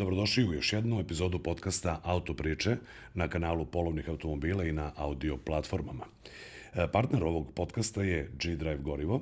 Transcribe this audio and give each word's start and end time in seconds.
Dobrodošli 0.00 0.48
u 0.48 0.52
još 0.52 0.72
jednu 0.72 1.00
epizodu 1.00 1.38
podcasta 1.38 2.00
Auto 2.04 2.34
priče 2.34 2.76
na 3.14 3.28
kanalu 3.28 3.64
Polovnih 3.64 4.08
automobila 4.08 4.64
i 4.64 4.72
na 4.72 4.92
audio 4.96 5.36
platformama. 5.36 6.04
E, 6.74 6.86
partner 6.92 7.24
ovog 7.24 7.52
podcasta 7.54 8.02
je 8.02 8.30
G-Drive 8.42 8.78
gorivo. 8.78 9.20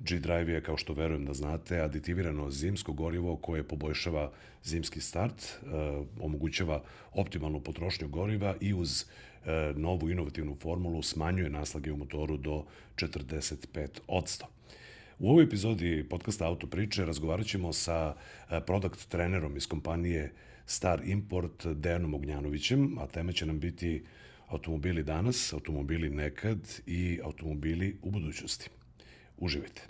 G-Drive 0.00 0.52
je, 0.52 0.62
kao 0.62 0.76
što 0.76 0.92
verujem 0.92 1.24
da 1.24 1.34
znate, 1.34 1.80
aditivirano 1.80 2.50
zimsko 2.50 2.92
gorivo 2.92 3.36
koje 3.36 3.62
poboljšava 3.62 4.32
zimski 4.64 5.00
start, 5.00 5.42
e, 5.42 5.66
omogućava 6.20 6.82
optimalnu 7.14 7.60
potrošnju 7.60 8.08
goriva 8.08 8.54
i 8.60 8.74
uz 8.74 9.04
e, 9.46 9.72
novu 9.76 10.10
inovativnu 10.10 10.56
formulu 10.60 11.02
smanjuje 11.02 11.50
naslage 11.50 11.92
u 11.92 11.96
motoru 11.96 12.36
do 12.36 12.64
45 12.96 13.88
odsto. 14.06 14.57
U 15.20 15.30
ovoj 15.30 15.44
epizodi 15.44 16.06
podcasta 16.10 16.46
Auto 16.46 16.66
priče 16.66 17.04
razgovarat 17.04 17.46
ćemo 17.46 17.72
sa 17.72 18.14
e, 18.50 18.60
product 18.66 19.08
trenerom 19.08 19.56
iz 19.56 19.66
kompanije 19.66 20.32
Star 20.66 21.00
Import 21.04 21.66
Dejanom 21.66 22.14
Ognjanovićem, 22.14 22.98
a 22.98 23.06
tema 23.06 23.32
će 23.32 23.46
nam 23.46 23.60
biti 23.60 24.04
automobili 24.48 25.02
danas, 25.02 25.52
automobili 25.52 26.10
nekad 26.10 26.58
i 26.86 27.20
automobili 27.24 27.96
u 28.02 28.10
budućnosti. 28.10 28.70
Uživajte! 29.38 29.82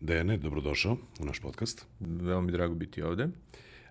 Dejane, 0.00 0.36
dobrodošao 0.36 0.96
u 1.20 1.24
naš 1.24 1.40
podcast. 1.40 1.86
Veoma 2.00 2.46
mi 2.46 2.52
drago 2.52 2.74
biti 2.74 3.02
ovde. 3.02 3.28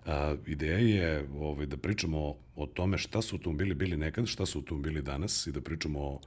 A, 0.06 0.36
ideja 0.46 0.78
je 0.78 1.28
ovaj, 1.38 1.66
da 1.66 1.76
pričamo 1.76 2.36
o 2.56 2.66
tome 2.66 2.98
šta 2.98 3.22
su 3.22 3.36
automobili 3.36 3.74
bili 3.74 3.96
nekad, 3.96 4.26
šta 4.26 4.46
su 4.46 4.58
automobili 4.58 5.02
danas 5.02 5.46
i 5.46 5.52
da 5.52 5.60
pričamo 5.60 6.00
o, 6.00 6.20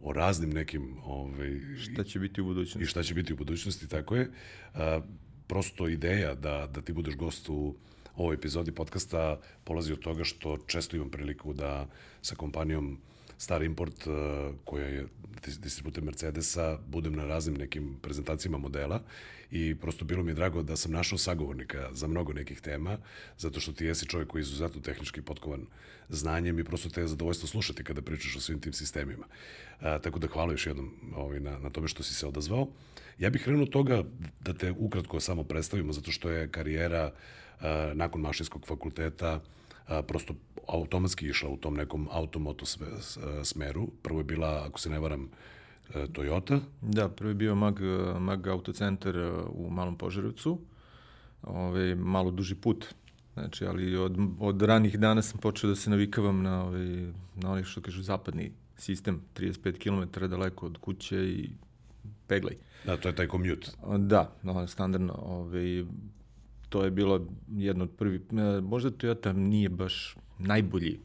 o 0.00 0.12
raznim 0.12 0.50
nekim... 0.50 0.96
Ovaj, 1.04 1.60
šta 1.78 2.04
će 2.04 2.18
biti 2.18 2.40
u 2.40 2.44
budućnosti. 2.44 2.82
I 2.82 2.86
šta 2.86 3.02
će 3.02 3.14
biti 3.14 3.32
u 3.32 3.36
budućnosti, 3.36 3.88
tako 3.88 4.16
je. 4.16 4.30
A, 4.74 5.00
prosto 5.46 5.88
ideja 5.88 6.34
da, 6.34 6.66
da 6.74 6.80
ti 6.80 6.92
budeš 6.92 7.16
gost 7.16 7.48
u 7.48 7.74
ovoj 8.16 8.34
epizodi 8.34 8.72
podcasta 8.72 9.40
polazi 9.64 9.92
od 9.92 10.00
toga 10.00 10.24
što 10.24 10.56
često 10.66 10.96
imam 10.96 11.10
priliku 11.10 11.52
da 11.52 11.86
sa 12.22 12.34
kompanijom 12.34 12.98
Star 13.38 13.62
Import, 13.62 14.06
uh, 14.06 14.14
koja 14.64 14.86
je 14.86 15.06
distributer 15.46 16.04
Mercedesa, 16.04 16.78
budem 16.86 17.12
na 17.12 17.26
raznim 17.26 17.56
nekim 17.56 17.96
prezentacijama 18.02 18.58
modela 18.58 19.02
i 19.50 19.74
prosto 19.74 20.04
bilo 20.04 20.22
mi 20.22 20.30
je 20.30 20.34
drago 20.34 20.62
da 20.62 20.76
sam 20.76 20.92
našao 20.92 21.18
sagovornika 21.18 21.88
za 21.92 22.06
mnogo 22.06 22.32
nekih 22.32 22.60
tema, 22.60 22.98
zato 23.38 23.60
što 23.60 23.72
ti 23.72 23.84
jesi 23.84 24.06
čovjek 24.06 24.28
koji 24.28 24.40
je 24.40 24.42
izuzetno 24.42 24.80
tehnički 24.80 25.22
potkovan 25.22 25.66
znanjem 26.08 26.58
i 26.58 26.64
prosto 26.64 26.88
te 26.88 27.00
je 27.00 27.06
zadovoljstvo 27.06 27.48
slušati 27.48 27.84
kada 27.84 28.02
pričaš 28.02 28.36
o 28.36 28.40
svim 28.40 28.60
tim 28.60 28.72
sistemima. 28.72 29.26
A, 29.80 29.98
tako 29.98 30.18
da 30.18 30.26
hvala 30.26 30.52
još 30.52 30.66
jednom 30.66 30.94
ovaj, 31.16 31.40
na, 31.40 31.58
na 31.58 31.70
tome 31.70 31.88
što 31.88 32.02
si 32.02 32.14
se 32.14 32.26
odazvao. 32.26 32.68
Ja 33.18 33.30
bih 33.30 33.42
krenuo 33.44 33.66
toga 33.66 34.04
da 34.40 34.52
te 34.54 34.72
ukratko 34.78 35.20
samo 35.20 35.44
predstavimo, 35.44 35.92
zato 35.92 36.10
što 36.10 36.30
je 36.30 36.48
karijera 36.48 37.12
a, 37.60 37.92
nakon 37.94 38.20
mašinskog 38.20 38.66
fakulteta 38.66 39.40
a, 39.88 40.02
prosto 40.02 40.34
automatski 40.68 41.26
išla 41.26 41.48
u 41.50 41.56
tom 41.56 41.74
nekom 41.74 42.08
automoto 42.10 42.66
smeru. 43.44 43.88
Prvo 44.02 44.20
je 44.20 44.24
bila, 44.24 44.64
ako 44.68 44.80
se 44.80 44.90
ne 44.90 44.98
varam, 44.98 45.28
e, 45.94 46.06
Toyota. 46.06 46.60
Da, 46.80 47.08
prvi 47.08 47.30
je 47.30 47.34
bio 47.34 47.54
Mag, 47.54 47.80
Mag 48.18 48.46
Autocentar 48.46 49.16
e, 49.16 49.30
u 49.48 49.70
Malom 49.70 49.98
Požarevcu. 49.98 50.58
Ove, 51.42 51.94
malo 51.94 52.30
duži 52.30 52.54
put. 52.54 52.86
Znači, 53.34 53.66
ali 53.66 53.96
od, 53.96 54.16
od 54.40 54.62
ranih 54.62 54.98
dana 54.98 55.22
sam 55.22 55.40
počeo 55.40 55.70
da 55.70 55.76
se 55.76 55.90
navikavam 55.90 56.42
na, 56.42 56.64
ovaj, 56.64 57.12
na 57.36 57.52
onih 57.52 57.66
što 57.66 57.80
kažu 57.80 58.02
zapadni 58.02 58.52
sistem, 58.76 59.22
35 59.36 59.78
km 59.78 60.26
daleko 60.26 60.66
od 60.66 60.78
kuće 60.78 61.28
i 61.28 61.50
peglaj. 62.26 62.54
Da, 62.84 62.96
to 62.96 63.08
je 63.08 63.14
taj 63.14 63.28
commute. 63.28 63.70
Da, 63.98 64.32
no, 64.42 64.66
standardno. 64.66 65.14
Ove, 65.14 65.58
ovaj, 65.60 65.84
to 66.68 66.84
je 66.84 66.90
bilo 66.90 67.26
jedno 67.48 67.84
od 67.84 67.90
prvi, 67.90 68.16
e, 68.16 68.60
možda 68.60 68.90
Toyota 68.90 69.32
nije 69.32 69.68
baš 69.68 70.16
najbolji 70.38 71.00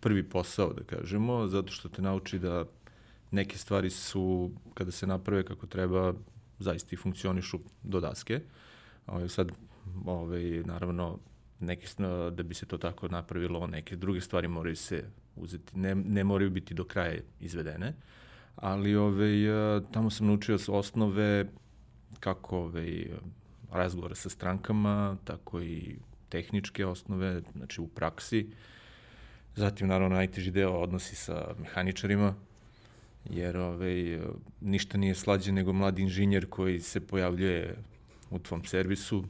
prvi 0.00 0.22
posao, 0.22 0.72
da 0.72 0.84
kažemo, 0.84 1.46
zato 1.46 1.72
što 1.72 1.88
te 1.88 2.02
nauči 2.02 2.38
da 2.38 2.64
neke 3.30 3.58
stvari 3.58 3.90
su, 3.90 4.50
kada 4.74 4.90
se 4.90 5.06
naprave 5.06 5.42
kako 5.44 5.66
treba, 5.66 6.14
zaista 6.58 6.88
i 6.92 6.96
funkcionišu 6.96 7.58
do 7.82 8.00
daske. 8.00 8.40
Ove, 9.06 9.16
ovaj, 9.16 9.28
sad, 9.28 9.52
ove, 10.04 10.12
ovaj, 10.12 10.62
naravno, 10.64 11.18
neke, 11.60 11.86
da 12.32 12.42
bi 12.42 12.54
se 12.54 12.66
to 12.66 12.78
tako 12.78 13.08
napravilo, 13.08 13.66
neke 13.66 13.96
druge 13.96 14.20
stvari 14.20 14.48
moraju 14.48 14.76
se 14.76 15.04
uzeti, 15.36 15.78
ne, 15.78 15.94
ne 15.94 16.24
moraju 16.24 16.50
biti 16.50 16.74
do 16.74 16.84
kraja 16.84 17.20
izvedene, 17.40 17.94
ali 18.56 18.96
ove, 18.96 19.50
ovaj, 19.52 19.80
tamo 19.92 20.10
sam 20.10 20.26
naučio 20.26 20.58
osnove 20.68 21.46
kako 22.20 22.58
ove, 22.58 23.06
razgovora 23.78 24.14
sa 24.14 24.28
strankama, 24.28 25.16
tako 25.24 25.62
i 25.62 25.96
tehničke 26.28 26.86
osnove, 26.86 27.42
znači 27.52 27.80
u 27.80 27.86
praksi. 27.86 28.46
Zatim, 29.56 29.88
naravno, 29.88 30.16
najteži 30.16 30.50
deo 30.50 30.72
odnosi 30.72 31.16
sa 31.16 31.54
mehaničarima, 31.58 32.34
jer 33.30 33.56
ovaj, 33.56 34.20
ništa 34.60 34.98
nije 34.98 35.14
slađe 35.14 35.52
nego 35.52 35.72
mladi 35.72 36.02
inženjer 36.02 36.46
koji 36.50 36.80
se 36.80 37.00
pojavljuje 37.00 37.76
u 38.30 38.38
tvom 38.38 38.64
servisu, 38.64 39.24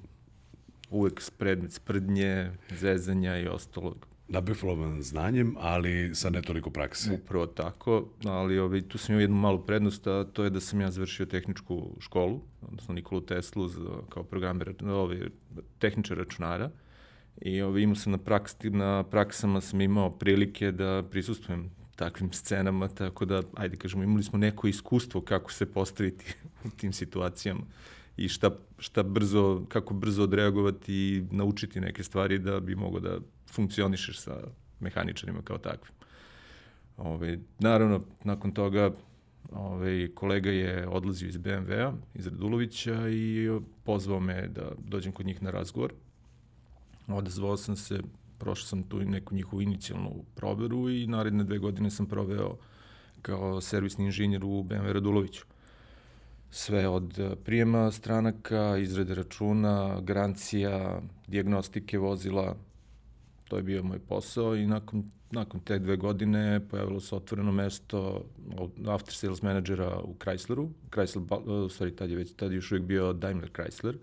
uvek 0.91 1.22
predmet 1.38 1.72
sprdnje, 1.72 2.50
zezanja 2.71 3.38
i 3.38 3.49
ostalog 3.49 4.14
nabiflovan 4.29 5.03
znanjem, 5.03 5.55
ali 5.59 6.15
sa 6.15 6.31
netoliko 6.31 6.71
prakse. 6.71 7.12
Upravo 7.15 7.47
tako, 7.47 8.09
ali 8.25 8.59
ovaj, 8.59 8.83
tu 8.83 8.99
sam 8.99 9.12
imao 9.12 9.21
jednu 9.21 9.37
malu 9.37 9.67
prednost, 9.67 10.07
a 10.07 10.25
to 10.33 10.45
je 10.45 10.51
da 10.51 10.61
sam 10.61 10.81
ja 10.81 10.91
završio 10.91 11.27
tehničku 11.27 11.97
školu, 12.01 12.41
odnosno 12.62 12.95
Nikolu 12.95 13.21
Teslu 13.21 13.69
za, 13.69 13.81
kao 14.09 14.23
programer, 14.23 14.75
ovaj, 14.85 15.21
tehničar 15.79 16.19
računara. 16.19 16.71
I 17.41 17.62
ovaj, 17.62 17.83
imao 17.83 17.95
sam 17.95 18.12
na, 18.12 18.19
praks, 18.19 18.57
na 18.62 19.03
praksama 19.03 19.61
sam 19.61 19.81
imao 19.81 20.11
prilike 20.11 20.73
da 20.73 21.03
prisustujem 21.11 21.71
takvim 21.97 22.33
scenama, 22.33 22.89
tako 22.89 23.25
da, 23.25 23.43
ajde 23.55 23.77
kažemo, 23.77 24.03
imali 24.03 24.23
smo 24.23 24.39
neko 24.39 24.67
iskustvo 24.67 25.21
kako 25.21 25.53
se 25.53 25.67
postaviti 25.67 26.35
u 26.67 26.71
tim 26.71 26.93
situacijama 26.93 27.65
i 28.17 28.29
šta, 28.29 28.51
šta 28.79 29.03
brzo, 29.03 29.65
kako 29.69 29.95
brzo 29.95 30.23
odreagovati 30.23 30.95
i 30.95 31.25
naučiti 31.31 31.81
neke 31.81 32.03
stvari 32.03 32.39
da 32.39 32.61
bi 32.61 32.75
mogo 32.75 33.01
da 33.01 33.19
funkcionišeš 33.55 34.19
sa 34.21 34.37
mehaničarima 34.81 35.43
kao 35.43 35.59
takvim. 35.59 35.93
Ove, 36.97 37.39
naravno, 37.59 38.01
nakon 38.25 38.53
toga 38.53 38.91
ove, 39.53 40.15
kolega 40.15 40.51
je 40.51 40.89
odlazio 40.89 41.29
iz 41.29 41.37
BMW-a, 41.37 41.93
iz 42.15 42.27
Radulovića 42.27 43.09
i 43.09 43.49
pozvao 43.85 44.21
me 44.21 44.49
da 44.49 44.73
dođem 44.79 45.13
kod 45.13 45.27
njih 45.27 45.43
na 45.43 45.51
razgovor. 45.51 45.93
Odazvao 47.09 47.57
sam 47.57 47.77
se, 47.77 48.01
prošao 48.39 48.67
sam 48.67 48.83
tu 48.83 49.01
neku 49.01 49.35
njihovu 49.35 49.63
inicijalnu 49.63 50.25
proveru 50.35 50.91
i 50.91 51.07
naredne 51.07 51.45
dve 51.45 51.59
godine 51.59 51.91
sam 51.91 52.07
proveo 52.07 52.57
kao 53.23 53.61
servisni 53.61 54.05
inženjer 54.05 54.45
u 54.45 54.63
BMW 54.63 54.93
Raduloviću 54.93 55.45
sve 56.55 56.89
od 56.89 57.37
prijema 57.45 57.91
stranaka, 57.91 58.77
izrade 58.77 59.15
računa, 59.15 60.01
garancija, 60.01 61.01
diagnostike 61.27 61.99
vozila, 61.99 62.57
to 63.49 63.56
je 63.56 63.62
bio 63.62 63.82
moj 63.82 63.99
posao 63.99 64.56
i 64.56 64.66
nakon, 64.66 65.10
nakon 65.31 65.60
te 65.60 65.78
dve 65.78 65.97
godine 65.97 66.60
pojavilo 66.71 67.00
se 67.00 67.16
otvoreno 67.16 67.53
mesto 67.53 68.25
after 68.87 69.15
sales 69.15 69.43
menadžera 69.43 70.00
u 70.00 70.15
Chrysleru. 70.15 70.69
Chrysler, 70.91 71.66
e, 71.66 71.71
stvari 71.71 71.97
tad 71.97 72.10
je 72.10 72.16
već, 72.16 72.32
tad 72.37 72.53
je 72.53 72.56
još 72.56 72.72
uvijek 72.72 72.87
bio 72.87 73.12
Daimler 73.12 73.50
Chrysler, 73.50 73.94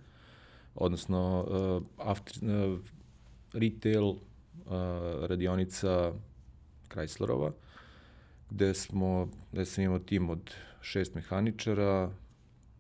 odnosno 0.75 1.46
uh, 1.50 2.07
after, 2.07 2.44
uh, 2.44 2.79
retail 3.53 4.03
uh, 4.06 4.18
radionica 5.22 6.13
Chryslerova, 6.90 7.52
gde 8.50 8.73
smo, 8.73 9.29
gde 9.52 9.66
sam 9.66 9.84
imao 9.84 10.00
tim 10.00 10.29
od 10.29 10.52
šest 10.81 11.16
mehaničara, 11.16 12.11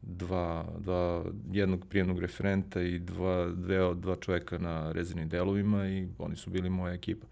dva, 0.01 0.65
dva, 0.79 1.23
jednog 1.51 1.85
prijemnog 1.89 2.19
referenta 2.19 2.81
i 2.81 2.99
dva, 2.99 3.51
dve, 3.55 3.95
dva 3.95 4.15
čoveka 4.15 4.57
na 4.57 4.91
rezervnim 4.91 5.29
delovima 5.29 5.87
i 5.87 6.07
oni 6.19 6.35
su 6.35 6.49
bili 6.49 6.69
moja 6.69 6.93
ekipa. 6.93 7.27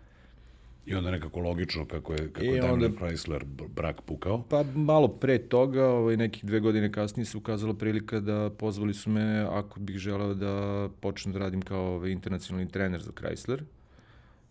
I 0.86 0.96
onda 0.96 1.12
nekako 1.12 1.40
logično 1.40 1.86
kako 1.86 2.14
je, 2.14 2.18
kako 2.18 2.46
I 2.46 2.48
je 2.48 2.62
Daimler 2.62 2.92
onda, 2.92 3.06
Chrysler 3.06 3.44
brak 3.76 4.02
pukao? 4.02 4.44
Pa 4.50 4.64
malo 4.76 5.08
pre 5.08 5.38
toga, 5.38 5.86
ovaj, 5.86 6.18
nekih 6.18 6.46
dve 6.46 6.60
godine 6.60 6.92
kasnije 6.92 7.26
se 7.26 7.38
ukazala 7.38 7.74
prilika 7.74 8.20
da 8.20 8.50
pozvali 8.58 8.94
su 8.94 9.10
me 9.10 9.46
ako 9.50 9.80
bih 9.80 9.98
želeo 9.98 10.34
da 10.34 10.90
počnem 11.00 11.34
da 11.34 11.40
radim 11.40 11.62
kao 11.62 11.96
ovaj, 11.96 12.12
internacionalni 12.12 12.72
trener 12.72 13.02
za 13.02 13.12
Chrysler. 13.12 13.62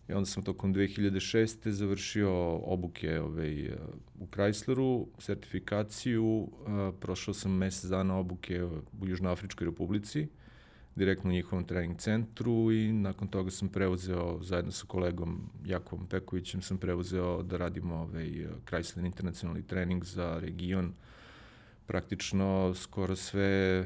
I 0.09 0.13
onda 0.13 0.25
sam 0.25 0.43
tokom 0.43 0.73
2006. 0.73 1.69
završio 1.69 2.55
obuke 2.55 3.19
ovaj, 3.19 3.69
u 4.19 4.25
Chrysleru, 4.25 5.05
sertifikaciju, 5.17 6.49
prošao 6.99 7.33
sam 7.33 7.57
mesec 7.57 7.89
dana 7.89 8.17
obuke 8.17 8.63
u 9.01 9.07
Južnoafričkoj 9.07 9.65
republici, 9.65 10.27
direktno 10.95 11.29
u 11.29 11.33
njihovom 11.33 11.65
trening 11.65 11.97
centru 11.97 12.71
i 12.71 12.93
nakon 12.93 13.27
toga 13.27 13.51
sam 13.51 13.69
preuzeo, 13.69 14.39
zajedno 14.43 14.71
sa 14.71 14.85
kolegom 14.87 15.49
Jakovom 15.65 16.07
Pekovićem, 16.07 16.61
sam 16.61 16.77
preuzeo 16.77 17.43
da 17.43 17.57
radimo 17.57 17.95
ovaj, 17.95 18.47
Chrysler 18.65 19.05
internacionalni 19.05 19.67
trening 19.67 20.05
za 20.05 20.39
region, 20.39 20.93
praktično 21.87 22.73
skoro 22.75 23.15
sve 23.15 23.85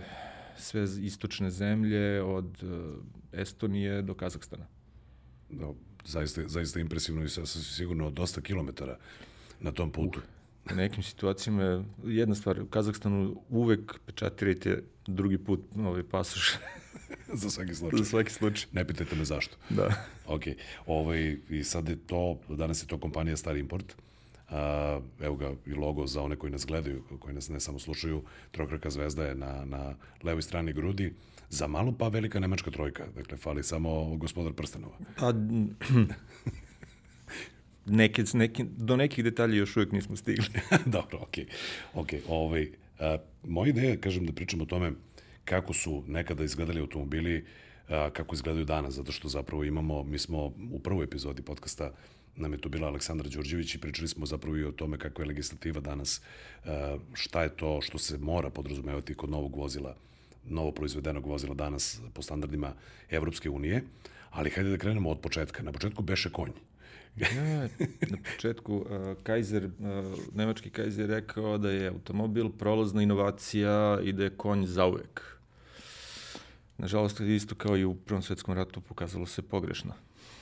sve 0.57 0.87
istočne 1.01 1.49
zemlje 1.49 2.23
od 2.23 2.63
Estonije 3.31 4.01
do 4.01 4.13
Kazahstana. 4.13 4.65
Da, 5.49 5.73
zaista, 6.05 6.41
zaista 6.47 6.79
impresivno 6.79 7.23
i 7.23 7.29
sasvim 7.29 7.63
sigurno 7.63 8.09
dosta 8.09 8.41
kilometara 8.41 8.97
na 9.59 9.71
tom 9.71 9.91
putu. 9.91 10.19
Uh, 10.19 10.25
u 10.71 10.75
nekim 10.75 11.03
situacijama 11.03 11.83
jedna 12.03 12.35
stvar, 12.35 12.61
u 12.61 12.65
Kazahstanu 12.65 13.41
uvek 13.49 13.99
pečatirajte 14.05 14.83
drugi 15.07 15.37
put 15.37 15.59
ovaj 15.77 16.03
pasoš. 16.03 16.53
za 17.41 17.49
svaki 17.49 17.75
slučaj. 17.75 17.97
Za 17.97 18.05
svaki 18.05 18.31
slučaj. 18.31 18.67
Ne 18.71 18.87
pitajte 18.87 19.15
me 19.15 19.25
zašto. 19.25 19.55
Da. 19.69 20.05
ok. 20.35 20.43
Ovaj, 20.85 21.37
I 21.49 21.63
sad 21.63 21.89
je 21.89 21.95
to, 21.95 22.39
danas 22.49 22.83
je 22.83 22.87
to 22.87 22.97
kompanija 22.97 23.37
Star 23.37 23.57
Import. 23.57 23.95
Uh, 24.49 24.55
evo 25.21 25.35
ga 25.35 25.51
i 25.65 25.73
logo 25.73 26.07
za 26.07 26.21
one 26.21 26.35
koji 26.35 26.51
nas 26.51 26.65
gledaju, 26.65 27.03
koji 27.19 27.35
nas 27.35 27.49
ne 27.49 27.59
samo 27.59 27.79
slušaju, 27.79 28.23
trokraka 28.51 28.89
zvezda 28.89 29.25
je 29.25 29.35
na, 29.35 29.65
na 29.65 29.95
levoj 30.23 30.41
strani 30.41 30.73
grudi. 30.73 31.13
Za 31.53 31.67
malo 31.67 31.91
pa 31.91 32.07
velika 32.07 32.39
nemačka 32.39 32.71
trojka. 32.71 33.05
Dakle, 33.15 33.37
fali 33.37 33.63
samo 33.63 34.15
gospodar 34.15 34.53
prstenova. 34.53 34.97
Pa, 35.19 35.33
neke, 37.99 38.23
neke, 38.33 38.65
do 38.77 38.97
nekih 38.97 39.23
detalja 39.23 39.55
još 39.55 39.77
uvijek 39.77 39.91
nismo 39.91 40.15
stigli. 40.15 40.45
Dobro, 40.85 41.19
okej. 41.21 41.45
Okay. 41.93 42.03
okay. 42.03 42.19
Ovaj, 42.27 42.71
a, 42.99 43.17
moja 43.43 43.69
ideja 43.69 43.97
kažem, 43.97 44.25
da 44.25 44.33
pričam 44.33 44.61
o 44.61 44.65
tome 44.65 44.91
kako 45.45 45.73
su 45.73 46.03
nekada 46.07 46.43
izgledali 46.43 46.79
automobili, 46.79 47.45
a, 47.89 48.09
kako 48.09 48.35
izgledaju 48.35 48.65
danas, 48.65 48.93
zato 48.93 49.11
što 49.11 49.29
zapravo 49.29 49.63
imamo, 49.63 50.03
mi 50.03 50.19
smo 50.19 50.45
u 50.71 50.79
prvoj 50.83 51.03
epizodi 51.03 51.41
podcasta 51.41 51.91
nam 52.35 52.53
je 52.53 52.61
to 52.61 52.69
bila 52.69 52.87
Aleksandra 52.87 53.29
Đorđević 53.29 53.75
i 53.75 53.81
pričali 53.81 54.07
smo 54.07 54.25
zapravo 54.25 54.57
i 54.57 54.63
o 54.63 54.71
tome 54.71 54.97
kako 54.97 55.21
je 55.21 55.27
legislativa 55.27 55.81
danas, 55.81 56.21
šta 57.13 57.43
je 57.43 57.49
to 57.49 57.81
što 57.81 57.97
se 57.97 58.17
mora 58.17 58.49
podrazumevati 58.49 59.13
kod 59.13 59.29
novog 59.29 59.55
vozila, 59.55 59.95
novo 60.45 60.71
proizvedenog 60.71 61.25
vozila 61.25 61.53
danas 61.53 62.01
po 62.13 62.21
standardima 62.21 62.73
Evropske 63.09 63.49
unije, 63.49 63.83
ali 64.29 64.49
hajde 64.49 64.69
da 64.69 64.77
krenemo 64.77 65.09
od 65.09 65.19
početka. 65.19 65.63
Na 65.63 65.71
početku 65.71 66.03
beše 66.03 66.29
konj. 66.29 66.51
Ne, 67.15 67.69
na 68.09 68.17
početku 68.35 68.75
uh, 68.75 68.85
Kaiser, 69.23 69.65
uh, 69.65 69.71
nemački 70.35 70.69
Kaiser 70.69 71.09
rekao 71.09 71.57
da 71.57 71.71
je 71.71 71.87
automobil 71.87 72.49
prolazna 72.49 73.01
inovacija 73.01 73.99
i 74.03 74.13
da 74.13 74.23
je 74.23 74.37
konj 74.37 74.65
zauvek. 74.65 75.21
Nažalost, 76.77 77.19
isto 77.19 77.55
kao 77.55 77.77
i 77.77 77.85
u 77.85 77.95
Prvom 77.95 78.21
svetskom 78.21 78.55
ratu 78.55 78.81
pokazalo 78.81 79.25
se 79.25 79.41
pogrešno. 79.41 79.93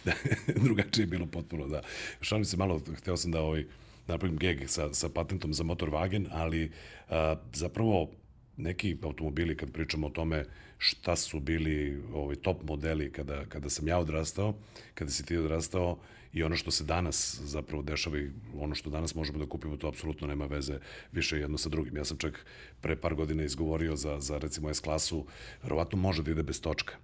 Drugačije 0.63 1.04
je 1.04 1.07
bilo 1.07 1.25
potpuno, 1.25 1.68
da. 1.68 1.81
Šalim 2.21 2.45
se 2.45 2.57
malo, 2.57 2.81
hteo 2.97 3.18
sam 3.18 3.31
da 3.31 3.42
ovaj, 3.42 3.65
napravim 4.07 4.38
geg 4.38 4.69
sa, 4.69 4.94
sa 4.94 5.09
patentom 5.09 5.54
za 5.54 5.63
motor 5.63 5.89
Wagen, 5.89 6.27
ali 6.31 6.71
a, 7.09 7.36
zapravo 7.54 8.09
neki 8.62 8.98
automobili, 9.04 9.58
kad 9.58 9.72
pričamo 9.72 10.08
o 10.08 10.10
tome 10.10 10.46
šta 10.78 11.16
su 11.16 11.40
bili 11.40 12.04
ovaj, 12.13 12.36
top 12.36 12.63
modeli 12.63 13.12
kada, 13.12 13.46
kada 13.46 13.69
sam 13.69 13.88
ja 13.88 14.00
odrastao, 14.00 14.54
kada 14.94 15.12
si 15.12 15.25
ti 15.25 15.38
odrastao, 15.38 15.98
i 16.34 16.44
ono 16.44 16.56
što 16.56 16.72
se 16.72 16.84
danas 16.84 17.42
zapravo 17.44 17.84
dešava 17.84 18.18
i 18.18 18.30
ono 18.60 18.75
što 18.75 18.90
danas 18.90 19.16
možemo 19.16 19.40
da 19.40 19.46
kupimo, 19.46 19.78
to 19.78 19.88
apsolutno 19.88 20.28
nema 20.28 20.46
veze 20.46 20.80
više 21.12 21.38
jedno 21.38 21.58
sa 21.58 21.69
drugim. 21.69 21.98
Ja 21.98 22.06
sam 22.06 22.18
čak 22.18 22.46
pre 22.81 22.96
par 22.96 23.16
godina 23.16 23.44
izgovorio 23.44 23.96
za, 23.96 24.19
za 24.19 24.38
recimo 24.38 24.74
S-klasu, 24.74 25.25
verovatno 25.64 25.98
može 25.98 26.24
da 26.24 26.31
ide 26.31 26.44
bez 26.44 26.62
točka 26.62 26.96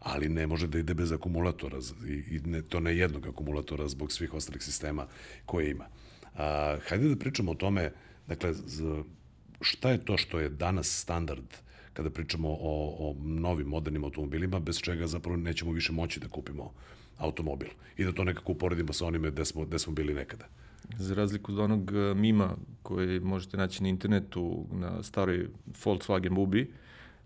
ali 0.00 0.28
ne 0.28 0.46
može 0.46 0.66
da 0.66 0.78
ide 0.78 0.94
bez 0.94 1.12
akumulatora 1.12 1.78
i, 2.08 2.36
i 2.36 2.40
ne, 2.44 2.62
to 2.62 2.80
ne 2.80 2.96
jednog 2.96 3.26
akumulatora 3.26 3.88
zbog 3.88 4.12
svih 4.12 4.34
ostalih 4.34 4.62
sistema 4.62 5.06
koje 5.46 5.70
ima. 5.70 5.86
A, 6.34 6.76
hajde 6.88 7.08
da 7.08 7.16
pričamo 7.16 7.50
o 7.50 7.54
tome, 7.54 7.92
dakle, 8.26 8.54
šta 9.60 9.90
je 9.90 10.04
to 10.04 10.16
što 10.16 10.40
je 10.40 10.48
danas 10.48 11.00
standard 11.00 11.44
kada 11.92 12.10
pričamo 12.10 12.48
o, 12.48 12.96
o 12.98 13.14
novim 13.24 13.66
modernim 13.66 14.04
automobilima, 14.04 14.60
bez 14.60 14.78
čega 14.78 15.06
zapravo 15.06 15.36
nećemo 15.36 15.72
više 15.72 15.92
moći 15.92 16.20
da 16.20 16.28
kupimo 16.28 16.72
automobil 17.18 17.68
i 17.96 18.04
da 18.04 18.12
to 18.12 18.24
nekako 18.24 18.52
uporedimo 18.52 18.92
sa 18.92 19.06
onime 19.06 19.30
gde 19.30 19.44
smo, 19.44 19.64
gde 19.64 19.78
smo 19.78 19.92
bili 19.92 20.14
nekada. 20.14 20.44
Za 20.98 21.14
razliku 21.14 21.52
od 21.52 21.58
onog 21.58 21.92
e, 21.92 22.14
mima 22.14 22.56
koji 22.82 23.20
možete 23.20 23.56
naći 23.56 23.82
na 23.82 23.88
internetu 23.88 24.66
na 24.72 25.02
staroj 25.02 25.48
Volkswagen 25.84 26.34
Bubi, 26.34 26.70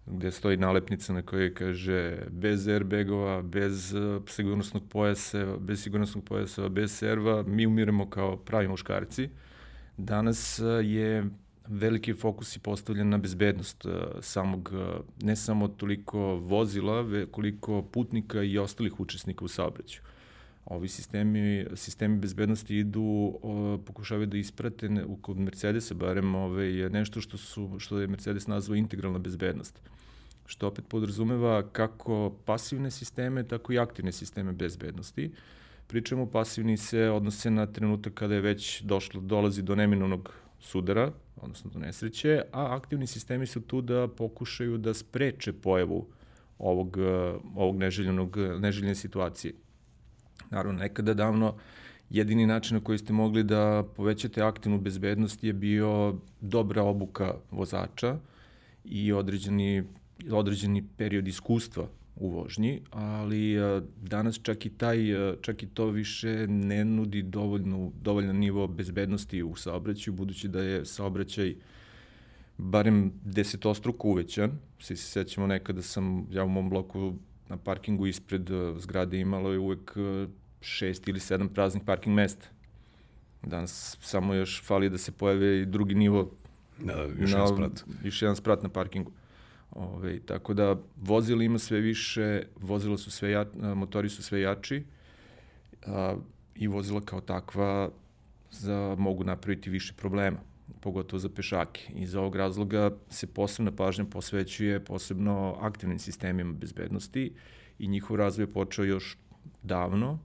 gde 0.06 0.30
stoji 0.30 0.56
nalepnica 0.56 1.12
na 1.12 1.22
kojoj 1.22 1.54
kaže 1.54 2.26
bez 2.30 2.68
airbagova, 2.68 3.42
bez 3.42 3.94
e, 3.94 4.20
sigurnosnog 4.26 4.82
pojasa, 4.88 5.56
bez 5.58 5.82
sigurnosnog 5.82 6.24
pojasa, 6.24 6.68
bez 6.68 6.92
serva, 6.92 7.42
mi 7.42 7.66
umiremo 7.66 8.10
kao 8.10 8.36
pravi 8.36 8.68
muškarci. 8.68 9.28
Danas 9.96 10.58
e, 10.58 10.64
je 10.64 11.24
veliki 11.68 12.14
fokus 12.14 12.56
je 12.56 12.60
postavljen 12.60 13.08
na 13.08 13.18
bezbednost 13.18 13.84
uh, 13.84 13.92
samog, 14.20 14.72
uh, 14.72 15.04
ne 15.22 15.36
samo 15.36 15.68
toliko 15.68 16.18
vozila, 16.34 17.04
koliko 17.30 17.82
putnika 17.82 18.42
i 18.42 18.58
ostalih 18.58 19.00
učesnika 19.00 19.44
u 19.44 19.48
saobraćaju. 19.48 20.02
Ovi 20.64 20.88
sistemi, 20.88 21.66
sistemi 21.74 22.18
bezbednosti 22.18 22.76
idu, 22.76 23.38
pokušavaju 23.86 24.26
da 24.26 24.36
isprate 24.36 24.88
kod 25.20 25.38
Mercedesa, 25.38 25.94
barem 25.94 26.34
ovaj, 26.34 26.70
nešto 26.70 27.20
što, 27.20 27.36
su, 27.36 27.76
što 27.78 28.00
je 28.00 28.06
Mercedes 28.06 28.46
nazvao 28.46 28.76
integralna 28.76 29.18
bezbednost 29.18 29.80
što 30.50 30.66
opet 30.66 30.84
podrazumeva 30.88 31.62
kako 31.72 32.34
pasivne 32.44 32.90
sisteme, 32.90 33.48
tako 33.48 33.72
i 33.72 33.78
aktivne 33.78 34.12
sisteme 34.12 34.52
bezbednosti. 34.52 35.30
Pričamo 35.86 36.26
pasivni 36.26 36.76
se 36.76 37.10
odnose 37.10 37.50
na 37.50 37.66
trenutak 37.66 38.14
kada 38.14 38.34
je 38.34 38.40
već 38.40 38.82
došlo, 38.82 39.20
dolazi 39.20 39.62
do 39.62 39.74
neminovnog 39.74 40.34
sudara, 40.60 41.12
odnosno 41.36 41.70
do 41.70 41.78
nesreće, 41.78 42.42
a 42.52 42.76
aktivni 42.76 43.06
sistemi 43.06 43.46
su 43.46 43.60
tu 43.60 43.80
da 43.80 44.08
pokušaju 44.08 44.78
da 44.78 44.94
spreče 44.94 45.52
pojavu 45.52 46.06
ovog, 46.58 46.96
ovog 47.54 47.76
neželjenog, 47.76 48.36
neželjene 48.36 48.94
situacije. 48.94 49.54
Naravno, 50.50 50.78
nekada 50.78 51.14
davno 51.14 51.54
jedini 52.10 52.46
način 52.46 52.76
na 52.76 52.84
koji 52.84 52.98
ste 52.98 53.12
mogli 53.12 53.44
da 53.44 53.84
povećate 53.96 54.42
aktivnu 54.42 54.80
bezbednost 54.80 55.44
je 55.44 55.52
bio 55.52 56.14
dobra 56.40 56.82
obuka 56.82 57.34
vozača 57.50 58.18
i 58.84 59.12
određeni, 59.12 59.84
određeni 60.30 60.84
period 60.96 61.28
iskustva 61.28 61.88
u 62.16 62.30
vožnji, 62.30 62.82
ali 62.90 63.56
danas 64.02 64.40
čak 64.42 64.66
i 64.66 64.70
taj, 64.70 64.98
čak 65.40 65.62
i 65.62 65.66
to 65.66 65.86
više 65.86 66.46
ne 66.46 66.84
nudi 66.84 67.22
dovoljnu, 67.22 67.92
dovoljan 68.02 68.36
nivo 68.36 68.66
bezbednosti 68.66 69.42
u 69.42 69.56
saobraćaju, 69.56 70.14
budući 70.14 70.48
da 70.48 70.62
je 70.62 70.86
saobraćaj 70.86 71.54
barem 72.58 73.12
desetostruko 73.24 74.08
uvećan. 74.08 74.50
Se 74.78 74.96
sećamo 74.96 75.46
nekada 75.46 75.82
sam, 75.82 76.26
ja 76.32 76.44
u 76.44 76.48
mom 76.48 76.70
bloku 76.70 77.14
na 77.48 77.56
parkingu 77.56 78.06
ispred 78.06 78.50
zgrade 78.78 79.20
imalo 79.20 79.52
je 79.52 79.58
uvek 79.58 79.96
šest 80.60 81.08
ili 81.08 81.20
sedam 81.20 81.48
praznih 81.48 81.84
parking 81.86 82.16
mesta. 82.16 82.48
Danas 83.42 83.96
samo 84.00 84.34
još 84.34 84.62
fali 84.62 84.90
da 84.90 84.98
se 84.98 85.12
pojave 85.12 85.60
i 85.60 85.66
drugi 85.66 85.94
nivo 85.94 86.30
Da, 86.84 87.02
još 87.02 87.30
na, 87.32 87.38
jedan 87.38 87.48
sprat. 87.48 87.84
Još 88.04 88.22
jedan 88.22 88.36
sprat 88.36 88.62
na 88.62 88.68
parkingu. 88.68 89.12
Ove, 89.70 90.20
tako 90.20 90.54
da 90.54 90.76
vozila 90.96 91.44
ima 91.44 91.58
sve 91.58 91.80
više, 91.80 92.42
vozila 92.60 92.98
su 92.98 93.10
sve 93.10 93.30
ja, 93.30 93.46
motori 93.74 94.08
su 94.08 94.22
sve 94.22 94.40
jači 94.40 94.84
a, 95.86 96.16
i 96.54 96.66
vozila 96.66 97.00
kao 97.00 97.20
takva 97.20 97.90
za, 98.50 98.96
mogu 98.98 99.24
napraviti 99.24 99.70
više 99.70 99.92
problema, 99.96 100.38
pogotovo 100.80 101.20
za 101.20 101.28
pešake. 101.28 101.92
Iz 101.94 102.14
ovog 102.14 102.36
razloga 102.36 102.90
se 103.08 103.26
posebna 103.26 103.72
pažnja 103.72 104.04
posvećuje 104.04 104.84
posebno 104.84 105.56
aktivnim 105.60 105.98
sistemima 105.98 106.52
bezbednosti 106.52 107.32
i 107.78 107.88
njihov 107.88 108.16
razvoj 108.16 108.42
je 108.42 108.52
počeo 108.52 108.84
još 108.84 109.18
davno. 109.62 110.18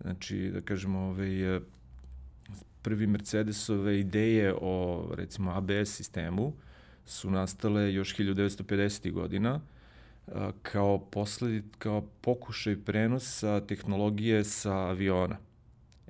Znači, 0.00 0.50
da 0.54 0.60
kažemo, 0.60 0.98
ovaj, 0.98 1.60
prvi 2.82 3.06
Mercedesove 3.06 4.00
ideje 4.00 4.54
o, 4.60 5.06
recimo, 5.14 5.50
ABS 5.50 5.96
sistemu, 5.96 6.52
su 7.08 7.30
nastale 7.30 7.94
još 7.94 8.16
1950. 8.16 9.12
godina 9.12 9.60
kao 10.62 10.98
posledi, 10.98 11.62
kao 11.78 12.00
pokušaj 12.20 12.76
prenosa 12.76 13.60
tehnologije 13.60 14.44
sa 14.44 14.72
aviona. 14.72 15.36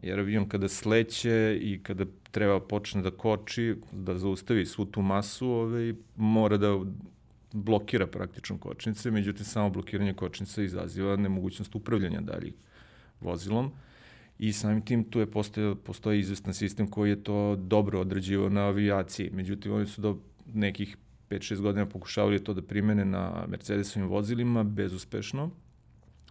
Jer 0.03 0.19
avion 0.19 0.49
kada 0.49 0.69
sleće 0.69 1.59
i 1.63 1.81
kada 1.83 2.05
treba 2.31 2.61
počne 2.61 3.03
da 3.03 3.11
koči, 3.11 3.77
da 3.93 4.19
zaustavi 4.19 4.67
svu 4.67 4.85
tu 4.85 5.03
masu, 5.03 5.49
ovaj, 5.49 5.95
mora 6.17 6.57
da 6.57 6.79
blokira 7.53 8.07
praktično 8.07 8.59
kočnice, 8.59 9.11
međutim 9.11 9.45
samo 9.45 9.71
blokiranje 9.71 10.15
kočnica 10.15 10.63
izaziva 10.63 11.17
nemogućnost 11.17 11.75
upravljanja 11.75 12.21
daljih 12.21 12.55
vozilom 13.21 13.73
i 14.39 14.53
samim 14.53 14.83
tim 14.83 15.05
tu 15.05 15.21
je 15.21 15.27
postoje, 15.27 15.75
postoji 15.75 16.21
izvestan 16.21 16.55
sistem 16.55 16.87
koji 16.91 17.11
je 17.11 17.23
to 17.25 17.57
dobro 17.57 18.01
odrađivao 18.01 18.49
na 18.49 18.61
avijaciji. 18.61 19.31
Međutim, 19.33 19.73
oni 19.73 19.87
su 19.87 20.01
do 20.01 20.19
nekih 20.55 20.97
5-6 21.31 21.61
godina 21.61 21.87
pokušavali 21.87 22.45
to 22.45 22.55
da 22.55 22.63
primene 22.63 23.05
na 23.05 23.47
Mercedesovim 23.49 24.09
vozilima 24.09 24.63
bezuspešno, 24.65 25.51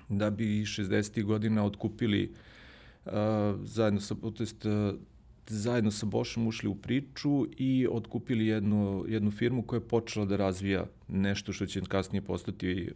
da 0.09 0.29
bi 0.29 0.45
60. 0.45 1.23
godina 1.23 1.65
otkupili 1.65 2.33
uh, 3.05 3.11
zajedno 3.63 3.99
sa, 4.01 4.15
to 4.15 4.43
jest, 4.43 4.65
uh, 4.65 4.95
zajedno 5.47 5.91
sa 5.91 6.05
Boschom 6.05 6.47
ušli 6.47 6.69
u 6.69 6.75
priču 6.75 7.47
i 7.57 7.87
otkupili 7.91 8.47
jednu, 8.47 9.05
jednu 9.07 9.31
firmu 9.31 9.63
koja 9.63 9.77
je 9.77 9.87
počela 9.87 10.25
da 10.25 10.35
razvija 10.35 10.85
nešto 11.07 11.53
što 11.53 11.65
će 11.65 11.81
kasnije 11.81 12.21
postati 12.21 12.91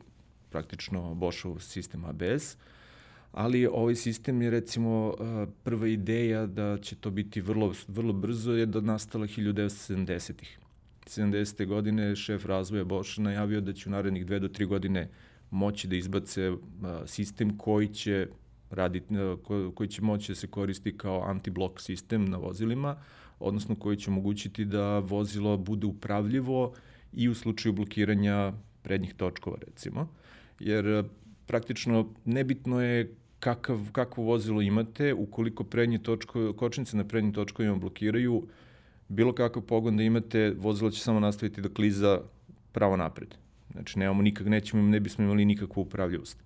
praktično 0.49 1.13
Boschov 1.13 1.59
sistem 1.59 2.05
ABS. 2.05 2.57
Ali 3.31 3.67
ovaj 3.67 3.95
sistem 3.95 4.41
je 4.41 4.49
recimo 4.49 5.13
prva 5.63 5.87
ideja 5.87 6.45
da 6.45 6.77
će 6.81 6.95
to 6.95 7.09
biti 7.09 7.41
vrlo, 7.41 7.73
vrlo 7.87 8.13
brzo 8.13 8.53
je 8.53 8.65
da 8.65 8.81
nastala 8.81 9.27
1970-ih. 9.27 10.59
70. 11.05 11.65
godine 11.65 12.15
šef 12.15 12.45
razvoja 12.45 12.83
Bosch 12.83 13.19
najavio 13.19 13.61
da 13.61 13.73
će 13.73 13.89
u 13.89 13.91
narednih 13.91 14.25
dve 14.25 14.39
do 14.39 14.47
tri 14.47 14.65
godine 14.65 15.09
moći 15.51 15.87
da 15.87 15.95
izbace 15.95 16.51
sistem 17.05 17.57
koji 17.57 17.87
će 17.87 18.27
raditi, 18.69 19.15
koji 19.75 19.89
će 19.89 20.01
moći 20.01 20.31
da 20.31 20.35
se 20.35 20.47
koristi 20.47 20.97
kao 20.97 21.21
anti-block 21.21 21.79
sistem 21.79 22.25
na 22.25 22.37
vozilima, 22.37 22.95
odnosno 23.39 23.75
koji 23.75 23.97
će 23.97 24.11
omogućiti 24.11 24.65
da 24.65 24.99
vozilo 24.99 25.57
bude 25.57 25.87
upravljivo 25.87 26.73
i 27.13 27.29
u 27.29 27.35
slučaju 27.35 27.73
blokiranja 27.73 28.53
prednjih 28.81 29.13
točkova 29.13 29.57
recimo. 29.67 30.07
Jer 30.59 31.03
praktično 31.45 32.13
nebitno 32.25 32.81
je 32.81 33.15
kakav, 33.39 33.89
kakvo 33.91 34.23
vozilo 34.23 34.61
imate, 34.61 35.13
ukoliko 35.13 35.63
prednje 35.63 35.97
točko, 35.97 36.53
kočnice 36.53 36.97
na 36.97 37.03
prednjim 37.03 37.33
točkovima 37.33 37.75
blokiraju, 37.75 38.47
bilo 39.11 39.33
kakav 39.33 39.61
pogon 39.61 39.97
da 39.97 40.03
imate, 40.03 40.53
vozilo 40.57 40.91
će 40.91 41.01
samo 41.01 41.19
nastaviti 41.19 41.61
da 41.61 41.69
kliza 41.69 42.21
pravo 42.71 42.97
napred. 42.97 43.35
Znači, 43.71 43.99
nemamo 43.99 44.21
nikak, 44.21 44.47
nećemo, 44.47 44.83
ne 44.83 44.99
bismo 44.99 45.23
imali 45.23 45.45
nikakvu 45.45 45.81
upravljivost. 45.81 46.37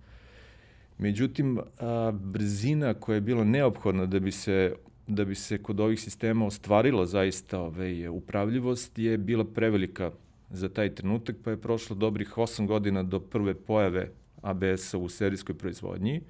Međutim, 0.98 1.58
a, 1.78 2.12
brzina 2.14 2.94
koja 2.94 3.14
je 3.14 3.20
bila 3.20 3.44
neophodna 3.44 4.06
da 4.06 4.20
bi 4.20 4.32
se 4.32 4.74
da 5.06 5.24
bi 5.24 5.34
se 5.34 5.58
kod 5.58 5.80
ovih 5.80 6.00
sistema 6.00 6.46
ostvarila 6.46 7.06
zaista 7.06 7.60
ovaj, 7.60 8.08
upravljivost 8.08 8.98
je 8.98 9.18
bila 9.18 9.44
prevelika 9.44 10.10
za 10.50 10.68
taj 10.68 10.94
trenutak, 10.94 11.36
pa 11.44 11.50
je 11.50 11.60
prošlo 11.60 11.96
dobrih 11.96 12.32
8 12.36 12.66
godina 12.66 13.02
do 13.02 13.20
prve 13.20 13.54
pojave 13.54 14.10
ABS-a 14.42 14.98
u 14.98 15.08
serijskoj 15.08 15.54
proizvodnji 15.54 16.20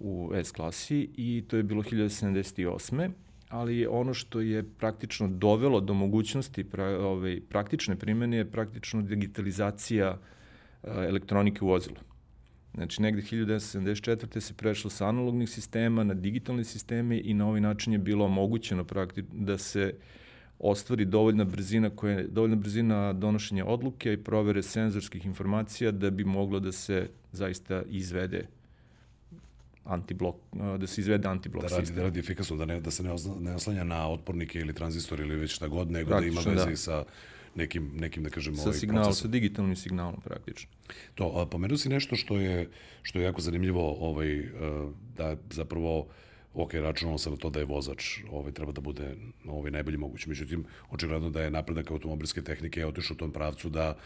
u 0.00 0.30
S 0.34 0.52
klasi 0.52 1.10
i 1.16 1.44
to 1.48 1.56
je 1.56 1.62
bilo 1.62 1.82
1078 1.82 3.10
ali 3.48 3.86
ono 3.86 4.14
što 4.14 4.40
je 4.40 4.62
praktično 4.62 5.28
dovelo 5.28 5.80
do 5.80 5.94
mogućnosti 5.94 6.64
pra, 6.64 6.84
ovaj, 6.84 7.40
praktične 7.48 7.96
primene 7.96 8.36
je 8.36 8.50
praktično 8.50 9.02
digitalizacija 9.02 10.18
elektronike 10.82 11.64
u 11.64 11.68
vozilu. 11.68 11.96
Znači, 12.74 13.02
negde 13.02 13.22
1974. 13.22 14.40
se 14.40 14.54
prešlo 14.54 14.90
sa 14.90 15.08
analognih 15.08 15.50
sistema 15.50 16.04
na 16.04 16.14
digitalne 16.14 16.64
sisteme 16.64 17.20
i 17.24 17.34
na 17.34 17.46
ovaj 17.46 17.60
način 17.60 17.92
je 17.92 17.98
bilo 17.98 18.24
omogućeno 18.24 18.84
praktično 18.84 19.30
da 19.32 19.58
se 19.58 19.94
ostvari 20.58 21.04
dovoljna 21.04 21.44
brzina 21.44 21.90
koja 21.90 22.18
je 22.18 22.26
dovoljna 22.26 22.56
brzina 22.56 23.12
donošenja 23.12 23.64
odluke 23.64 24.12
i 24.12 24.24
provere 24.24 24.62
senzorskih 24.62 25.26
informacija 25.26 25.90
da 25.90 26.10
bi 26.10 26.24
moglo 26.24 26.60
da 26.60 26.72
se 26.72 27.08
zaista 27.32 27.82
izvede 27.88 28.46
antiblok, 29.88 30.36
da 30.78 30.86
se 30.86 31.00
izvede 31.00 31.28
antiblok 31.28 31.62
da 31.62 31.68
radi, 31.68 31.86
sistem. 31.86 31.96
Da 31.96 32.02
radi 32.02 32.20
efikasno, 32.20 32.56
da, 32.56 32.64
ne, 32.64 32.80
da 32.80 32.90
se 32.90 33.02
ne, 33.02 33.10
ne 33.40 33.54
oslanja 33.54 33.84
na 33.84 34.08
otpornike 34.08 34.60
ili 34.60 34.74
tranzistor 34.74 35.20
ili 35.20 35.36
već 35.36 35.54
šta 35.54 35.68
god, 35.68 35.90
nego 35.90 36.10
Praktično, 36.10 36.42
da 36.42 36.50
ima 36.50 36.60
veze 36.60 36.70
da. 36.70 36.76
sa 36.76 37.04
nekim, 37.54 37.90
nekim 37.96 38.22
da 38.22 38.30
kažemo, 38.30 38.56
sa 38.56 38.62
ovaj 38.62 38.78
signalom, 38.78 39.04
procesom. 39.04 39.28
sa 39.28 39.32
digitalnim 39.32 39.76
signalom 39.76 40.20
praktično. 40.24 40.70
To, 41.14 41.32
a, 41.36 41.46
pomenuo 41.46 41.78
si 41.78 41.88
nešto 41.88 42.16
što 42.16 42.36
je, 42.36 42.68
što 43.02 43.18
je 43.18 43.24
jako 43.24 43.40
zanimljivo, 43.40 43.96
ovaj, 44.00 44.44
da 45.16 45.36
zapravo 45.50 46.06
ok, 46.58 46.74
računalo 46.74 47.18
sam 47.18 47.32
na 47.32 47.36
to 47.38 47.50
da 47.50 47.58
je 47.58 47.64
vozač 47.64 48.18
ovaj, 48.30 48.52
treba 48.52 48.72
da 48.72 48.80
bude 48.80 49.16
ovaj, 49.46 49.70
najbolji 49.70 49.96
mogući. 49.96 50.28
Međutim, 50.28 50.64
očigledno 50.90 51.30
da 51.30 51.42
je 51.42 51.50
napredak 51.50 51.90
automobilske 51.90 52.42
tehnike 52.42 52.86
otišao 52.86 53.14
u 53.14 53.18
tom 53.18 53.32
pravcu 53.32 53.68
da, 53.68 53.96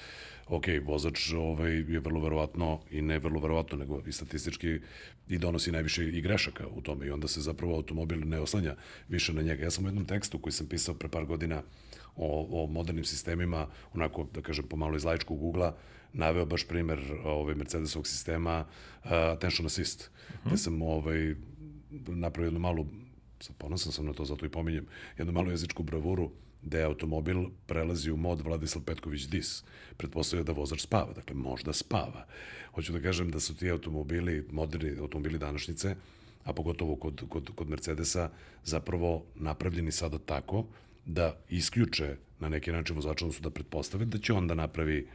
ok, 0.47 0.65
vozač 0.85 1.33
ovaj, 1.33 1.73
je 1.73 2.01
vrlo 2.01 2.21
verovatno 2.21 2.81
i 2.91 3.03
ne 3.03 3.19
vrlo 3.19 3.41
verovatno, 3.41 3.79
nego 3.79 4.03
i 4.07 4.13
statistički 4.13 4.81
i 5.29 5.39
donosi 5.39 5.73
najviše 5.73 6.09
i 6.09 6.21
grešaka 6.21 6.67
u 6.69 6.81
tome 6.81 7.07
i 7.07 7.11
onda 7.11 7.29
se 7.29 7.41
zapravo 7.41 7.75
automobil 7.75 8.29
ne 8.29 8.41
oslanja 8.41 8.77
više 9.09 9.33
na 9.33 9.43
njega. 9.43 9.65
Ja 9.65 9.71
sam 9.71 9.85
u 9.85 9.89
jednom 9.89 10.05
tekstu 10.05 10.39
koji 10.39 10.53
sam 10.53 10.67
pisao 10.67 10.95
pre 10.95 11.09
par 11.09 11.25
godina 11.25 11.63
o, 12.17 12.63
o 12.63 12.67
modernim 12.67 13.05
sistemima, 13.05 13.67
onako, 13.95 14.27
da 14.35 14.43
kažem, 14.43 14.69
pomalo 14.69 14.97
iz 14.97 15.05
laičkog 15.05 15.43
ugla, 15.43 15.77
naveo 16.13 16.45
baš 16.45 16.69
primer 16.69 17.01
ovaj, 17.25 17.55
Mercedesovog 17.55 18.07
sistema 18.07 18.65
uh, 19.05 19.11
Attention 19.13 19.67
Assist, 19.67 20.11
uh 20.29 20.35
-huh. 20.35 20.47
gde 20.47 20.57
sam 20.57 20.83
ovaj, 20.83 21.35
napravio 22.07 22.47
jednu 22.47 22.61
malu, 22.61 22.87
ponosan 23.59 23.93
sam 23.93 24.07
na 24.07 24.13
to, 24.13 24.25
zato 24.25 24.47
i 24.47 24.49
pominjem, 24.49 24.87
jednu 25.19 25.33
malu 25.33 25.51
jezičku 25.51 25.83
bravuru, 25.83 26.31
gde 26.63 26.83
automobil 26.83 27.45
prelazi 27.67 28.11
u 28.11 28.17
mod 28.17 28.41
Vladislav 28.41 28.85
Petković 28.85 29.23
Dis. 29.23 29.65
Pretpostavlja 29.97 30.45
da 30.45 30.53
vozač 30.53 30.81
spava, 30.81 31.13
dakle 31.13 31.37
možda 31.37 31.73
spava. 31.73 32.27
Hoću 32.75 32.93
da 32.93 33.01
kažem 33.01 33.31
da 33.31 33.41
su 33.41 33.57
ti 33.57 33.71
automobili, 33.71 34.47
moderni 34.51 34.99
automobili 35.01 35.39
današnjice, 35.39 35.97
a 36.45 36.53
pogotovo 36.53 36.97
kod, 36.97 37.23
kod, 37.29 37.51
kod 37.55 37.69
Mercedesa, 37.69 38.31
zapravo 38.65 39.25
napravljeni 39.35 39.93
sada 39.93 40.19
tako 40.19 40.67
da 41.07 41.37
isključe 41.49 42.17
na 42.41 42.49
neki 42.49 42.73
način 42.73 42.97
vozača, 42.97 43.25
odnosno 43.25 43.43
da 43.43 43.55
pretpostave 43.55 44.05
da 44.05 44.19
će 44.19 44.33
on 44.33 44.47
da 44.47 44.55
napravi 44.55 45.09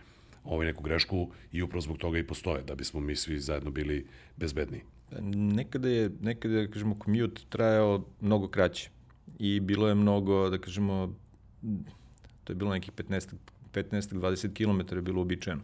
ovaj 0.44 0.66
neku 0.66 0.84
grešku 0.84 1.32
i 1.52 1.62
upravo 1.62 1.82
zbog 1.82 1.98
toga 1.98 2.20
i 2.20 2.28
postoje, 2.28 2.64
da 2.64 2.76
bismo 2.76 3.00
mi 3.00 3.16
svi 3.16 3.40
zajedno 3.40 3.72
bili 3.72 4.08
bezbedniji. 4.36 4.97
Nekada 5.22 5.90
je, 5.90 6.12
nekada 6.22 6.56
je, 6.56 6.68
da 6.68 6.74
kažemo, 6.74 6.98
commute 7.04 7.42
trajao 7.50 8.06
mnogo 8.22 8.48
kraće 8.48 8.90
i 9.40 9.60
bilo 9.60 9.88
je 9.88 9.96
mnogo, 9.96 10.50
da 10.50 10.58
kažemo, 10.58 11.16
to 12.44 12.54
je 12.54 12.56
bilo 12.56 12.72
nekih 12.72 12.92
15 12.92 13.36
15-20 13.74 14.54
km 14.54 14.96
je 14.96 15.02
bilo 15.02 15.20
uobičajeno. 15.20 15.62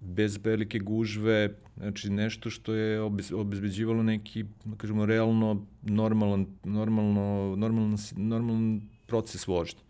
Bez 0.00 0.38
velike 0.44 0.78
gužve, 0.78 1.54
znači 1.76 2.10
nešto 2.10 2.50
što 2.50 2.74
je 2.74 3.00
obezbeđivalo 3.34 4.02
neki, 4.02 4.44
da 4.64 4.76
kažemo, 4.76 5.06
realno 5.06 5.66
normalan, 5.82 6.46
normalno, 6.64 7.56
normalan, 7.56 7.96
normalan 8.16 8.80
proces 9.06 9.46
vožnje. 9.46 9.80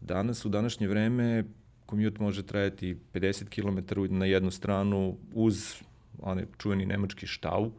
Danas, 0.00 0.44
u 0.44 0.48
današnje 0.48 0.88
vreme, 0.88 1.44
komjut 1.86 2.18
može 2.18 2.42
trajati 2.42 2.96
50 3.14 3.48
km 3.48 4.16
na 4.18 4.26
jednu 4.26 4.50
stranu 4.50 5.16
uz 5.34 5.74
onaj 6.22 6.44
čuveni 6.58 6.86
nemački 6.86 7.26
štau, 7.26 7.70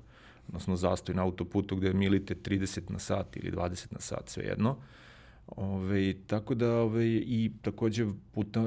odnosno 0.47 0.75
zastoj 0.75 1.15
na 1.15 1.23
autoputu 1.23 1.75
gde 1.75 1.93
milite 1.93 2.35
30 2.35 2.91
na 2.91 2.99
sat 2.99 3.37
ili 3.37 3.51
20 3.51 3.93
na 3.93 3.99
sat, 3.99 4.29
svejedno. 4.29 4.77
Ove, 5.47 6.13
tako 6.27 6.55
da 6.55 6.71
ove, 6.81 7.07
i 7.07 7.51
takođe 7.61 8.05
puta, 8.31 8.61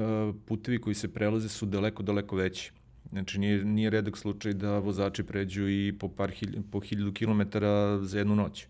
putevi 0.45 0.81
koji 0.81 0.93
se 0.93 1.13
prelaze 1.13 1.49
su 1.49 1.65
daleko, 1.65 2.03
daleko 2.03 2.35
veći. 2.35 2.71
Znači 3.11 3.39
nije, 3.39 3.65
nije 3.65 3.89
redak 3.89 4.17
slučaj 4.17 4.53
da 4.53 4.79
vozači 4.79 5.23
pređu 5.23 5.69
i 5.69 5.93
po, 5.99 6.07
par 6.07 6.31
hilj, 6.31 6.61
po 6.71 6.79
hiljadu 6.79 7.13
kilometara 7.13 7.99
za 8.03 8.17
jednu 8.17 8.35
noć. 8.35 8.67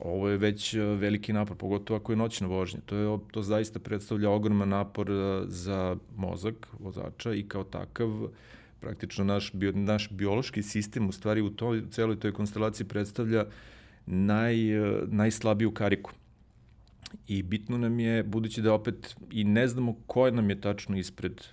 Ovo 0.00 0.28
je 0.28 0.36
već 0.36 0.74
veliki 0.74 1.32
napor, 1.32 1.56
pogotovo 1.56 1.96
ako 1.96 2.12
je 2.12 2.16
noćna 2.16 2.46
vožnja. 2.46 2.80
To, 2.86 2.96
je, 2.96 3.18
to 3.30 3.42
zaista 3.42 3.78
predstavlja 3.78 4.30
ogroman 4.30 4.68
napor 4.68 5.10
za 5.46 5.96
mozak 6.16 6.68
vozača 6.78 7.34
i 7.34 7.42
kao 7.42 7.64
takav 7.64 8.28
praktično 8.82 9.24
naš, 9.24 9.52
bio, 9.52 9.72
naš 9.72 10.08
biološki 10.10 10.62
sistem 10.62 11.08
u 11.08 11.12
stvari 11.12 11.40
u 11.40 11.50
toj, 11.50 11.82
celoj 11.90 12.18
toj 12.20 12.32
konstelaciji 12.32 12.88
predstavlja 12.88 13.44
naj, 14.06 14.56
najslabiju 15.06 15.70
kariku. 15.70 16.12
I 17.28 17.42
bitno 17.42 17.78
nam 17.78 18.00
je, 18.00 18.22
budući 18.22 18.62
da 18.62 18.74
opet 18.74 19.16
i 19.30 19.44
ne 19.44 19.68
znamo 19.68 19.96
ko 20.06 20.30
nam 20.30 20.50
je 20.50 20.60
tačno 20.60 20.98
ispred 20.98 21.44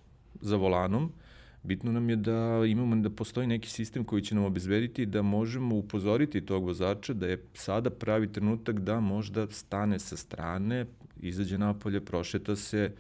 za 0.42 0.56
volanom, 0.56 1.12
bitno 1.64 1.92
nam 1.92 2.10
je 2.10 2.16
da 2.16 2.64
imamo 2.68 2.96
da 2.96 3.10
postoji 3.10 3.48
neki 3.48 3.70
sistem 3.70 4.04
koji 4.04 4.22
će 4.22 4.36
nam 4.36 4.44
obezbediti 4.44 5.06
da 5.06 5.22
možemo 5.22 5.76
upozoriti 5.76 6.46
tog 6.46 6.66
vozača 6.66 7.14
da 7.14 7.28
je 7.28 7.44
sada 7.54 7.90
pravi 7.90 8.32
trenutak 8.32 8.80
da 8.80 9.00
možda 9.00 9.48
stane 9.52 10.00
sa 10.00 10.18
strane, 10.18 10.86
izađe 11.22 11.58
napolje, 11.58 12.02
prošeta 12.06 12.56
se, 12.56 12.92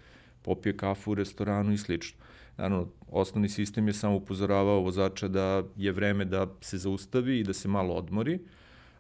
popije 0.42 0.78
kafu 0.78 1.12
u 1.12 1.16
restoranu 1.16 1.74
i 1.74 1.78
slično. 1.78 2.29
Naravno, 2.60 2.88
osnovni 3.08 3.50
sistem 3.50 3.88
je 3.88 3.94
samo 3.94 4.16
upozoravao 4.16 4.82
vozača 4.82 5.28
da 5.28 5.63
je 5.78 5.92
vreme 5.92 6.25
da 6.25 6.48
se 6.62 6.78
zaustavi 6.78 7.39
i 7.39 7.44
da 7.44 7.54
se 7.54 7.68
malo 7.68 7.94
odmori, 7.96 8.39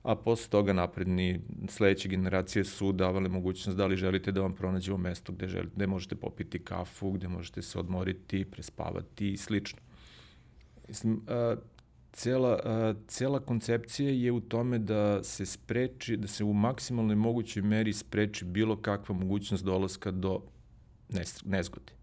a 0.03 0.15
posle 0.15 0.49
toga 0.49 0.73
napredni 0.73 1.41
sledeće 1.67 2.09
generacije 2.09 2.63
su 2.65 2.91
davale 2.91 3.29
mogućnost 3.29 3.77
da 3.77 3.85
li 3.85 3.97
želite 3.97 4.31
da 4.31 4.41
vam 4.41 4.55
pronađemo 4.55 4.97
mesto 4.97 5.33
gde, 5.33 5.47
želite, 5.47 5.75
gde 5.75 5.87
možete 5.87 6.15
popiti 6.15 6.59
kafu, 6.59 7.11
gde 7.11 7.27
možete 7.27 7.61
se 7.61 7.79
odmoriti, 7.79 8.45
prespavati 8.45 9.31
i 9.31 9.37
slično. 9.37 9.79
Mislim, 10.87 11.21
a, 11.27 11.55
cela, 12.13 12.59
a, 12.63 12.93
cela 13.07 13.39
koncepcija 13.39 14.09
je 14.09 14.31
u 14.31 14.39
tome 14.39 14.79
da 14.79 15.23
se 15.23 15.45
spreči, 15.45 16.17
da 16.17 16.27
se 16.27 16.43
u 16.43 16.53
maksimalnoj 16.53 17.15
mogućoj 17.15 17.63
meri 17.63 17.93
spreči 17.93 18.45
bilo 18.45 18.81
kakva 18.81 19.15
mogućnost 19.15 19.63
dolaska 19.63 20.11
do 20.11 20.41
nezgode. 21.45 21.98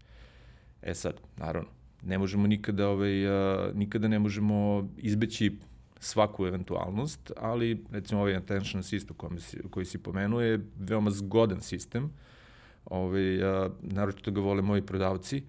E 0.81 0.93
sad, 0.93 1.21
naravno, 1.37 1.69
ne 2.03 2.17
možemo 2.17 2.47
nikada, 2.47 2.89
ovaj, 2.89 3.27
a, 3.27 3.71
nikada 3.73 4.07
ne 4.07 4.19
možemo 4.19 4.89
izbeći 4.97 5.57
svaku 5.99 6.45
eventualnost, 6.45 7.31
ali 7.37 7.83
recimo 7.91 8.21
ovaj 8.21 8.35
attention 8.35 8.79
assist 8.79 9.11
koji 9.17 9.39
si, 9.39 9.57
koji 9.69 9.85
si 9.85 9.97
pomenuo 9.97 10.41
je 10.41 10.59
veoma 10.79 11.11
zgodan 11.11 11.61
sistem. 11.61 12.09
Ovaj, 12.85 13.43
a, 13.43 13.69
naročito 13.81 14.31
ga 14.31 14.41
vole 14.41 14.61
moji 14.61 14.81
prodavci, 14.81 15.43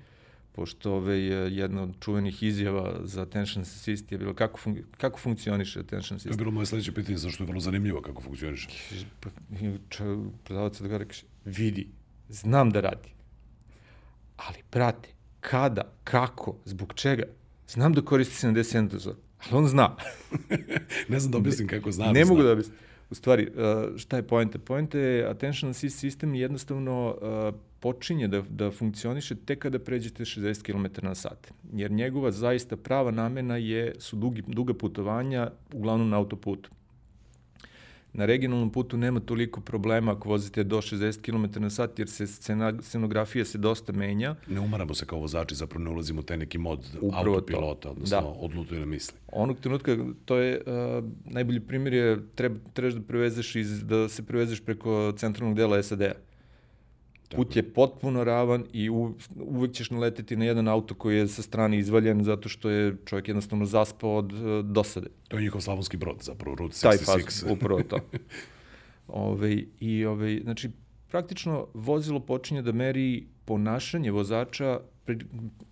pošto 0.52 0.94
ovaj, 0.94 1.20
jedna 1.58 1.82
od 1.82 1.94
čuvenih 2.00 2.42
izjava 2.42 3.00
za 3.04 3.22
attention 3.22 3.62
assist 3.62 4.12
je 4.12 4.18
bilo 4.18 4.34
kako, 4.34 4.58
fun 4.58 4.76
kako 4.96 5.18
funkcioniše 5.18 5.80
attention 5.80 6.16
assist. 6.16 6.28
To 6.28 6.34
je 6.34 6.38
bilo 6.38 6.50
moje 6.50 6.66
sledeće 6.66 6.92
pitanje, 6.92 7.18
zašto 7.18 7.44
je 7.44 7.46
vrlo 7.46 7.60
zanimljivo 7.60 8.02
kako 8.02 8.22
funkcioniše. 8.22 8.68
Prodavac 10.44 10.80
da 10.80 10.88
ga 10.88 10.98
rekaš, 10.98 11.24
vidi, 11.44 11.88
znam 12.28 12.70
da 12.70 12.80
radi, 12.80 13.08
ali 14.36 14.58
prate, 14.70 15.08
kada, 15.40 15.92
kako, 16.04 16.56
zbog 16.64 16.94
čega, 16.94 17.22
znam 17.68 17.92
da 17.92 18.02
koristi 18.02 18.46
71 18.46 18.88
dozor, 18.88 19.14
ali 19.38 19.56
on 19.56 19.68
zna. 19.68 19.96
ne 21.08 21.20
znam 21.20 21.32
da 21.32 21.38
objasnim 21.38 21.68
kako 21.68 21.92
znam. 21.92 22.14
Ne 22.14 22.24
mogu 22.24 22.42
da 22.42 22.52
objasnim. 22.52 22.76
U 23.10 23.14
stvari, 23.14 23.48
uh, 23.48 23.96
šta 23.96 24.16
je 24.16 24.22
poenta? 24.22 24.58
Poenta 24.58 24.98
je 24.98 25.26
attention 25.30 25.70
assist 25.70 25.98
sistem 25.98 26.34
jednostavno 26.34 27.16
uh, 27.22 27.54
počinje 27.80 28.28
da, 28.28 28.42
da 28.48 28.70
funkcioniše 28.70 29.34
tek 29.34 29.58
kada 29.58 29.78
pređete 29.78 30.24
60 30.24 30.62
km 30.62 31.06
na 31.06 31.14
sat. 31.14 31.52
Jer 31.72 31.90
njegova 31.90 32.30
zaista 32.30 32.76
prava 32.76 33.10
namena 33.10 33.56
je, 33.56 33.94
su 33.98 34.16
dugi, 34.16 34.42
duga 34.46 34.74
putovanja, 34.74 35.50
uglavnom 35.72 36.08
na 36.08 36.16
autoputu. 36.16 36.70
Na 38.12 38.26
regionalnom 38.26 38.70
putu 38.72 38.96
nema 38.96 39.20
toliko 39.20 39.60
problema 39.60 40.12
ako 40.12 40.28
vozite 40.28 40.64
do 40.64 40.76
60 40.76 41.20
km 41.20 41.62
na 41.62 41.70
sat, 41.70 41.98
jer 41.98 42.08
se 42.08 42.26
scena, 42.26 42.72
scenografija 42.82 43.44
se 43.44 43.58
dosta 43.58 43.92
menja. 43.92 44.34
Ne 44.46 44.60
umaramo 44.60 44.94
se 44.94 45.06
kao 45.06 45.18
vozači, 45.18 45.54
zapravo 45.54 45.84
ne 45.84 45.90
ulazimo 45.90 46.20
u 46.20 46.22
taj 46.22 46.36
neki 46.36 46.58
mod 46.58 46.86
Upravo 47.00 47.34
autopilota, 47.34 47.80
to. 47.80 47.90
odnosno 47.90 48.20
da. 48.20 48.26
odlutuje 48.26 48.80
na 48.80 48.86
misli. 48.86 49.18
Onog 49.32 49.60
trenutka, 49.60 49.96
to 50.24 50.36
je, 50.36 50.62
uh, 50.66 51.04
najbolji 51.24 51.60
primjer 51.60 51.94
je, 51.94 52.18
treba, 52.34 52.56
trebaš 52.72 52.94
da 52.94 53.00
prevezeš 53.00 53.56
iz, 53.56 53.84
da 53.84 54.08
se 54.08 54.26
prevezeš 54.26 54.60
preko 54.60 55.12
centralnog 55.16 55.56
dela 55.56 55.82
SAD-a 55.82 56.12
Put 57.36 57.56
je 57.56 57.72
potpuno 57.72 58.24
ravan 58.24 58.64
i 58.72 58.90
u, 58.90 59.14
uvek 59.36 59.72
ćeš 59.72 59.90
naleteti 59.90 60.36
na 60.36 60.44
jedan 60.44 60.68
auto 60.68 60.94
koji 60.94 61.16
je 61.16 61.28
sa 61.28 61.42
strane 61.42 61.78
izvaljen 61.78 62.24
zato 62.24 62.48
što 62.48 62.70
je 62.70 62.96
čovjek 63.04 63.28
jednostavno 63.28 63.66
zaspao 63.66 64.16
od 64.16 64.32
uh, 64.32 64.64
dosade. 64.64 65.06
To 65.28 65.36
je 65.36 65.42
njihov 65.42 65.60
slavonski 65.60 65.96
brod, 65.96 66.16
zapravo, 66.20 66.56
Route 66.56 66.74
66. 66.74 66.82
Taj 66.82 66.98
faz, 66.98 67.44
upravo 67.50 67.82
to. 67.82 67.98
ove, 69.08 69.62
I, 69.80 70.04
ove, 70.04 70.40
znači, 70.42 70.70
praktično 71.08 71.66
vozilo 71.74 72.20
počinje 72.20 72.62
da 72.62 72.72
meri 72.72 73.26
ponašanje 73.44 74.10
vozača 74.10 74.80
pre, 75.04 75.18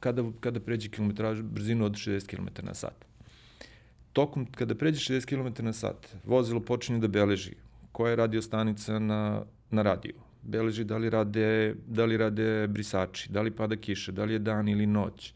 kada, 0.01 0.25
kada 0.41 0.61
pređe 0.61 0.89
kilometraž, 0.89 1.43
brzinu 1.43 1.85
od 1.85 1.93
60 1.93 2.27
km 2.27 2.67
na 2.67 2.75
sat. 2.75 3.05
Tokom, 4.13 4.47
kada 4.47 4.75
pređe 4.75 5.15
60 5.15 5.27
km 5.27 5.65
na 5.65 5.73
sat, 5.73 6.17
vozilo 6.25 6.61
počinje 6.61 6.99
da 6.99 7.09
beleži 7.09 7.55
koja 7.93 8.11
je 8.11 8.17
radio 8.17 8.43
stanica 8.43 8.99
na, 8.99 9.43
na 9.71 9.83
radiju, 9.83 10.26
beleži 10.47 10.85
da 10.85 10.97
li 10.97 11.11
rade, 11.11 11.75
da 11.87 12.05
li 12.05 12.17
rade 12.17 12.67
brisači, 12.67 13.33
da 13.33 13.43
li 13.43 13.51
pada 13.51 13.77
kiša, 13.77 14.13
da 14.13 14.25
li 14.25 14.33
je 14.33 14.39
dan 14.39 14.69
ili 14.69 14.87
noć, 14.87 15.33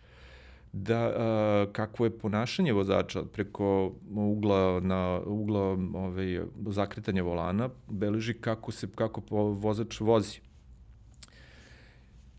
da, 0.72 0.98
a, 0.98 1.66
kakvo 1.72 2.06
je 2.06 2.18
ponašanje 2.18 2.72
vozača 2.72 3.24
preko 3.24 3.92
ugla 4.14 4.80
na 4.80 5.20
ugla 5.26 5.62
ovaj, 5.94 6.40
zakretanja 6.66 7.22
volana, 7.22 7.68
beleži 7.88 8.34
kako 8.34 8.72
se 8.72 8.88
kako 8.94 9.20
vozač 9.52 10.00
vozi. 10.00 10.40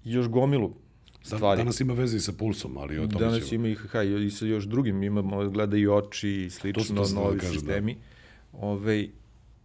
još 0.04 0.28
gomilu 0.28 0.74
stvari. 1.22 1.58
Danas 1.58 1.80
ima 1.80 1.94
veze 1.94 2.18
i 2.18 2.20
sa 2.20 2.32
pulsom, 2.32 2.78
ali 2.78 3.00
o 3.00 3.08
tome 3.08 3.26
Danas 3.26 3.50
ćemo... 3.50 3.68
ima 3.68 3.68
i, 3.68 3.76
ha, 3.76 4.04
i 4.04 4.30
sa 4.30 4.46
još 4.46 4.64
drugim, 4.64 5.04
imamo, 5.04 5.50
gleda 5.50 5.78
i 5.78 5.88
oči 5.88 6.30
i 6.30 6.50
slično, 6.50 6.96
to, 6.96 7.10
to 7.10 7.14
novi 7.14 7.36
da 7.36 7.40
kažem, 7.40 7.54
sistemi. 7.54 7.94
Da. 7.94 8.58
Ove, 8.58 8.72
ovaj, 8.72 9.10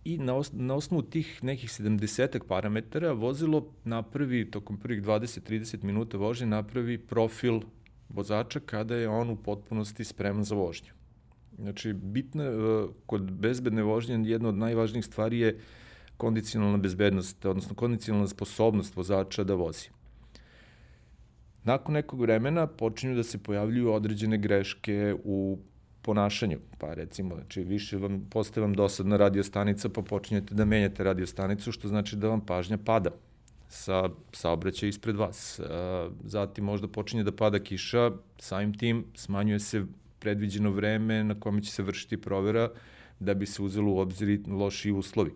i 0.06 0.18
na, 0.18 0.34
os, 0.34 0.50
na 0.52 0.74
osnovu 0.74 1.02
tih 1.02 1.44
nekih 1.44 1.70
70 1.70 2.38
parametara 2.48 3.12
vozilo 3.12 3.66
napravi, 3.84 4.50
tokom 4.50 4.78
prvih 4.78 5.02
20-30 5.02 5.84
minuta 5.84 6.18
vožnje, 6.18 6.46
napravi 6.46 6.98
profil 6.98 7.60
vozača 8.08 8.60
kada 8.60 8.96
je 8.96 9.08
on 9.08 9.30
u 9.30 9.36
potpunosti 9.36 10.04
spreman 10.04 10.44
za 10.44 10.54
vožnju. 10.54 10.92
Znači, 11.58 11.92
bitno 11.92 12.44
je, 12.44 12.86
kod 13.06 13.30
bezbedne 13.32 13.82
vožnje 13.82 14.20
jedna 14.30 14.48
od 14.48 14.54
najvažnijih 14.54 15.04
stvari 15.04 15.38
je 15.38 15.58
kondicionalna 16.16 16.78
bezbednost, 16.78 17.44
odnosno 17.44 17.74
kondicionalna 17.74 18.28
sposobnost 18.28 18.96
vozača 18.96 19.44
da 19.44 19.54
vozi. 19.54 19.88
Nakon 21.64 21.94
nekog 21.94 22.20
vremena 22.20 22.66
počinju 22.66 23.14
da 23.14 23.22
se 23.22 23.38
pojavljuju 23.38 23.92
određene 23.92 24.38
greške 24.38 25.14
u 25.24 25.58
ponašanju. 26.06 26.58
Pa 26.78 26.94
recimo, 26.94 27.34
znači 27.34 27.64
više 27.64 27.96
vam, 27.96 28.26
postaje 28.30 28.62
vam 28.62 28.74
dosadna 28.74 29.16
radiostanica, 29.16 29.88
pa 29.88 30.02
počinjete 30.02 30.54
da 30.54 30.64
menjate 30.64 31.04
radiostanicu, 31.04 31.72
što 31.72 31.88
znači 31.88 32.16
da 32.16 32.28
vam 32.28 32.40
pažnja 32.40 32.78
pada 32.78 33.10
sa 33.68 34.08
saobraćaja 34.32 34.88
ispred 34.88 35.16
vas. 35.16 35.60
Zatim 36.24 36.64
možda 36.64 36.88
počinje 36.88 37.24
da 37.24 37.32
pada 37.32 37.58
kiša, 37.58 38.10
samim 38.38 38.74
tim 38.78 39.04
smanjuje 39.14 39.60
se 39.60 39.84
predviđeno 40.18 40.70
vreme 40.70 41.24
na 41.24 41.34
kome 41.40 41.62
će 41.62 41.72
se 41.72 41.82
vršiti 41.82 42.20
provera 42.20 42.70
da 43.20 43.34
bi 43.34 43.46
se 43.46 43.62
uzelo 43.62 43.92
u 43.92 43.98
obzir 43.98 44.40
loši 44.48 44.92
uslovi. 44.92 45.32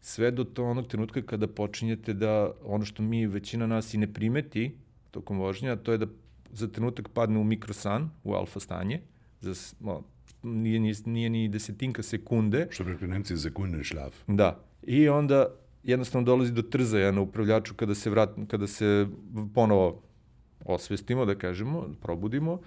Sve 0.00 0.30
do 0.30 0.44
to 0.44 0.64
onog 0.64 0.86
trenutka 0.86 1.22
kada 1.22 1.48
počinjete 1.48 2.14
da 2.14 2.50
ono 2.64 2.84
što 2.84 3.02
mi 3.02 3.26
većina 3.26 3.66
nas 3.66 3.94
i 3.94 3.98
ne 3.98 4.12
primeti 4.12 4.70
tokom 5.10 5.38
vožnja, 5.38 5.76
to 5.76 5.92
je 5.92 5.98
da 5.98 6.06
za 6.52 6.68
trenutak 6.68 7.08
padne 7.08 7.38
u 7.38 7.44
mikrosan, 7.44 8.10
u 8.24 8.34
alfa 8.34 8.60
stanje, 8.60 9.00
za, 9.40 9.76
no, 9.80 10.02
nije, 10.42 10.80
nije, 10.80 10.94
nije 11.04 11.30
ni 11.30 11.48
desetinka 11.48 12.02
sekunde. 12.02 12.66
Što 12.70 12.84
bi 12.84 12.92
rekli 12.92 13.08
Nemci, 13.08 13.36
sekunden 13.36 13.84
šlaf. 13.84 14.14
Da. 14.26 14.60
I 14.82 15.08
onda 15.08 15.46
jednostavno 15.82 16.26
dolazi 16.26 16.52
do 16.52 16.62
trzaja 16.62 17.12
na 17.12 17.20
upravljaču 17.20 17.74
kada 17.74 17.94
se, 17.94 18.10
vrat, 18.10 18.30
kada 18.48 18.66
se 18.66 19.06
ponovo 19.54 20.02
osvestimo, 20.64 21.24
da 21.24 21.34
kažemo, 21.34 21.94
probudimo 22.02 22.60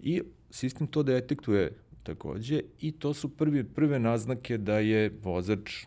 i 0.00 0.22
sistem 0.50 0.86
to 0.86 1.02
detektuje 1.02 1.72
takođe 2.02 2.60
i 2.80 2.92
to 2.92 3.14
su 3.14 3.28
prvi, 3.28 3.64
prve 3.64 3.98
naznake 3.98 4.58
da 4.58 4.78
je 4.78 5.12
vozač 5.22 5.84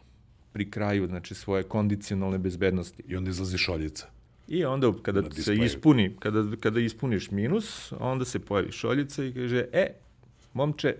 pri 0.51 0.71
kraju 0.71 1.07
znači 1.07 1.35
svoje 1.35 1.63
kondicionalne 1.63 2.37
bezbednosti. 2.37 3.03
I 3.07 3.15
onda 3.15 3.29
izlazi 3.29 3.57
šoljica. 3.57 4.07
I 4.47 4.65
onda 4.65 4.93
kada 5.01 5.31
se 5.31 5.55
ispuni, 5.55 6.15
kada, 6.19 6.43
kada 6.59 6.79
ispuniš 6.79 7.31
minus, 7.31 7.93
onda 7.99 8.25
se 8.25 8.39
pojavi 8.39 8.71
šoljica 8.71 9.23
i 9.23 9.33
kaže, 9.33 9.65
e, 9.73 9.93
momče, 10.55 10.95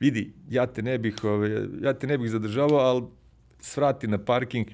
vidi, 0.00 0.32
ja 0.50 0.66
te 0.66 0.82
ne 0.82 0.98
bih, 0.98 1.24
ove, 1.24 1.50
ja 1.82 1.94
te 1.94 2.06
ne 2.06 2.18
bih 2.18 2.30
zadržavao, 2.30 2.78
ali 2.78 3.02
svrati 3.60 4.06
na 4.06 4.18
parking, 4.18 4.66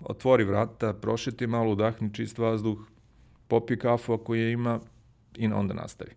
otvori 0.00 0.44
vrata, 0.44 0.92
prošeti 0.94 1.46
malo, 1.46 1.72
udahni 1.72 2.10
čist 2.14 2.38
vazduh, 2.38 2.78
popi 3.48 3.78
kafu 3.78 4.12
ako 4.12 4.34
je 4.34 4.52
ima 4.52 4.80
i 5.36 5.46
onda 5.46 5.74
nastavi. 5.74 6.10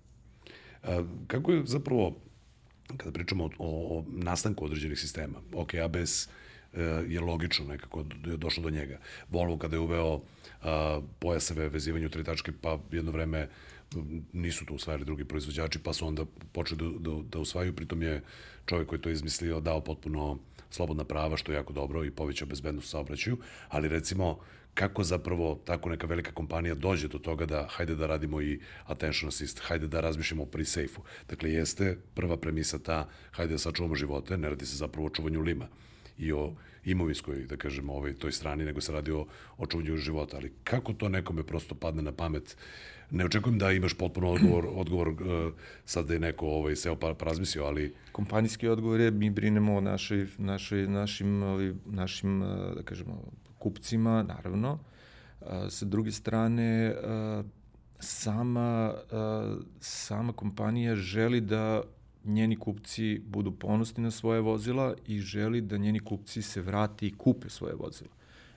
A, 0.83 1.03
kako 1.27 1.51
je 1.51 1.65
zapravo, 1.65 2.15
kada 2.97 3.11
pričamo 3.11 3.45
o, 3.45 3.49
o 3.59 4.03
nastanku 4.07 4.65
određenih 4.65 4.99
sistema, 4.99 5.39
ok, 5.53 5.73
ABS 5.73 6.27
e, 6.27 6.29
je 7.07 7.21
logično 7.21 7.65
nekako 7.65 8.05
je 8.25 8.37
došlo 8.37 8.63
do 8.63 8.69
njega. 8.69 8.99
Volvo 9.29 9.57
kada 9.57 9.75
je 9.75 9.79
uveo 9.79 10.19
a, 10.61 11.01
pojaseve 11.19 11.69
vezivanje 11.69 12.05
u 12.05 12.09
tri 12.09 12.23
tačke, 12.23 12.51
pa 12.61 12.79
jedno 12.91 13.11
vreme 13.11 13.47
nisu 14.33 14.65
to 14.65 14.73
usvajali 14.73 15.05
drugi 15.05 15.25
proizvođači, 15.25 15.79
pa 15.79 15.93
su 15.93 16.07
onda 16.07 16.25
počeli 16.51 16.77
da, 16.77 17.09
da, 17.09 17.21
da 17.23 17.39
usvajaju, 17.39 17.75
pritom 17.75 18.01
je 18.01 18.23
čovjek 18.65 18.87
koji 18.87 19.01
to 19.01 19.09
izmislio 19.09 19.59
dao 19.59 19.81
potpuno 19.81 20.39
slobodna 20.69 21.03
prava, 21.03 21.37
što 21.37 21.51
je 21.51 21.55
jako 21.55 21.73
dobro 21.73 22.05
i 22.05 22.11
povećao 22.11 22.47
bezbednost 22.47 22.89
saobraćaju, 22.89 23.37
ali 23.69 23.87
recimo 23.87 24.39
kako 24.73 25.03
zapravo 25.03 25.59
tako 25.65 25.89
neka 25.89 26.07
velika 26.07 26.31
kompanija 26.31 26.75
dođe 26.75 27.07
do 27.07 27.17
toga 27.17 27.45
da 27.45 27.67
hajde 27.69 27.95
da 27.95 28.07
radimo 28.07 28.41
i 28.41 28.59
attention 28.85 29.27
assist, 29.27 29.59
hajde 29.63 29.87
da 29.87 30.01
razmišljamo 30.01 30.43
o 30.43 30.45
pre-safe-u. 30.45 31.01
Dakle, 31.29 31.51
jeste 31.51 31.97
prva 32.13 32.37
premisa 32.37 32.79
ta, 32.79 33.09
hajde 33.31 33.53
da 33.53 33.57
sačuvamo 33.57 33.95
živote, 33.95 34.37
ne 34.37 34.49
radi 34.49 34.65
se 34.65 34.77
zapravo 34.77 35.07
o 35.07 35.09
čuvanju 35.09 35.41
lima. 35.41 35.67
I 36.17 36.31
o 36.31 36.53
imovinskoj, 36.91 37.45
da 37.49 37.57
kažemo, 37.57 37.93
ovoj, 37.93 38.13
toj 38.13 38.31
strani, 38.31 38.65
nego 38.65 38.81
se 38.81 38.91
radi 38.91 39.11
o, 39.11 39.25
o 39.57 39.65
čuvanju 39.65 39.97
života. 39.97 40.37
Ali 40.37 40.53
kako 40.63 40.93
to 40.93 41.09
nekome 41.09 41.43
prosto 41.43 41.75
padne 41.75 42.01
na 42.01 42.11
pamet 42.11 42.57
ne 43.11 43.25
očekujem 43.25 43.59
da 43.59 43.71
imaš 43.71 43.93
potpuno 43.93 44.31
odgovor, 44.31 44.67
odgovor 44.81 45.07
uh, 45.07 45.17
sad 45.85 46.07
da 46.07 46.13
je 46.13 46.19
neko 46.19 46.47
ovaj, 46.47 46.75
seo 46.75 46.95
pa, 46.95 47.15
razmislio, 47.19 47.65
ali... 47.65 47.93
Kompanijski 48.11 48.67
odgovor 48.67 48.99
je 48.99 49.11
mi 49.11 49.29
brinemo 49.29 49.75
o 49.75 49.81
našoj, 49.81 50.27
našoj, 50.37 50.87
našim, 50.87 51.43
ovaj, 51.43 51.73
našim, 51.85 52.41
uh, 52.41 52.75
da 52.75 52.83
kažemo, 52.83 53.23
kupcima, 53.59 54.23
naravno. 54.23 54.79
Uh, 55.41 55.47
sa 55.69 55.85
druge 55.85 56.11
strane, 56.11 56.95
uh, 56.95 57.45
sama, 57.99 58.93
uh, 59.11 59.57
sama 59.79 60.33
kompanija 60.33 60.95
želi 60.95 61.41
da 61.41 61.83
njeni 62.27 62.55
kupci 62.55 63.21
budu 63.25 63.51
ponosni 63.51 64.03
na 64.03 64.11
svoje 64.11 64.41
vozila 64.41 64.95
i 65.07 65.19
želi 65.19 65.61
da 65.61 65.77
njeni 65.77 65.99
kupci 65.99 66.41
se 66.41 66.61
vrati 66.61 67.07
i 67.07 67.13
kupe 67.17 67.49
svoje 67.49 67.75
vozila. 67.75 68.09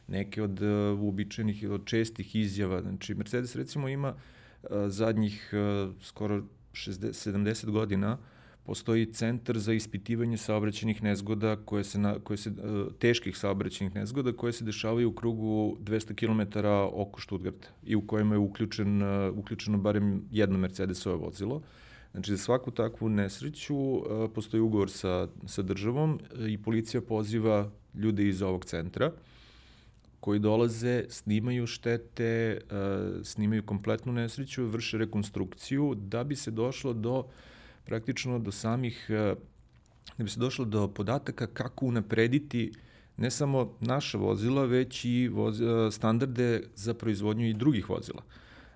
Neke 0.08 0.42
od 0.42 0.62
uh, 0.62 1.00
uobičajenih, 1.00 1.70
od 1.70 1.84
čestih 1.84 2.36
izjava, 2.36 2.82
znači 2.82 3.14
Mercedes 3.14 3.56
recimo 3.56 3.88
ima 3.88 4.14
uh, 4.14 4.70
zadnjih 4.86 5.52
skoro 6.00 6.42
60, 6.72 7.32
70 7.32 7.70
godina 7.70 8.18
postoji 8.70 9.06
centar 9.12 9.58
za 9.58 9.72
ispitivanje 9.72 10.36
saobraćenih 10.36 11.02
nezgoda, 11.02 11.56
koje 11.56 11.84
se, 11.84 11.98
na, 11.98 12.18
koje 12.24 12.36
se, 12.36 12.52
teških 12.98 13.36
saobraćenih 13.36 13.94
nezgoda, 13.94 14.32
koje 14.32 14.52
se 14.52 14.64
dešavaju 14.64 15.08
u 15.08 15.12
krugu 15.12 15.76
200 15.80 16.14
km 16.14 16.58
oko 16.92 17.20
Štutgarta 17.20 17.68
i 17.84 17.96
u 17.96 18.06
kojima 18.06 18.34
je 18.34 18.38
uključen, 18.38 19.02
uključeno 19.34 19.78
barem 19.78 20.22
jedno 20.30 20.58
Mercedesove 20.58 21.16
vozilo. 21.16 21.62
Znači, 22.12 22.30
za 22.30 22.38
svaku 22.38 22.70
takvu 22.70 23.08
nesreću 23.08 24.02
postoji 24.34 24.60
ugovor 24.60 24.90
sa, 24.90 25.28
sa 25.46 25.62
državom 25.62 26.20
i 26.48 26.62
policija 26.62 27.00
poziva 27.00 27.70
ljude 27.94 28.28
iz 28.28 28.42
ovog 28.42 28.64
centra 28.64 29.12
koji 30.20 30.38
dolaze, 30.38 31.04
snimaju 31.08 31.66
štete, 31.66 32.60
snimaju 33.24 33.62
kompletnu 33.62 34.12
nesreću, 34.12 34.66
vrše 34.66 34.98
rekonstrukciju 34.98 35.94
da 35.94 36.24
bi 36.24 36.36
se 36.36 36.50
došlo 36.50 36.92
do 36.92 37.24
praktično 37.84 38.38
do 38.38 38.52
samih, 38.52 39.06
da 40.18 40.24
bi 40.24 40.30
se 40.30 40.40
došlo 40.40 40.64
do 40.64 40.88
podataka 40.88 41.46
kako 41.46 41.86
unaprediti 41.86 42.72
ne 43.16 43.30
samo 43.30 43.76
naša 43.80 44.18
vozila, 44.18 44.64
već 44.64 45.04
i 45.04 45.28
voz, 45.28 45.62
standarde 45.90 46.62
za 46.74 46.94
proizvodnju 46.94 47.48
i 47.48 47.54
drugih 47.54 47.90
vozila. 47.90 48.22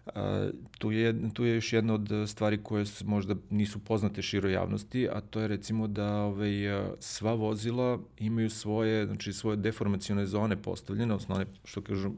A, 0.07 0.51
tu, 0.79 0.93
je, 0.93 1.31
tu 1.33 1.45
je 1.45 1.55
još 1.55 1.73
jedna 1.73 1.95
od 1.95 2.09
stvari 2.27 2.59
koje 2.63 2.85
možda 3.05 3.35
nisu 3.51 3.79
poznate 3.79 4.23
široj 4.23 4.53
javnosti, 4.53 5.09
a 5.09 5.21
to 5.21 5.41
je 5.41 5.49
recimo 5.49 5.87
da 5.87 6.17
ovaj, 6.17 6.53
sva 6.99 7.35
vozila 7.35 7.99
imaju 8.19 8.51
svoje, 8.51 9.07
znači 9.07 9.33
svoje 9.33 9.57
deformacione 9.57 10.27
zone 10.27 10.63
postavljene, 10.63 11.15
osnovne, 11.15 11.47
što 11.65 11.81
kažu 11.81 12.11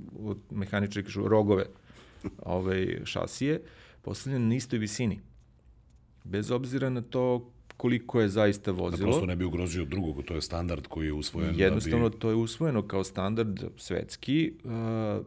mehaničari 0.50 1.04
kažu, 1.04 1.28
rogove 1.28 1.66
ovaj, 2.42 3.00
šasije, 3.04 3.60
postavljene 4.02 4.46
na 4.46 4.54
istoj 4.54 4.78
visini. 4.78 5.20
Bez 6.24 6.50
obzira 6.50 6.90
na 6.90 7.00
to 7.00 7.50
koliko 7.76 8.20
je 8.20 8.28
zaista 8.28 8.70
vozilo. 8.70 8.98
Da 8.98 9.04
prosto 9.04 9.26
ne 9.26 9.36
bi 9.36 9.44
ugrozio 9.44 9.84
drugog, 9.84 10.24
to 10.24 10.34
je 10.34 10.42
standard 10.42 10.86
koji 10.86 11.06
je 11.06 11.12
usvojen. 11.12 11.54
Jednostavno, 11.58 12.08
da 12.08 12.14
bi... 12.14 12.20
to 12.20 12.28
je 12.28 12.34
usvojeno 12.34 12.82
kao 12.82 13.04
standard 13.04 13.64
svetski, 13.76 14.52
uh, 14.64 15.26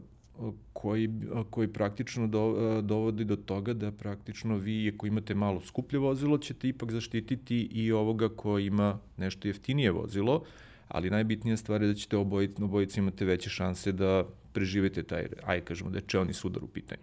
koji, 0.74 1.10
koji 1.50 1.68
praktično 1.68 2.28
do, 2.28 2.82
dovodi 2.82 3.26
do 3.26 3.36
toga 3.36 3.74
da 3.74 3.92
praktično 3.92 4.58
vi, 4.58 4.92
ako 4.96 5.08
imate 5.08 5.36
malo 5.36 5.62
skuplje 5.62 6.00
vozilo, 6.00 6.38
ćete 6.38 6.68
ipak 6.68 6.92
zaštititi 6.92 7.62
i 7.72 7.92
ovoga 7.92 8.30
ko 8.30 8.60
ima 8.60 9.00
nešto 9.18 9.48
jeftinije 9.48 9.92
vozilo, 9.92 10.44
ali 10.88 11.10
najbitnija 11.10 11.58
stvar 11.58 11.82
je 11.82 11.88
da 11.88 11.94
ćete 11.94 12.18
obojici, 12.18 12.64
obojici 12.64 13.00
imate 13.00 13.26
veće 13.26 13.50
šanse 13.50 13.92
da 13.92 14.26
preživete 14.54 15.04
taj, 15.04 15.28
aj 15.46 15.62
kažemo 15.62 15.90
da 15.90 15.98
je 15.98 16.08
čelni 16.08 16.34
sudar 16.34 16.64
u 16.64 16.68
pitanju. 16.68 17.02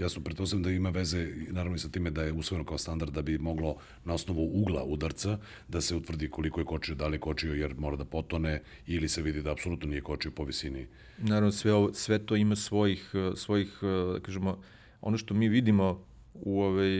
Ja 0.00 0.08
sam 0.08 0.22
pretpostavljam 0.22 0.62
da 0.62 0.70
ima 0.70 0.90
veze 0.90 1.28
naravno 1.50 1.76
i 1.76 1.78
sa 1.78 1.88
time 1.88 2.10
da 2.10 2.22
je 2.22 2.32
usvojeno 2.32 2.64
kao 2.64 2.78
standard 2.78 3.12
da 3.12 3.22
bi 3.22 3.38
moglo 3.38 3.76
na 4.04 4.14
osnovu 4.14 4.50
ugla 4.54 4.84
udarca 4.84 5.38
da 5.68 5.80
se 5.80 5.96
utvrdi 5.96 6.30
koliko 6.30 6.60
je 6.60 6.64
kočio, 6.64 6.94
da 6.94 7.06
li 7.06 7.14
je 7.14 7.20
kočio 7.20 7.54
jer 7.54 7.74
mora 7.78 7.96
da 7.96 8.04
potone 8.04 8.62
ili 8.86 9.08
se 9.08 9.22
vidi 9.22 9.42
da 9.42 9.52
apsolutno 9.52 9.88
nije 9.88 10.00
kočio 10.00 10.30
po 10.30 10.44
visini. 10.44 10.86
Naravno 11.18 11.52
sve, 11.52 11.72
ovo, 11.72 11.92
sve 11.94 12.18
to 12.18 12.36
ima 12.36 12.56
svojih, 12.56 13.12
svojih 13.36 13.78
da 14.14 14.20
kažemo, 14.20 14.58
ono 15.00 15.18
što 15.18 15.34
mi 15.34 15.48
vidimo 15.48 16.04
u 16.34 16.62
ovaj, 16.62 16.90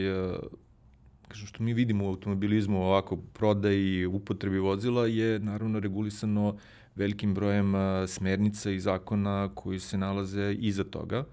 kažem, 1.27 1.47
što 1.47 1.63
mi 1.63 1.73
vidimo 1.73 2.05
u 2.05 2.09
automobilizmu 2.09 2.83
ovako 2.83 3.17
prodaji 3.17 4.05
upotrebi 4.05 4.59
vozila 4.59 5.07
je 5.07 5.39
naravno 5.39 5.79
regulisano 5.79 6.57
velikim 6.95 7.33
brojem 7.33 7.73
smernica 8.07 8.71
i 8.71 8.79
zakona 8.79 9.49
koji 9.55 9.79
se 9.79 9.97
nalaze 9.97 10.55
iza 10.59 10.83
toga 10.83 11.25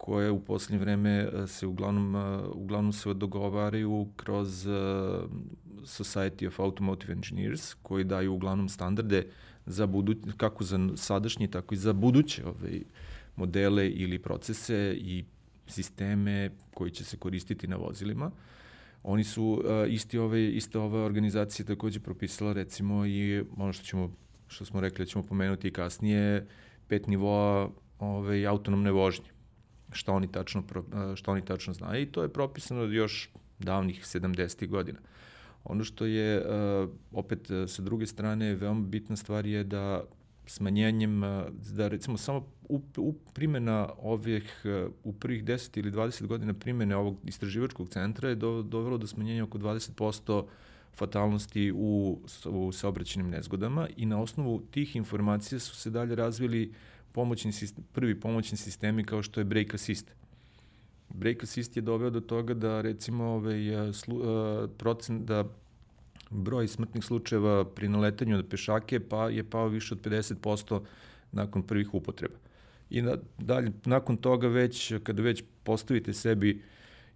koje 0.00 0.30
u 0.30 0.40
poslednje 0.40 0.78
vreme 0.78 1.10
e, 1.10 1.46
se 1.46 1.66
uglavnom, 1.66 2.16
e, 2.16 2.38
uglavnom 2.54 2.92
se 2.92 3.14
dogovaraju 3.14 4.08
kroz 4.16 4.66
e, 4.66 4.70
Society 5.82 6.46
of 6.46 6.60
Automotive 6.60 7.12
Engineers, 7.12 7.74
koji 7.74 8.04
daju 8.04 8.34
uglavnom 8.34 8.68
standarde 8.68 9.26
za 9.66 9.86
budu, 9.86 10.14
kako 10.36 10.64
za 10.64 10.78
sadašnje, 10.96 11.48
tako 11.48 11.74
i 11.74 11.78
za 11.78 11.92
buduće 11.92 12.46
ovaj, 12.46 12.80
modele 13.36 13.88
ili 13.88 14.18
procese 14.18 14.96
i 14.98 15.24
sisteme 15.66 16.50
koji 16.74 16.90
će 16.90 17.04
se 17.04 17.16
koristiti 17.16 17.68
na 17.68 17.76
vozilima. 17.76 18.30
Oni 19.02 19.24
su 19.24 19.62
isti 19.88 20.18
ove, 20.18 20.48
ista 20.48 20.80
ova 20.80 21.04
organizacija 21.04 21.66
takođe 21.66 22.00
propisala 22.00 22.52
recimo 22.52 23.06
i 23.06 23.44
ono 23.56 23.72
što 23.72 23.84
ćemo 23.84 24.10
što 24.46 24.64
smo 24.64 24.80
rekli 24.80 25.04
da 25.04 25.10
ćemo 25.10 25.24
pomenuti 25.24 25.68
i 25.68 25.72
kasnije 25.72 26.46
pet 26.88 27.06
nivoa 27.06 27.70
ove, 27.98 28.44
autonomne 28.44 28.90
vožnje 28.90 29.39
šta 29.92 30.12
oni 30.12 30.32
tačno, 30.32 30.62
šta 31.14 31.32
oni 31.32 31.44
tačno 31.44 31.74
znaju 31.74 32.02
i 32.02 32.06
to 32.06 32.22
je 32.22 32.28
propisano 32.28 32.80
od 32.80 32.92
još 32.92 33.30
davnih 33.58 34.02
70. 34.04 34.68
godina. 34.68 34.98
Ono 35.64 35.84
što 35.84 36.06
je, 36.06 36.44
opet 37.12 37.50
sa 37.66 37.82
druge 37.82 38.06
strane, 38.06 38.54
veoma 38.54 38.80
bitna 38.80 39.16
stvar 39.16 39.46
je 39.46 39.64
da 39.64 40.04
smanjenjem, 40.46 41.20
da 41.72 41.88
recimo 41.88 42.16
samo 42.16 42.46
u, 42.68 42.80
u 42.96 43.14
primjena 43.34 43.88
ovih, 43.98 44.64
u 45.04 45.12
prvih 45.12 45.44
10 45.44 45.78
ili 45.78 45.92
20 45.92 46.26
godina 46.26 46.54
primjene 46.54 46.96
ovog 46.96 47.16
istraživačkog 47.24 47.88
centra 47.88 48.28
je 48.28 48.34
do, 48.34 48.62
dovelo 48.62 48.98
do 48.98 49.06
smanjenja 49.06 49.44
oko 49.44 49.58
20% 49.58 50.44
fatalnosti 50.96 51.72
u, 51.72 52.18
u 52.46 52.72
saobraćenim 52.72 53.30
nezgodama 53.30 53.88
i 53.96 54.06
na 54.06 54.20
osnovu 54.20 54.62
tih 54.70 54.96
informacija 54.96 55.58
su 55.58 55.76
se 55.76 55.90
dalje 55.90 56.14
razvili 56.14 56.72
pomoćni 57.12 57.52
sistem, 57.52 57.84
prvi 57.92 58.20
pomoćni 58.20 58.58
sistemi 58.58 59.04
kao 59.04 59.22
što 59.22 59.40
je 59.40 59.44
brake 59.44 59.74
assist. 59.74 60.10
Brake 61.08 61.40
assist 61.42 61.76
je 61.76 61.82
doveo 61.82 62.10
do 62.10 62.20
toga 62.20 62.54
da 62.54 62.80
recimo 62.80 63.24
ovaj, 63.24 63.92
slu, 63.92 64.16
uh, 64.16 64.70
procent, 64.78 65.24
da 65.24 65.44
broj 66.30 66.68
smrtnih 66.68 67.04
slučajeva 67.04 67.64
pri 67.64 67.88
naletanju 67.88 68.36
na 68.36 68.42
pešake 68.42 69.00
pa 69.00 69.28
je 69.28 69.44
pao 69.44 69.68
više 69.68 69.94
od 69.94 70.00
50% 70.00 70.80
nakon 71.32 71.62
prvih 71.62 71.94
upotreba. 71.94 72.36
I 72.90 73.02
na, 73.02 73.16
dalje, 73.38 73.72
nakon 73.84 74.16
toga 74.16 74.48
već, 74.48 74.92
kada 75.02 75.22
već 75.22 75.44
postavite 75.64 76.12
sebi 76.12 76.62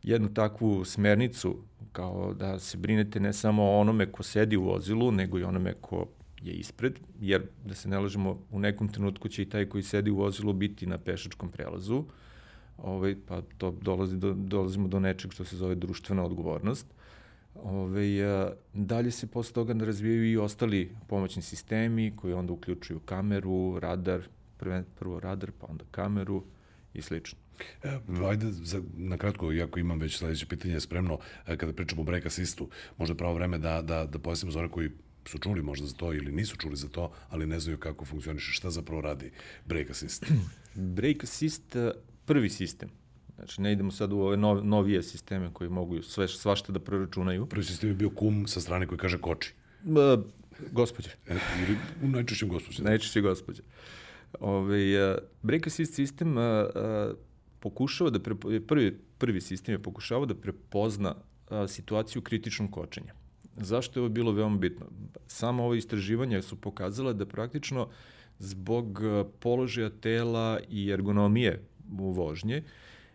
jednu 0.02 0.35
takvu 0.35 0.85
smernicu, 0.85 1.57
kao 1.92 2.35
da 2.35 2.59
se 2.59 2.76
brinete 2.76 3.20
ne 3.20 3.33
samo 3.33 3.62
o 3.62 3.80
onome 3.80 4.12
ko 4.12 4.22
sedi 4.22 4.57
u 4.57 4.62
vozilu, 4.62 5.12
nego 5.12 5.38
i 5.38 5.42
onome 5.42 5.74
ko 5.80 6.07
je 6.44 6.52
ispred, 6.52 7.00
jer 7.20 7.46
da 7.64 7.74
se 7.74 7.88
ne 7.88 7.98
lažemo, 7.98 8.38
u 8.50 8.59
nekom 8.59 8.88
trenutku 8.88 9.28
će 9.28 9.42
i 9.42 9.48
taj 9.48 9.68
koji 9.68 9.83
sedi 9.83 10.11
u 10.11 10.16
vozilu 10.16 10.52
biti 10.52 10.87
na 10.87 10.98
pešačkom 10.98 11.48
prelazu, 11.48 12.04
ovaj, 12.76 13.16
pa 13.26 13.42
to 13.59 13.70
dolazi 13.80 14.16
do, 14.16 14.35
dolazimo 14.35 14.88
do 14.88 15.00
nečeg 15.00 15.33
što 15.33 15.44
se 15.44 15.57
zove 15.57 15.74
društvena 15.74 16.24
odgovornost. 16.24 16.87
Ove, 17.54 17.78
ovaj, 17.78 18.24
a, 18.24 18.52
dalje 18.74 19.11
se 19.11 19.26
posle 19.26 19.54
toga 19.54 19.85
razvijaju 19.85 20.30
i 20.33 20.37
ostali 20.37 20.90
pomoćni 21.09 21.42
sistemi 21.42 22.12
koji 22.16 22.35
onda 22.35 22.52
uključuju 22.52 23.00
kameru, 23.00 23.78
radar, 23.80 24.20
prve, 24.57 24.85
prvo 24.98 25.20
radar, 25.20 25.50
pa 25.61 25.66
onda 25.66 25.85
kameru 25.90 26.44
i 26.94 27.02
slično. 27.02 27.38
E, 27.83 27.98
ajde, 28.28 28.52
za, 28.52 28.83
na 28.96 29.16
kratko, 29.16 29.52
iako 29.52 29.78
imam 29.78 29.98
već 29.98 30.18
sledeće 30.18 30.46
pitanje 30.46 30.80
spremno, 30.80 31.18
e, 31.46 31.57
kada 31.57 31.72
pričamo 31.72 32.02
o 32.02 32.04
break 32.04 32.26
assistu, 32.26 32.68
možda 32.98 33.14
pravo 33.14 33.35
vreme 33.35 33.59
da, 33.59 33.83
da, 33.83 34.07
da 34.07 34.18
pojasnimo 34.18 34.59
one 34.59 34.68
koji 34.68 34.90
su 35.28 35.38
čuli 35.38 35.62
možda 35.62 35.87
za 35.87 35.94
to 35.94 36.12
ili 36.12 36.32
nisu 36.32 36.56
čuli 36.56 36.76
za 36.76 36.88
to, 36.88 37.12
ali 37.28 37.46
ne 37.46 37.60
znaju 37.60 37.78
kako 37.78 38.04
funkcioniše. 38.04 38.52
Šta 38.52 38.70
zapravo 38.70 39.00
radi 39.00 39.30
Brake 39.66 39.90
Assist? 39.90 40.26
Brake 40.96 41.20
Assist, 41.22 41.76
eh, 41.76 41.90
prvi 42.24 42.50
sistem. 42.50 42.90
Znači, 43.37 43.60
ne 43.60 43.72
idemo 43.72 43.90
sad 43.90 44.12
u 44.12 44.18
ove 44.18 44.37
nov, 44.37 44.64
novije 44.64 45.02
sisteme 45.02 45.50
koji 45.52 45.70
mogu 45.70 46.02
sve, 46.02 46.28
svašta 46.28 46.72
da 46.72 46.80
preračunaju. 46.80 47.46
Prvi 47.46 47.64
sistem 47.64 47.88
je 47.88 47.94
bio 47.94 48.10
kum 48.10 48.46
sa 48.46 48.60
strane 48.60 48.87
koji 48.87 48.98
kaže 48.98 49.18
koči. 49.18 49.54
Uh, 49.84 50.24
gospođe. 50.72 51.10
E, 51.26 51.37
ili 51.66 51.76
u 52.02 52.08
najčešćem 52.08 52.48
gospođe. 52.48 52.82
Najčešće 52.82 53.20
gospođe. 53.20 53.62
Ove, 54.40 55.10
uh, 55.10 55.18
Brake 55.42 55.66
Assist 55.66 55.94
sistem 55.94 56.37
uh, 56.37 56.42
uh, 56.42 57.16
pokušava 57.60 58.10
da, 58.10 58.20
pre, 58.20 58.34
prvi, 58.66 58.98
prvi 59.18 59.40
sistem 59.40 59.74
je 59.74 59.82
pokušavao 59.82 60.26
da 60.26 60.34
prepozna 60.34 61.14
uh, 61.14 61.70
situaciju 61.70 62.22
kritičnog 62.22 62.70
kočenja. 62.70 63.14
Zašto 63.56 64.00
je 64.00 64.02
ovo 64.02 64.08
bilo 64.08 64.32
veoma 64.32 64.58
bitno? 64.58 64.86
Samo 65.26 65.64
ovo 65.64 65.74
istraživanja 65.74 66.42
su 66.42 66.56
pokazala 66.56 67.12
da 67.12 67.26
praktično 67.26 67.88
zbog 68.38 69.00
e, 69.02 69.24
položaja 69.40 69.90
tela 69.90 70.60
i 70.70 70.90
ergonomije 70.90 71.62
u 71.98 72.10
vožnje, 72.10 72.62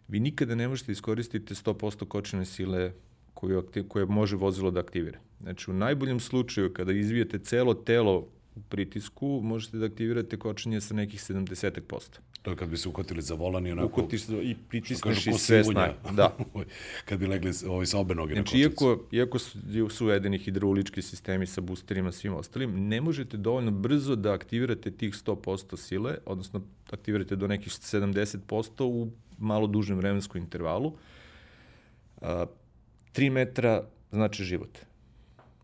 vi 0.08 0.20
nikada 0.20 0.56
ne 0.56 0.68
možete 0.68 0.92
iskoristiti 0.92 1.54
100% 1.54 2.06
kočene 2.06 2.46
sile 2.46 2.94
koju, 3.34 3.64
koje 3.88 4.06
može 4.06 4.36
vozilo 4.36 4.72
da 4.72 4.80
aktivira. 4.80 5.20
Znači, 5.42 5.72
u 5.72 5.74
najboljem 5.74 6.20
slučaju, 6.20 6.74
kada 6.74 6.92
izvijete 6.92 7.40
celo 7.40 7.74
telo 7.74 8.28
pritisku, 8.70 9.42
možete 9.44 9.78
da 9.78 9.86
aktivirate 9.86 10.38
kočenje 10.40 10.82
sa 10.82 10.94
nekih 10.94 11.20
70%. 11.20 12.20
To 12.42 12.52
je 12.52 12.58
kad 12.58 12.70
bi 12.70 12.78
se 12.78 12.90
uhvatili 12.90 13.22
za 13.22 13.34
volan 13.34 13.68
i 13.68 13.72
onako... 13.72 14.02
Uhvatiš 14.02 14.22
i 14.30 14.56
pritisneš 14.70 15.28
i 15.28 15.34
sve 15.34 15.64
snage. 15.64 15.94
Da. 16.12 16.38
kad 17.08 17.20
bi 17.20 17.28
legli 17.28 17.52
ovaj, 17.68 17.86
sa 17.86 18.00
obe 18.00 18.16
noge 18.16 18.34
znači, 18.34 18.58
na 18.58 18.70
kočicu. 18.70 18.86
Iako, 18.86 19.04
iako 19.12 19.40
su, 19.40 19.60
su 19.90 20.06
uvedeni 20.06 20.38
hidraulički 20.38 21.02
sistemi 21.02 21.46
sa 21.46 21.62
boosterima 21.62 22.12
svim 22.12 22.34
ostalim, 22.34 22.88
ne 22.88 23.02
možete 23.02 23.38
dovoljno 23.38 23.72
brzo 23.72 24.16
da 24.16 24.34
aktivirate 24.34 24.92
tih 24.92 25.14
100% 25.14 25.78
sile, 25.78 26.18
odnosno 26.26 26.62
aktivirate 26.92 27.36
do 27.36 27.48
nekih 27.48 27.74
70% 27.74 28.84
u 28.84 29.12
malo 29.38 29.68
dužem 29.68 29.98
vremenskom 29.98 30.42
intervalu. 30.42 30.94
A, 32.22 32.46
3 33.14 33.30
metra 33.30 33.84
znači 34.12 34.44
život. 34.44 34.78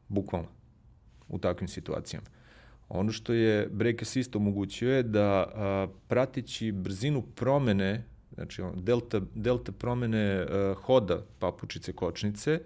bukvalno, 0.07 0.47
u 1.27 1.39
takvim 1.39 1.67
situacijama. 1.67 2.27
Ono 2.89 3.11
što 3.11 3.33
je 3.33 3.69
brake 3.71 4.01
assist 4.01 4.35
omogućio 4.35 4.95
je 4.95 5.03
da 5.03 5.51
a, 5.55 5.87
pratići 6.07 6.71
brzinu 6.71 7.21
promene, 7.21 8.03
znači 8.33 8.61
delta, 8.75 9.21
delta 9.35 9.71
promene 9.71 10.45
a, 10.49 10.73
hoda 10.77 11.25
papučice 11.39 11.93
kočnice, 11.93 12.59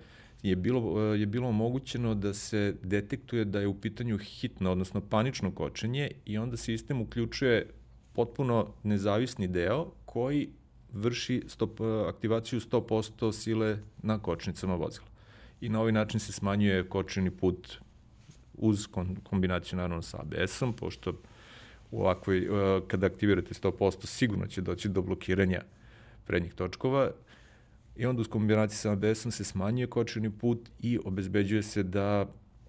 je 0.43 0.55
bilo, 0.55 1.13
je 1.13 1.25
bilo 1.25 1.47
omogućeno 1.47 2.15
da 2.15 2.33
se 2.33 2.75
detektuje 2.83 3.45
da 3.45 3.59
je 3.59 3.67
u 3.67 3.81
pitanju 3.81 4.17
hitno, 4.17 4.71
odnosno 4.71 5.01
panično 5.01 5.51
kočenje 5.51 6.11
i 6.25 6.37
onda 6.37 6.57
sistem 6.57 7.01
uključuje 7.01 7.69
potpuno 8.13 8.73
nezavisni 8.83 9.47
deo 9.47 9.91
koji 10.05 10.49
vrši 10.93 11.43
stop, 11.47 11.81
aktivaciju 12.07 12.59
100% 12.59 13.33
sile 13.33 13.77
na 14.03 14.19
kočnicama 14.19 14.75
vozila. 14.75 15.07
I 15.61 15.69
na 15.69 15.79
ovaj 15.79 15.91
način 15.91 16.19
se 16.19 16.31
smanjuje 16.31 16.89
kočeni 16.89 17.31
put 17.31 17.77
uz 18.59 18.87
kombinaciju 19.23 19.77
naravno 19.77 20.01
sa 20.01 20.17
ABS-om, 20.21 20.73
pošto 20.73 21.13
u 21.91 22.01
ovakvoj, 22.01 22.47
kada 22.87 23.05
aktivirate 23.05 23.53
100% 23.53 24.05
sigurno 24.05 24.47
će 24.47 24.61
doći 24.61 24.89
do 24.89 25.01
blokiranja 25.01 25.61
prednjih 26.25 26.53
točkova 26.53 27.11
i 27.95 28.05
onda 28.05 28.21
uz 28.21 28.27
kombinaciju 28.27 28.77
sa 28.77 28.91
ABS-om 28.91 29.31
se 29.31 29.43
smanjuje 29.43 29.87
kočeni 29.87 30.29
put 30.29 30.69
i 30.79 30.99
obezbeđuje 31.05 31.63
se 31.63 31.83
da 31.83 32.25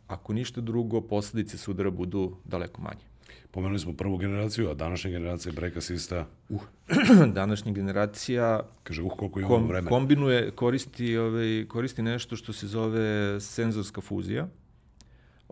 ako 0.07 0.33
ništa 0.33 0.61
drugo, 0.61 1.00
posledice 1.00 1.59
sudara 1.59 1.90
budu 1.90 2.37
daleko 2.44 2.83
manje. 2.83 3.11
Pomenuli 3.50 3.79
smo 3.79 3.92
prvu 3.92 4.16
generaciju, 4.16 4.70
a 4.70 4.74
današnja 4.74 5.11
generacija 5.11 5.53
brake 5.53 5.79
assista? 5.79 6.26
Uh, 6.48 6.61
današnja 7.40 7.72
generacija 7.72 8.61
Kaže, 8.83 9.03
uh, 9.03 9.16
koliko 9.16 9.40
imamo 9.40 9.55
kom, 9.55 9.66
vremena. 9.68 9.88
Kombinuje, 9.88 10.50
koristi, 10.50 11.16
ovaj, 11.16 11.64
koristi 11.68 12.03
nešto 12.03 12.37
što 12.37 12.53
se 12.53 12.66
zove 12.66 13.40
senzorska 13.40 14.00
fuzija, 14.00 14.48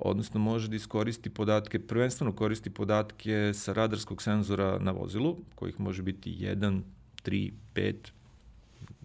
odnosno 0.01 0.41
može 0.41 0.69
da 0.69 0.77
iskoristi 0.77 1.31
podatke, 1.31 1.79
prvenstveno 1.79 2.33
koristi 2.33 2.71
podatke 2.71 3.53
sa 3.55 3.73
radarskog 3.73 4.23
senzora 4.23 4.79
na 4.79 4.91
vozilu, 4.91 5.37
kojih 5.55 5.81
može 5.81 6.03
biti 6.03 6.31
1, 6.31 6.81
3, 7.25 7.53
5 7.75 7.95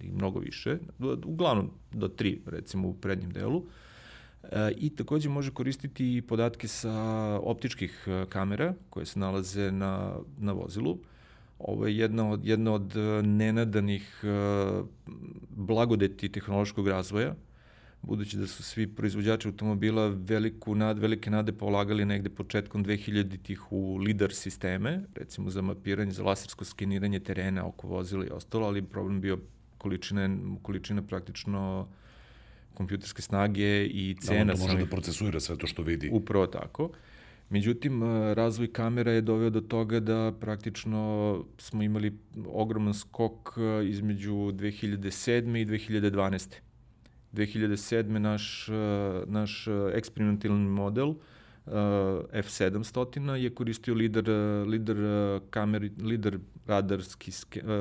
i 0.01 0.11
mnogo 0.11 0.39
više, 0.39 0.77
uglavnom 1.25 1.71
do 1.91 2.07
3 2.07 2.37
recimo 2.45 2.87
u 2.87 2.93
prednjem 2.93 3.31
delu. 3.31 3.63
E, 4.43 4.71
I 4.77 4.89
takođe 4.89 5.29
može 5.29 5.51
koristiti 5.51 6.23
podatke 6.27 6.67
sa 6.67 6.93
optičkih 7.43 8.03
e, 8.07 8.25
kamera 8.29 8.73
koje 8.89 9.05
se 9.05 9.19
nalaze 9.19 9.71
na, 9.71 10.15
na 10.37 10.51
vozilu. 10.51 10.97
Ovo 11.59 11.87
je 11.87 11.97
jedna 11.97 12.29
od, 12.29 12.45
jedna 12.45 12.73
od 12.73 12.97
e, 12.97 13.21
nenadanih 13.21 14.23
blagodeti 15.49 16.29
tehnološkog 16.29 16.87
razvoja, 16.87 17.35
budući 18.03 18.37
da 18.37 18.47
su 18.47 18.63
svi 18.63 18.87
proizvođači 18.87 19.47
automobila 19.47 20.07
veliku 20.07 20.75
nad, 20.75 20.99
velike 20.99 21.29
nade 21.29 21.51
polagali 21.51 22.05
negde 22.05 22.29
početkom 22.29 22.85
2000-ih 22.85 23.71
u 23.71 23.97
LIDAR 23.97 24.33
sisteme, 24.33 25.03
recimo 25.15 25.49
za 25.49 25.61
mapiranje, 25.61 26.11
za 26.11 26.23
lasersko 26.23 26.65
skeniranje 26.65 27.19
terena 27.19 27.67
oko 27.67 27.87
vozila 27.87 28.25
i 28.25 28.29
ostalo, 28.29 28.67
ali 28.67 28.81
problem 28.81 29.21
bio 29.21 29.39
količina, 29.77 30.29
količina 30.61 31.01
praktično 31.01 31.87
kompjuterske 32.73 33.21
snage 33.21 33.85
i 33.85 34.13
da, 34.13 34.27
cena. 34.27 34.45
Da, 34.45 34.51
on 34.51 34.57
to 34.57 34.63
može 34.63 34.77
da 34.77 34.85
procesuira 34.85 35.39
sve 35.39 35.57
to 35.57 35.67
što 35.67 35.81
vidi. 35.81 36.09
Upravo 36.13 36.47
tako. 36.47 36.89
Međutim, 37.49 38.03
razvoj 38.33 38.73
kamera 38.73 39.11
je 39.11 39.21
doveo 39.21 39.49
do 39.49 39.61
toga 39.61 39.99
da 39.99 40.33
praktično 40.39 41.43
smo 41.57 41.83
imali 41.83 42.17
ogroman 42.45 42.93
skok 42.93 43.53
između 43.89 44.33
2007. 44.33 45.61
i 45.61 45.65
2012. 45.65 46.53
2007. 47.33 48.17
naš, 48.19 48.69
naš 49.25 49.67
eksperimentalni 49.93 50.69
model 50.69 51.07
uh, 51.07 51.17
F700 52.33 53.33
je 53.33 53.49
koristio 53.49 53.93
lider, 53.95 54.29
lider 54.67 54.97
kameri, 55.49 55.91
lider 56.01 56.39
radarski, 56.67 57.31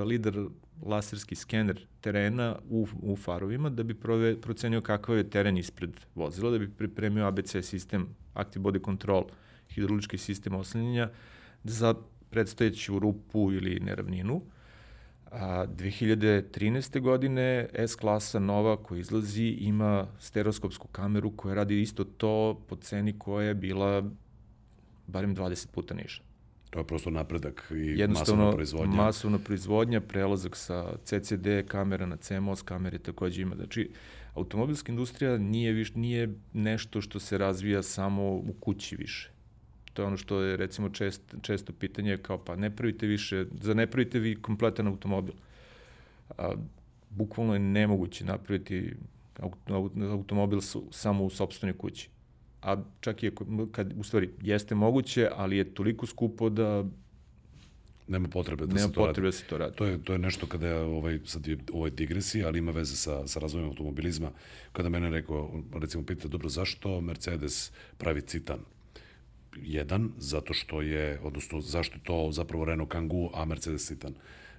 lider 0.06 0.46
laserski 0.82 1.34
skener 1.34 1.86
terena 2.00 2.56
u, 2.70 2.86
u 3.02 3.16
farovima 3.16 3.70
da 3.70 3.82
bi 3.82 3.94
prove, 3.94 4.40
procenio 4.40 4.80
kakav 4.80 5.16
je 5.16 5.30
teren 5.30 5.58
ispred 5.58 5.90
vozila, 6.14 6.50
da 6.50 6.58
bi 6.58 6.70
pripremio 6.70 7.26
ABC 7.26 7.56
sistem, 7.62 8.06
Active 8.34 8.62
Body 8.62 8.84
Control, 8.84 9.24
hidrolički 9.74 10.18
sistem 10.18 10.54
oslanjenja 10.54 11.10
za 11.64 11.94
predstojeću 12.30 12.98
rupu 12.98 13.52
ili 13.52 13.80
neravninu. 13.80 14.42
A 15.32 15.66
2013. 15.66 17.00
godine 17.00 17.68
S-klasa 17.74 18.38
nova 18.38 18.76
koja 18.76 18.98
izlazi 18.98 19.44
ima 19.44 20.06
stereoskopsku 20.18 20.88
kameru 20.88 21.36
koja 21.36 21.54
radi 21.54 21.80
isto 21.80 22.04
to 22.04 22.62
po 22.68 22.76
ceni 22.76 23.18
koja 23.18 23.48
je 23.48 23.54
bila 23.54 24.10
barem 25.06 25.36
20 25.36 25.66
puta 25.66 25.94
niža. 25.94 26.22
To 26.70 26.78
je 26.78 26.86
prosto 26.86 27.10
napredak 27.10 27.72
i 27.74 28.06
masovna 28.06 28.52
proizvodnja. 28.52 28.96
masovna 28.96 29.38
proizvodnja, 29.38 30.00
prelazak 30.00 30.56
sa 30.56 30.92
CCD 31.04 31.46
kamera 31.68 32.06
na 32.06 32.16
CMOS 32.16 32.62
kamere 32.62 32.98
takođe 32.98 33.42
ima. 33.42 33.56
Znači, 33.56 33.90
automobilska 34.34 34.92
industrija 34.92 35.38
nije, 35.38 35.72
viš, 35.72 35.94
nije 35.94 36.34
nešto 36.52 37.00
što 37.00 37.20
se 37.20 37.38
razvija 37.38 37.82
samo 37.82 38.22
u 38.22 38.54
kući 38.60 38.96
više. 38.96 39.30
To 39.92 40.02
je 40.02 40.06
ono 40.06 40.16
što 40.16 40.40
je 40.40 40.56
recimo 40.56 40.88
čest, 40.88 41.34
često 41.42 41.72
pitanje 41.72 42.16
kao 42.16 42.38
pa 42.38 42.56
ne 42.56 42.76
pravite 42.76 43.06
više, 43.06 43.46
za 43.60 43.74
ne 43.74 43.86
pravite 43.86 44.18
vi 44.18 44.34
kompletan 44.42 44.86
automobil. 44.86 45.34
A, 46.38 46.54
bukvalno 47.10 47.52
je 47.52 47.58
nemoguće 47.58 48.24
napraviti 48.24 48.94
automobil 50.10 50.60
su, 50.60 50.84
samo 50.90 51.24
u 51.24 51.30
sobstvenoj 51.30 51.78
kući 51.78 52.08
a 52.62 52.76
čak 53.00 53.22
i 53.22 53.30
kad, 53.72 53.92
u 53.96 54.02
stvari, 54.02 54.30
jeste 54.42 54.74
moguće, 54.74 55.28
ali 55.36 55.56
je 55.56 55.74
toliko 55.74 56.06
skupo 56.06 56.50
da 56.50 56.84
nema 58.08 58.28
potrebe 58.28 58.66
da 58.66 58.74
nema 58.74 58.88
se 58.88 58.92
to 58.92 59.00
potrebe 59.06 59.26
radi. 59.26 59.36
Da 59.36 59.38
se 59.38 59.44
to 59.44 59.58
radi. 59.58 59.76
To 59.76 59.84
je 59.84 60.04
to 60.04 60.12
je 60.12 60.18
nešto 60.18 60.46
kada 60.46 60.66
je 60.66 60.76
ovaj 60.76 61.18
sad 61.24 61.46
je 61.46 61.58
ovaj 61.72 61.90
digresija, 61.90 62.46
ali 62.46 62.58
ima 62.58 62.72
veze 62.72 62.96
sa 62.96 63.26
sa 63.26 63.40
razvojem 63.40 63.68
automobilizma. 63.68 64.30
Kada 64.72 64.88
mene 64.88 65.10
rekao, 65.10 65.62
recimo 65.74 66.04
pita 66.06 66.28
dobro 66.28 66.48
zašto 66.48 67.00
Mercedes 67.00 67.72
pravi 67.98 68.20
Citan? 68.20 68.58
Jedan, 69.56 70.12
zato 70.18 70.54
što 70.54 70.82
je, 70.82 71.20
odnosno 71.22 71.60
zašto 71.60 71.98
to 72.02 72.28
zapravo 72.32 72.64
Renault 72.64 72.90
Kangoo, 72.90 73.30
a 73.34 73.44
Mercedes 73.44 73.86
Citan 73.86 74.14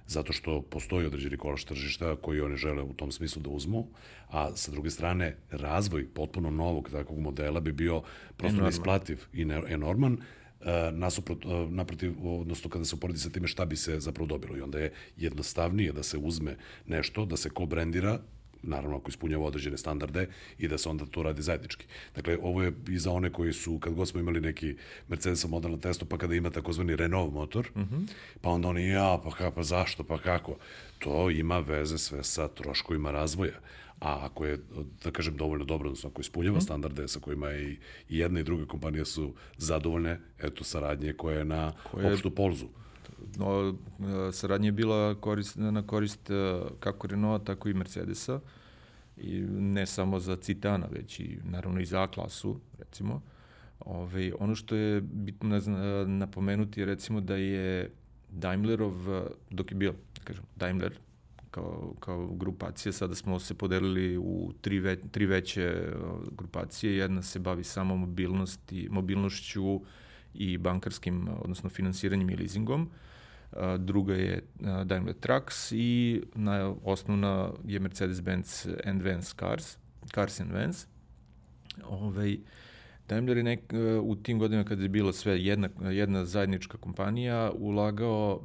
zato 0.06 0.32
što 0.32 0.62
postoji 0.62 1.06
određeni 1.06 1.36
kolaš 1.36 1.64
tržišta 1.64 2.16
koji 2.16 2.40
oni 2.40 2.56
žele 2.56 2.82
u 2.82 2.92
tom 2.92 3.12
smislu 3.12 3.42
da 3.42 3.50
uzmu, 3.50 3.86
a 4.28 4.56
sa 4.56 4.70
druge 4.70 4.90
strane 4.90 5.36
razvoj 5.50 6.08
potpuno 6.14 6.50
novog 6.50 6.90
takvog 6.90 7.18
modela 7.18 7.60
bi 7.60 7.72
bio 7.72 8.02
prosto 8.36 8.62
neisplativ 8.62 9.20
i 9.32 9.42
enorman, 9.68 10.18
Uh, 10.64 10.70
nasuprot, 10.92 11.44
uh, 11.44 11.70
naprotiv, 11.70 12.14
odnosno 12.26 12.70
kada 12.70 12.84
se 12.84 12.96
uporedi 12.96 13.18
sa 13.18 13.30
time 13.30 13.48
šta 13.48 13.64
bi 13.64 13.76
se 13.76 14.00
zapravo 14.00 14.26
dobilo. 14.26 14.56
I 14.56 14.60
onda 14.60 14.78
je 14.78 14.92
jednostavnije 15.16 15.92
da 15.92 16.02
se 16.02 16.18
uzme 16.18 16.56
nešto, 16.86 17.24
da 17.24 17.36
se 17.36 17.50
ko 17.50 17.66
brendira 17.66 18.18
naravno 18.66 18.96
ako 18.96 19.08
ispunjava 19.08 19.44
određene 19.44 19.76
standarde 19.76 20.28
i 20.58 20.68
da 20.68 20.78
se 20.78 20.88
onda 20.88 21.06
to 21.06 21.22
radi 21.22 21.42
zajednički. 21.42 21.86
Dakle, 22.14 22.38
ovo 22.42 22.62
je 22.62 22.72
i 22.88 22.98
za 22.98 23.10
one 23.10 23.32
koji 23.32 23.52
su, 23.52 23.78
kad 23.78 23.94
god 23.94 24.08
smo 24.08 24.20
imali 24.20 24.40
neki 24.40 24.76
Mercedes 25.08 25.44
model 25.48 25.70
na 25.70 25.78
testu, 25.78 26.04
pa 26.04 26.18
kada 26.18 26.34
ima 26.34 26.50
takozvani 26.50 26.96
Renault 26.96 27.32
motor, 27.32 27.70
mm 27.76 27.80
-hmm. 27.80 28.06
pa 28.40 28.50
onda 28.50 28.68
oni, 28.68 28.88
ja, 28.88 29.20
pa, 29.24 29.30
ka, 29.30 29.50
pa 29.50 29.62
zašto, 29.62 30.04
pa 30.04 30.18
kako? 30.18 30.56
To 30.98 31.30
ima 31.30 31.58
veze 31.58 31.98
sve 31.98 32.24
sa 32.24 32.48
troškovima 32.48 33.10
razvoja. 33.10 33.60
A 34.00 34.26
ako 34.26 34.46
je, 34.46 34.58
da 35.04 35.10
kažem, 35.10 35.36
dovoljno 35.36 35.64
dobro, 35.64 35.88
odnosno 35.88 36.10
ako 36.10 36.20
ispunjava 36.20 36.58
mm. 36.58 36.60
standarde 36.60 37.08
sa 37.08 37.20
kojima 37.20 37.52
i, 37.52 37.76
i 38.08 38.18
jedna 38.18 38.40
i 38.40 38.44
druga 38.44 38.66
kompanija 38.66 39.04
su 39.04 39.34
zadovoljne, 39.56 40.20
eto, 40.38 40.64
saradnje 40.64 41.12
koje 41.12 41.38
je 41.38 41.44
na 41.44 41.72
koje... 41.90 42.12
opštu 42.12 42.30
polzu 42.30 42.66
no, 43.36 43.74
saradnja 44.32 44.68
je 44.68 44.72
bila 44.72 45.14
korist, 45.14 45.56
na 45.56 45.82
korist 45.86 46.30
e, 46.30 46.60
kako 46.80 47.06
Renault, 47.06 47.44
tako 47.44 47.68
i 47.68 47.74
Mercedesa. 47.74 48.40
I 49.16 49.40
ne 49.48 49.86
samo 49.86 50.20
za 50.20 50.36
Citana, 50.36 50.86
već 50.90 51.20
i 51.20 51.38
naravno 51.44 51.80
i 51.80 51.86
za 51.86 52.02
A-klasu, 52.02 52.60
recimo. 52.78 53.22
Ove, 53.80 54.32
ono 54.38 54.54
što 54.54 54.76
je 54.76 55.00
bitno 55.00 55.60
napomenuti 56.06 56.80
je 56.80 56.86
recimo 56.86 57.20
da 57.20 57.36
je 57.36 57.90
Daimlerov, 58.30 58.94
dok 59.50 59.70
je 59.70 59.76
bio, 59.76 59.92
da 59.92 60.24
kažem, 60.24 60.44
Daimler 60.56 60.98
kao, 61.54 61.94
kao 62.00 62.26
grupacija, 62.26 62.92
sada 62.92 63.14
smo 63.14 63.38
se 63.38 63.54
podelili 63.54 64.18
u 64.18 64.52
tri, 64.60 64.78
ve, 64.78 64.96
tri 64.96 65.26
veće 65.26 65.62
e, 65.62 65.92
grupacije, 66.36 66.96
jedna 66.96 67.22
se 67.22 67.38
bavi 67.38 67.64
samo 67.64 67.96
mobilnosti, 67.96 68.88
mobilnošću 68.90 69.80
i 70.34 70.58
bankarskim, 70.58 71.28
odnosno 71.40 71.70
finansiranjem 71.70 72.30
i 72.30 72.36
leasingom, 72.36 72.90
druga 73.78 74.14
je 74.14 74.42
Daimler 74.84 75.14
Trucks 75.14 75.72
i 75.72 76.22
na, 76.34 76.74
osnovna 76.84 77.50
je 77.64 77.80
Mercedes-Benz 77.80 78.68
and 78.84 79.02
Vans 79.02 79.34
Cars, 79.34 79.78
Cars 80.14 80.40
and 80.40 80.52
Vans. 80.52 80.86
Ovaj, 81.84 82.38
Daimler 83.08 83.36
je 83.36 83.42
nek, 83.42 83.72
u 84.02 84.16
tim 84.16 84.38
godinama 84.38 84.68
kada 84.68 84.82
je 84.82 84.88
bila 84.88 85.12
sve 85.12 85.44
jedna, 85.44 85.68
jedna 85.90 86.24
zajednička 86.24 86.78
kompanija 86.78 87.52
ulagao 87.54 88.42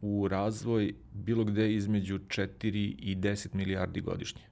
u 0.00 0.28
razvoj 0.28 0.94
bilo 1.12 1.44
gde 1.44 1.74
između 1.74 2.18
4 2.18 2.94
i 2.98 3.16
10 3.16 3.54
milijardi 3.54 4.00
godišnje. 4.00 4.42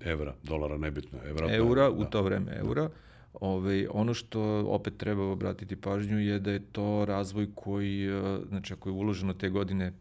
evra, 0.00 0.34
dolara, 0.42 0.78
nebitno, 0.78 1.18
evra. 1.24 1.54
Eura, 1.54 1.82
da, 1.82 1.90
u 1.90 2.04
to 2.04 2.22
vreme 2.22 2.52
eura. 2.56 2.82
Da. 2.82 3.07
Ove, 3.40 3.86
ono 3.90 4.14
što 4.14 4.40
opet 4.68 4.96
treba 4.96 5.30
obratiti 5.30 5.76
pažnju 5.76 6.18
je 6.18 6.38
da 6.38 6.50
je 6.50 6.60
to 6.72 7.04
razvoj 7.04 7.48
koji, 7.54 8.06
e, 8.06 8.38
znači 8.48 8.72
ako 8.72 8.88
je 8.88 8.92
uloženo 8.92 9.34
te 9.34 9.48
godine 9.48 9.92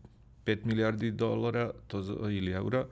5 0.46 0.66
milijardi 0.66 1.12
dolara 1.12 1.72
to, 1.88 2.00
ili 2.30 2.52
eura, 2.52 2.86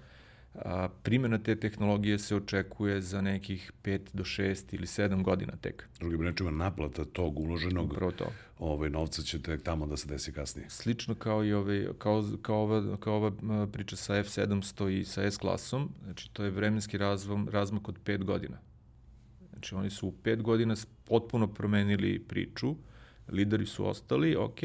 a, 0.56 0.90
primjena 1.04 1.38
te 1.38 1.56
tehnologije 1.56 2.20
se 2.20 2.36
očekuje 2.36 3.02
za 3.02 3.22
nekih 3.22 3.72
5 3.84 4.00
do 4.14 4.24
6 4.24 4.64
ili 4.72 4.86
7 4.86 5.24
godina 5.24 5.54
tek. 5.62 5.88
Drugim 6.00 6.22
rečima, 6.22 6.52
naplata 6.52 7.06
tog 7.06 7.40
uloženog 7.40 7.92
Upravo 7.92 8.12
to. 8.12 8.26
Ovaj, 8.60 8.90
novca 8.90 9.22
će 9.22 9.42
tek 9.42 9.64
tamo 9.64 9.86
da 9.86 9.98
se 9.98 10.08
desi 10.08 10.34
kasnije. 10.34 10.70
Slično 10.70 11.16
kao 11.16 11.46
i 11.46 11.54
ovaj, 11.54 11.88
kao, 11.98 12.24
kao, 12.42 12.58
ova, 12.58 12.98
kao 12.98 13.16
ova 13.16 13.32
priča 13.68 13.96
sa 13.96 14.14
F700 14.14 14.90
i 15.00 15.06
sa 15.06 15.24
S-klasom, 15.24 15.90
znači 16.04 16.30
to 16.34 16.44
je 16.44 16.50
vremenski 16.50 16.98
razvom, 16.98 17.50
razmak 17.52 17.90
od 17.90 17.96
5 18.06 18.24
godina. 18.24 18.58
Znači 19.56 19.76
oni 19.76 19.90
su 19.90 20.08
u 20.08 20.14
5 20.24 20.42
godina 20.42 20.76
potpuno 21.06 21.48
promenili 21.48 22.20
priču, 22.20 22.76
lideri 23.28 23.66
su 23.66 23.88
ostali, 23.88 24.36
ok, 24.36 24.60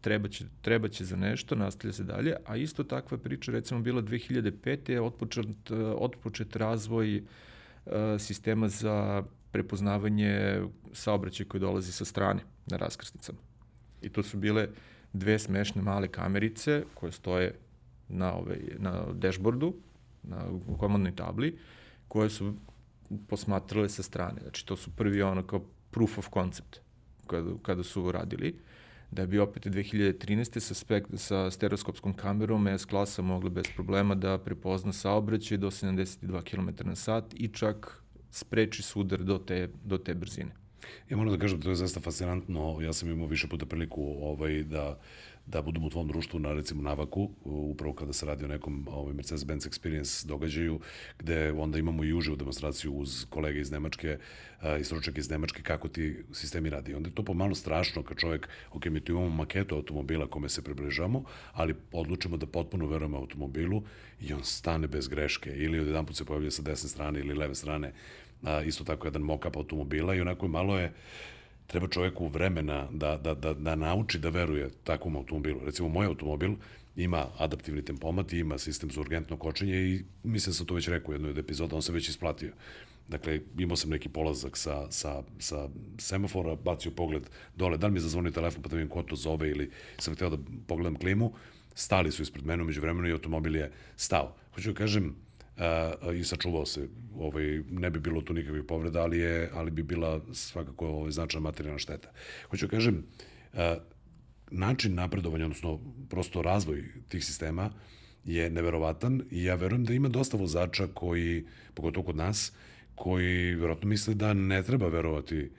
treba 0.00 0.28
će, 0.28 0.44
treba 0.60 0.88
će 0.88 1.04
za 1.04 1.16
nešto, 1.16 1.54
nastavlja 1.54 1.92
se 1.92 2.04
dalje, 2.04 2.34
a 2.46 2.56
isto 2.56 2.84
takva 2.84 3.18
priča 3.18 3.52
recimo 3.52 3.80
bila 3.80 4.02
2005. 4.02 4.90
je 4.90 5.00
otpočet, 5.00 5.70
otpočet 5.96 6.56
razvoj 6.56 7.16
uh, 7.16 7.92
sistema 8.18 8.68
za 8.68 9.24
prepoznavanje 9.52 10.60
saobraćaja 10.92 11.48
koji 11.48 11.60
dolazi 11.60 11.92
sa 11.92 12.04
strane 12.04 12.40
na 12.66 12.76
raskrsnicama. 12.76 13.38
I 14.02 14.08
to 14.08 14.22
su 14.22 14.36
bile 14.36 14.68
dve 15.12 15.38
smešne 15.38 15.82
male 15.82 16.08
kamerice 16.08 16.84
koje 16.94 17.12
stoje 17.12 17.54
na, 18.08 18.34
ovaj, 18.34 18.58
na 18.78 19.12
dashboardu, 19.12 19.74
na 20.22 20.44
komandnoj 20.78 21.16
tabli, 21.16 21.58
koje 22.08 22.30
su 22.30 22.54
posmatrale 23.28 23.88
sa 23.88 24.02
strane. 24.02 24.40
Znači, 24.42 24.66
to 24.66 24.76
su 24.76 24.90
prvi 24.90 25.22
ono 25.22 25.46
kao 25.46 25.64
proof 25.90 26.18
of 26.18 26.28
concept 26.34 26.80
kada, 27.26 27.50
kada 27.62 27.82
su 27.82 28.12
radili 28.12 28.58
da 29.10 29.26
bi 29.26 29.38
opet 29.38 29.66
2013. 29.66 30.60
sa, 30.60 30.74
spek, 30.74 31.06
sa 31.16 31.50
stereoskopskom 31.50 32.14
kamerom 32.14 32.66
S 32.66 32.84
klasa 32.84 33.22
mogla 33.22 33.50
bez 33.50 33.64
problema 33.74 34.14
da 34.14 34.38
prepozna 34.38 34.92
saobraćaj 34.92 35.58
do 35.58 35.70
72 35.70 36.42
km 36.42 36.88
na 36.88 36.94
sat 36.94 37.34
i 37.34 37.48
čak 37.48 38.02
spreči 38.30 38.82
sudar 38.82 39.24
do 39.24 39.38
te, 39.38 39.68
do 39.84 39.98
te 39.98 40.14
brzine. 40.14 40.50
Ja 41.10 41.16
moram 41.16 41.32
da 41.32 41.38
kažem 41.38 41.58
da 41.58 41.64
to 41.64 41.70
je 41.70 41.76
zaista 41.76 42.00
fascinantno. 42.00 42.80
Ja 42.80 42.92
sam 42.92 43.10
imao 43.10 43.26
više 43.26 43.48
puta 43.48 43.66
priliku 43.66 44.02
ovaj, 44.20 44.62
da 44.62 44.98
da 45.50 45.62
budem 45.62 45.84
u 45.84 45.90
tvom 45.90 46.08
društvu 46.08 46.40
na 46.40 46.52
recimo 46.52 46.82
Navaku, 46.82 47.30
upravo 47.44 47.94
kada 47.94 48.12
se 48.12 48.26
radi 48.26 48.44
o 48.44 48.48
nekom 48.48 48.88
ovaj, 48.90 49.14
Mercedes-Benz 49.14 49.68
Experience 49.68 50.26
događaju, 50.26 50.80
gde 51.18 51.52
onda 51.52 51.78
imamo 51.78 52.04
i 52.04 52.12
uživu 52.12 52.36
demonstraciju 52.36 52.92
uz 52.92 53.26
kolege 53.30 53.60
iz 53.60 53.70
Nemačke 53.70 54.18
i 54.80 54.84
stručnjake 54.84 55.20
iz 55.20 55.30
Nemačke 55.30 55.62
kako 55.62 55.88
ti 55.88 56.24
sistemi 56.32 56.70
radi. 56.70 56.94
Onda 56.94 57.08
je 57.08 57.14
to 57.14 57.22
pomalo 57.22 57.54
strašno 57.54 58.02
kad 58.02 58.16
čovjek, 58.16 58.48
ok, 58.72 58.86
mi 58.86 59.00
tu 59.00 59.12
imamo 59.12 59.28
maketu 59.28 59.74
automobila 59.74 60.26
kome 60.26 60.48
se 60.48 60.64
približamo, 60.64 61.24
ali 61.52 61.74
odlučimo 61.92 62.36
da 62.36 62.46
potpuno 62.46 62.86
verujemo 62.86 63.16
automobilu 63.16 63.82
i 64.20 64.32
on 64.32 64.44
stane 64.44 64.88
bez 64.88 65.08
greške 65.08 65.50
ili 65.50 65.80
od 65.80 65.86
jedan 65.86 66.06
put 66.06 66.16
se 66.16 66.24
pojavlja 66.24 66.50
sa 66.50 66.62
desne 66.62 66.88
strane 66.88 67.20
ili 67.20 67.34
leve 67.34 67.54
strane 67.54 67.92
isto 68.66 68.84
tako 68.84 69.06
jedan 69.06 69.22
mock-up 69.22 69.56
automobila 69.56 70.14
i 70.14 70.20
onako 70.20 70.48
malo 70.48 70.78
je 70.78 70.92
treba 71.68 71.88
čoveku 71.88 72.26
vremena 72.26 72.88
da, 72.90 73.16
da, 73.16 73.34
da, 73.34 73.54
da 73.54 73.74
nauči 73.76 74.18
da 74.18 74.28
veruje 74.28 74.70
takvom 74.84 75.16
automobilu. 75.16 75.60
Recimo, 75.64 75.88
moj 75.88 76.06
automobil 76.06 76.54
ima 76.96 77.26
adaptivni 77.38 77.84
tempomat 77.84 78.32
i 78.32 78.38
ima 78.38 78.58
sistem 78.58 78.90
za 78.90 79.00
urgentno 79.00 79.36
kočenje 79.36 79.74
i 79.74 80.04
mislim 80.22 80.50
da 80.50 80.54
sam 80.54 80.66
to 80.66 80.74
već 80.74 80.88
rekao 80.88 81.10
u 81.10 81.14
jednoj 81.14 81.30
od 81.30 81.38
epizoda, 81.38 81.76
on 81.76 81.82
se 81.82 81.92
već 81.92 82.08
isplatio. 82.08 82.52
Dakle, 83.08 83.40
imao 83.58 83.76
sam 83.76 83.90
neki 83.90 84.08
polazak 84.08 84.56
sa, 84.56 84.90
sa, 84.90 85.22
sa 85.38 85.68
semafora, 85.98 86.56
bacio 86.56 86.90
pogled 86.90 87.28
dole, 87.56 87.78
da 87.78 87.86
li 87.86 87.92
mi 87.92 87.96
je 87.96 88.02
zazvonio 88.02 88.32
telefon 88.32 88.62
pa 88.62 88.68
da 88.68 88.76
vidim 88.76 88.88
ko 88.88 89.02
to 89.02 89.16
zove 89.16 89.50
ili 89.50 89.70
sam 89.98 90.14
hteo 90.14 90.30
da 90.30 90.38
pogledam 90.66 90.98
klimu, 90.98 91.32
stali 91.74 92.12
su 92.12 92.22
ispred 92.22 92.46
mene, 92.46 92.64
među 92.64 92.80
vremenu 92.80 93.08
i 93.08 93.12
automobil 93.12 93.56
je 93.56 93.72
stao. 93.96 94.36
Hoću 94.54 94.72
da 94.72 94.78
kažem, 94.78 95.14
uh, 95.58 96.16
i 96.16 96.24
sačuvao 96.24 96.66
se. 96.66 96.88
Ovaj, 97.18 97.62
ne 97.70 97.90
bi 97.90 98.00
bilo 98.00 98.20
tu 98.20 98.32
nikakvih 98.32 98.62
povreda, 98.68 99.02
ali, 99.02 99.18
je, 99.18 99.50
ali 99.54 99.70
bi 99.70 99.82
bila 99.82 100.20
svakako 100.32 100.86
ovaj, 100.86 101.10
značajna 101.10 101.42
materijalna 101.42 101.78
šteta. 101.78 102.12
Hoću 102.50 102.66
da 102.66 102.70
kažem, 102.70 103.04
uh, 103.52 103.60
način 104.50 104.94
napredovanja, 104.94 105.44
odnosno 105.44 105.80
prosto 106.10 106.42
razvoj 106.42 106.84
tih 107.08 107.24
sistema 107.24 107.70
je 108.24 108.50
neverovatan 108.50 109.22
i 109.30 109.44
ja 109.44 109.54
verujem 109.54 109.84
da 109.84 109.92
ima 109.92 110.08
dosta 110.08 110.36
vozača 110.36 110.86
koji, 110.94 111.44
pogotovo 111.74 112.06
kod 112.06 112.16
nas, 112.16 112.52
koji 112.94 113.54
verovatno 113.54 113.88
misle 113.88 114.14
da 114.14 114.34
ne 114.34 114.62
treba 114.62 114.88
verovati 114.88 115.50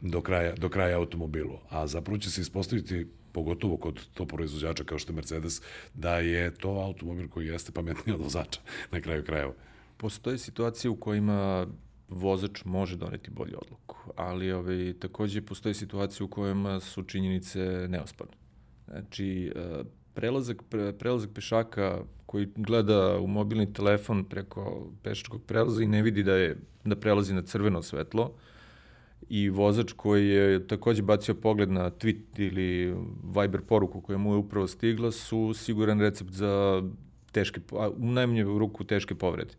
do 0.00 0.20
kraja, 0.20 0.54
do 0.54 0.68
kraja 0.68 0.98
automobilu, 0.98 1.58
a 1.68 1.86
zapravo 1.86 2.18
će 2.18 2.30
se 2.30 2.40
ispostaviti 2.40 3.06
pogotovo 3.36 3.76
kod 3.76 4.00
to 4.14 4.24
proizvođača 4.26 4.84
kao 4.84 4.98
što 4.98 5.12
je 5.12 5.16
Mercedes, 5.16 5.60
da 5.94 6.18
je 6.18 6.54
to 6.54 6.70
automobil 6.70 7.28
koji 7.28 7.46
jeste 7.46 7.72
pametniji 7.72 8.14
od 8.14 8.20
vozača 8.20 8.60
na 8.92 9.00
kraju 9.00 9.24
krajeva. 9.24 9.52
Postoje 9.96 10.38
situacije 10.38 10.90
u 10.90 10.96
kojima 10.96 11.66
vozač 12.08 12.64
može 12.64 12.96
doneti 12.96 13.30
bolju 13.30 13.58
odluku, 13.62 13.96
ali 14.16 14.52
ovaj, 14.52 14.94
takođe 15.00 15.42
postoje 15.42 15.74
situacije 15.74 16.24
u 16.24 16.28
kojima 16.28 16.80
su 16.80 17.02
činjenice 17.02 17.60
neosporne. 17.88 18.32
Znači, 18.88 19.52
e, 19.56 19.84
prelazak, 20.14 20.62
pre, 20.70 20.92
prelazak 20.92 21.30
pešaka 21.34 22.00
koji 22.26 22.48
gleda 22.56 23.18
u 23.18 23.26
mobilni 23.26 23.72
telefon 23.72 24.24
preko 24.24 24.90
pešačkog 25.02 25.42
prelaza 25.46 25.82
i 25.82 25.86
ne 25.86 26.02
vidi 26.02 26.22
da 26.22 26.36
je 26.36 26.56
da 26.84 26.96
prelazi 26.96 27.34
na 27.34 27.42
crveno 27.42 27.82
svetlo, 27.82 28.32
i 29.28 29.50
vozač 29.50 29.92
koji 29.92 30.28
je 30.28 30.66
takođe 30.66 31.02
bacio 31.02 31.34
pogled 31.34 31.70
na 31.70 31.90
tweet 31.90 32.22
ili 32.36 32.96
Viber 33.22 33.60
poruku 33.62 34.00
koja 34.00 34.18
mu 34.18 34.32
je 34.32 34.36
upravo 34.36 34.66
stigla 34.66 35.12
su 35.12 35.54
siguran 35.54 36.00
recept 36.00 36.30
za 36.30 36.82
teške, 37.32 37.60
u 37.96 38.06
najmanju 38.12 38.58
ruku 38.58 38.84
teške 38.84 39.14
povrede. 39.14 39.54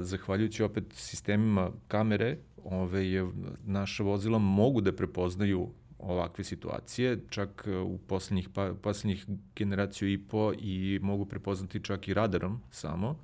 Zahvaljujući 0.00 0.62
opet 0.62 0.84
sistemima 0.92 1.70
kamere, 1.88 2.36
ove, 2.64 3.10
je, 3.10 3.26
naša 3.64 4.02
vozila 4.02 4.38
mogu 4.38 4.80
da 4.80 4.92
prepoznaju 4.92 5.68
ovakve 5.98 6.44
situacije, 6.44 7.18
čak 7.30 7.66
u 7.84 7.98
poslednjih, 7.98 8.48
pa, 8.54 8.74
poslednjih 8.82 9.26
generaciju 9.56 10.12
i 10.12 10.18
po 10.18 10.52
i 10.58 10.98
mogu 11.02 11.26
prepoznati 11.26 11.82
čak 11.82 12.08
i 12.08 12.14
radarom 12.14 12.60
samo 12.70 13.16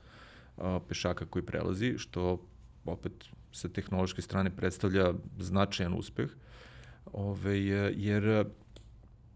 a, 0.57 0.81
pešaka 0.89 1.27
koji 1.27 1.45
prelazi, 1.45 1.95
što 1.99 2.43
opet 2.85 3.13
sa 3.57 3.69
tehnološke 3.69 4.23
strane 4.23 4.51
predstavlja 4.57 5.13
značajan 5.39 5.95
uspeh, 5.95 6.31
ove, 7.13 7.57
jer 7.97 8.45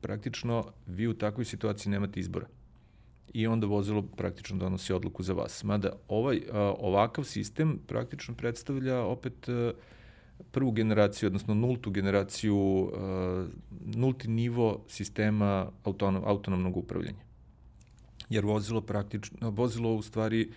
praktično 0.00 0.64
vi 0.86 1.08
u 1.08 1.14
takvoj 1.14 1.44
situaciji 1.44 1.90
nemate 1.90 2.20
izbora 2.20 2.46
i 3.34 3.46
onda 3.46 3.66
vozilo 3.66 4.02
praktično 4.02 4.58
donosi 4.58 4.92
odluku 4.92 5.22
za 5.22 5.32
vas. 5.32 5.64
Mada 5.64 5.92
ovaj, 6.08 6.42
ovakav 6.78 7.24
sistem 7.24 7.78
praktično 7.86 8.34
predstavlja 8.34 9.00
opet 9.00 9.48
prvu 10.50 10.70
generaciju, 10.70 11.26
odnosno 11.26 11.54
nultu 11.54 11.90
generaciju, 11.90 12.92
nulti 13.96 14.28
nivo 14.28 14.84
sistema 14.88 15.70
autonom, 15.84 16.22
autonomnog 16.26 16.76
upravljanja. 16.76 17.24
Jer 18.28 18.44
vozilo 18.44 18.80
praktično, 18.80 19.50
vozilo 19.50 19.94
u 19.94 20.02
stvari 20.02 20.50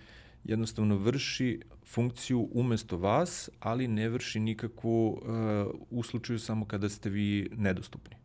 jednostavno 0.44 0.96
vrši 0.96 1.60
funkciju 1.86 2.48
umesto 2.52 2.96
vas, 2.96 3.50
ali 3.60 3.88
ne 3.88 4.08
vrši 4.08 4.40
nikakvu 4.40 5.08
uh, 5.08 5.20
u 5.90 6.02
slučaju 6.02 6.38
samo 6.38 6.64
kada 6.64 6.88
ste 6.88 7.10
vi 7.10 7.50
nedostupni. 7.56 8.16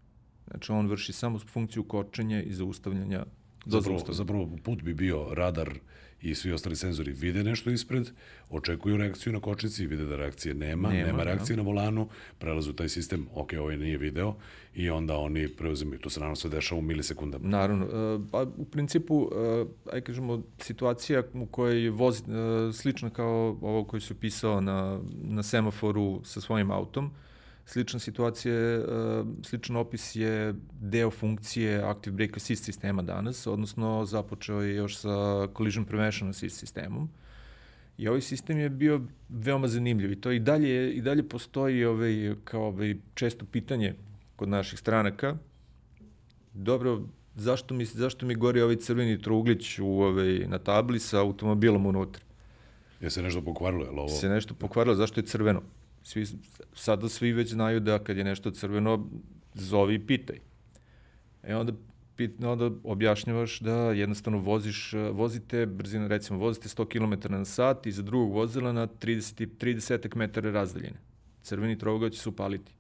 Znači 0.48 0.72
on 0.72 0.88
vrši 0.88 1.14
samo 1.14 1.40
funkciju 1.40 1.84
kočenja 1.84 2.42
i 2.42 2.54
zaustavljanja 2.54 3.26
zapravo, 3.66 4.00
zapravo 4.10 4.50
put 4.64 4.84
bi 4.84 4.94
bio 4.94 5.28
radar 5.34 5.80
i 6.22 6.36
svi 6.36 6.52
ostali 6.52 6.76
senzori 6.76 7.12
vide 7.12 7.44
nešto 7.44 7.70
ispred, 7.70 8.10
očekuju 8.50 8.98
reakciju 8.98 9.34
na 9.34 9.40
kočnici, 9.40 9.88
vide 9.88 10.06
da 10.06 10.16
reakcije 10.16 10.54
nema, 10.54 10.90
nema, 10.90 11.06
nema 11.06 11.18
da. 11.18 11.24
reakcije 11.24 11.56
da. 11.56 11.64
na 11.64 11.70
volanu, 11.70 12.10
prelazu 12.38 12.74
taj 12.74 12.90
sistem, 12.90 13.28
ok, 13.34 13.54
ovaj 13.60 13.78
nije 13.78 13.98
video, 13.98 14.36
i 14.76 14.90
onda 14.90 15.18
oni 15.18 15.48
preuzimaju. 15.48 16.00
To 16.00 16.10
se 16.10 16.20
naravno 16.20 16.36
sve 16.36 16.50
dešava 16.50 16.80
u 16.80 16.82
milisekundama. 16.82 17.48
Naravno. 17.48 17.86
E, 17.86 18.20
pa 18.32 18.46
u 18.58 18.66
principu, 18.66 19.30
e, 19.36 19.66
aj 19.94 20.02
kažemo, 20.02 20.44
situacija 20.60 21.24
u 21.34 21.46
kojoj 21.46 21.90
vozi 21.90 22.24
e, 22.24 22.74
slična 22.74 23.10
kao 23.10 23.58
ovo 23.62 23.84
koji 23.84 24.02
su 24.02 24.16
pisao 24.16 24.62
na, 24.62 25.00
na 25.24 25.44
semaforu 25.44 26.22
sa 26.24 26.42
svojim 26.42 26.72
autom, 26.72 27.12
Slična 27.70 28.00
situacija, 28.00 28.54
sličan 29.44 29.76
opis 29.76 30.16
je 30.16 30.54
deo 30.82 31.12
funkcije 31.12 31.82
Active 31.84 32.16
Brake 32.16 32.34
Assist 32.36 32.64
sistema 32.64 33.02
danas, 33.02 33.48
odnosno 33.48 34.06
započeo 34.06 34.62
je 34.62 34.76
još 34.76 34.98
sa 34.98 35.48
Collision 35.58 35.86
Prevention 35.86 36.30
Assist 36.30 36.60
sistemom. 36.60 37.10
I 37.98 38.08
ovaj 38.08 38.22
sistem 38.22 38.58
je 38.58 38.70
bio 38.70 39.02
veoma 39.30 39.68
zanimljiv 39.68 40.12
i 40.12 40.22
to 40.22 40.32
i 40.32 40.40
dalje, 40.40 40.94
i 40.94 41.02
dalje 41.02 41.30
postoji 41.30 41.86
ovaj, 41.86 42.36
kao 42.44 42.68
ovaj, 42.68 42.96
često 43.14 43.46
pitanje 43.46 43.96
kod 44.36 44.50
naših 44.50 44.80
stranaka. 44.80 45.38
Dobro, 46.54 47.02
zašto 47.36 47.74
mi, 47.74 47.86
zašto 47.86 48.26
mi 48.26 48.36
gori 48.36 48.62
ovaj 48.62 48.76
crveni 48.76 49.22
trouglić 49.22 49.80
u, 49.80 49.88
ovaj, 49.88 50.40
na 50.48 50.60
tabli 50.60 51.00
sa 51.00 51.20
automobilom 51.20 51.86
unutra? 51.86 52.24
Je 53.02 53.10
se 53.10 53.22
nešto 53.22 53.42
pokvarilo, 53.42 53.86
je 53.86 53.92
li 53.92 54.00
ovo? 54.00 54.10
Se 54.10 54.30
nešto 54.30 54.54
pokvarilo, 54.54 54.96
zašto 54.96 55.20
je 55.20 55.26
crveno? 55.26 55.62
Svi, 56.10 56.26
sada 56.74 57.10
svi 57.10 57.32
već 57.32 57.50
znaju 57.50 57.80
da 57.80 58.00
kad 58.00 58.18
je 58.18 58.24
nešto 58.24 58.52
crveno, 58.52 59.10
zovi 59.54 59.96
i 59.96 60.06
pitaj. 60.06 60.40
E 61.44 61.56
onda 61.56 61.74
pit, 62.16 62.44
onda 62.44 62.72
objašnjavaš 62.84 63.60
da 63.60 63.74
jednostavno 63.74 64.40
voziš, 64.40 64.94
vozite 65.12 65.66
brzina, 65.66 66.08
recimo 66.08 66.40
vozite 66.40 66.70
100 66.70 66.88
km 66.88 67.34
na 67.34 67.46
sat 67.46 67.86
iza 67.86 68.02
drugog 68.02 68.34
vozila 68.34 68.72
na 68.72 68.88
30, 68.88 69.48
30 69.60 70.16
metara 70.16 70.52
razdaljine. 70.52 70.98
Crveni 71.42 71.78
trougao 71.78 72.10
će 72.10 72.20
se 72.20 72.30
upaliti. 72.30 72.74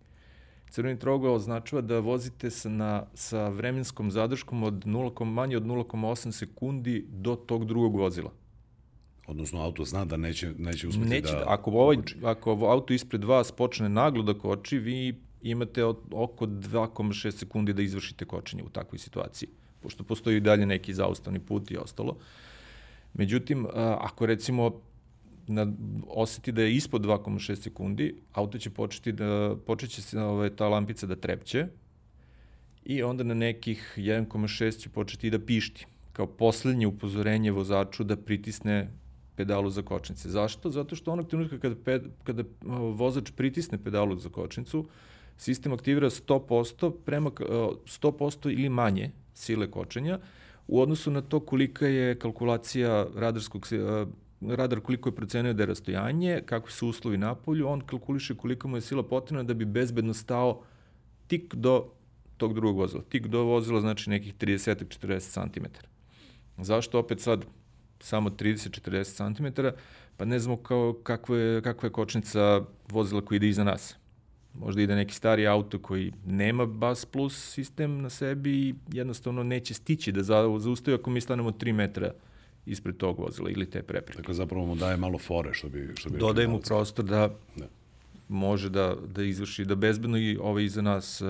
Crveni 0.69 0.99
trougao 0.99 1.34
označava 1.34 1.82
da 1.82 1.99
vozite 1.99 2.49
sa, 2.49 2.69
na, 2.69 3.05
sa 3.13 3.49
vremenskom 3.49 4.11
zadrškom 4.11 4.63
od 4.63 4.86
0, 4.86 5.25
manje 5.25 5.57
od 5.57 5.63
0,8 5.63 6.32
sekundi 6.32 7.05
do 7.09 7.36
tog 7.36 7.65
drugog 7.65 7.95
vozila. 7.95 8.32
Odnosno, 9.30 9.61
auto 9.61 9.86
zna 9.86 10.05
da 10.05 10.17
neće, 10.17 10.51
neće 10.57 10.88
uspeti 10.88 11.09
neće, 11.09 11.32
da... 11.32 11.43
Ako, 11.47 11.71
ovaj, 11.71 11.97
ako 12.23 12.51
auto 12.51 12.93
ispred 12.93 13.23
vas 13.23 13.51
počne 13.51 13.89
naglo 13.89 14.23
da 14.23 14.34
koči, 14.34 14.77
vi 14.77 15.15
imate 15.41 15.84
oko 15.84 16.45
2,6 16.45 17.32
sekundi 17.32 17.73
da 17.73 17.82
izvršite 17.82 18.25
kočenje 18.25 18.63
u 18.63 18.69
takvoj 18.69 18.99
situaciji, 18.99 19.49
pošto 19.80 20.03
postoji 20.03 20.38
i 20.38 20.39
dalje 20.39 20.65
neki 20.65 20.93
zaustavni 20.93 21.39
put 21.39 21.71
i 21.71 21.77
ostalo. 21.77 22.17
Međutim, 23.13 23.67
ako 23.75 24.25
recimo 24.25 24.82
na, 25.47 25.73
oseti 26.07 26.51
da 26.51 26.61
je 26.61 26.75
ispod 26.75 27.05
2,6 27.05 27.55
sekundi, 27.55 28.15
auto 28.34 28.57
će 28.57 28.69
početi 28.69 29.11
da, 29.11 29.55
počeće 29.65 30.01
se 30.01 30.19
ove, 30.21 30.55
ta 30.55 30.67
lampica 30.67 31.07
da 31.07 31.15
trepće 31.15 31.67
i 32.86 33.03
onda 33.03 33.23
na 33.23 33.34
nekih 33.34 33.93
1,6 33.97 34.80
će 34.80 34.89
početi 34.89 35.30
da 35.30 35.39
pišti 35.39 35.86
kao 36.13 36.27
poslednje 36.27 36.88
upozorenje 36.88 37.51
vozaču 37.51 38.03
da 38.03 38.17
pritisne 38.17 38.89
pedalu 39.39 39.69
za 39.71 39.81
kočnice. 39.81 40.29
Zašto? 40.29 40.69
Zato 40.69 40.95
što 40.99 41.11
onog 41.15 41.29
trenutka 41.31 41.59
kada, 41.59 41.75
ped, 41.85 42.09
kada 42.27 42.43
vozač 42.99 43.31
pritisne 43.31 43.79
pedalu 43.79 44.17
za 44.19 44.29
kočnicu, 44.29 44.83
sistem 45.37 45.73
aktivira 45.73 46.09
100% 46.09 46.91
prema 47.05 47.31
100% 47.31 48.51
ili 48.51 48.69
manje 48.69 49.11
sile 49.33 49.71
kočenja 49.71 50.19
u 50.67 50.81
odnosu 50.81 51.11
na 51.11 51.21
to 51.21 51.39
kolika 51.39 51.87
je 51.87 52.15
kalkulacija 52.19 53.05
radarskog 53.15 53.67
radar 54.41 54.79
koliko 54.79 55.09
je 55.09 55.15
procenio 55.15 55.53
da 55.53 55.63
je 55.63 55.67
rastojanje, 55.67 56.41
kakvi 56.45 56.71
su 56.71 56.87
uslovi 56.87 57.17
na 57.17 57.35
polju, 57.35 57.67
on 57.67 57.81
kalkuliše 57.81 58.35
koliko 58.35 58.67
mu 58.67 58.77
je 58.77 58.81
sila 58.81 59.03
potrebna 59.03 59.43
da 59.43 59.53
bi 59.53 59.65
bezbedno 59.65 60.13
stao 60.13 60.61
tik 61.27 61.55
do 61.55 61.85
tog 62.37 62.53
drugog 62.53 62.77
vozila. 62.77 63.03
Tik 63.09 63.27
do 63.27 63.43
vozila 63.43 63.81
znači 63.81 64.09
nekih 64.09 64.35
30-40 64.35 65.33
cm. 65.33 65.65
Zašto 66.57 66.99
opet 66.99 67.21
sad 67.21 67.45
samo 68.00 68.30
30-40 68.30 69.36
cm? 69.36 69.62
Pa 70.18 70.26
ne 70.26 70.39
znamo 70.39 70.58
kao, 70.58 70.93
kakva, 71.04 71.38
je, 71.38 71.62
kakva 71.62 71.88
je 71.88 71.91
kočnica 71.91 72.62
vozila 72.89 73.22
koji 73.22 73.36
ide 73.36 73.47
iza 73.47 73.64
nas 73.64 73.95
možda 74.54 74.82
ide 74.82 74.95
neki 74.95 75.14
stari 75.14 75.47
auto 75.47 75.80
koji 75.80 76.14
nema 76.26 76.66
Bus 76.66 77.06
Plus 77.06 77.54
sistem 77.54 78.02
na 78.02 78.10
sebi 78.10 78.52
i 78.52 78.76
jednostavno 78.91 79.43
neće 79.43 79.74
stići 79.74 80.12
da 80.12 80.24
zaustavi 80.60 80.95
ako 80.95 81.10
mi 81.10 81.22
stanemo 81.22 81.52
3 81.52 81.74
metra 81.74 82.14
ispred 82.66 82.97
tog 82.97 83.20
vozila 83.20 83.50
ili 83.50 83.70
te 83.70 83.84
prepreke. 83.84 84.18
Dakle, 84.18 84.34
zapravo 84.34 84.66
mu 84.66 84.76
daje 84.76 84.97
malo 84.97 85.18
fore, 85.18 85.54
što 85.54 85.70
bi... 85.70 85.89
Što 85.95 86.10
bi 86.10 86.18
Dodaje 86.18 86.47
mu 86.47 86.60
prostor 86.60 87.06
da, 87.06 87.30
da 87.56 87.66
može 88.28 88.70
da, 88.70 88.95
da 89.16 89.24
izvrši, 89.24 89.66
da 89.66 89.76
bezbedno 89.76 90.18
i 90.18 90.38
ovaj 90.41 90.64
iza 90.64 90.82
nas 90.82 91.22
uh, 91.22 91.28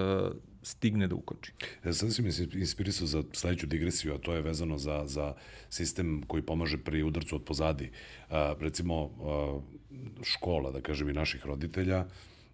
stigne 0.63 1.07
da 1.07 1.15
ukoči. 1.15 1.51
Ja 1.85 1.93
sad 1.93 2.13
si 2.13 2.21
mi 2.21 2.29
inspirisao 2.53 3.07
za 3.07 3.23
sledeću 3.33 3.67
digresiju, 3.67 4.13
a 4.13 4.17
to 4.17 4.33
je 4.33 4.41
vezano 4.41 4.77
za, 4.77 5.03
za 5.05 5.33
sistem 5.69 6.23
koji 6.27 6.43
pomaže 6.43 6.77
pri 6.77 7.03
udarcu 7.03 7.35
od 7.35 7.43
pozadi. 7.43 7.91
Uh, 8.29 8.35
recimo, 8.59 9.03
uh, 9.03 9.63
škola, 10.23 10.71
da 10.71 10.81
kažem, 10.81 11.09
i 11.09 11.13
naših 11.13 11.45
roditelja, 11.45 12.05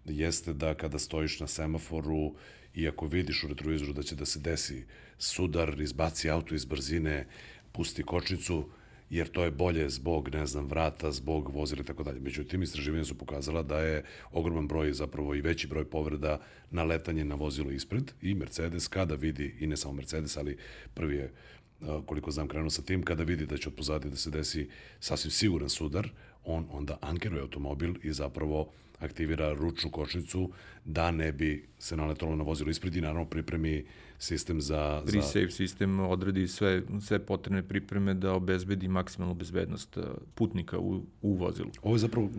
jeste 0.04 0.52
da 0.52 0.74
kada 0.74 0.98
stojiš 0.98 1.40
na 1.40 1.46
semaforu 1.46 2.34
i 2.74 2.88
ako 2.88 3.06
vidiš 3.06 3.44
u 3.44 3.48
retrovizoru 3.48 3.92
da 3.92 4.02
će 4.02 4.14
da 4.14 4.26
se 4.26 4.40
desi 4.40 4.84
sudar, 5.18 5.80
izbaci 5.80 6.30
auto 6.30 6.54
iz 6.54 6.64
brzine, 6.64 7.26
pusti 7.72 8.02
kočnicu, 8.02 8.68
jer 9.10 9.28
to 9.28 9.44
je 9.44 9.50
bolje 9.50 9.90
zbog, 9.90 10.34
ne 10.34 10.46
znam, 10.46 10.66
vrata, 10.66 11.12
zbog 11.12 11.48
vozila 11.54 11.82
i 11.82 11.84
tako 11.84 12.02
dalje. 12.02 12.20
Međutim, 12.20 12.62
istraživanja 12.62 13.04
su 13.04 13.18
pokazala 13.18 13.62
da 13.62 13.80
je 13.80 14.04
ogroman 14.32 14.68
broj, 14.68 14.92
zapravo 14.92 15.34
i 15.34 15.40
veći 15.40 15.66
broj 15.66 15.84
povreda 15.84 16.40
na 16.70 16.84
letanje 16.84 17.24
na 17.24 17.34
vozilo 17.34 17.70
ispred 17.70 18.12
i 18.22 18.34
Mercedes 18.34 18.88
kada 18.88 19.14
vidi, 19.14 19.54
i 19.60 19.66
ne 19.66 19.76
samo 19.76 19.94
Mercedes, 19.94 20.36
ali 20.36 20.56
prvi 20.94 21.16
je 21.16 21.32
koliko 22.06 22.30
znam 22.30 22.48
krenuo 22.48 22.70
sa 22.70 22.82
tim, 22.82 23.02
kada 23.02 23.22
vidi 23.22 23.46
da 23.46 23.56
će 23.56 23.68
od 23.68 23.74
pozadije 23.74 24.10
da 24.10 24.16
se 24.16 24.30
desi 24.30 24.68
sasvim 25.00 25.30
siguran 25.30 25.68
sudar, 25.68 26.08
on 26.46 26.66
onda 26.72 26.98
ankeruje 27.00 27.42
automobil 27.42 27.94
i 28.02 28.12
zapravo 28.12 28.68
aktivira 28.98 29.52
ručnu 29.52 29.90
kočnicu 29.90 30.50
da 30.84 31.10
ne 31.10 31.32
bi 31.32 31.64
se 31.78 31.96
naletalo 31.96 32.36
na 32.36 32.44
vozilo 32.44 32.70
ispred 32.70 32.96
i 32.96 33.00
naravno 33.00 33.24
pripremi 33.24 33.84
sistem 34.18 34.60
za... 34.60 35.02
Pre-save 35.06 35.50
sistem 35.50 36.00
odredi 36.00 36.48
sve, 36.48 36.82
sve 37.00 37.18
potrebne 37.18 37.62
pripreme 37.62 38.14
da 38.14 38.32
obezbedi 38.32 38.88
maksimalnu 38.88 39.34
bezbednost 39.34 39.96
uh, 39.96 40.04
putnika 40.34 40.78
u, 40.78 41.02
u 41.22 41.34
vozilu. 41.34 41.70
Ovo 41.82 41.94
je 41.94 41.98
zapravo 41.98 42.30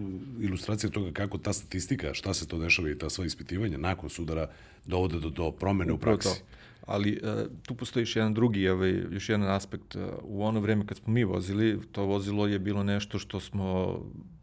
ilustracija 0.41 0.89
toga 0.89 1.12
kako 1.12 1.38
ta 1.38 1.53
statistika, 1.53 2.14
šta 2.14 2.34
se 2.34 2.47
to 2.47 2.58
dešava 2.58 2.89
i 2.89 2.97
ta 2.97 3.10
sva 3.10 3.26
ispitivanja 3.26 3.78
nakon 3.78 4.10
sudara 4.10 4.49
dovode 4.86 5.20
do, 5.20 5.30
do 5.30 5.51
promene 5.51 5.93
Upravo 5.93 6.16
u 6.16 6.18
praksi. 6.18 6.39
To. 6.39 6.45
Ali 6.88 7.20
uh, 7.24 7.30
tu 7.64 7.76
postoji 7.76 8.02
još 8.02 8.16
jedan 8.16 8.34
drugi, 8.34 8.70
ovaj, 8.70 9.04
još 9.12 9.30
jedan 9.30 9.50
aspekt. 9.50 9.96
Uh, 9.96 10.02
u 10.24 10.44
ono 10.44 10.60
vreme 10.60 10.86
kad 10.88 10.98
smo 10.98 11.14
mi 11.14 11.24
vozili, 11.24 11.80
to 11.92 12.06
vozilo 12.06 12.48
je 12.48 12.60
bilo 12.60 12.84
nešto 12.84 13.20
što 13.20 13.40
smo 13.40 14.00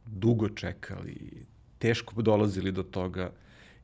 dugo 0.06 0.48
čekali, 0.48 1.46
teško 1.78 2.22
dolazili 2.22 2.72
do 2.72 2.82
toga 2.82 3.30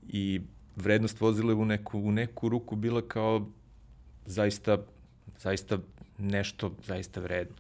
i 0.09 0.41
vrednost 0.77 1.21
vozila 1.21 1.55
u 1.55 1.65
neku, 1.65 1.99
u 1.99 2.13
neku 2.13 2.49
ruku 2.49 2.77
bila 2.77 3.03
kao 3.03 3.47
zaista, 4.27 4.79
zaista 5.39 5.79
nešto 6.19 6.75
zaista 6.87 7.21
vredno. 7.21 7.57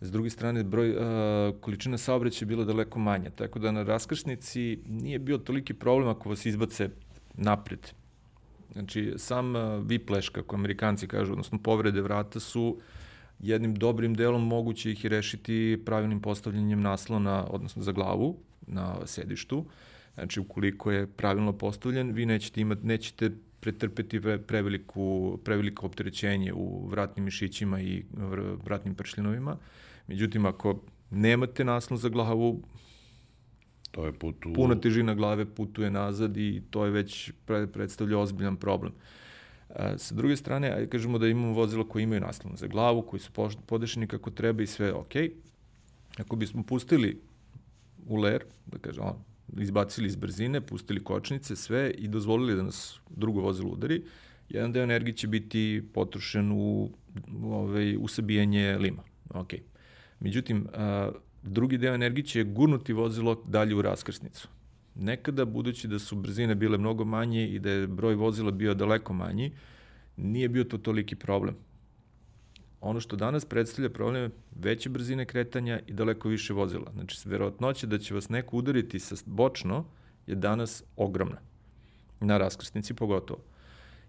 S 0.00 0.10
druge 0.10 0.30
strane, 0.30 0.64
broj, 0.64 0.90
uh, 0.90 1.60
količina 1.60 1.98
saobraćaja 1.98 2.44
je 2.44 2.46
bila 2.46 2.64
daleko 2.64 2.98
manja, 2.98 3.30
tako 3.30 3.58
da 3.58 3.72
na 3.72 3.82
raskršnici 3.82 4.78
nije 4.88 5.18
bio 5.18 5.38
toliki 5.38 5.74
problem 5.74 6.08
ako 6.08 6.28
vas 6.28 6.46
izbace 6.46 6.88
napred. 7.34 7.92
Znači, 8.72 9.14
sam 9.16 9.54
whiplash, 9.54 10.32
kako 10.32 10.56
amerikanci 10.56 11.08
kažu, 11.08 11.32
odnosno 11.32 11.58
povrede 11.58 12.00
vrata 12.00 12.40
su 12.40 12.78
jednim 13.38 13.74
dobrim 13.74 14.14
delom 14.14 14.46
moguće 14.46 14.92
ih 14.92 15.06
rešiti 15.06 15.82
pravilnim 15.84 16.20
postavljanjem 16.20 16.80
naslona, 16.80 17.46
odnosno 17.50 17.82
za 17.82 17.92
glavu, 17.92 18.36
na 18.66 19.06
sedištu. 19.06 19.64
Znači, 20.14 20.40
ukoliko 20.40 20.92
je 20.92 21.06
pravilno 21.06 21.52
postavljen, 21.52 22.12
vi 22.12 22.26
nećete 22.26 22.60
imati, 22.60 22.86
nećete 22.86 23.30
pretrpeti 23.60 24.20
preveliku, 24.46 25.38
preveliko 25.44 25.86
opterećenje 25.86 26.52
u 26.52 26.86
vratnim 26.86 27.24
mišićima 27.24 27.80
i 27.80 28.04
vratnim 28.64 28.94
pršljinovima. 28.94 29.56
Međutim, 30.06 30.46
ako 30.46 30.80
nemate 31.10 31.64
naslon 31.64 31.98
za 31.98 32.08
glavu, 32.08 32.62
to 33.96 34.06
je 34.06 34.12
put 34.12 34.46
u... 34.46 34.52
puna 34.52 34.74
težina 34.80 35.14
glave 35.14 35.44
putuje 35.44 35.90
nazad 35.90 36.36
i 36.36 36.62
to 36.70 36.84
je 36.84 36.90
već 36.90 37.32
predstavlja 37.72 38.18
ozbiljan 38.18 38.56
problem. 38.56 38.92
A, 39.70 39.98
sa 39.98 40.14
druge 40.14 40.36
strane, 40.36 40.70
ajde 40.70 40.90
kažemo 40.92 41.18
da 41.18 41.28
imamo 41.28 41.52
vozila 41.52 41.88
koje 41.88 42.02
imaju 42.02 42.20
naslon 42.20 42.56
za 42.56 42.66
glavu, 42.66 43.02
koji 43.02 43.20
su 43.20 43.32
podešeni 43.66 44.06
kako 44.06 44.30
treba 44.30 44.62
i 44.62 44.66
sve 44.66 44.92
ok. 44.92 45.14
Ako 46.18 46.36
bismo 46.36 46.62
pustili 46.62 47.20
u 48.06 48.16
ler, 48.16 48.44
da 48.66 48.78
kažem, 48.78 49.04
on, 49.04 49.16
izbacili 49.62 50.06
iz 50.06 50.16
brzine, 50.16 50.60
pustili 50.60 51.04
kočnice, 51.04 51.56
sve 51.56 51.90
i 51.90 52.08
dozvolili 52.08 52.56
da 52.56 52.62
nas 52.62 53.00
drugo 53.10 53.40
vozilo 53.40 53.70
udari, 53.70 54.02
jedan 54.48 54.72
deo 54.72 54.82
energije 54.82 55.16
će 55.16 55.28
biti 55.28 55.82
potrošen 55.94 56.52
u, 56.52 56.90
ovaj, 57.42 57.96
u 57.96 58.08
sabijanje 58.08 58.76
lima. 58.78 59.02
Ok. 59.30 59.54
Međutim, 60.20 60.66
a, 60.74 61.10
drugi 61.46 61.78
deo 61.78 61.94
energije 61.94 62.24
će 62.24 62.44
gurnuti 62.44 62.92
vozilo 62.92 63.42
dalje 63.46 63.74
u 63.74 63.82
raskrsnicu. 63.82 64.48
Nekada, 64.94 65.44
budući 65.44 65.88
da 65.88 65.98
su 65.98 66.16
brzine 66.16 66.54
bile 66.54 66.78
mnogo 66.78 67.04
manje 67.04 67.48
i 67.48 67.58
da 67.58 67.70
je 67.70 67.86
broj 67.86 68.14
vozila 68.14 68.50
bio 68.50 68.74
daleko 68.74 69.12
manji, 69.12 69.52
nije 70.16 70.48
bio 70.48 70.64
to 70.64 70.78
toliki 70.78 71.16
problem. 71.16 71.56
Ono 72.80 73.00
što 73.00 73.16
danas 73.16 73.44
predstavlja 73.44 73.90
problem 73.90 74.22
je 74.22 74.30
veće 74.60 74.88
brzine 74.88 75.24
kretanja 75.24 75.80
i 75.86 75.92
daleko 75.92 76.28
više 76.28 76.52
vozila. 76.52 76.92
Znači, 76.92 77.28
verovatnoća 77.28 77.86
da 77.86 77.98
će 77.98 78.14
vas 78.14 78.28
neko 78.28 78.56
udariti 78.56 78.98
sa 78.98 79.14
bočno 79.26 79.84
je 80.26 80.34
danas 80.34 80.82
ogromna. 80.96 81.38
Na 82.20 82.38
raskrsnici 82.38 82.94
pogotovo. 82.94 83.40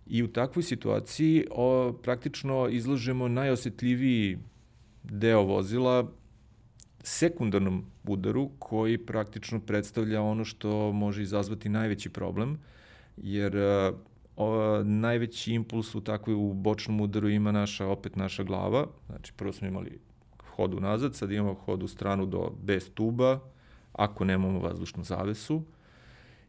I 0.07 0.23
u 0.23 0.27
takvoj 0.27 0.63
situaciji 0.63 1.45
o, 1.51 1.93
praktično 2.03 2.67
izlažemo 2.69 3.27
najosetljiviji 3.27 4.37
deo 5.03 5.43
vozila 5.43 6.11
sekundarnom 7.07 7.85
udaru 8.03 8.49
koji 8.59 8.97
praktično 8.97 9.59
predstavlja 9.59 10.21
ono 10.21 10.45
što 10.45 10.91
može 10.91 11.21
izazvati 11.21 11.69
najveći 11.69 12.09
problem, 12.09 12.57
jer 13.17 13.55
o, 14.35 14.83
najveći 14.83 15.53
impuls 15.53 15.95
u 15.95 16.01
takvoj 16.01 16.35
u 16.35 16.53
bočnom 16.53 17.01
udaru 17.01 17.29
ima 17.29 17.51
naša, 17.51 17.87
opet 17.87 18.15
naša 18.15 18.43
glava. 18.43 18.87
Znači, 19.05 19.33
prvo 19.33 19.53
smo 19.53 19.67
imali 19.67 19.99
hod 20.55 20.73
unazad, 20.73 21.15
sad 21.15 21.31
imamo 21.31 21.53
hod 21.53 21.83
u 21.83 21.87
stranu 21.87 22.25
do 22.25 22.51
bez 22.63 22.89
tuba, 22.93 23.39
ako 23.93 24.25
nemamo 24.25 24.59
vazdušnu 24.59 25.03
zavesu, 25.03 25.61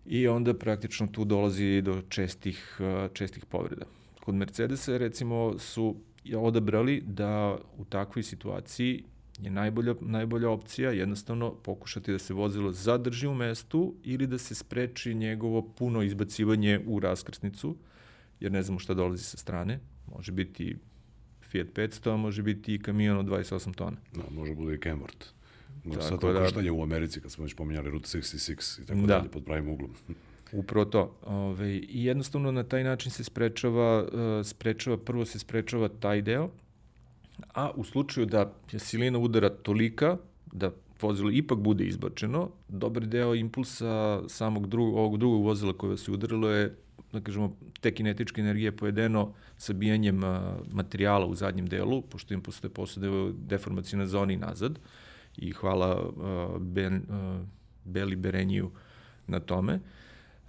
i 0.07 0.29
onda 0.29 0.55
praktično 0.55 1.07
tu 1.07 1.25
dolazi 1.25 1.83
do 1.83 2.03
čestih, 2.09 2.81
čestih 3.13 3.45
povreda. 3.45 3.87
Kod 4.25 4.35
Mercedesa 4.35 4.97
recimo 4.97 5.59
su 5.59 5.97
odabrali 6.37 7.03
da 7.07 7.59
u 7.79 7.85
takvoj 7.85 8.23
situaciji 8.23 9.05
je 9.43 9.51
najbolja, 9.51 9.95
najbolja 10.01 10.51
opcija 10.51 10.91
jednostavno 10.91 11.55
pokušati 11.55 12.13
da 12.13 12.19
se 12.19 12.35
vozilo 12.35 12.73
zadrži 12.73 13.27
u 13.27 13.35
mestu 13.35 13.95
ili 14.05 14.27
da 14.27 14.39
se 14.39 14.55
spreči 14.55 15.15
njegovo 15.15 15.63
puno 15.63 16.03
izbacivanje 16.03 16.81
u 16.87 17.01
raskrsnicu, 17.01 17.77
jer 18.41 18.53
ne 18.53 18.63
znamo 18.63 18.79
šta 18.79 18.95
dolazi 18.95 19.25
sa 19.25 19.37
strane. 19.37 19.81
Može 20.07 20.33
biti 20.33 20.77
Fiat 21.51 21.67
500, 21.67 22.13
a 22.13 22.17
može 22.17 22.43
biti 22.43 22.75
i 22.75 22.79
kamion 22.79 23.19
od 23.19 23.27
28 23.27 23.75
tona. 23.75 23.97
Da, 24.15 24.23
može 24.31 24.55
bude 24.55 24.75
i 24.75 24.79
Kenworth. 24.79 25.27
Tako 25.85 26.03
Sad 26.03 26.21
to 26.21 26.33
da, 26.33 26.41
koštanje 26.41 26.71
u 26.71 26.83
Americi, 26.83 27.21
kad 27.21 27.31
smo 27.31 27.45
već 27.45 27.55
pominjali 27.55 27.91
Route 27.91 28.09
66 28.19 28.83
i 28.83 28.87
tako 28.87 29.01
da. 29.01 29.07
dalje, 29.07 29.31
pod 29.31 29.45
pravim 29.45 29.69
uglom. 29.69 29.91
Upravo 30.53 30.85
to. 30.85 31.19
Ove, 31.23 31.77
I 31.77 32.05
jednostavno 32.05 32.53
na 32.53 32.63
taj 32.63 32.85
način 32.85 33.11
se 33.11 33.25
sprečava, 33.25 34.03
uh, 34.03 34.47
sprečava, 34.47 34.97
prvo 34.97 35.25
se 35.25 35.39
sprečava 35.39 35.89
taj 35.89 36.23
deo, 36.23 36.51
a 37.55 37.71
u 37.75 37.85
slučaju 37.85 38.27
da 38.27 38.53
je 38.73 38.79
silina 38.79 39.19
udara 39.19 39.49
tolika 39.49 40.17
da 40.53 40.71
vozilo 41.03 41.31
ipak 41.31 41.59
bude 41.59 41.85
izbačeno, 41.85 42.51
dobar 42.69 43.07
deo 43.07 43.35
impulsa 43.35 44.23
samog 44.29 44.67
drugog, 44.67 44.97
ovog 44.97 45.19
drugog 45.19 45.45
vozila 45.45 45.73
koje 45.73 45.97
se 45.97 46.11
udarilo 46.11 46.51
je 46.51 46.77
da 47.13 47.21
kažemo, 47.21 47.57
te 47.81 47.95
kinetičke 47.95 48.41
energije 48.41 48.77
pojedeno 48.77 49.33
sabijanjem 49.57 50.21
materijala 50.73 51.27
u 51.27 51.35
zadnjem 51.35 51.67
delu, 51.67 52.03
pošto 52.03 52.35
im 52.35 52.41
postoje 52.41 52.71
posade 52.71 53.09
deformacijne 53.33 54.07
zoni 54.07 54.37
nazad 54.37 54.79
i 55.37 55.53
hvala 55.53 56.03
uh, 56.03 56.63
ben, 56.63 56.95
uh, 57.09 57.47
Beli 57.85 58.17
Bereniju 58.17 58.71
na 59.27 59.41
tome. 59.41 59.75
Uh, 59.75 59.81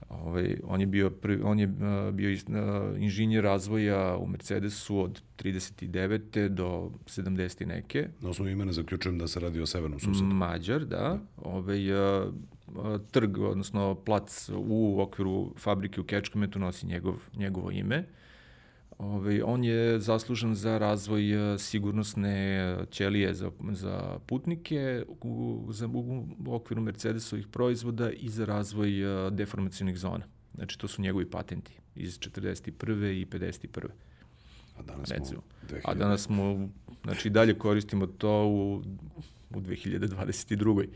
Ovaj, 0.10 0.58
on 0.64 0.82
je 0.82 0.88
bio, 0.88 1.10
prvi, 1.10 1.42
on 1.44 1.60
je 1.60 1.68
uh, 1.68 2.14
bio 2.14 2.30
iz, 2.30 2.46
uh, 2.48 3.02
inženjer 3.02 3.44
razvoja 3.44 4.18
u 4.18 4.28
Mercedesu 4.28 5.00
od 5.00 5.22
39. 5.38 6.48
do 6.48 6.92
70. 7.06 7.66
neke. 7.66 8.08
Na 8.22 8.30
osnovu 8.30 8.50
imena 8.50 8.72
zaključujem 8.72 9.18
da 9.18 9.28
se 9.28 9.40
radi 9.40 9.62
o 9.62 9.66
severnom 9.66 10.00
susedu. 10.00 10.26
Mađar, 10.26 10.86
da. 10.86 10.98
da. 10.98 11.20
Ovaj, 11.38 11.94
uh, 11.94 12.34
trg, 13.12 13.38
odnosno 13.38 13.96
plac 13.96 14.50
u 14.56 15.02
okviru 15.02 15.54
fabrike 15.58 16.02
u 16.02 16.04
Kečkametu 16.04 16.60
nosi 16.60 16.88
njegov, 16.88 17.16
njegovo 17.36 17.72
ime. 17.72 18.06
Ovaj, 19.00 19.42
on 19.42 19.64
je 19.64 20.00
zaslužen 20.00 20.56
za 20.56 20.78
razvoj 20.78 21.54
e, 21.54 21.60
sigurnosne 21.60 22.78
ćelije 22.92 23.34
za, 23.34 23.52
za 23.72 24.20
putnike 24.26 25.04
u, 25.22 25.66
za, 25.72 25.88
u, 25.88 26.26
u 26.46 26.54
okviru 26.56 26.82
Mercedesovih 26.82 27.48
proizvoda 27.48 28.12
i 28.12 28.30
za 28.30 28.46
razvoj 28.46 29.28
e, 29.28 29.30
deformacijnih 29.32 29.98
zona. 29.98 30.26
Znači, 30.56 30.80
to 30.80 30.88
su 30.88 31.02
njegovi 31.02 31.30
patenti 31.30 31.72
iz 31.96 32.20
41. 32.20 33.22
i 33.22 33.26
51. 33.26 33.88
A 34.78 34.82
danas 34.82 35.12
Recimo. 35.12 35.42
smo 35.42 35.78
2000. 35.78 35.82
A 35.84 35.94
danas 35.94 36.22
smo, 36.22 36.70
znači, 37.04 37.30
dalje 37.30 37.58
koristimo 37.58 38.08
to 38.08 38.46
u, 38.46 38.84
u 39.56 39.62
2022. 39.62 40.88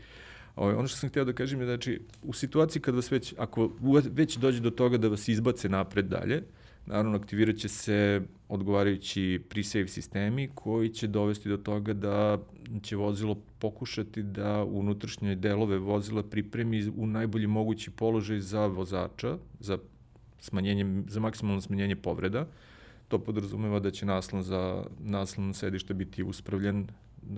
Ovo, 0.56 0.78
ono 0.78 0.88
što 0.88 0.98
sam 0.98 1.08
hteo 1.08 1.24
da 1.24 1.32
kažem 1.32 1.60
je, 1.60 1.66
znači, 1.66 2.00
u 2.22 2.32
situaciji 2.32 2.82
kad 2.82 2.94
vas 2.94 3.10
već, 3.10 3.34
ako 3.38 3.70
već 4.10 4.36
dođe 4.36 4.60
do 4.60 4.70
toga 4.70 4.98
da 4.98 5.08
vas 5.08 5.28
izbace 5.28 5.68
napred 5.68 6.06
dalje, 6.06 6.42
naravno 6.86 7.16
aktivirat 7.16 7.56
će 7.56 7.68
se 7.68 8.22
odgovarajući 8.48 9.40
pre-save 9.48 9.88
sistemi 9.88 10.48
koji 10.54 10.88
će 10.88 11.06
dovesti 11.06 11.48
do 11.48 11.56
toga 11.56 11.92
da 11.92 12.38
će 12.82 12.96
vozilo 12.96 13.36
pokušati 13.58 14.22
da 14.22 14.64
unutrašnje 14.64 15.34
delove 15.34 15.78
vozila 15.78 16.22
pripremi 16.22 16.92
u 16.96 17.06
najbolji 17.06 17.46
mogući 17.46 17.90
položaj 17.90 18.40
za 18.40 18.66
vozača, 18.66 19.38
za 19.60 19.78
smanjenje, 20.40 21.02
za 21.08 21.20
maksimalno 21.20 21.60
smanjenje 21.60 21.96
povreda. 21.96 22.46
To 23.08 23.18
podrazumeva 23.18 23.80
da 23.80 23.90
će 23.90 24.06
naslon 24.06 24.42
za 24.42 24.84
naslon 25.00 25.54
sedište 25.54 25.94
biti 25.94 26.22
uspravljen 26.22 26.86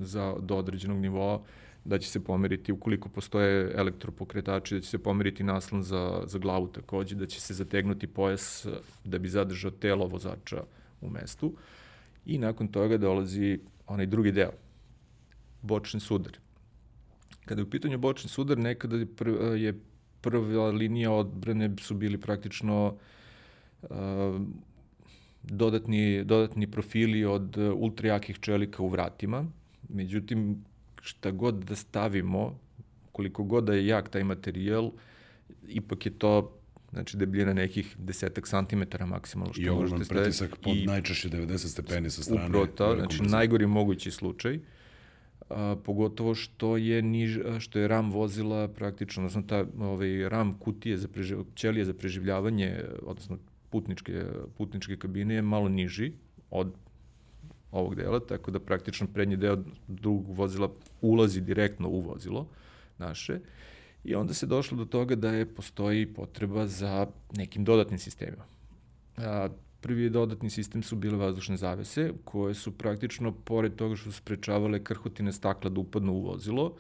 za, 0.01 0.35
do 0.41 0.57
određenog 0.57 0.99
nivoa 0.99 1.43
da 1.87 1.99
će 1.99 2.09
se 2.09 2.25
pomeriti, 2.25 2.73
ukoliko 2.73 3.09
postoje 3.09 3.73
elektropokretači, 3.75 4.75
da 4.75 4.81
će 4.81 4.89
se 4.89 4.99
pomeriti 4.99 5.45
naslon 5.45 5.83
za, 5.83 6.23
za 6.27 6.39
glavu 6.39 6.69
takođe, 6.69 7.15
da 7.15 7.27
će 7.27 7.41
se 7.41 7.55
zategnuti 7.55 8.07
pojas 8.07 8.67
da 9.05 9.19
bi 9.19 9.29
zadržao 9.29 9.71
telo 9.71 10.07
vozača 10.07 10.65
u 11.01 11.11
mestu. 11.11 11.55
I 12.27 12.39
nakon 12.39 12.69
toga 12.69 12.99
dolazi 12.99 13.59
onaj 13.87 14.07
drugi 14.07 14.33
deo, 14.33 14.53
bočni 15.63 16.01
sudar. 16.01 16.39
Kada 17.45 17.61
je 17.61 17.65
u 17.65 17.71
pitanju 17.71 17.99
bočni 17.99 18.31
sudar, 18.31 18.59
nekada 18.59 18.97
je, 18.97 19.07
pr 19.07 19.29
je 19.57 19.75
prva 20.21 20.71
linija 20.71 21.13
odbrane 21.13 21.71
su 21.81 21.95
bili 21.95 22.19
praktično 22.19 22.97
uh, 23.83 23.89
dodatni, 25.43 26.25
dodatni 26.25 26.71
profili 26.71 27.25
od 27.25 27.57
ultrajakih 27.75 28.41
čelika 28.41 28.83
u 28.83 28.89
vratima. 28.89 29.45
Međutim, 29.89 30.65
šta 31.07 31.31
god 31.31 31.55
da 31.55 31.77
stavimo, 31.77 32.59
koliko 33.13 33.45
god 33.45 33.65
da 33.65 33.75
je 33.75 33.87
jak 33.87 34.09
taj 34.09 34.25
materijal, 34.25 34.91
ipak 35.69 36.07
je 36.07 36.13
to 36.19 36.59
znači 36.93 37.17
debljina 37.17 37.53
nekih 37.53 37.97
desetak 37.99 38.47
santimetara 38.47 39.07
maksimalno 39.07 39.53
što 39.53 39.63
I 39.63 39.71
možete 39.71 40.05
staviti. 40.05 40.21
I 40.21 40.23
pretisak 40.23 40.57
pod 40.57 40.77
I, 40.77 40.87
najčešće 40.87 41.29
90 41.29 41.59
stepeni 41.59 42.11
sa 42.11 42.23
strane. 42.23 42.49
Upravo 42.49 42.67
to, 42.67 42.95
znači 42.97 43.23
najgori 43.23 43.67
mogući 43.67 44.11
slučaj. 44.11 44.61
A, 45.51 45.77
pogotovo 45.85 46.35
što 46.35 46.77
je 46.77 47.03
niž, 47.03 47.39
što 47.59 47.79
je 47.79 47.89
ram 47.89 48.11
vozila 48.11 48.69
praktično, 48.69 49.23
odnosno 49.23 49.43
ta 49.43 49.65
ovaj 49.81 50.29
ram 50.29 50.59
kutije 50.59 50.99
za 50.99 51.09
preživ, 51.09 51.39
ćelije 51.55 51.85
za 51.85 51.95
preživljavanje, 51.95 52.81
odnosno 53.03 53.39
putničke, 53.71 54.25
putničke 54.57 54.97
kabine 54.97 55.35
je 55.35 55.43
malo 55.43 55.69
niži 55.69 56.13
od 56.51 56.75
ovog 57.77 57.95
dela, 57.95 58.21
tako 58.21 58.51
da 58.51 58.61
praktično 58.61 59.07
prednji 59.15 59.37
deo 59.37 59.59
drugog 59.89 60.37
vozila 60.37 60.71
ulazi 61.01 61.41
direktno 61.41 61.89
u 61.89 62.01
vozilo 62.01 62.47
naše 62.99 63.41
i 64.07 64.15
onda 64.15 64.35
se 64.35 64.47
došlo 64.47 64.77
do 64.79 64.85
toga 64.85 65.15
da 65.15 65.31
je 65.31 65.47
postoji 65.55 66.07
potreba 66.07 66.67
za 66.67 67.07
nekim 67.37 67.65
dodatnim 67.65 67.99
sistemima. 67.99 68.45
A, 69.17 69.49
prvi 69.81 70.11
dodatni 70.11 70.51
sistem 70.51 70.83
su 70.83 70.97
bile 70.97 71.17
vazdušne 71.17 71.57
zavese, 71.57 72.13
koje 72.25 72.55
su 72.55 72.73
praktično, 72.79 73.33
pored 73.33 73.75
toga 73.75 73.97
što 73.97 74.11
su 74.11 74.19
sprečavale 74.19 74.85
krhotine 74.85 75.33
stakla 75.33 75.71
da 75.71 75.81
upadnu 75.81 76.13
u 76.13 76.21
vozilo, 76.21 76.75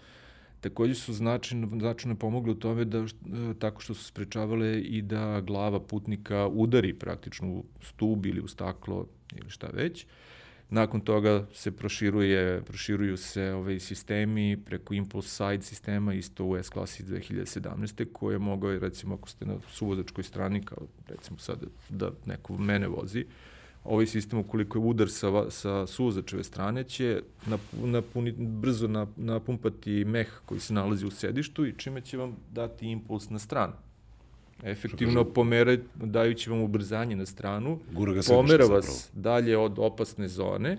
takođe 0.60 0.94
su 0.94 1.12
značajno, 1.12 1.78
značajno 1.78 2.16
pomogli 2.16 2.52
u 2.52 2.54
tome 2.54 2.84
da, 2.84 3.04
tako 3.58 3.80
što 3.80 3.94
su 3.94 4.04
sprečavale 4.04 4.80
i 4.80 5.02
da 5.02 5.40
glava 5.40 5.80
putnika 5.80 6.46
udari 6.46 6.94
praktično 6.94 7.48
u 7.48 7.64
stub 7.82 8.26
ili 8.26 8.40
u 8.40 8.48
staklo 8.48 9.06
ili 9.36 9.50
šta 9.50 9.66
već. 9.66 10.04
Uh, 10.04 10.10
Nakon 10.70 11.00
toga 11.00 11.46
se 11.52 11.70
proširuje, 11.70 12.62
proširuju 12.62 13.16
se 13.16 13.52
ovaj 13.52 13.80
sistemi 13.80 14.56
preko 14.64 14.94
Impulse 14.94 15.28
Side 15.28 15.62
sistema 15.62 16.14
isto 16.14 16.44
u 16.44 16.56
S 16.56 16.68
klasi 16.68 17.04
2017. 17.04 18.12
koje 18.12 18.34
je 18.34 18.38
mogao, 18.38 18.78
recimo 18.78 19.14
ako 19.14 19.28
ste 19.28 19.46
na 19.46 19.54
suvozačkoj 19.68 20.24
strani, 20.24 20.62
kao 20.62 20.78
recimo 21.08 21.38
sad 21.38 21.58
da 21.88 22.10
neko 22.24 22.58
mene 22.58 22.88
vozi, 22.88 23.24
ovaj 23.84 24.06
sistem 24.06 24.38
ukoliko 24.38 24.78
je 24.78 24.84
udar 24.84 25.10
sa, 25.10 25.50
sa 25.50 25.86
suvozačeve 25.86 26.44
strane 26.44 26.84
će 26.84 27.22
napuni, 27.72 28.32
brzo 28.38 29.06
napumpati 29.16 30.04
meh 30.04 30.28
koji 30.44 30.60
se 30.60 30.74
nalazi 30.74 31.06
u 31.06 31.10
sedištu 31.10 31.66
i 31.66 31.74
čime 31.76 32.00
će 32.00 32.16
vam 32.16 32.36
dati 32.52 32.86
impuls 32.86 33.30
na 33.30 33.38
stranu 33.38 33.85
efektivno 34.62 35.24
pomera, 35.24 35.76
dajući 35.94 36.50
vam 36.50 36.60
ubrzanje 36.60 37.16
na 37.16 37.26
stranu, 37.26 37.78
pomera 38.28 38.64
vas 38.64 38.84
zapravo. 38.84 39.22
dalje 39.22 39.58
od 39.58 39.78
opasne 39.78 40.28
zone, 40.28 40.78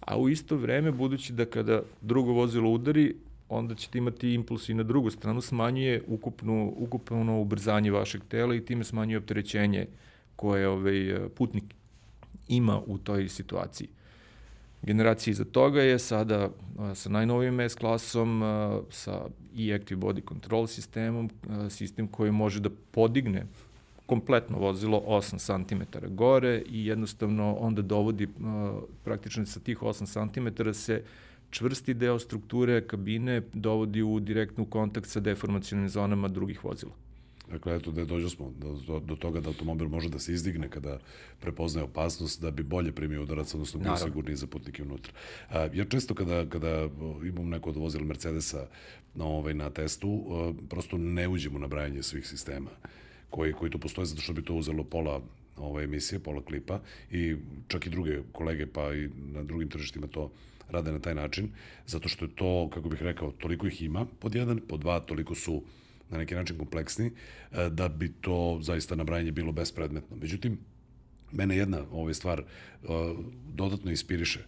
a 0.00 0.18
u 0.18 0.28
isto 0.28 0.56
vreme, 0.56 0.90
budući 0.90 1.32
da 1.32 1.44
kada 1.44 1.82
drugo 2.00 2.32
vozilo 2.32 2.70
udari, 2.70 3.14
onda 3.48 3.74
ćete 3.74 3.98
imati 3.98 4.34
impuls 4.34 4.68
i 4.68 4.74
na 4.74 4.82
drugu 4.82 5.10
stranu, 5.10 5.40
smanjuje 5.40 6.02
ukupno, 6.06 6.72
ukupno 6.76 7.40
ubrzanje 7.40 7.90
vašeg 7.90 8.22
tela 8.28 8.54
i 8.54 8.64
time 8.64 8.84
smanjuje 8.84 9.18
opterećenje 9.18 9.86
koje 10.36 10.68
ovaj, 10.68 11.18
putnik 11.34 11.64
ima 12.48 12.80
u 12.86 12.98
toj 12.98 13.28
situaciji. 13.28 13.88
Generacija 14.82 15.32
iza 15.32 15.44
toga 15.44 15.82
je 15.82 15.98
sada 15.98 16.50
sa 16.94 17.08
najnovijim 17.08 17.60
S 17.60 17.74
klasom, 17.74 18.42
sa 18.90 19.26
i 19.54 19.74
Active 19.74 20.00
Body 20.00 20.28
Control 20.28 20.66
sistemom, 20.66 21.30
sistem 21.70 22.08
koji 22.08 22.30
može 22.32 22.60
da 22.60 22.70
podigne 22.90 23.46
kompletno 24.06 24.58
vozilo 24.58 25.02
8 25.06 25.38
cm 25.38 26.14
gore 26.14 26.62
i 26.66 26.86
jednostavno 26.86 27.56
onda 27.60 27.82
dovodi 27.82 28.28
praktično 29.04 29.46
sa 29.46 29.60
tih 29.60 29.78
8 29.78 30.32
cm 30.32 30.70
se 30.72 31.02
čvrsti 31.50 31.94
deo 31.94 32.18
strukture 32.18 32.86
kabine 32.86 33.42
dovodi 33.52 34.02
u 34.02 34.20
direktnu 34.20 34.64
kontakt 34.64 35.06
sa 35.06 35.20
deformacijnim 35.20 35.88
zonama 35.88 36.28
drugih 36.28 36.64
vozila. 36.64 36.92
Dakle, 37.50 37.76
eto, 37.76 37.90
da 37.90 38.04
dođo 38.04 38.28
smo 38.28 38.52
do, 38.58 38.78
do, 38.86 39.00
do 39.00 39.16
toga 39.16 39.40
da 39.40 39.48
automobil 39.48 39.88
može 39.88 40.08
da 40.08 40.18
se 40.18 40.32
izdigne 40.32 40.68
kada 40.68 40.98
prepoznaje 41.40 41.84
opasnost, 41.84 42.40
da 42.40 42.50
bi 42.50 42.62
bolje 42.62 42.92
primio 42.92 43.22
udarac, 43.22 43.54
odnosno 43.54 43.80
bio 43.80 43.96
sigurniji 43.96 44.36
za 44.36 44.46
putnike 44.46 44.82
unutra. 44.82 45.12
A, 45.48 45.68
ja 45.74 45.84
često 45.84 46.14
kada, 46.14 46.46
kada 46.46 46.88
imam 47.24 47.48
neko 47.48 47.70
od 47.70 47.76
vozila 47.76 48.04
Mercedesa 48.04 48.66
na, 49.14 49.24
ovaj, 49.24 49.54
na 49.54 49.70
testu, 49.70 50.26
a, 50.30 50.52
prosto 50.68 50.98
ne 50.98 51.28
uđemo 51.28 51.58
na 51.58 51.66
brajanje 51.66 52.02
svih 52.02 52.26
sistema 52.26 52.70
koji, 53.30 53.52
koji 53.52 53.70
tu 53.70 53.78
postoje, 53.78 54.06
zato 54.06 54.22
što 54.22 54.32
bi 54.32 54.44
to 54.44 54.54
uzelo 54.54 54.84
pola 54.84 55.20
ove 55.56 55.84
emisije, 55.84 56.18
pola 56.18 56.42
klipa 56.42 56.80
i 57.10 57.36
čak 57.68 57.86
i 57.86 57.90
druge 57.90 58.18
kolege 58.32 58.66
pa 58.66 58.94
i 58.94 59.08
na 59.32 59.42
drugim 59.42 59.68
tržištima 59.68 60.06
to 60.06 60.30
rade 60.68 60.92
na 60.92 60.98
taj 60.98 61.14
način, 61.14 61.48
zato 61.86 62.08
što 62.08 62.24
je 62.24 62.34
to, 62.34 62.70
kako 62.74 62.88
bih 62.88 63.02
rekao, 63.02 63.32
toliko 63.32 63.66
ih 63.66 63.82
ima, 63.82 64.06
pod 64.18 64.34
jedan, 64.34 64.60
pod 64.68 64.80
dva, 64.80 65.00
toliko 65.00 65.34
su 65.34 65.62
na 66.10 66.18
neki 66.18 66.34
način 66.34 66.58
kompleksni, 66.58 67.12
e, 67.52 67.70
da 67.70 67.88
bi 67.88 68.12
to 68.20 68.58
zaista 68.62 68.94
nabrajanje 68.94 69.32
bilo 69.32 69.52
bespredmetno. 69.52 70.16
Međutim, 70.16 70.58
mene 71.32 71.56
jedna 71.56 71.84
ovaj 71.92 72.14
stvar 72.14 72.40
uh, 72.40 72.88
dodatno 73.54 73.90
inspiriše. 73.90 74.40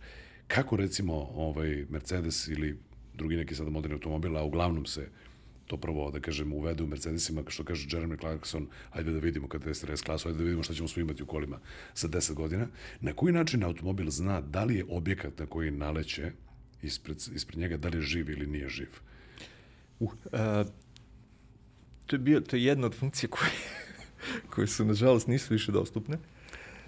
Kako 0.46 0.76
recimo 0.76 1.14
ovaj 1.34 1.86
Mercedes 1.90 2.48
ili 2.48 2.78
drugi 3.14 3.36
neki 3.36 3.54
sada 3.54 3.70
moderni 3.70 3.94
automobil, 3.94 4.36
a 4.36 4.42
uglavnom 4.42 4.86
se 4.86 5.08
to 5.66 5.76
prvo, 5.76 6.10
da 6.10 6.20
kažem, 6.20 6.52
uvede 6.52 6.82
u 6.82 6.86
Mercedesima, 6.86 7.42
što 7.48 7.64
kaže 7.64 7.88
Jeremy 7.88 8.20
Clarkson, 8.20 8.66
ajde 8.90 9.12
da 9.12 9.18
vidimo 9.18 9.48
kada 9.48 9.70
je 9.70 9.74
RS 9.74 10.02
klasu, 10.02 10.28
ajde 10.28 10.38
da 10.38 10.44
vidimo 10.44 10.62
šta 10.62 10.74
ćemo 10.74 10.88
smo 10.88 11.02
imati 11.02 11.22
u 11.22 11.26
kolima 11.26 11.60
za 11.94 12.08
10 12.08 12.34
godina. 12.34 12.66
Na 13.00 13.12
koji 13.12 13.32
način 13.32 13.64
automobil 13.64 14.10
zna 14.10 14.40
da 14.40 14.64
li 14.64 14.76
je 14.76 14.84
objekat 14.88 15.38
na 15.38 15.46
koji 15.46 15.70
naleće 15.70 16.32
ispred, 16.82 17.16
ispred 17.34 17.58
njega, 17.58 17.76
da 17.76 17.88
li 17.88 17.98
je 17.98 18.02
živ 18.02 18.30
ili 18.30 18.46
nije 18.46 18.68
živ? 18.68 18.88
Uh, 20.00 20.12
uh, 20.12 20.66
to, 22.06 22.16
je 22.16 22.20
bio, 22.20 22.40
to 22.40 22.56
je 22.56 22.64
jedna 22.64 22.86
od 22.86 22.94
funkcija 22.94 23.30
koje, 23.30 23.50
koje 24.54 24.66
su, 24.66 24.84
nažalost, 24.84 25.26
nisu 25.26 25.54
više 25.54 25.72
dostupne. 25.72 26.18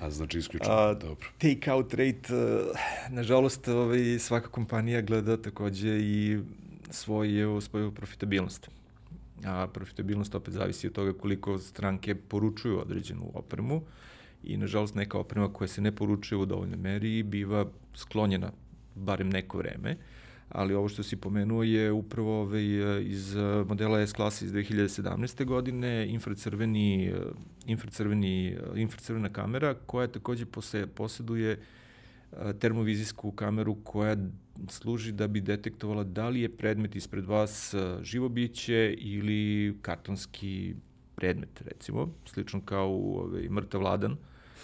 A 0.01 0.11
znači 0.11 0.39
isključeno, 0.39 0.95
dobro. 0.95 1.29
Take 1.39 1.73
out 1.73 1.95
rate, 1.95 2.35
uh, 2.35 2.77
nažalost, 3.09 3.69
ovaj, 3.69 4.19
svaka 4.19 4.49
kompanija 4.49 5.01
gleda 5.01 5.37
takođe 5.37 5.99
i 6.01 6.39
svoju, 6.91 7.61
svoju 7.61 7.93
profitabilnost. 7.93 8.71
A 9.45 9.67
profitabilnost 9.67 10.35
opet 10.35 10.55
zavisi 10.55 10.87
od 10.87 10.93
toga 10.93 11.13
koliko 11.13 11.59
stranke 11.59 12.15
poručuju 12.15 12.81
određenu 12.81 13.31
opremu 13.35 13.83
i 14.45 14.57
nažalost 14.57 14.95
neka 14.95 15.19
oprema 15.19 15.53
koja 15.53 15.69
se 15.69 15.81
ne 15.81 15.93
poručuje 15.93 16.39
u 16.39 16.47
dovoljnoj 16.47 16.79
meri 16.79 17.23
biva 17.23 17.67
sklonjena 17.95 18.53
barem 18.95 19.31
neko 19.31 19.59
vreme 19.59 19.97
ali 20.55 20.75
ovo 20.75 20.89
što 20.89 21.03
si 21.03 21.17
pomenuo 21.17 21.63
je 21.63 21.93
upravo 21.93 22.41
ovaj, 22.41 22.65
iz 23.03 23.35
modela 23.69 24.07
S 24.07 24.13
klase 24.13 24.45
iz 24.45 24.53
2017. 24.53 25.45
godine, 25.45 26.07
infracrveni, 26.09 27.13
infracrveni, 27.67 28.57
infracrvena 28.75 29.33
kamera 29.33 29.75
koja 29.75 30.09
takođe 30.09 30.47
pose, 30.47 30.87
poseduje 30.87 31.59
termovizijsku 32.61 33.31
kameru 33.31 33.77
koja 33.85 34.17
služi 34.69 35.13
da 35.13 35.27
bi 35.27 35.41
detektovala 35.41 36.05
da 36.05 36.29
li 36.29 36.41
je 36.41 36.57
predmet 36.57 36.97
ispred 36.97 37.25
vas 37.25 37.75
živo 38.03 38.29
biće 38.29 38.95
ili 38.99 39.75
kartonski 39.83 40.75
predmet, 41.15 41.63
recimo, 41.67 42.15
slično 42.25 42.61
kao 42.65 42.91
u 42.91 43.19
ovaj, 43.19 43.49
mrtav 43.49 43.83
ladan, 43.83 44.17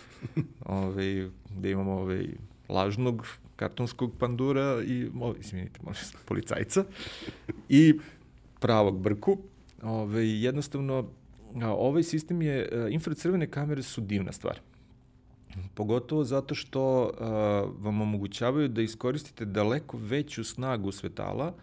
ovaj, 0.64 1.28
gde 1.56 1.70
imamo 1.70 1.92
ovaj, 1.92 2.26
lažnog 2.68 3.26
kartonskog 3.60 4.12
pandura 4.18 4.82
i, 4.86 5.08
o, 5.20 5.34
izvinite, 5.40 5.80
možda 5.82 6.18
policajca, 6.28 6.84
i 7.68 7.98
pravog 8.60 9.00
brku. 9.00 9.38
Ove, 9.82 10.28
jednostavno, 10.28 11.10
ovaj 11.62 12.02
sistem 12.02 12.42
je, 12.42 12.68
infracrvene 12.90 13.46
kamere 13.50 13.82
su 13.82 14.00
divna 14.00 14.32
stvar. 14.32 14.60
Pogotovo 15.74 16.24
zato 16.24 16.54
što 16.54 17.12
a, 17.20 17.28
vam 17.78 18.00
omogućavaju 18.00 18.68
da 18.68 18.82
iskoristite 18.82 19.44
daleko 19.44 19.98
veću 19.98 20.44
snagu 20.44 20.92
svetala, 20.92 21.54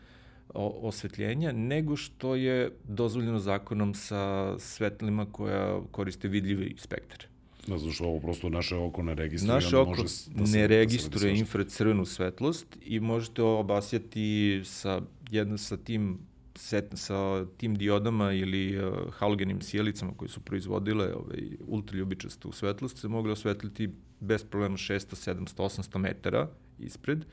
o, 0.54 0.68
osvetljenja, 0.88 1.52
nego 1.52 1.96
što 1.96 2.36
je 2.36 2.72
dozvoljeno 2.84 3.40
zakonom 3.40 3.94
sa 3.94 4.56
svetlima 4.60 5.26
koja 5.32 5.82
koriste 5.92 6.28
vidljivi 6.28 6.76
spektar. 6.78 7.28
Ne 7.68 7.78
znam 7.78 7.92
što 7.92 8.06
ovo 8.06 8.20
prosto 8.20 8.50
naše 8.50 8.76
oko 8.76 9.04
ne 9.04 9.16
registruje. 9.16 9.54
Naše 9.54 9.78
oko 9.78 9.90
može 9.90 10.04
da 10.04 10.46
se, 10.46 10.58
ne 10.58 10.68
registruje 10.68 11.34
da 11.34 11.40
infracrvenu 11.40 12.06
svetlost 12.06 12.78
i 12.82 13.00
možete 13.00 13.42
obasjati 13.42 14.62
sa, 14.66 15.02
jedno, 15.32 15.58
sa 15.58 15.78
tim 15.78 16.20
set, 16.56 16.86
sa 16.94 17.46
tim 17.58 17.76
diodama 17.76 18.34
ili 18.34 18.78
uh, 18.78 18.94
halogenim 19.14 19.62
sjelicama 19.62 20.12
koje 20.18 20.30
su 20.30 20.40
proizvodile 20.40 21.14
ovaj, 21.14 21.50
ultraljubičastu 21.68 22.52
svetlost 22.52 22.98
se 22.98 23.08
mogli 23.08 23.32
osvetliti 23.32 23.90
bez 24.20 24.44
problema 24.44 24.78
600, 24.78 25.34
700, 25.34 25.56
800 25.56 25.98
metara 25.98 26.50
ispred, 26.80 27.26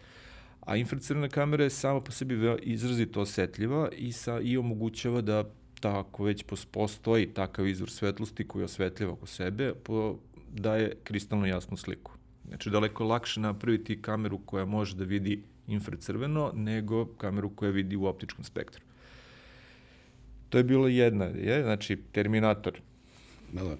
a 0.60 0.76
infracrvena 0.76 1.28
kamera 1.28 1.64
je 1.64 1.70
sama 1.70 2.00
po 2.00 2.12
sebi 2.12 2.56
izrazito 2.62 3.20
osetljiva 3.20 3.88
i, 3.92 4.12
sa, 4.12 4.40
i 4.40 4.56
omogućava 4.56 5.20
da 5.20 5.44
tako 5.84 6.24
već 6.24 6.44
postoji 6.70 7.26
takav 7.26 7.66
izvor 7.66 7.90
svetlosti 7.90 8.48
koji 8.48 8.64
osvetljava 8.64 9.12
oko 9.12 9.26
sebe, 9.26 9.74
po, 9.82 10.16
daje 10.52 10.94
kristalno 11.04 11.46
jasnu 11.46 11.76
sliku. 11.76 12.12
Znači, 12.48 12.70
daleko 12.70 13.04
lakše 13.04 13.40
napraviti 13.40 14.02
kameru 14.02 14.38
koja 14.46 14.64
može 14.64 14.96
da 14.96 15.04
vidi 15.04 15.42
infracrveno 15.66 16.52
nego 16.54 17.04
kameru 17.06 17.50
koja 17.50 17.70
vidi 17.70 17.96
u 17.96 18.06
optičkom 18.06 18.44
spektru. 18.44 18.84
To 20.48 20.58
je 20.58 20.64
bilo 20.64 20.88
jedna, 20.88 21.24
je, 21.24 21.62
znači 21.62 21.96
Terminator. 22.12 22.80
Da, 23.52 23.64
da. 23.64 23.76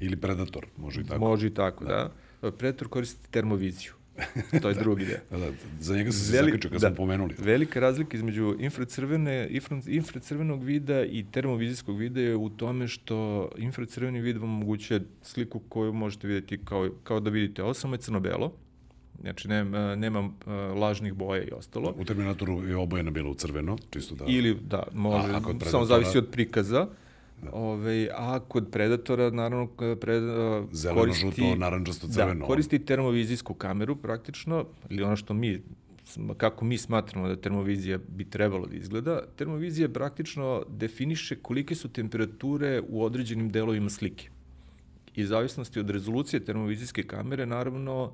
Ili 0.00 0.16
Predator, 0.16 0.66
može 0.76 1.00
i 1.00 1.04
tako. 1.04 1.20
Može 1.20 1.46
i 1.46 1.54
tako, 1.54 1.84
da. 1.84 2.10
da. 2.42 2.50
Predator 2.52 2.88
koristi 2.88 3.30
termoviziju. 3.30 3.92
To 4.62 4.68
je 4.68 4.74
da, 4.74 4.80
drugi 4.80 5.04
deo. 5.04 5.18
Da, 5.30 5.38
da, 5.38 5.52
za 5.80 5.96
njega 5.96 6.12
sam 6.12 6.20
se 6.20 6.32
Veli, 6.32 6.50
zakačio 6.50 6.70
kad 6.70 6.80
da, 6.80 6.88
smo 6.88 6.96
pomenuli. 6.96 7.34
Velika 7.38 7.80
razlika 7.80 8.16
između 8.16 8.56
infracrvene, 8.58 9.48
infracrvenog 9.86 10.64
vida 10.64 11.04
i 11.04 11.24
termovizijskog 11.32 11.98
vida 11.98 12.20
je 12.20 12.36
u 12.36 12.50
tome 12.50 12.88
što 12.88 13.48
infracrveni 13.58 14.20
vid 14.20 14.36
vam 14.36 14.50
omogućuje 14.50 15.00
sliku 15.22 15.58
koju 15.58 15.92
možete 15.92 16.28
videti 16.28 16.58
kao, 16.64 16.90
kao 17.02 17.20
da 17.20 17.30
vidite. 17.30 17.62
Ovo 17.62 17.74
samo 17.74 17.94
je 17.94 17.98
crno-belo, 17.98 18.52
Znači, 19.20 19.48
nema, 19.48 19.94
nema 19.94 20.30
lažnih 20.74 21.14
boja 21.14 21.42
i 21.42 21.50
ostalo. 21.52 21.94
U 21.98 22.04
Terminatoru 22.04 22.68
je 22.68 22.76
obojena 22.76 23.10
bila 23.10 23.30
u 23.30 23.34
crveno, 23.34 23.76
čisto 23.90 24.14
da... 24.14 24.24
Ili, 24.28 24.54
da, 24.54 24.82
može, 24.92 25.28
samo 25.64 25.84
zavisi 25.84 26.18
od 26.18 26.28
prikaza. 26.30 26.88
Da. 27.42 27.50
Ove, 27.52 28.08
a 28.14 28.40
kod 28.48 28.70
Predatora, 28.70 29.30
naravno, 29.30 29.66
pred, 30.00 30.22
Zeleno, 30.72 31.00
koristi, 31.00 31.26
žuto, 31.26 31.56
naranđasto, 31.56 32.08
crveno. 32.08 32.40
Da, 32.40 32.46
koristi 32.46 32.78
termovizijsku 32.78 33.54
kameru 33.54 33.96
praktično, 33.96 34.64
ili 34.88 35.02
ono 35.02 35.16
što 35.16 35.34
mi 35.34 35.62
kako 36.36 36.64
mi 36.64 36.78
smatramo 36.78 37.28
da 37.28 37.36
termovizija 37.36 37.98
bi 38.08 38.24
trebalo 38.24 38.66
da 38.66 38.76
izgleda, 38.76 39.20
termovizija 39.36 39.88
praktično 39.88 40.64
definiše 40.68 41.36
kolike 41.36 41.74
su 41.74 41.88
temperature 41.88 42.82
u 42.88 43.04
određenim 43.04 43.50
delovima 43.50 43.90
slike. 43.90 44.28
I 45.14 45.24
zavisnosti 45.24 45.80
od 45.80 45.90
rezolucije 45.90 46.44
termovizijske 46.44 47.02
kamere, 47.02 47.46
naravno, 47.46 48.12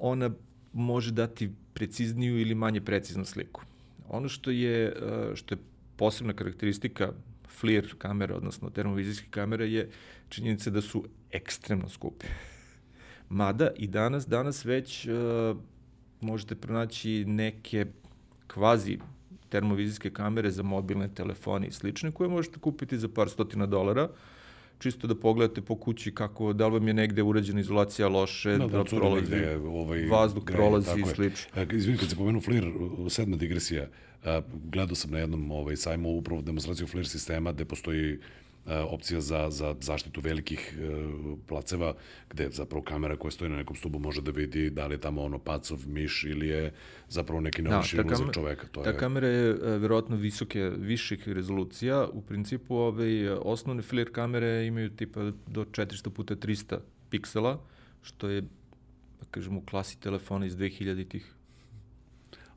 ona 0.00 0.30
može 0.72 1.12
dati 1.12 1.50
precizniju 1.74 2.40
ili 2.40 2.54
manje 2.54 2.80
preciznu 2.80 3.24
sliku. 3.24 3.62
Ono 4.08 4.28
što 4.28 4.50
je, 4.50 4.96
što 5.34 5.54
je 5.54 5.58
posebna 5.96 6.32
karakteristika 6.32 7.12
FLIR 7.50 7.94
kamere, 7.98 8.34
odnosno 8.34 8.70
termovizijske 8.70 9.26
kamere, 9.30 9.70
je 9.70 9.90
činjenica 10.28 10.70
da 10.70 10.80
su 10.80 11.04
ekstremno 11.30 11.88
skupe. 11.88 12.26
Mada 13.28 13.70
i 13.76 13.86
danas, 13.86 14.26
danas 14.26 14.64
već 14.64 15.06
uh, 15.06 15.56
možete 16.20 16.54
pronaći 16.54 17.24
neke 17.24 17.86
kvazi 18.46 18.98
termovizijske 19.48 20.10
kamere 20.10 20.50
za 20.50 20.62
mobilne 20.62 21.08
telefone 21.14 21.66
i 21.66 21.72
slične 21.72 22.12
koje 22.12 22.30
možete 22.30 22.60
kupiti 22.60 22.98
za 22.98 23.08
par 23.08 23.30
stotina 23.30 23.66
dolara, 23.66 24.08
čisto 24.80 25.06
da 25.06 25.14
pogledate 25.14 25.60
po 25.60 25.76
kući 25.76 26.14
kako, 26.14 26.52
da 26.52 26.66
li 26.66 26.72
vam 26.72 26.88
je 26.88 26.94
negde 26.94 27.22
urađena 27.22 27.60
izolacija 27.60 28.08
loše, 28.08 28.50
da, 28.50 28.66
da, 28.66 28.78
da 28.78 28.84
prolazi, 28.84 29.30
negde, 29.30 29.56
ovaj, 29.56 30.06
vazduh 30.06 30.44
greje, 30.44 30.56
prolazi 30.56 31.00
i 31.00 31.14
slično. 31.14 31.62
E, 31.62 31.66
izvini, 31.72 31.98
kad 31.98 32.08
se 32.08 32.16
pomenu 32.16 32.40
FLIR, 32.40 32.64
sedma 33.08 33.36
digresija, 33.36 33.86
a, 34.24 34.40
gledao 34.64 34.94
sam 34.94 35.10
na 35.10 35.18
jednom 35.18 35.50
ovaj, 35.50 35.76
sajmu 35.76 36.10
upravo 36.10 36.42
demonstraciju 36.42 36.86
FLIR 36.86 37.08
sistema 37.08 37.52
gde 37.52 37.64
postoji 37.64 38.18
opcija 38.66 39.20
za, 39.20 39.50
za 39.50 39.74
zaštitu 39.80 40.20
velikih 40.20 40.78
e, 40.78 40.88
placeva, 41.46 41.94
gde 42.30 42.48
zapravo 42.50 42.84
kamera 42.84 43.16
koja 43.16 43.30
stoji 43.30 43.50
na 43.50 43.56
nekom 43.56 43.76
stubu 43.76 43.98
može 43.98 44.22
da 44.22 44.30
vidi 44.30 44.70
da 44.70 44.86
li 44.86 44.94
je 44.94 45.00
tamo 45.00 45.22
ono 45.22 45.38
pacov, 45.38 45.78
miš 45.86 46.24
ili 46.24 46.48
je 46.48 46.72
zapravo 47.08 47.40
neki 47.40 47.62
naučni 47.62 47.96
da, 47.96 48.04
ulazak 48.04 48.34
čoveka. 48.34 48.66
To 48.66 48.82
ta 48.82 48.90
je... 48.90 48.98
kamera 48.98 49.28
je 49.28 49.50
e, 49.50 49.78
verovatno 49.78 50.16
visoke, 50.16 50.70
viših 50.76 51.28
rezolucija. 51.28 52.08
U 52.12 52.22
principu 52.22 52.76
ove 52.76 53.32
osnovne 53.32 53.82
FLIR 53.82 54.12
kamere 54.12 54.66
imaju 54.66 54.90
tipa 54.90 55.20
do 55.46 55.64
400 55.64 56.10
puta 56.10 56.36
300 56.36 56.78
piksela, 57.10 57.60
što 58.02 58.28
je, 58.28 58.40
da 59.20 59.26
kažem, 59.30 59.56
u 59.56 59.62
klasi 59.66 60.00
telefona 60.00 60.46
iz 60.46 60.56
2000-ih. 60.56 61.34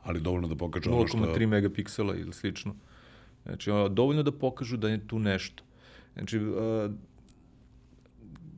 Ali 0.03 0.21
dovoljno 0.21 0.47
da 0.47 0.55
pokaže 0.55 0.89
ono 0.89 1.07
što... 1.07 1.17
0,3 1.17 1.47
megapiksela 1.47 2.15
ili 2.15 2.33
slično. 2.33 2.75
Znači, 3.43 3.69
dovoljno 3.89 4.23
da 4.23 4.31
pokažu 4.31 4.77
da 4.77 4.89
je 4.89 5.07
tu 5.07 5.19
nešto 5.19 5.63
Znači, 6.13 6.39
uh, 6.39 6.91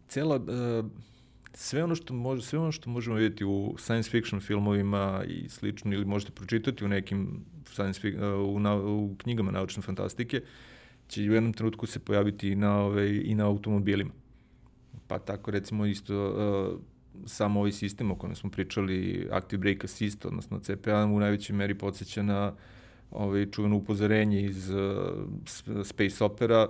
cela, 0.08 0.36
uh, 0.36 0.91
sve 1.53 1.84
ono 1.84 1.95
što 1.95 2.14
može 2.14 2.41
sve 2.41 2.60
ono 2.60 2.72
što 2.72 2.89
možemo 2.89 3.16
videti 3.16 3.45
u 3.45 3.76
science 3.78 4.10
fiction 4.10 4.41
filmovima 4.41 5.24
i 5.28 5.49
slično 5.49 5.93
ili 5.93 6.06
možete 6.06 6.32
pročitati 6.32 6.86
u 6.86 6.88
nekim 6.88 7.45
science 7.66 8.08
uh, 8.08 8.56
u, 8.56 8.60
na, 8.60 8.76
u 8.76 9.16
knjigama 9.18 9.51
naučne 9.51 9.82
fantastike 9.82 10.41
će 11.08 11.22
u 11.22 11.34
jednom 11.34 11.53
trenutku 11.53 11.86
se 11.86 11.99
pojaviti 11.99 12.49
i 12.49 12.56
na 12.56 12.80
ove 12.80 13.22
i 13.24 13.36
na 13.36 13.45
automobilima. 13.45 14.12
Pa 15.08 15.20
tako 15.20 15.51
recimo 15.51 15.86
isto 15.86 16.30
uh, 16.30 16.80
samo 17.26 17.60
ovaj 17.60 17.72
sistem 17.72 18.12
o 18.12 18.16
kojem 18.16 18.36
smo 18.36 18.49
pričali, 18.49 19.28
Active 19.32 19.60
Brake 19.60 19.86
Assist, 19.86 20.26
odnosno 20.26 20.60
CPA, 20.60 21.06
u 21.06 21.20
najvećoj 21.20 21.56
meri 21.56 21.76
podsjeća 21.76 22.24
na 22.24 22.53
ovaj, 23.12 23.51
čuveno 23.51 23.76
upozorenje 23.76 24.41
iz 24.41 24.70
uh, 24.70 25.84
Space 25.84 26.24
Opera, 26.24 26.68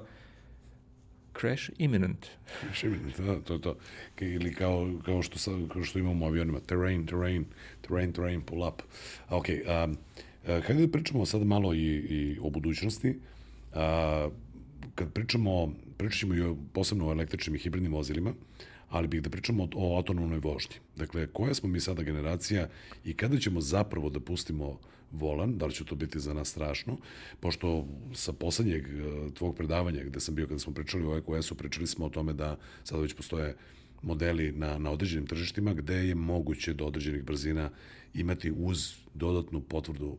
crash 1.40 1.70
imminent. 1.78 2.26
Crash 2.60 2.84
imminent, 2.84 3.20
da, 3.20 3.42
to 3.42 3.54
je 3.54 3.62
to. 3.62 3.78
Ili 4.20 4.54
kao, 4.54 5.00
kao, 5.06 5.22
što, 5.22 5.40
sa, 5.40 5.52
kao 5.74 5.84
što 5.84 6.00
imamo 6.00 6.26
u 6.26 6.28
avionima, 6.28 6.60
terrain, 6.60 7.06
terrain, 7.06 7.46
terrain, 7.82 8.14
terrain, 8.14 8.42
pull 8.42 8.68
up. 8.68 8.82
Ok, 9.30 9.46
um, 9.50 9.98
hajde 10.46 10.86
da 10.86 10.92
pričamo 10.92 11.26
sad 11.26 11.44
malo 11.44 11.74
i, 11.74 11.88
i 11.96 12.38
o 12.42 12.50
budućnosti. 12.50 13.20
A, 13.74 14.30
kad 14.96 15.14
pričamo, 15.14 15.74
pričat 15.98 16.20
ćemo 16.20 16.36
i 16.36 16.42
o, 16.42 16.58
posebno 16.74 17.08
o 17.08 17.12
električnim 17.12 17.56
i 17.56 17.60
hibridnim 17.60 17.94
vozilima, 17.94 18.34
ali 18.90 19.08
bih 19.08 19.22
da 19.22 19.30
pričamo 19.30 19.70
o 19.76 19.96
autonomnoj 19.96 20.40
vožnji. 20.40 20.76
Dakle, 20.96 21.28
koja 21.28 21.54
smo 21.54 21.70
mi 21.70 21.80
sada 21.80 22.04
generacija 22.04 22.70
i 23.06 23.14
kada 23.14 23.38
ćemo 23.38 23.62
zapravo 23.62 24.10
da 24.10 24.20
pustimo 24.20 24.80
volan, 25.16 25.57
da 25.57 25.66
li 25.66 25.74
će 25.74 25.86
to 25.86 25.95
biti 25.95 26.20
za 26.20 26.34
nas 26.34 26.49
strašno, 26.49 26.97
pošto 27.39 27.88
sa 28.13 28.34
poslednjeg 28.34 28.88
e, 28.88 29.34
tvog 29.34 29.55
predavanja 29.55 30.03
gde 30.03 30.20
sam 30.20 30.36
bio 30.36 30.47
kada 30.47 30.59
smo 30.59 30.74
pričali 30.74 31.05
o 31.05 31.18
EQS-u, 31.18 31.55
pričali 31.55 31.88
smo 31.88 32.05
o 32.05 32.09
tome 32.09 32.34
da 32.34 32.57
sada 32.84 33.01
već 33.01 33.13
postoje 33.13 33.55
modeli 34.01 34.51
na, 34.51 34.78
na 34.78 34.91
određenim 34.91 35.28
tržištima 35.28 35.74
gde 35.74 35.95
je 36.07 36.16
moguće 36.16 36.74
do 36.74 36.86
određenih 36.86 37.24
brzina 37.24 37.70
imati 38.13 38.51
uz 38.57 38.93
dodatnu 39.13 39.61
potvrdu 39.61 40.18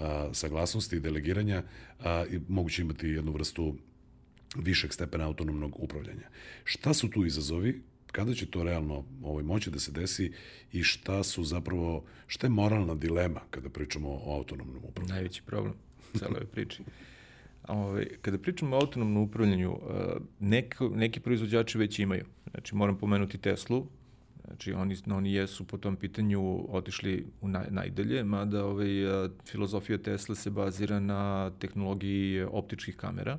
a, 0.00 0.28
saglasnosti 0.32 0.96
i 0.96 1.00
delegiranja 1.00 1.62
a, 2.00 2.24
i 2.30 2.40
moguće 2.48 2.82
imati 2.82 3.08
jednu 3.08 3.32
vrstu 3.32 3.74
višeg 4.56 4.92
stepena 4.92 5.26
autonomnog 5.26 5.76
upravljanja. 5.78 6.28
Šta 6.64 6.94
su 6.94 7.10
tu 7.10 7.26
izazovi 7.26 7.80
kada 8.14 8.34
će 8.34 8.46
to 8.46 8.62
realno 8.62 9.04
ovaj, 9.22 9.44
moći 9.44 9.70
da 9.70 9.78
se 9.78 9.92
desi 9.92 10.32
i 10.72 10.82
šta 10.82 11.22
su 11.22 11.44
zapravo, 11.44 12.04
šta 12.26 12.46
je 12.46 12.50
moralna 12.50 12.94
dilema 12.94 13.40
kada 13.50 13.68
pričamo 13.68 14.08
o 14.08 14.36
autonomnom 14.36 14.82
upravljanju? 14.84 15.14
Najveći 15.14 15.42
problem 15.42 15.74
cele 16.18 16.36
ove 16.36 16.46
priče. 16.46 16.82
Ove, 17.68 18.06
kada 18.22 18.38
pričamo 18.38 18.76
o 18.76 18.80
autonomnom 18.80 19.22
upravljanju, 19.22 19.72
eh, 19.72 20.16
neko, 20.40 20.88
neki 20.88 21.20
proizvođači 21.20 21.78
već 21.78 21.98
imaju. 21.98 22.24
Znači, 22.50 22.74
moram 22.74 22.98
pomenuti 22.98 23.38
Teslu, 23.38 23.86
Znači, 24.46 24.72
oni, 24.72 24.96
oni 25.06 25.32
jesu 25.32 25.64
po 25.64 25.78
tom 25.78 25.96
pitanju 25.96 26.66
otišli 26.68 27.26
u 27.40 27.48
naj, 27.48 27.66
najdalje, 27.70 28.24
mada 28.24 28.64
ovaj, 28.64 29.24
eh, 29.24 29.30
filozofija 29.46 29.98
Tesla 29.98 30.34
se 30.34 30.50
bazira 30.50 31.00
na 31.00 31.50
tehnologiji 31.58 32.42
optičkih 32.42 32.96
kamera, 32.96 33.38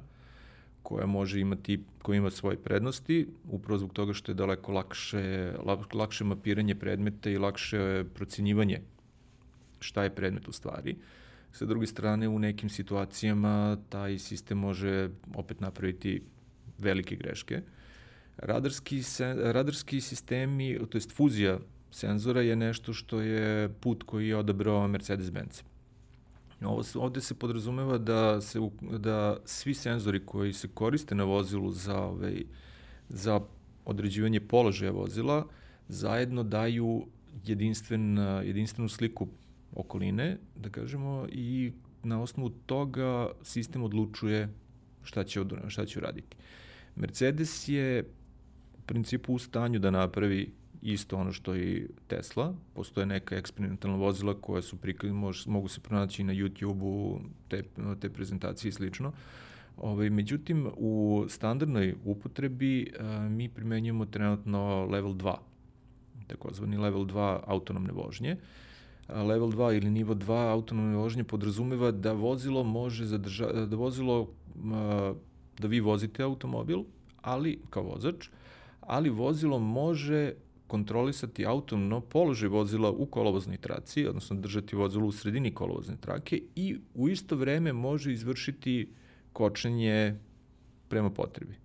koja 0.86 1.06
može 1.06 1.40
imati, 1.40 1.80
koja 2.02 2.18
ima 2.18 2.30
svoje 2.30 2.58
prednosti, 2.58 3.28
upravo 3.50 3.78
zbog 3.78 3.94
toga 3.94 4.14
što 4.14 4.32
je 4.32 4.36
daleko 4.36 4.72
lakše, 4.72 5.54
lakše 5.94 6.24
mapiranje 6.24 6.76
predmeta 6.76 7.30
i 7.30 7.38
lakše 7.38 8.04
procenjivanje 8.14 8.82
šta 9.80 10.04
je 10.04 10.16
predmet 10.16 10.48
u 10.48 10.52
stvari. 10.52 10.96
Sa 11.52 11.66
druge 11.66 11.88
strane, 11.88 12.28
u 12.28 12.40
nekim 12.40 12.70
situacijama 12.70 13.78
taj 13.90 14.20
sistem 14.20 14.58
može 14.58 15.10
opet 15.36 15.62
napraviti 15.62 16.22
velike 16.78 17.16
greške. 17.16 17.62
Radarski, 18.38 19.04
se, 19.04 19.34
radarski 19.40 20.02
sistemi, 20.02 20.80
to 20.90 20.98
jest 20.98 21.16
fuzija 21.16 21.60
senzora 21.92 22.42
je 22.42 22.56
nešto 22.56 22.94
što 22.94 23.22
je 23.22 23.70
put 23.80 24.04
koji 24.04 24.28
je 24.28 24.38
odabrao 24.38 24.88
Mercedes-Benz. 24.88 25.64
Ovo, 26.62 26.84
ovde 26.96 27.22
se 27.22 27.34
podrazumeva 27.34 27.98
da, 27.98 28.42
se, 28.42 28.60
da 29.00 29.38
svi 29.46 29.74
senzori 29.74 30.26
koji 30.26 30.54
se 30.54 30.68
koriste 30.68 31.16
na 31.16 31.24
vozilu 31.24 31.72
za, 31.72 32.02
ovaj, 32.02 32.44
za 33.10 33.42
određivanje 33.86 34.40
položaja 34.40 34.92
vozila 34.92 35.48
zajedno 35.88 36.44
daju 36.44 37.06
jedinstven, 37.46 38.18
jedinstvenu 38.44 38.90
sliku 38.90 39.28
okoline, 39.76 40.38
da 40.56 40.70
kažemo, 40.70 41.28
i 41.32 41.72
na 42.04 42.22
osnovu 42.22 42.50
toga 42.50 43.30
sistem 43.44 43.84
odlučuje 43.84 44.50
šta 45.04 45.24
će, 45.24 45.44
šta 45.68 45.86
će 45.86 46.00
uraditi. 46.00 46.38
Mercedes 46.96 47.68
je 47.68 48.04
u 48.78 48.82
principu 48.86 49.34
u 49.34 49.40
stanju 49.40 49.80
da 49.80 49.92
napravi 49.92 50.54
isto 50.86 51.18
ono 51.18 51.32
što 51.32 51.56
i 51.56 51.88
Tesla. 52.08 52.54
Postoje 52.74 53.06
neka 53.06 53.36
eksperimentalna 53.36 53.98
vozila 53.98 54.34
koja 54.42 54.62
su 54.62 54.78
prikaz, 54.78 55.12
mož, 55.12 55.48
mogu 55.48 55.68
se 55.68 55.82
pronaći 55.82 56.24
na 56.24 56.34
YouTube-u, 56.34 57.20
te, 57.48 57.64
te 58.00 58.10
prezentacije 58.10 58.70
i 58.70 58.72
slično. 58.72 59.12
Ove, 59.78 59.92
ovaj, 59.92 60.10
međutim, 60.10 60.72
u 60.78 61.26
standardnoj 61.30 61.96
upotrebi 62.06 62.94
a, 63.00 63.30
mi 63.30 63.50
primenjujemo 63.50 64.06
trenutno 64.06 64.86
level 64.86 65.14
2, 65.14 65.36
takozvani 66.28 66.78
level 66.78 67.06
2 67.06 67.40
autonomne 67.48 67.92
vožnje. 67.94 68.38
A, 69.08 69.24
level 69.24 69.50
2 69.50 69.78
ili 69.78 69.90
nivo 69.90 70.16
2 70.16 70.52
autonomne 70.52 70.98
vožnje 70.98 71.24
podrazumeva 71.24 71.92
da 71.92 72.12
vozilo 72.12 72.64
može 72.64 73.06
zadrža, 73.06 73.66
da 73.66 73.76
vozilo, 73.76 74.30
a, 74.74 75.14
da 75.60 75.68
vi 75.68 75.80
vozite 75.80 76.24
automobil, 76.24 76.84
ali 77.22 77.60
kao 77.70 77.84
vozač, 77.84 78.30
ali 78.82 79.10
vozilo 79.10 79.60
može 79.60 80.34
kontrolisati 80.68 81.46
autonomno 81.46 82.02
položaj 82.02 82.50
vozila 82.50 82.92
u 82.92 83.06
kolovoznoj 83.06 83.58
traci, 83.58 84.08
odnosno 84.08 84.36
držati 84.36 84.76
vozilo 84.76 85.06
u 85.06 85.12
sredini 85.12 85.54
kolovozne 85.54 85.98
trake 86.02 86.42
i 86.56 86.78
u 86.94 87.10
isto 87.10 87.36
vreme 87.36 87.74
može 87.74 88.14
izvršiti 88.14 88.90
kočenje 89.34 90.16
prema 90.88 91.10
potrebi. 91.10 91.56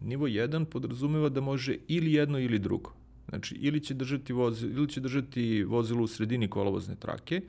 Nivo 0.00 0.26
1 0.26 0.64
podrazumeva 0.64 1.28
da 1.28 1.40
može 1.40 1.76
ili 1.88 2.12
jedno 2.12 2.38
ili 2.38 2.58
drugo. 2.58 2.92
Znači, 3.28 3.54
ili 3.54 3.80
će 3.80 3.94
držati, 3.94 4.32
vozilo, 4.32 4.72
ili 4.72 4.88
će 4.88 5.00
držati 5.00 5.64
vozilo 5.64 6.02
u 6.02 6.06
sredini 6.06 6.48
kolovozne 6.48 6.96
trake, 6.96 7.40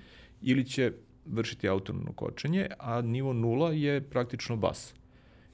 ili 0.41 0.65
će 0.65 0.91
vršiti 1.25 1.69
autonomno 1.69 2.13
kočenje, 2.13 2.67
a 2.79 3.01
nivo 3.01 3.33
0 3.33 3.71
je 3.71 4.01
praktično 4.01 4.57
bas 4.57 4.93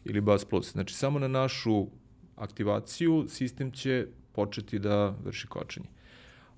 ili 0.06 0.22
bas 0.22 0.46
plus. 0.46 0.72
Znači, 0.72 0.96
samo 0.96 1.20
na 1.20 1.28
našu 1.28 1.88
aktivaciju 2.36 3.26
sistem 3.28 3.72
će 3.72 4.08
početi 4.36 4.80
da 4.80 5.16
vrši 5.24 5.48
kočenje. 5.48 5.88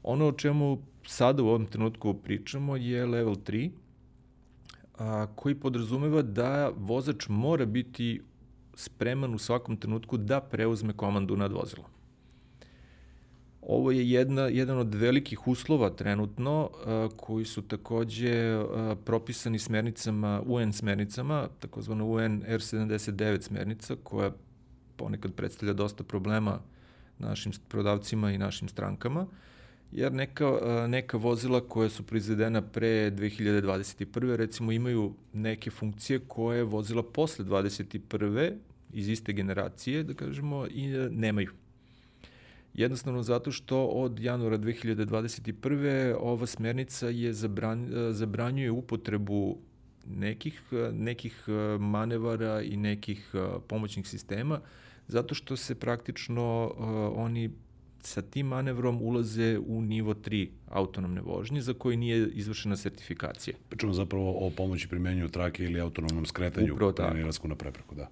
Ono 0.03 0.27
o 0.27 0.31
čemu 0.31 0.77
sada 1.05 1.43
u 1.43 1.47
ovom 1.47 1.65
trenutku 1.65 2.13
pričamo 2.13 2.75
je 2.75 3.05
level 3.05 3.35
3, 3.35 3.69
a, 4.97 5.27
koji 5.35 5.55
podrazumeva 5.55 6.21
da 6.21 6.71
vozač 6.75 7.27
mora 7.29 7.65
biti 7.65 8.21
spreman 8.73 9.33
u 9.35 9.37
svakom 9.37 9.77
trenutku 9.77 10.17
da 10.17 10.41
preuzme 10.41 10.93
komandu 10.93 11.37
nad 11.37 11.51
vozilom. 11.51 11.85
Ovo 13.61 13.91
je 13.91 14.09
jedna, 14.09 14.41
jedan 14.41 14.77
od 14.77 14.95
velikih 14.95 15.47
uslova 15.47 15.89
trenutno 15.89 16.69
a, 16.85 17.09
koji 17.17 17.45
su 17.45 17.61
takođe 17.61 18.53
a, 18.53 18.95
propisani 19.05 19.59
smernicama, 19.59 20.41
UN 20.45 20.73
smernicama, 20.73 21.47
takozvano 21.59 22.05
UN 22.05 22.41
R79 22.43 23.41
smernica, 23.41 23.95
koja 24.03 24.31
ponekad 24.95 25.33
predstavlja 25.33 25.73
dosta 25.73 26.03
problema 26.03 26.59
našim 27.19 27.51
prodavcima 27.67 28.31
i 28.31 28.37
našim 28.37 28.69
strankama, 28.69 29.27
jer 29.91 30.13
neka, 30.13 30.45
neka 30.87 31.17
vozila 31.17 31.61
koja 31.61 31.89
su 31.89 32.03
proizvedena 32.03 32.61
pre 32.61 33.11
2021. 33.11 34.35
recimo 34.35 34.71
imaju 34.71 35.13
neke 35.33 35.71
funkcije 35.71 36.19
koje 36.19 36.63
vozila 36.63 37.03
posle 37.03 37.45
21. 37.45 38.53
iz 38.93 39.09
iste 39.09 39.33
generacije, 39.33 40.03
da 40.03 40.13
kažemo, 40.13 40.67
i 40.67 40.91
e, 40.91 41.09
nemaju. 41.11 41.51
Jednostavno 42.73 43.23
zato 43.23 43.51
što 43.51 43.85
od 43.85 44.19
januara 44.19 44.57
2021. 44.57 46.15
ova 46.19 46.45
smernica 46.45 47.07
je 47.07 47.33
zabran, 47.33 47.93
e, 47.93 48.13
zabranjuje 48.13 48.71
upotrebu 48.71 49.57
nekih, 50.05 50.61
e, 50.71 50.91
nekih 50.93 51.43
manevara 51.79 52.61
i 52.61 52.77
nekih 52.77 53.31
pomoćnih 53.67 54.07
sistema 54.07 54.61
zato 55.07 55.35
što 55.35 55.55
se 55.55 55.75
praktično 55.75 56.73
uh, 56.77 56.85
oni 57.15 57.49
sa 57.99 58.21
tim 58.21 58.47
manevrom 58.47 59.01
ulaze 59.01 59.59
u 59.67 59.81
nivo 59.81 60.13
3 60.13 60.49
autonomne 60.67 61.21
vožnje 61.21 61.61
za 61.61 61.73
koji 61.73 61.97
nije 61.97 62.29
izvršena 62.33 62.77
sertifikacija. 62.77 63.57
Pričamo 63.69 63.93
zapravo 63.93 64.47
o 64.47 64.49
pomoći 64.49 64.87
primenju 64.87 65.29
trake 65.29 65.63
ili 65.63 65.81
autonomnom 65.81 66.25
skretanju 66.25 66.73
Upravo 66.73 66.91
tako. 66.91 67.47
na 67.47 67.55
prepreku, 67.55 67.95
da. 67.95 68.07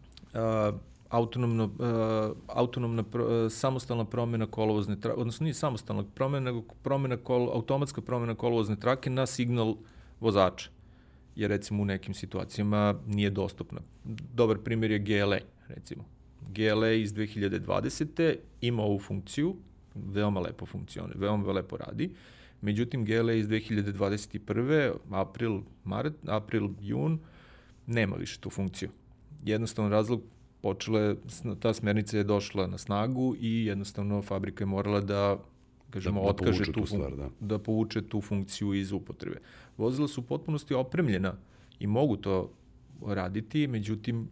Uh, 0.72 0.80
autonomno, 1.10 1.64
uh, 1.64 2.38
autonomna 2.48 3.04
pro, 3.04 3.26
uh, 3.26 3.52
samostalna 3.52 4.06
promena 4.06 4.48
kolovozne 4.48 5.00
trake, 5.00 5.20
odnosno 5.20 5.44
nije 5.44 5.54
samostalna 5.54 6.04
promena, 6.16 6.46
nego 6.46 6.62
promena 6.62 7.18
kol, 7.18 7.50
automatska 7.54 8.02
promena 8.02 8.36
kolovozne 8.36 8.76
trake 8.76 9.10
na 9.10 9.26
signal 9.26 9.76
vozača 10.20 10.70
jer 11.36 11.50
recimo 11.50 11.84
u 11.84 11.86
nekim 11.86 12.14
situacijama 12.14 12.96
nije 13.08 13.30
dostupna. 13.30 13.82
Dobar 14.34 14.58
primjer 14.58 14.92
je 14.92 15.00
GLA, 15.00 15.38
recimo 15.68 16.15
GLA 16.50 16.92
iz 16.92 17.14
2020. 17.14 18.36
ima 18.62 18.84
ovu 18.84 19.00
funkciju, 19.00 19.56
veoma 19.96 20.40
lepo 20.40 20.66
funkcione, 20.66 21.14
veoma 21.16 21.52
lepo 21.52 21.78
radi. 21.78 22.12
Međutim, 22.62 23.06
GLA 23.06 23.34
iz 23.34 23.48
2021. 23.48 24.94
april, 25.12 25.62
mart, 25.84 26.14
april, 26.28 26.70
jun, 26.82 27.20
nema 27.88 28.16
više 28.16 28.40
tu 28.40 28.50
funkciju. 28.50 28.90
Jednostavno 29.44 29.90
razlog 29.90 30.22
počela 30.62 31.00
je, 31.00 31.16
ta 31.60 31.74
smernica 31.74 32.18
je 32.18 32.24
došla 32.24 32.68
na 32.68 32.78
snagu 32.78 33.36
i 33.40 33.66
jednostavno 33.66 34.22
fabrika 34.22 34.64
je 34.64 34.66
morala 34.66 35.02
da 35.02 35.38
kažemo, 35.90 36.22
da, 36.22 36.26
da 36.26 36.30
otkaže 36.30 36.66
tu, 36.66 36.72
tu 36.72 36.86
stvar, 36.86 37.16
da. 37.16 37.30
da 37.40 37.60
povuče 37.60 38.02
tu 38.02 38.22
funkciju 38.22 38.74
iz 38.74 38.92
upotrebe. 38.92 39.40
Vozila 39.78 40.08
su 40.08 40.22
u 40.22 40.24
potpunosti 40.24 40.74
opremljena 40.74 41.36
i 41.80 41.88
mogu 41.88 42.18
to 42.18 42.52
raditi, 43.06 43.68
međutim, 43.68 44.28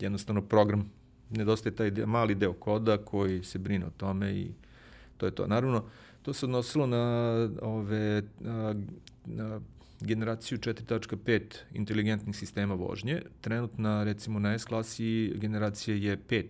jednostavno 0.00 0.42
program, 0.42 0.90
nedostaje 1.30 1.76
taj 1.76 1.90
mali 1.90 2.34
deo 2.34 2.52
koda 2.52 2.98
koji 2.98 3.44
se 3.44 3.58
brine 3.58 3.86
o 3.86 3.90
tome 3.90 4.32
i 4.32 4.50
to 5.16 5.26
je 5.26 5.34
to. 5.34 5.46
Naravno, 5.46 5.84
to 6.22 6.32
se 6.32 6.46
odnosilo 6.46 6.86
na 6.86 7.48
ove 7.62 8.22
na, 8.40 8.74
na 9.24 9.60
generaciju 10.00 10.58
4.5 10.58 11.40
inteligentnih 11.74 12.36
sistema 12.36 12.74
vožnje. 12.74 13.22
Trenutna, 13.40 14.04
recimo, 14.04 14.38
na 14.38 14.58
S-klasi 14.58 15.32
generacija 15.36 15.96
je 15.96 16.18
5 16.28 16.44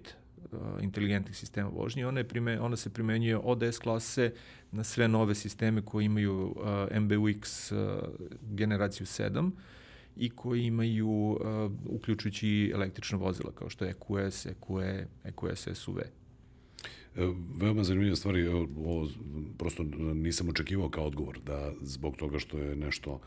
uh, 0.52 0.58
inteligentnih 0.82 1.36
sistema 1.36 1.68
vožnje. 1.68 2.06
Ona, 2.06 2.20
je 2.20 2.28
prime, 2.28 2.60
ona 2.60 2.76
se 2.76 2.90
primenjuje 2.90 3.36
od 3.36 3.62
S-klase 3.62 4.32
na 4.72 4.84
sve 4.84 5.08
nove 5.08 5.34
sisteme 5.34 5.82
koji 5.82 6.04
imaju 6.04 6.46
uh, 6.46 6.96
MBUX 7.00 7.72
uh, 7.72 7.78
generaciju 8.42 9.06
7 9.06 9.50
i 10.16 10.30
koji 10.30 10.64
imaju, 10.64 11.08
uh, 11.08 11.38
uključujući 11.86 12.70
električna 12.74 13.18
vozila, 13.18 13.52
kao 13.52 13.68
što 13.70 13.84
je 13.84 13.90
EQS, 13.90 14.46
EQE, 14.46 15.06
EQS 15.24 15.68
SUV. 15.74 15.98
E, 15.98 17.32
veoma 17.56 17.84
zanimljiva 17.84 18.16
stvari, 18.16 18.46
ovo 18.46 19.08
prosto 19.58 19.82
nisam 20.14 20.48
očekivao 20.48 20.88
kao 20.88 21.04
odgovor, 21.04 21.38
da 21.46 21.72
zbog 21.82 22.16
toga 22.16 22.38
što 22.38 22.58
je 22.58 22.76
nešto 22.76 23.20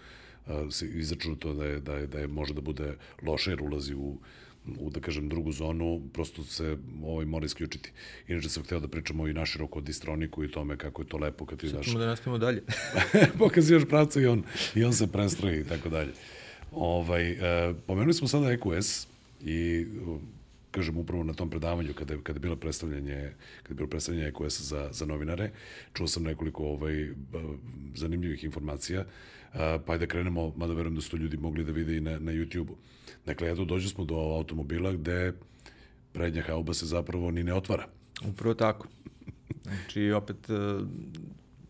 se 0.72 0.88
izračunato 0.88 1.54
da 1.54 1.66
je, 1.66 1.80
da 1.80 1.94
je, 1.94 2.08
da 2.08 2.20
je 2.20 2.28
može 2.28 2.54
da 2.54 2.62
bude 2.62 2.96
loše 3.22 3.52
jer 3.52 3.62
ulazi 3.62 3.96
u 3.96 4.18
u, 4.80 4.90
da 4.90 5.00
kažem, 5.00 5.30
drugu 5.30 5.52
zonu, 5.52 6.02
prosto 6.14 6.44
se 6.44 6.78
ovaj 7.04 7.26
mora 7.26 7.46
isključiti. 7.46 7.92
Inače 8.28 8.50
sam 8.50 8.64
hteo 8.64 8.80
da 8.80 8.88
pričamo 8.88 9.28
i 9.28 9.34
naširoko 9.34 9.80
o 9.80 9.82
distroniku 9.82 10.44
i 10.44 10.52
tome 10.52 10.78
kako 10.78 11.02
je 11.02 11.08
to 11.08 11.18
lepo 11.18 11.46
kad 11.46 11.60
ti 11.60 11.72
daš... 11.72 11.92
Sad 11.92 12.00
da 12.00 12.06
nastavimo 12.06 12.38
dalje. 12.38 12.64
Pokazivaš 13.40 13.84
pravcu 13.90 14.22
i 14.22 14.28
on, 14.28 14.44
i 14.76 14.84
on 14.84 14.94
se 14.94 15.08
prestroji 15.08 15.60
i 15.60 15.64
tako 15.64 15.90
dalje. 15.90 16.12
Ovaj, 16.76 17.32
e, 17.32 17.74
pomenuli 17.88 18.14
smo 18.14 18.28
sada 18.28 18.52
EQS 18.52 19.08
i 19.42 19.86
kažem 20.72 20.98
upravo 20.98 21.24
na 21.24 21.34
tom 21.34 21.50
predavanju 21.50 21.94
kada 21.94 22.16
kada 22.24 22.38
je 22.38 22.42
bilo 22.42 22.56
predstavljanje 22.56 23.34
kada 23.64 23.74
je 23.74 23.76
bilo 23.76 23.90
predstavljanje 23.90 24.28
EQS 24.28 24.62
za 24.62 24.90
za 24.92 25.06
novinare 25.06 25.52
čuo 25.94 26.08
sam 26.08 26.24
nekoliko 26.24 26.64
ovaj 26.64 27.08
zanimljivih 27.96 28.44
informacija. 28.44 29.06
Pa 29.54 29.94
ajde 29.94 30.06
da 30.06 30.12
krenemo 30.12 30.54
mada 30.58 30.74
verujem 30.74 30.96
da 30.96 31.02
su 31.02 31.12
to 31.12 31.18
ljudi 31.18 31.38
mogli 31.38 31.64
da 31.64 31.72
vide 31.72 31.98
i 31.98 32.02
na 32.02 32.20
na 32.20 32.32
YouTubeu. 32.32 32.76
Dakle 33.26 33.52
eto 33.52 33.66
dođe 33.66 33.90
smo 33.90 34.06
do 34.06 34.16
automobila 34.16 34.92
gde 34.94 35.34
prednja 36.14 36.42
hauba 36.42 36.74
se 36.74 36.86
zapravo 36.86 37.32
ni 37.32 37.44
ne 37.44 37.54
otvara. 37.54 37.88
Upravo 38.28 38.54
tako. 38.54 38.88
Znači 39.64 40.12
opet 40.12 40.50
e, 40.50 40.54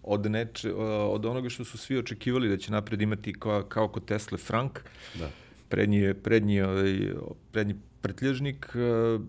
od, 0.03 0.31
neče, 0.31 0.73
od 1.09 1.25
onoga 1.25 1.49
što 1.49 1.65
su 1.65 1.77
svi 1.77 1.97
očekivali 1.97 2.49
da 2.49 2.57
će 2.57 2.71
napred 2.71 3.01
imati 3.01 3.33
kao, 3.33 3.63
kao 3.63 3.87
kod 3.87 4.05
Tesla 4.05 4.37
Frank, 4.37 4.79
da. 5.19 5.29
prednji, 5.69 6.13
prednji, 6.13 6.61
ovaj, 6.61 7.13
prednji 7.51 7.75
pretlježnik, 8.01 8.75
e, 8.75 9.19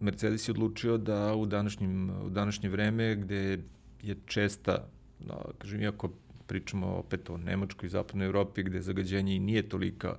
Mercedes 0.00 0.48
je 0.48 0.52
odlučio 0.52 0.98
da 0.98 1.34
u, 1.34 1.46
današnjim, 1.46 2.10
u 2.10 2.30
današnje 2.30 2.68
vreme, 2.68 3.16
gde 3.16 3.58
je 4.02 4.16
česta, 4.26 4.86
da, 5.20 5.44
kažem, 5.58 5.82
iako 5.82 6.10
pričamo 6.46 6.86
opet 6.86 7.30
o 7.30 7.36
Nemačkoj 7.36 7.86
i 7.86 7.90
Zapadnoj 7.90 8.26
Evropi, 8.26 8.62
gde 8.62 8.80
zagađenje 8.82 9.36
i 9.36 9.38
nije 9.38 9.68
tolika, 9.68 10.16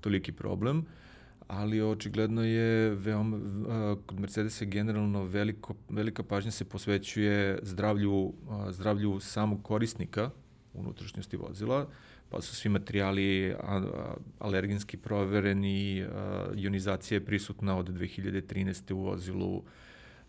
toliki 0.00 0.32
problem, 0.32 0.86
ali 1.48 1.80
očigledno 1.80 2.44
je 2.44 2.90
veoma, 2.90 3.38
kod 4.06 4.20
Mercedesa 4.20 4.64
generalno 4.64 5.24
veliko, 5.24 5.74
velika 5.88 6.22
pažnja 6.22 6.50
se 6.50 6.64
posvećuje 6.64 7.58
zdravlju, 7.62 8.32
zdravlju 8.70 9.20
samog 9.20 9.62
korisnika 9.62 10.30
unutrašnjosti 10.74 11.36
vozila, 11.36 11.86
pa 12.28 12.40
su 12.40 12.56
svi 12.56 12.70
materijali 12.70 13.54
alergenski 14.38 14.96
provereni, 14.96 16.06
ionizacija 16.56 17.16
je 17.16 17.24
prisutna 17.24 17.78
od 17.78 17.88
2013. 17.88 18.92
u 18.92 18.98
vozilu, 18.98 19.62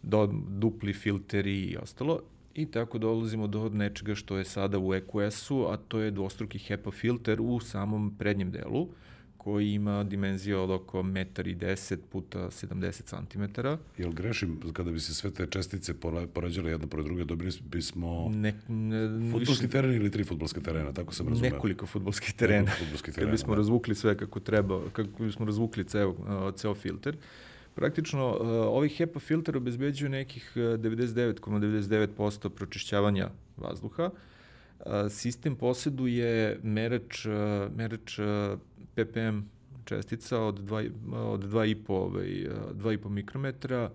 do, 0.02 0.30
dupli 0.50 0.94
filteri 0.94 1.60
i 1.60 1.78
ostalo. 1.78 2.22
I 2.54 2.66
tako 2.66 2.98
dolazimo 2.98 3.48
do 3.48 3.70
nečega 3.70 4.16
što 4.16 4.38
je 4.38 4.46
sada 4.46 4.80
u 4.80 4.94
EQS-u, 4.94 5.66
a 5.66 5.78
to 5.78 6.00
je 6.00 6.12
dvostruki 6.12 6.60
HEPA 6.60 6.92
filter 6.92 7.42
u 7.42 7.60
samom 7.60 8.16
prednjem 8.18 8.52
delu 8.52 8.88
koji 9.48 9.74
ima 9.74 10.04
dimenzije 10.04 10.58
od 10.58 10.72
oko 10.72 11.04
1,10 11.04 11.98
puta 12.12 12.40
70 12.40 13.04
cm. 13.04 13.44
Jel 13.98 14.12
grešim, 14.12 14.60
kada 14.74 14.92
bi 14.92 15.00
se 15.00 15.14
sve 15.14 15.32
te 15.32 15.48
čestice 15.48 15.94
porađale 16.34 16.72
jedna 16.72 16.88
pored 16.88 17.06
druge, 17.06 17.24
dobili 17.24 17.52
bismo 17.72 18.30
ne, 18.34 18.54
ne, 18.68 19.32
futbolski 19.32 19.66
više, 19.66 19.72
teren 19.72 19.96
ili 19.96 20.12
tri 20.12 20.24
futbolske 20.24 20.62
terena, 20.62 20.94
tako 20.94 21.14
sam 21.14 21.28
razumeo? 21.28 21.52
Nekoliko 21.52 21.86
futbolskih 21.86 22.34
terena. 22.34 22.60
Nekoliko 22.60 22.84
futbolskih 22.84 23.14
terena, 23.14 23.32
Kad 23.32 23.40
bismo 23.40 23.54
da. 23.54 23.58
razvukli 23.58 23.96
sve 23.96 24.18
kako 24.18 24.40
treba, 24.40 24.82
kako 24.94 25.24
bismo 25.24 25.46
razvukli 25.46 25.84
ceo, 25.84 26.16
ceo 26.56 26.76
filter. 26.76 27.18
Praktično, 27.76 28.24
ovaj 28.68 28.90
HEPA 28.90 29.20
filter 29.20 29.58
obezbeđuje 29.58 30.10
nekih 30.10 30.52
99,99% 30.56 32.08
,99 32.10 32.50
pročišćavanja 32.50 33.30
vazduha. 33.58 34.10
Sistem 35.10 35.56
poseduje 35.56 36.60
merač, 36.64 37.26
merač 37.76 38.20
ppm 38.98 39.40
čestica 39.86 40.42
od 40.42 40.60
2, 40.60 40.90
od 41.14 41.44
2,5 41.44 41.78
ovaj, 41.88 42.28
2,5 42.74 43.10
mikrometra, 43.10 43.92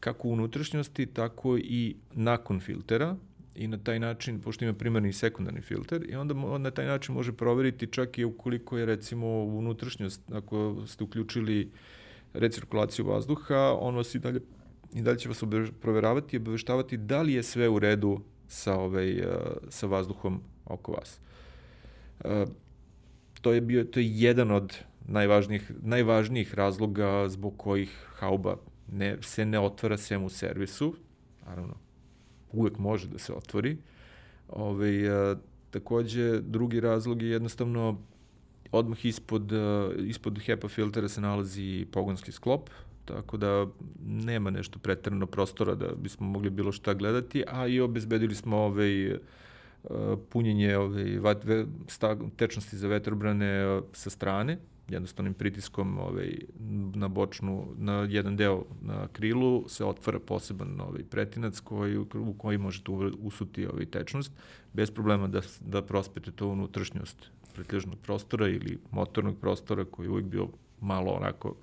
kako 0.00 0.28
u 0.28 0.32
unutrašnjosti, 0.32 1.06
tako 1.06 1.58
i 1.58 1.96
nakon 2.14 2.60
filtera 2.60 3.16
i 3.54 3.68
na 3.68 3.78
taj 3.78 3.98
način, 3.98 4.40
pošto 4.40 4.64
ima 4.64 4.74
primarni 4.74 5.08
i 5.08 5.12
sekundarni 5.12 5.60
filter, 5.60 6.04
i 6.08 6.14
onda 6.14 6.34
on 6.34 6.62
na 6.62 6.70
taj 6.70 6.86
način 6.86 7.14
može 7.14 7.32
proveriti 7.32 7.86
čak 7.86 8.18
i 8.18 8.24
ukoliko 8.24 8.78
je 8.78 8.86
recimo 8.86 9.26
unutrašnjost, 9.44 10.32
ako 10.32 10.82
ste 10.86 11.04
uključili 11.04 11.70
recirkulaciju 12.34 13.06
vazduha, 13.06 13.76
on 13.80 13.96
vas 13.96 14.14
i 14.14 14.18
dalje, 14.18 14.40
i 14.94 15.02
dalje 15.02 15.18
će 15.18 15.28
vas 15.28 15.44
proveravati 15.80 16.36
i 16.36 16.40
obaveštavati 16.40 16.96
da 16.96 17.22
li 17.22 17.32
je 17.32 17.42
sve 17.42 17.68
u 17.68 17.78
redu 17.78 18.20
sa, 18.48 18.74
ovaj, 18.74 19.24
sa 19.68 19.86
vazduhom 19.86 20.40
oko 20.64 20.92
vas 20.92 21.20
to 23.42 23.52
je 23.52 23.60
bio 23.60 23.84
to 23.84 24.00
je 24.00 24.18
jedan 24.20 24.50
od 24.50 24.78
najvažnijih 25.06 25.72
najvažnijih 25.82 26.54
razloga 26.54 27.28
zbog 27.28 27.56
kojih 27.56 28.06
hauba 28.18 28.56
ne 28.92 29.16
se 29.22 29.44
ne 29.44 29.60
otvara 29.60 29.96
sem 29.96 30.24
u 30.24 30.28
servisu. 30.28 30.94
Naravno, 31.46 31.74
uvek 32.52 32.78
može 32.78 33.08
da 33.08 33.18
se 33.18 33.32
otvori. 33.32 33.76
Ovaj 34.48 35.08
a, 35.08 35.36
takođe 35.70 36.40
drugi 36.40 36.80
razlog 36.80 37.22
je 37.22 37.28
jednostavno 37.28 37.98
odmah 38.72 39.04
ispod 39.04 39.52
ispod 40.06 40.38
HEPA 40.38 40.68
filtera 40.68 41.08
se 41.08 41.20
nalazi 41.20 41.86
pogonski 41.92 42.32
sklop, 42.32 42.70
tako 43.04 43.36
da 43.36 43.66
nema 44.02 44.50
nešto 44.50 44.78
preterano 44.78 45.26
prostora 45.26 45.74
da 45.74 45.94
bismo 45.94 46.26
mogli 46.26 46.50
bilo 46.50 46.72
šta 46.72 46.94
gledati, 46.94 47.44
a 47.46 47.66
i 47.66 47.80
obezbedili 47.80 48.34
smo 48.34 48.56
ovaj 48.56 49.18
punjenje 50.28 50.76
ovaj, 50.78 51.18
tečnosti 52.36 52.76
za 52.76 52.88
vetrobrane 52.88 53.46
eh, 53.46 53.80
sa 53.92 54.10
strane, 54.10 54.58
jednostavnim 54.88 55.34
pritiskom 55.34 55.98
ovaj, 55.98 56.38
na 56.94 57.08
bočnu, 57.08 57.66
na 57.78 58.06
jedan 58.10 58.36
deo 58.36 58.64
na 58.80 59.08
krilu 59.08 59.64
se 59.68 59.84
otvara 59.84 60.18
poseban 60.18 60.80
ovaj, 60.80 61.02
pretinac 61.10 61.60
koji, 61.60 61.98
u 61.98 62.34
koji 62.38 62.58
možete 62.58 62.90
usuti 63.18 63.66
ovaj, 63.66 63.86
tečnost, 63.86 64.32
bez 64.72 64.90
problema 64.90 65.28
da, 65.28 65.40
da 65.60 65.82
prospete 65.82 66.30
to 66.30 66.48
unutrašnjost 66.48 67.30
pretlježnog 67.54 67.98
prostora 67.98 68.48
ili 68.48 68.78
motornog 68.90 69.38
prostora 69.38 69.84
koji 69.84 70.06
je 70.06 70.10
uvijek 70.10 70.26
bio 70.26 70.48
malo 70.80 71.12
onako 71.12 71.54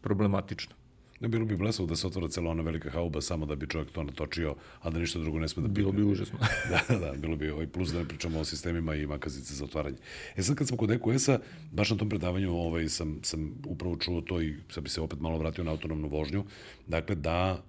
problematično. 0.00 0.74
Ne 1.20 1.28
bilo 1.28 1.44
bi 1.44 1.56
blesavo 1.56 1.86
da 1.86 1.96
se 1.96 2.06
otvara 2.06 2.28
cela 2.28 2.50
ona 2.50 2.62
velika 2.62 2.90
hauba 2.90 3.20
samo 3.20 3.46
da 3.46 3.54
bi 3.54 3.66
čovjek 3.66 3.90
to 3.90 4.02
natočio, 4.02 4.54
a 4.80 4.90
da 4.90 4.98
ništa 4.98 5.18
drugo 5.18 5.38
ne 5.38 5.48
sme 5.48 5.62
da 5.62 5.68
Bilo 5.68 5.92
bi 5.92 6.02
užasno. 6.02 6.38
da, 6.70 6.98
da, 6.98 7.12
bilo 7.12 7.36
bi 7.36 7.50
ovaj 7.50 7.66
plus 7.66 7.92
da 7.92 7.98
ne 7.98 8.08
pričamo 8.08 8.40
o 8.40 8.44
sistemima 8.44 8.94
i 8.94 9.06
makazice 9.06 9.54
za 9.54 9.64
otvaranje. 9.64 9.96
E 10.36 10.42
sad 10.42 10.56
kad 10.56 10.68
smo 10.68 10.76
kod 10.76 10.90
EQS-a, 10.90 11.38
baš 11.72 11.90
na 11.90 11.96
tom 11.96 12.08
predavanju 12.08 12.54
ovaj, 12.54 12.88
sam, 12.88 13.20
sam 13.22 13.54
upravo 13.66 13.96
čuo 13.96 14.20
to 14.20 14.42
i 14.42 14.56
sad 14.70 14.84
bi 14.84 14.90
se 14.90 15.00
opet 15.00 15.20
malo 15.20 15.38
vratio 15.38 15.64
na 15.64 15.70
autonomnu 15.70 16.08
vožnju, 16.08 16.44
dakle 16.86 17.14
da 17.14 17.62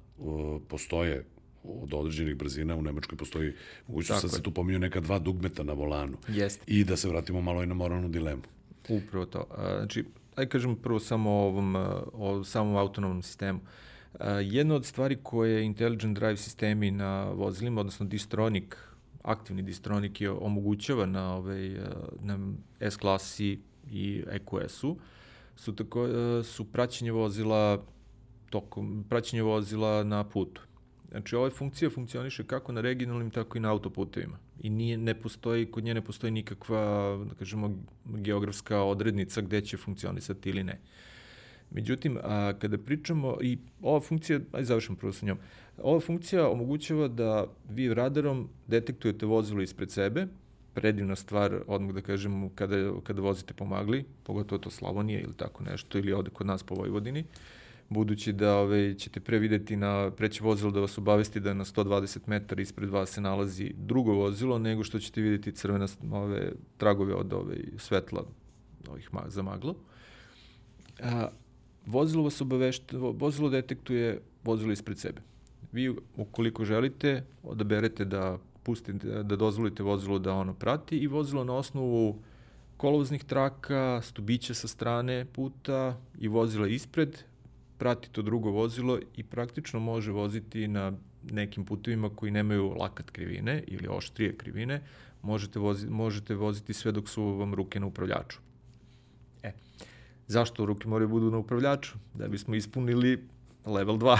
postoje 0.68 1.26
od 1.64 1.93
određenih 1.93 2.36
brzina 2.36 2.76
u 2.76 2.82
Nemačkoj 2.82 3.18
postoji 3.18 3.54
mogućnost 3.88 4.22
sad 4.22 4.32
se 4.32 4.41
tu 4.41 4.52
pominju 4.52 4.80
neka 4.80 5.00
dva 5.00 5.20
dugmeta 5.20 5.64
na 5.64 5.74
volanu. 5.74 6.18
Jest. 6.28 6.62
I 6.68 6.84
da 6.84 6.97
se 6.97 7.10
vratimo 7.10 7.41
malo 7.41 7.64
i 7.64 7.68
na 7.68 7.74
moralnu 7.74 8.10
dilemu. 8.10 8.41
Upravo 8.89 9.26
to. 9.26 9.47
Znači, 9.78 10.06
ajde 10.40 10.50
kažemo 10.50 10.76
prvo 10.76 11.00
samo 11.00 11.32
o, 11.32 11.48
ovom, 11.48 11.76
o 12.14 12.44
samom 12.44 12.76
autonomnom 12.76 13.22
sistemu. 13.22 13.60
Jedna 14.42 14.76
od 14.76 14.86
stvari 14.86 15.18
koje 15.24 15.66
Intelligent 15.66 16.16
Drive 16.16 16.38
sistemi 16.38 16.92
na 16.92 17.30
vozilima, 17.30 17.82
odnosno 17.82 18.06
Distronic, 18.06 18.64
aktivni 19.24 19.62
Distronic 19.62 20.22
je 20.22 20.32
omogućava 20.32 21.06
na, 21.06 21.36
ovaj, 21.36 21.78
na 22.22 22.40
S-klasi 22.80 23.60
i 23.92 24.24
EQS-u, 24.32 24.98
su, 25.56 25.76
tako, 25.76 26.08
su 26.44 26.72
praćenje 26.72 27.12
vozila 27.12 27.84
tokom 28.50 29.06
praćenje 29.10 29.44
vozila 29.44 30.04
na 30.04 30.24
putu. 30.24 30.62
Znači, 31.12 31.36
ova 31.36 31.50
funkcija 31.50 31.90
funkcioniše 31.90 32.44
kako 32.44 32.72
na 32.72 32.82
regionalnim, 32.82 33.30
tako 33.32 33.58
i 33.58 33.62
na 33.62 33.72
autoputevima. 33.72 34.38
I 34.62 34.70
nije, 34.70 34.97
ne 34.97 35.14
postoji, 35.14 35.66
kod 35.72 35.84
nje 35.84 35.93
ne 35.93 36.01
postoji 36.01 36.32
nikakva, 36.32 37.18
da 37.30 37.36
kažemo, 37.36 37.78
geografska 38.05 38.84
odrednica 38.84 39.41
gde 39.41 39.62
će 39.62 39.78
funkcionisati 39.78 40.49
ili 40.49 40.64
ne. 40.64 40.80
Međutim, 41.72 42.18
a, 42.24 42.53
kada 42.60 42.78
pričamo, 42.78 43.38
i 43.41 43.57
ova 43.82 43.99
funkcija, 43.99 44.39
aj 44.51 44.64
završam 44.64 44.95
prvo 44.95 45.14
sa 45.14 45.26
njom, 45.26 45.38
ova 45.78 45.99
funkcija 45.99 46.49
omogućava 46.49 47.07
da 47.07 47.45
vi 47.70 47.93
radarom 47.93 48.49
detektujete 48.68 49.26
vozilo 49.26 49.62
ispred 49.62 49.91
sebe, 49.91 50.28
predivna 50.74 51.16
stvar, 51.16 51.62
odmah 51.68 51.95
da 51.95 52.01
kažem, 52.01 52.49
kada, 52.55 52.76
kada 53.03 53.22
vozite 53.22 53.53
pomagli, 53.53 54.05
pogotovo 54.24 54.60
to 54.60 54.70
Slavonije 54.70 55.22
ili 55.22 55.34
tako 55.38 55.64
nešto, 55.64 55.97
ili 55.97 56.14
ode 56.14 56.30
kod 56.30 56.47
nas 56.47 56.64
po 56.64 56.76
Vojvodini, 56.76 57.24
budući 57.90 58.34
da 58.34 58.58
ove, 58.58 58.94
ćete 58.98 59.20
pre 59.20 59.40
videti 59.40 59.76
na 59.76 60.12
preće 60.12 60.44
vozilo 60.44 60.72
da 60.72 60.80
vas 60.80 60.98
obavesti 60.98 61.40
da 61.40 61.54
na 61.54 61.66
120 61.66 62.20
metara 62.26 62.62
ispred 62.62 62.90
vas 62.90 63.10
se 63.10 63.22
nalazi 63.22 63.74
drugo 63.78 64.14
vozilo, 64.14 64.60
nego 64.60 64.84
što 64.84 65.00
ćete 65.00 65.22
videti 65.22 65.52
crvena 65.52 65.88
ove, 66.12 66.52
tragove 66.78 67.14
od 67.14 67.34
ove, 67.34 67.56
svetla 67.78 68.26
ovih 68.90 69.14
ma, 69.14 69.22
za 69.28 69.42
maglo. 69.42 69.76
A, 71.04 71.28
vozilo 71.86 72.24
vas 72.24 72.42
obavešta, 72.42 72.98
vozilo 72.98 73.50
detektuje 73.50 74.22
vozilo 74.44 74.72
ispred 74.72 74.98
sebe. 74.98 75.22
Vi, 75.72 75.96
ukoliko 76.18 76.66
želite, 76.66 77.24
odaberete 77.44 78.06
da 78.06 78.38
pustite, 78.64 79.24
da 79.24 79.36
dozvolite 79.36 79.84
vozilo 79.84 80.20
da 80.20 80.34
ono 80.34 80.54
prati 80.54 80.98
i 80.98 81.08
vozilo 81.08 81.44
na 81.44 81.54
osnovu 81.54 82.20
kolovoznih 82.78 83.24
traka, 83.24 84.02
stubića 84.04 84.54
sa 84.54 84.68
strane 84.68 85.26
puta 85.26 85.98
i 86.20 86.28
vozila 86.28 86.68
ispred 86.68 87.24
prati 87.80 88.10
to 88.10 88.22
drugo 88.22 88.52
vozilo 88.52 89.00
i 89.16 89.24
praktično 89.24 89.80
može 89.80 90.12
voziti 90.12 90.68
na 90.68 90.94
nekim 91.32 91.66
putevima 91.66 92.10
koji 92.16 92.32
nemaju 92.32 92.74
lakat 92.80 93.10
krivine 93.10 93.64
ili 93.68 93.88
oštrije 93.88 94.38
krivine, 94.38 94.82
možete, 95.22 95.60
vozi, 95.60 95.88
možete 95.90 96.36
voziti 96.36 96.74
sve 96.74 96.92
dok 96.92 97.10
su 97.10 97.24
vam 97.24 97.54
ruke 97.54 97.80
na 97.80 97.86
upravljaču. 97.86 98.38
E, 99.44 99.52
zašto 100.28 100.66
ruke 100.66 100.88
moraju 100.88 101.10
budu 101.10 101.32
na 101.32 101.38
upravljaču? 101.38 101.98
Da 102.14 102.28
bismo 102.28 102.56
ispunili 102.56 103.24
level 103.66 103.96
2. 103.96 104.18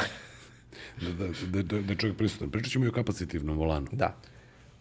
da, 1.02 1.12
da, 1.12 1.28
da, 1.52 1.62
da, 1.64 1.82
da 1.82 1.96
čovjek 1.96 2.18
prisutan. 2.18 2.52
Pričat 2.52 2.72
ćemo 2.72 2.86
i 2.86 2.88
o 2.88 2.92
kapacitivnom 2.92 3.58
volanu. 3.58 3.88
Da. 3.92 4.16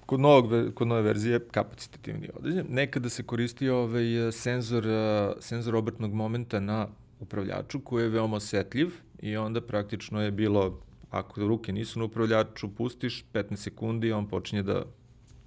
Kod, 0.07 0.21
novog, 0.21 0.75
kod 0.75 0.89
nove 0.89 1.03
verzije 1.03 1.41
kapacitativni 1.51 2.31
određen. 2.35 2.67
Nekada 2.69 3.09
se 3.09 3.23
koristio 3.23 3.77
ovaj 3.77 4.33
senzor, 4.33 4.85
senzor 5.41 5.77
obrtnog 5.77 6.15
momenta 6.15 6.61
na 6.61 6.89
upravljaču 7.21 7.81
koji 7.81 8.03
je 8.03 8.09
veoma 8.09 8.37
osetljiv 8.37 8.91
i 9.23 9.37
onda 9.37 9.61
praktično 9.61 10.23
je 10.23 10.31
bilo 10.31 10.81
ako 11.11 11.49
ruke 11.49 11.73
nisu 11.73 11.99
na 11.99 12.05
upravljaču, 12.05 12.75
pustiš 12.75 13.25
15 13.33 13.57
sekundi, 13.57 14.13
on 14.13 14.29
počinje 14.29 14.63
da 14.63 14.83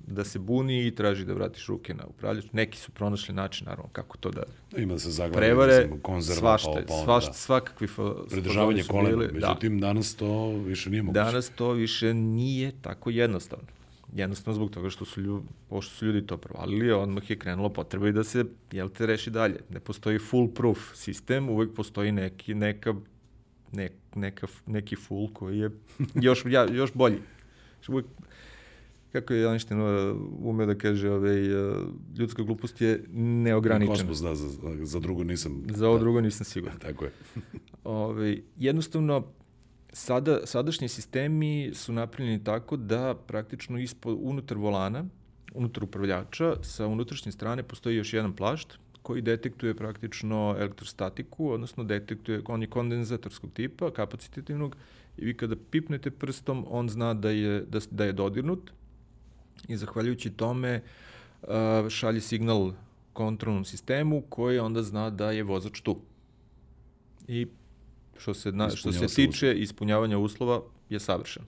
da 0.08 0.24
se 0.24 0.40
buni 0.40 0.88
i 0.88 0.96
traži 0.96 1.26
da 1.26 1.34
vratiš 1.34 1.68
ruke 1.68 1.94
na 1.94 2.06
upravljač. 2.08 2.46
Neki 2.52 2.78
su 2.78 2.92
pronašli 2.92 3.36
način, 3.36 3.66
naravno, 3.66 3.90
kako 3.92 4.18
to 4.18 4.32
da 4.32 4.44
Ima 4.78 4.94
da 4.94 5.00
se 5.00 5.12
zaglavlja, 5.12 5.48
prevare, 5.48 5.90
konzerva, 6.02 6.40
svašta, 6.40 6.82
pa, 6.88 6.88
pa 6.88 7.04
svašta, 7.04 7.32
da. 7.32 7.38
svakakvi 7.38 7.88
Pridržavanje 8.30 8.84
kolena, 8.84 9.26
da. 9.26 9.34
međutim, 9.34 9.80
da. 9.80 9.88
danas 9.88 10.16
to 10.16 10.50
više 10.50 10.90
nije 10.90 11.04
moguće. 11.04 11.24
Danas 11.24 11.50
to 11.50 11.72
više 11.72 12.14
nije 12.14 12.72
tako 12.82 13.10
jednostavno. 13.10 13.68
Jednostavno 14.16 14.56
zbog 14.56 14.72
toga 14.72 14.90
što 14.90 15.06
su 15.06 15.22
ljudi, 15.22 15.46
pošto 15.70 15.96
su 15.96 16.06
ljudi 16.06 16.28
to 16.28 16.38
provalili, 16.38 16.92
odmah 16.92 17.30
je 17.30 17.40
krenulo 17.40 17.70
potreba 17.70 18.10
i 18.10 18.12
da 18.12 18.24
se, 18.24 18.46
jel 18.72 18.90
te, 18.90 19.06
reši 19.06 19.30
dalje. 19.30 19.60
Ne 19.70 19.80
postoji 19.80 20.20
full 20.20 20.48
proof 20.48 20.96
sistem, 20.96 21.50
uvek 21.50 21.74
postoji 21.74 22.12
neki, 22.12 22.54
neka, 22.54 22.94
ne, 23.72 23.90
neka, 24.16 24.48
neki 24.66 24.96
full 24.96 25.34
koji 25.34 25.60
je 25.60 25.72
još, 26.28 26.44
ja, 26.46 26.68
još 26.74 26.94
bolji. 26.94 27.18
Uvek, 27.88 28.06
kako 29.12 29.34
je 29.34 29.48
Einstein 29.48 29.82
umeo 30.40 30.66
da 30.66 30.76
kaže, 30.76 31.10
ovaj, 31.10 31.42
ljudska 32.18 32.44
glupost 32.44 32.82
je 32.82 33.04
neograničena. 33.14 33.98
Kosmos, 33.98 34.20
da, 34.20 34.36
za, 34.36 34.50
za 34.86 35.00
drugo 35.00 35.24
nisam... 35.24 35.64
Za 35.70 35.88
ovo 35.88 35.98
da. 35.98 36.04
drugo 36.04 36.22
nisam 36.22 36.46
siguran. 36.46 36.80
Tako 36.88 37.06
je. 37.06 37.12
Ove, 37.84 38.06
ovaj, 38.06 38.42
jednostavno, 38.58 39.28
sada, 39.94 40.40
sadašnji 40.46 40.88
sistemi 40.88 41.72
su 41.74 41.94
napravljeni 41.94 42.44
tako 42.44 42.78
da 42.78 43.16
praktično 43.28 43.80
ispod, 43.80 44.18
unutar 44.22 44.58
volana, 44.58 45.06
unutar 45.54 45.84
upravljača, 45.84 46.56
sa 46.62 46.88
unutrašnje 46.88 47.32
strane 47.32 47.64
postoji 47.64 47.98
još 47.98 48.14
jedan 48.14 48.36
plašt 48.36 48.78
koji 49.02 49.22
detektuje 49.22 49.76
praktično 49.76 50.56
elektrostatiku, 50.60 51.52
odnosno 51.52 51.84
detektuje, 51.84 52.42
on 52.48 52.62
je 52.62 52.70
kondenzatorskog 52.70 53.52
tipa, 53.54 53.92
kapacitativnog, 53.94 54.76
i 55.18 55.26
vi 55.26 55.38
kada 55.38 55.56
pipnete 55.72 56.12
prstom, 56.12 56.66
on 56.70 56.90
zna 56.90 57.14
da 57.14 57.30
je, 57.30 57.62
da, 57.62 57.80
da 57.92 58.06
je 58.06 58.14
dodirnut 58.14 58.72
i 59.68 59.78
zahvaljujući 59.78 60.30
tome 60.30 60.82
šalje 61.90 62.22
signal 62.22 62.72
kontrolnom 63.14 63.66
sistemu 63.66 64.22
koji 64.30 64.60
onda 64.60 64.84
zna 64.84 65.10
da 65.10 65.32
je 65.32 65.44
vozač 65.44 65.82
tu. 65.82 66.00
I 67.28 67.48
što 68.22 68.34
se, 68.34 68.52
na, 68.52 68.70
što 68.70 68.92
se 68.92 69.08
tiče 69.08 69.54
ispunjavanja 69.54 70.18
uslova 70.18 70.62
je 70.90 71.00
savršeno. 71.00 71.46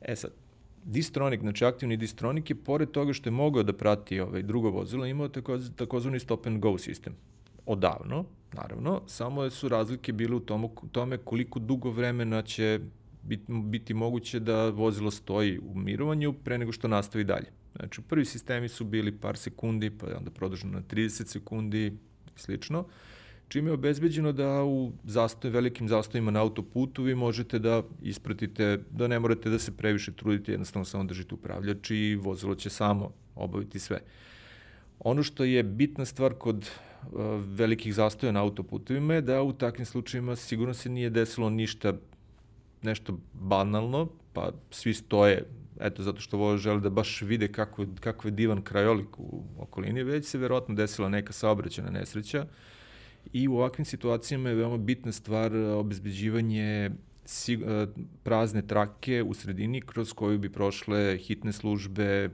E 0.00 0.16
sad, 0.16 0.30
Distronic, 0.84 1.40
znači 1.40 1.64
aktivni 1.64 1.96
Distronic 1.96 2.50
je 2.50 2.54
pored 2.54 2.90
toga 2.90 3.12
što 3.12 3.28
je 3.28 3.32
mogao 3.32 3.62
da 3.62 3.72
prati 3.72 4.20
ovaj 4.20 4.42
drugo 4.42 4.70
vozilo, 4.70 5.06
imao 5.06 5.28
tako, 5.28 5.58
takozvani 5.76 6.18
stop 6.18 6.46
and 6.46 6.58
go 6.58 6.78
sistem. 6.78 7.14
Odavno, 7.66 8.24
naravno, 8.52 9.02
samo 9.06 9.50
su 9.50 9.68
razlike 9.68 10.12
bile 10.12 10.36
u 10.36 10.40
tomu, 10.40 10.72
tome 10.92 11.18
koliko 11.18 11.58
dugo 11.58 11.90
vremena 11.90 12.42
će 12.42 12.80
biti, 13.22 13.44
biti 13.48 13.94
moguće 13.94 14.40
da 14.40 14.70
vozilo 14.70 15.10
stoji 15.10 15.58
u 15.58 15.74
mirovanju 15.74 16.32
pre 16.32 16.58
nego 16.58 16.72
što 16.72 16.88
nastavi 16.88 17.24
dalje. 17.24 17.52
Znači, 17.76 18.02
prvi 18.02 18.24
sistemi 18.24 18.68
su 18.68 18.84
bili 18.84 19.12
par 19.12 19.36
sekundi, 19.36 19.90
pa 19.90 20.06
onda 20.16 20.30
produženo 20.30 20.72
na 20.72 20.82
30 20.82 21.26
sekundi 21.26 21.92
slično. 22.36 22.80
Uh, 22.80 22.86
čime 23.52 23.70
je 23.70 23.74
obezbeđeno 23.74 24.32
da 24.32 24.64
u 24.64 24.92
zastoj, 25.04 25.50
velikim 25.50 25.88
zastojima 25.88 26.30
na 26.30 26.40
autoputu 26.40 27.02
vi 27.02 27.14
možete 27.14 27.58
da 27.58 27.82
ispratite, 28.02 28.78
da 28.90 29.08
ne 29.08 29.18
morate 29.20 29.50
da 29.50 29.58
se 29.58 29.76
previše 29.76 30.12
trudite, 30.12 30.52
jednostavno 30.52 30.84
samo 30.84 31.04
držite 31.04 31.34
upravljač 31.34 31.90
i 31.90 32.14
vozilo 32.16 32.54
će 32.54 32.70
samo 32.70 33.10
obaviti 33.34 33.78
sve. 33.78 34.00
Ono 35.00 35.22
što 35.22 35.44
je 35.44 35.62
bitna 35.62 36.04
stvar 36.04 36.34
kod 36.34 36.64
uh, 36.64 37.20
velikih 37.44 37.94
zastoja 37.94 38.32
na 38.32 38.40
autoputovima 38.40 39.14
je 39.14 39.20
da 39.20 39.42
u 39.42 39.52
takvim 39.52 39.86
slučajima 39.86 40.36
sigurno 40.36 40.74
se 40.74 40.88
nije 40.88 41.10
desilo 41.10 41.50
ništa 41.50 41.92
nešto 42.82 43.18
banalno, 43.32 44.08
pa 44.32 44.52
svi 44.70 44.94
stoje 44.94 45.44
eto, 45.80 46.02
zato 46.02 46.20
što 46.20 46.38
ovo 46.38 46.56
žele 46.56 46.80
da 46.80 46.90
baš 46.90 47.22
vide 47.22 47.52
kako, 47.52 47.86
kako 48.00 48.28
je 48.28 48.32
divan 48.32 48.62
krajolik 48.62 49.18
u 49.18 49.44
okolini, 49.58 50.02
već 50.02 50.26
se 50.26 50.38
verovatno 50.38 50.74
desila 50.74 51.08
neka 51.08 51.32
saobraćena 51.32 51.90
nesreća, 51.90 52.46
i 53.32 53.48
u 53.48 53.56
ovakvim 53.56 53.84
situacijama 53.84 54.48
je 54.48 54.54
veoma 54.54 54.76
bitna 54.76 55.12
stvar 55.12 55.56
e, 55.56 55.72
obezbeđivanje 55.72 56.90
e, 56.90 56.90
prazne 58.22 58.66
trake 58.66 59.22
u 59.22 59.34
sredini 59.34 59.80
kroz 59.80 60.12
koju 60.12 60.38
bi 60.38 60.52
prošle 60.52 61.18
hitne 61.18 61.52
službe, 61.52 62.04
e, 62.04 62.30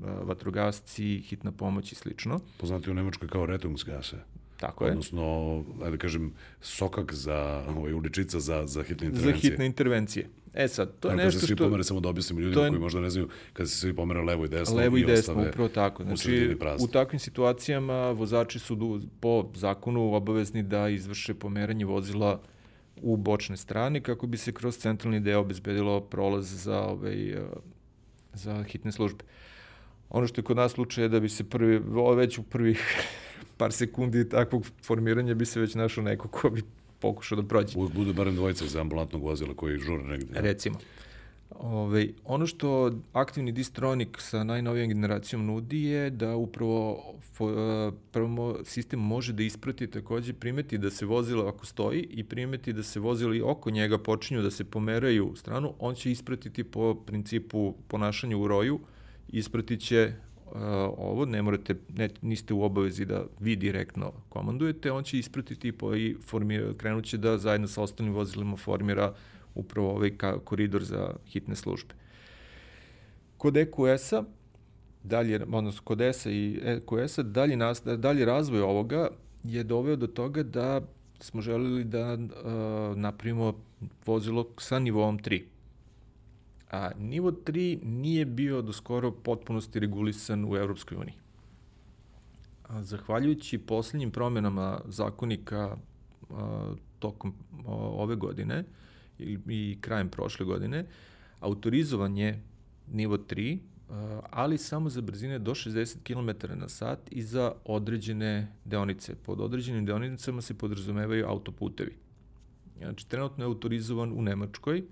vatrogasci, 0.00 1.18
hitna 1.18 1.52
pomoć 1.52 1.92
i 1.92 1.94
slično. 1.94 2.40
Poznati 2.58 2.90
u 2.90 2.94
Nemačkoj 2.94 3.28
kao 3.28 3.46
Rettungsgasse. 3.46 4.16
Tako 4.56 4.84
je. 4.84 4.90
Odnosno, 4.90 5.56
ajde 5.82 5.90
da 5.90 5.96
kažem, 5.96 6.32
sokak 6.60 7.14
za, 7.14 7.64
ovaj, 7.76 7.92
uličica 7.92 8.40
za, 8.40 8.66
za 8.66 8.82
hitne 8.82 9.06
intervencije. 9.06 9.40
Za 9.42 9.50
hitne 9.50 9.66
intervencije. 9.66 10.28
E 10.54 10.68
sad, 10.68 10.92
to 11.00 11.08
je 11.08 11.16
nešto 11.16 11.38
što... 11.38 11.46
svi 11.46 11.56
pomere, 11.56 11.84
samo 11.84 12.00
da 12.00 12.08
objasnimo 12.08 12.40
ljudima 12.40 12.62
je... 12.62 12.70
koji 12.70 12.80
možda 12.80 13.00
ne 13.00 13.10
znaju, 13.10 13.28
kada 13.52 13.68
se 13.68 13.76
svi 13.76 13.96
pomere 13.96 14.20
levo 14.20 14.44
i 14.44 14.48
desno 14.48 14.76
levo 14.76 14.96
i, 14.96 15.00
i 15.00 15.04
desno, 15.04 15.44
upravo 15.48 15.68
tako. 15.68 16.04
Znači, 16.04 16.56
u, 16.80 16.84
u 16.84 16.86
takvim 16.86 17.18
situacijama 17.18 18.10
vozači 18.10 18.58
su 18.58 19.00
po 19.20 19.50
zakonu 19.54 20.14
obavezni 20.14 20.62
da 20.62 20.88
izvrše 20.88 21.34
pomeranje 21.34 21.84
vozila 21.84 22.40
u 23.02 23.16
bočne 23.16 23.56
strane 23.56 24.00
kako 24.00 24.26
bi 24.26 24.36
se 24.36 24.52
kroz 24.52 24.78
centralni 24.78 25.20
deo 25.20 25.40
obezbedilo 25.40 26.00
prolaz 26.00 26.64
za, 26.64 26.82
ovaj, 26.82 27.36
za 28.32 28.62
hitne 28.62 28.92
službe. 28.92 29.24
Ono 30.10 30.26
što 30.26 30.40
je 30.40 30.44
kod 30.44 30.56
nas 30.56 30.72
slučaj 30.72 31.04
je 31.04 31.08
da 31.08 31.20
bi 31.20 31.28
se 31.28 31.44
prvi, 31.44 31.80
već 32.16 32.38
u 32.38 32.42
prvih 32.42 33.06
par 33.58 33.72
sekundi 33.72 34.28
takvog 34.28 34.66
formiranja 34.84 35.34
bi 35.34 35.46
se 35.46 35.60
već 35.60 35.74
našao 35.74 36.04
neko 36.04 36.28
ko 36.28 36.50
bi 36.50 36.62
pokušao 37.02 37.40
da 37.42 37.48
prođe. 37.48 37.78
Uvijek 37.78 37.94
bude 37.94 38.12
barem 38.12 38.34
dvojica 38.34 38.66
za 38.66 38.80
ambulantnog 38.80 39.22
vozila 39.22 39.54
koji 39.54 39.78
žure 39.78 40.04
negde. 40.04 40.40
Recimo. 40.40 40.78
Ove, 41.60 42.08
ono 42.24 42.46
što 42.46 42.92
aktivni 43.12 43.52
distronik 43.52 44.16
sa 44.20 44.44
najnovijom 44.44 44.88
generacijom 44.88 45.46
nudi 45.46 45.82
je 45.82 46.10
da 46.10 46.36
upravo 46.36 47.04
e, 47.40 47.92
prvo 48.12 48.58
sistem 48.64 49.00
može 49.00 49.32
da 49.32 49.42
isprati 49.42 49.86
takođe 49.86 50.32
primeti 50.32 50.78
da 50.78 50.90
se 50.90 51.06
vozilo 51.06 51.46
ako 51.46 51.66
stoji 51.66 52.06
i 52.10 52.24
primeti 52.24 52.72
da 52.72 52.82
se 52.82 53.00
vozili 53.00 53.40
oko 53.40 53.70
njega 53.70 53.98
počinju 53.98 54.42
da 54.42 54.50
se 54.50 54.64
pomeraju 54.64 55.26
u 55.26 55.36
stranu, 55.36 55.74
on 55.78 55.94
će 55.94 56.10
ispratiti 56.10 56.64
po 56.64 56.94
principu 56.94 57.74
ponašanja 57.88 58.36
u 58.36 58.48
roju, 58.48 58.80
ispratit 59.28 59.80
će 59.80 60.12
ovo, 60.96 61.24
ne 61.24 61.42
morate, 61.42 61.74
ne, 61.96 62.08
niste 62.22 62.54
u 62.54 62.62
obavezi 62.62 63.04
da 63.04 63.24
vi 63.40 63.56
direktno 63.56 64.12
komandujete, 64.28 64.92
on 64.92 65.04
će 65.04 65.18
ispratiti 65.18 65.72
po, 65.72 65.94
i 65.96 66.16
formira, 66.26 66.74
krenut 66.74 67.04
će 67.04 67.18
da 67.18 67.38
zajedno 67.38 67.68
sa 67.68 67.82
ostalim 67.82 68.12
vozilima 68.12 68.56
formira 68.56 69.14
upravo 69.54 69.90
ovaj 69.90 70.16
ka, 70.16 70.38
koridor 70.38 70.84
za 70.84 71.14
hitne 71.26 71.56
službe. 71.56 71.94
Kod 73.38 73.56
EQS-a, 73.56 74.24
dalje, 75.02 75.40
odnosno 75.52 75.82
kod 75.84 76.00
ESA 76.00 76.30
i 76.30 76.60
EQS-a, 76.62 77.22
dalje, 77.22 77.56
nas, 77.56 77.82
dalje 77.82 78.24
razvoj 78.24 78.60
ovoga 78.60 79.08
je 79.44 79.64
doveo 79.64 79.96
do 79.96 80.06
toga 80.06 80.42
da 80.42 80.80
smo 81.20 81.40
želeli 81.40 81.84
da 81.84 82.14
uh, 82.14 82.96
napravimo 82.96 83.54
vozilo 84.06 84.46
sa 84.58 84.78
nivom 84.78 85.18
3. 85.18 85.42
A 86.72 86.90
nivo 86.98 87.30
3 87.32 87.78
nije 87.84 88.24
bio 88.24 88.62
do 88.62 88.72
skoro 88.72 89.10
potpunosti 89.10 89.80
regulisan 89.80 90.44
u 90.44 90.56
Evropskoj 90.56 90.96
uniji. 90.96 91.14
A, 92.68 92.82
zahvaljujući 92.82 93.58
poslednjim 93.58 94.10
promenama 94.10 94.80
zakonika 94.84 95.76
a, 96.30 96.74
tokom 96.98 97.30
a, 97.30 97.72
ove 97.74 98.16
godine 98.16 98.64
i, 99.18 99.38
i 99.48 99.78
krajem 99.80 100.08
prošle 100.08 100.46
godine, 100.46 100.86
autorizovan 101.40 102.16
je 102.16 102.42
nivo 102.92 103.16
3, 103.16 103.58
ali 104.30 104.58
samo 104.58 104.90
za 104.90 105.00
brzine 105.00 105.38
do 105.38 105.50
60 105.50 105.96
km 106.02 106.58
na 106.58 106.68
sat 106.68 106.98
i 107.10 107.22
za 107.22 107.52
određene 107.64 108.52
deonice. 108.64 109.14
Pod 109.14 109.40
određenim 109.40 109.86
deonicama 109.86 110.40
se 110.40 110.58
podrazumevaju 110.58 111.26
autoputevi. 111.26 111.96
Znači, 112.78 113.08
trenutno 113.08 113.44
je 113.44 113.46
autorizovan 113.46 114.12
u 114.12 114.22
Nemačkoj, 114.22 114.82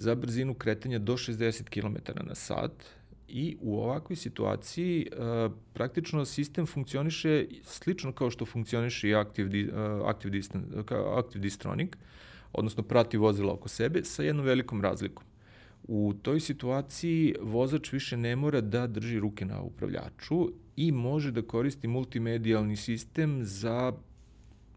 za 0.00 0.14
brzinu 0.14 0.54
kretanja 0.54 0.98
do 0.98 1.12
60 1.12 1.68
km 1.68 2.26
na 2.28 2.34
sat 2.34 2.72
i 3.28 3.56
u 3.60 3.78
ovakvoj 3.78 4.16
situaciji 4.16 5.06
uh, 5.12 5.52
praktično 5.72 6.24
sistem 6.24 6.66
funkcioniše 6.66 7.46
slično 7.62 8.12
kao 8.12 8.30
što 8.30 8.46
funkcioniše 8.46 9.08
i 9.08 9.14
Active, 9.14 9.64
uh, 9.64 10.08
Active, 10.08 10.30
Distant, 10.30 10.64
Active 11.16 11.42
Distronic, 11.42 11.92
odnosno 12.52 12.82
prati 12.82 13.16
vozila 13.16 13.52
oko 13.52 13.68
sebe 13.68 14.04
sa 14.04 14.22
jednom 14.22 14.46
velikom 14.46 14.82
razlikom. 14.82 15.24
U 15.82 16.14
toj 16.22 16.40
situaciji 16.40 17.34
vozač 17.40 17.92
više 17.92 18.16
ne 18.16 18.36
mora 18.36 18.60
da 18.60 18.86
drži 18.86 19.20
ruke 19.20 19.44
na 19.44 19.60
upravljaču 19.60 20.52
i 20.76 20.92
može 20.92 21.30
da 21.30 21.42
koristi 21.42 21.88
multimedijalni 21.88 22.76
sistem 22.76 23.40
za 23.44 23.92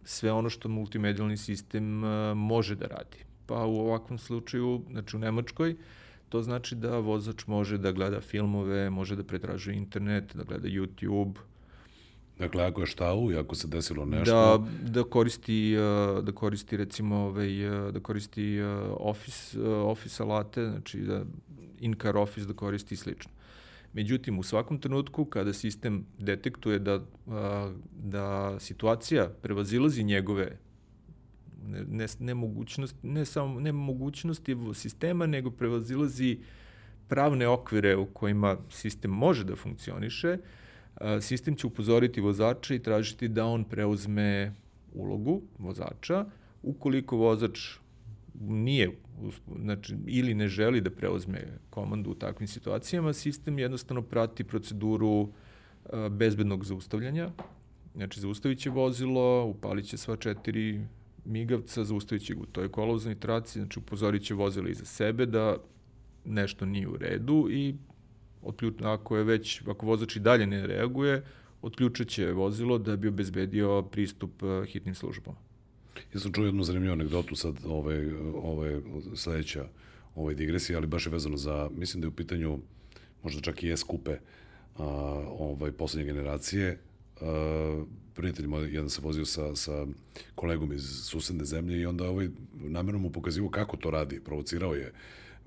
sve 0.03 0.31
ono 0.31 0.49
što 0.49 0.69
multimedijalni 0.69 1.37
sistem 1.37 2.03
uh, 2.03 2.37
može 2.37 2.75
da 2.75 2.87
radi 2.87 3.32
pa 3.45 3.65
u 3.65 3.75
ovakvom 3.75 4.17
slučaju, 4.17 4.81
znači 4.91 5.15
u 5.15 5.19
Nemačkoj, 5.19 5.75
to 6.29 6.41
znači 6.41 6.75
da 6.75 6.97
vozač 6.97 7.47
može 7.47 7.77
da 7.77 7.91
gleda 7.91 8.21
filmove, 8.21 8.89
može 8.89 9.15
da 9.15 9.23
pretražuje 9.23 9.77
internet, 9.77 10.35
da 10.35 10.43
gleda 10.43 10.67
YouTube. 10.67 11.33
Dakle, 12.39 12.63
ako 12.63 12.81
je 12.81 12.87
štau 12.87 13.31
i 13.31 13.37
ako 13.37 13.55
se 13.55 13.67
desilo 13.67 14.05
nešto... 14.05 14.57
Da, 14.57 14.89
da 14.89 15.03
koristi, 15.03 15.75
da 16.23 16.31
koristi 16.31 16.77
recimo, 16.77 17.15
ovaj, 17.15 17.49
da 17.91 17.99
koristi 17.99 18.61
office, 18.99 19.61
office 19.61 20.23
alate, 20.23 20.65
znači 20.69 20.99
da 20.99 21.23
in-car 21.79 22.17
office 22.17 22.47
da 22.47 22.53
koristi 22.53 22.93
i 22.93 22.97
slično. 22.97 23.31
Međutim, 23.93 24.39
u 24.39 24.43
svakom 24.43 24.79
trenutku 24.79 25.25
kada 25.25 25.53
sistem 25.53 26.05
detektuje 26.19 26.79
da, 26.79 26.99
da 28.03 28.59
situacija 28.59 29.29
prevazilazi 29.41 30.03
njegove 30.03 30.57
ne, 31.67 32.07
ne, 32.19 32.35
ne, 33.03 33.25
samo 33.25 33.59
ne 33.59 33.71
mogućnosti 33.71 34.57
sistema, 34.73 35.25
nego 35.25 35.51
prevazilazi 35.51 36.39
pravne 37.07 37.47
okvire 37.47 37.95
u 37.95 38.05
kojima 38.05 38.57
sistem 38.69 39.11
može 39.11 39.43
da 39.43 39.55
funkcioniše, 39.55 40.37
sistem 41.21 41.55
će 41.55 41.67
upozoriti 41.67 42.21
vozača 42.21 42.75
i 42.75 42.79
tražiti 42.79 43.27
da 43.27 43.45
on 43.45 43.63
preuzme 43.63 44.53
ulogu 44.93 45.41
vozača. 45.59 46.25
Ukoliko 46.63 47.17
vozač 47.17 47.59
nije 48.39 48.91
znači, 49.61 49.95
ili 50.07 50.33
ne 50.33 50.47
želi 50.47 50.81
da 50.81 50.89
preuzme 50.89 51.47
komandu 51.69 52.11
u 52.11 52.15
takvim 52.15 52.47
situacijama, 52.47 53.13
sistem 53.13 53.59
jednostavno 53.59 54.01
prati 54.01 54.43
proceduru 54.43 55.29
bezbednog 56.09 56.65
zaustavljanja. 56.65 57.29
Znači, 57.95 58.19
zaustavit 58.19 58.59
će 58.59 58.69
vozilo, 58.69 59.45
upalit 59.45 59.85
će 59.85 59.97
sva 59.97 60.15
četiri 60.15 60.81
migavca, 61.25 61.83
zaustavit 61.83 62.25
će 62.25 62.33
ga 62.33 62.41
u 62.41 62.45
toj 62.45 62.71
kolovoznoj 62.71 63.15
traci, 63.19 63.59
znači 63.59 63.79
upozorit 63.79 64.23
će 64.23 64.33
vozila 64.33 64.69
iza 64.69 64.85
sebe 64.85 65.25
da 65.25 65.57
nešto 66.25 66.65
nije 66.65 66.87
u 66.87 66.97
redu 66.97 67.47
i 67.51 67.75
otključ, 68.41 68.73
ako 68.81 69.17
je 69.17 69.23
već, 69.23 69.61
ako 69.67 69.85
vozač 69.85 70.15
i 70.15 70.19
dalje 70.19 70.47
ne 70.47 70.67
reaguje, 70.67 71.23
otključat 71.61 72.07
će 72.07 72.31
vozilo 72.31 72.77
da 72.77 72.95
bi 72.95 73.07
obezbedio 73.07 73.81
pristup 73.81 74.43
uh, 74.43 74.65
hitnim 74.65 74.95
službama. 74.95 75.37
Ja 76.13 76.19
sam 76.19 76.33
čuo 76.33 76.45
jednu 76.45 76.63
zanimljivu 76.63 76.93
anegdotu 76.93 77.35
sad, 77.35 77.55
ove, 77.65 78.13
ove 78.35 78.81
sledeća 79.15 79.67
ove 80.15 80.33
digresije, 80.33 80.77
ali 80.77 80.87
baš 80.87 81.05
je 81.05 81.11
vezano 81.11 81.37
za, 81.37 81.69
mislim 81.77 82.01
da 82.01 82.05
je 82.05 82.09
u 82.09 82.15
pitanju 82.15 82.59
možda 83.23 83.41
čak 83.41 83.63
i 83.63 83.71
S-kupe 83.71 84.17
a, 84.77 84.83
ovaj, 85.39 85.71
poslednje 85.71 86.13
generacije, 86.13 86.79
uh, 87.21 87.87
prijatelj 88.13 88.47
moj, 88.47 88.73
jedan 88.73 88.89
se 88.89 89.01
vozio 89.01 89.25
sa, 89.25 89.55
sa 89.55 89.85
kolegom 90.35 90.73
iz 90.73 90.83
susedne 91.03 91.45
zemlje 91.45 91.81
i 91.81 91.85
onda 91.85 92.09
ovaj, 92.09 92.29
namjerno 92.53 92.99
mu 92.99 93.09
pokazivo 93.09 93.49
kako 93.49 93.77
to 93.77 93.91
radi, 93.91 94.19
provocirao 94.19 94.73
je 94.73 94.91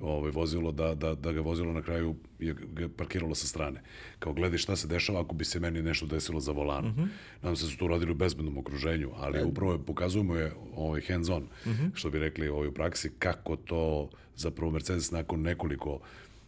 ovaj, 0.00 0.30
vozilo 0.30 0.72
da, 0.72 0.94
da, 0.94 1.14
da 1.14 1.32
ga 1.32 1.40
vozilo 1.40 1.72
na 1.72 1.82
kraju 1.82 2.14
je 2.38 2.54
ga 2.54 2.88
parkiralo 2.88 3.34
sa 3.34 3.46
strane. 3.46 3.82
Kao 4.18 4.32
gledaj 4.32 4.58
šta 4.58 4.76
se 4.76 4.86
dešava 4.86 5.20
ako 5.20 5.34
bi 5.34 5.44
se 5.44 5.60
meni 5.60 5.82
nešto 5.82 6.06
desilo 6.06 6.40
za 6.40 6.52
volanom. 6.52 6.90
Mm 6.90 6.94
-hmm. 6.94 7.08
Nadam 7.42 7.56
se 7.56 7.64
da 7.64 7.70
su 7.70 7.78
to 7.78 7.88
radili 7.88 8.12
u 8.12 8.14
bezbednom 8.14 8.58
okruženju, 8.58 9.10
ali 9.16 9.38
yeah. 9.38 9.44
upravo 9.44 9.72
je, 9.72 9.78
pokazujemo 9.78 10.34
je 10.36 10.52
ovaj 10.74 11.00
hands 11.08 11.28
on, 11.28 11.42
mm 11.42 11.70
-hmm. 11.70 11.90
što 11.94 12.10
bi 12.10 12.18
rekli 12.18 12.48
ovaj, 12.48 12.68
u 12.68 12.72
praksi, 12.72 13.10
kako 13.18 13.56
to 13.56 14.10
zapravo 14.36 14.70
Mercedes 14.70 15.10
nakon 15.10 15.42
nekoliko 15.42 16.00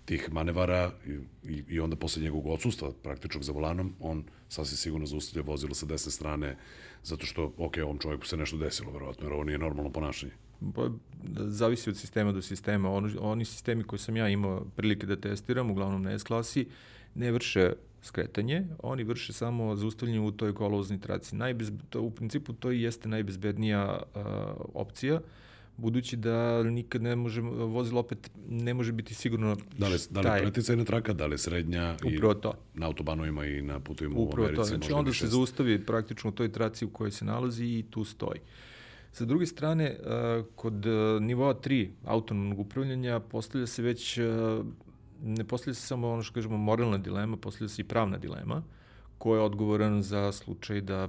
tih 0.08 0.32
manevara 0.32 0.92
i, 1.44 1.62
i, 1.68 1.80
onda 1.80 1.96
posle 1.96 2.22
njegovog 2.22 2.46
odsustva 2.46 2.92
praktičnog 3.02 3.44
za 3.44 3.52
volanom, 3.52 3.94
on 4.00 4.24
sasvim 4.48 4.76
sigurno 4.76 5.06
zaustavlja 5.06 5.46
vozilo 5.46 5.74
sa 5.74 5.86
desne 5.86 6.12
strane 6.12 6.56
zato 7.04 7.26
što, 7.26 7.52
ok, 7.58 7.76
ovom 7.84 7.98
čovjeku 7.98 8.26
se 8.26 8.36
nešto 8.36 8.56
desilo, 8.56 8.92
verovatno, 8.92 9.26
jer 9.26 9.32
ovo 9.32 9.44
nije 9.44 9.58
normalno 9.58 9.92
ponašanje. 9.92 10.32
Pa, 10.74 10.88
zavisi 11.36 11.90
od 11.90 11.96
sistema 11.96 12.32
do 12.32 12.42
sistema. 12.42 12.90
Oni, 12.92 13.12
oni 13.20 13.44
sistemi 13.44 13.84
koje 13.84 13.98
sam 13.98 14.16
ja 14.16 14.28
imao 14.28 14.64
prilike 14.76 15.06
da 15.06 15.16
testiram, 15.16 15.70
uglavnom 15.70 16.02
na 16.02 16.18
S-klasi, 16.18 16.66
ne 17.14 17.32
vrše 17.32 17.72
skretanje, 18.02 18.64
oni 18.82 19.04
vrše 19.04 19.32
samo 19.32 19.76
zaustavljanje 19.76 20.20
u 20.20 20.32
toj 20.32 20.54
kolovoznoj 20.54 21.00
traci. 21.00 21.36
Najbez, 21.36 21.72
to, 21.90 22.02
u 22.02 22.10
principu 22.10 22.52
to 22.52 22.72
i 22.72 22.82
jeste 22.82 23.08
najbezbednija 23.08 24.02
uh, 24.02 24.22
opcija, 24.74 25.20
budući 25.78 26.16
da 26.16 26.62
nikad 26.62 27.02
ne 27.02 27.16
može, 27.16 27.40
vozilo 27.40 28.00
opet 28.00 28.30
ne 28.48 28.74
može 28.74 28.92
biti 28.92 29.14
sigurno 29.14 29.56
da 29.78 29.88
li, 29.88 29.98
da 30.10 30.20
li 30.20 30.40
preticajna 30.40 30.84
traka, 30.84 31.12
da 31.12 31.26
li 31.26 31.38
srednja 31.38 31.96
Upravo 32.16 32.34
to. 32.34 32.52
na 32.74 32.86
autobanovima 32.86 33.46
i 33.46 33.62
na 33.62 33.80
putovima 33.80 34.18
Upravo 34.18 34.42
u 34.42 34.48
Americi. 34.48 34.56
to, 34.56 34.76
znači 34.76 34.92
onda 34.92 35.12
se 35.12 35.26
zaustavi 35.26 35.84
praktično 35.84 36.30
u 36.30 36.32
toj 36.32 36.52
traci 36.52 36.84
u 36.84 36.90
kojoj 36.90 37.10
se 37.10 37.24
nalazi 37.24 37.64
i 37.64 37.84
tu 37.90 38.04
stoji. 38.04 38.40
Sa 39.12 39.24
druge 39.24 39.46
strane, 39.46 39.96
kod 40.54 40.86
nivoa 41.20 41.54
3 41.54 41.88
autonomnog 42.04 42.58
upravljanja 42.58 43.20
postavlja 43.20 43.66
se 43.66 43.82
već, 43.82 44.18
ne 45.22 45.44
postavlja 45.44 45.74
se 45.74 45.86
samo 45.86 46.10
ono 46.10 46.22
što 46.22 46.34
kažemo 46.34 46.56
moralna 46.56 46.98
dilema, 46.98 47.36
postavlja 47.36 47.68
se 47.68 47.82
i 47.82 47.84
pravna 47.84 48.18
dilema, 48.18 48.62
ko 49.18 49.34
je 49.34 49.40
odgovoran 49.40 50.02
za 50.02 50.32
slučaj 50.32 50.80
da 50.80 51.08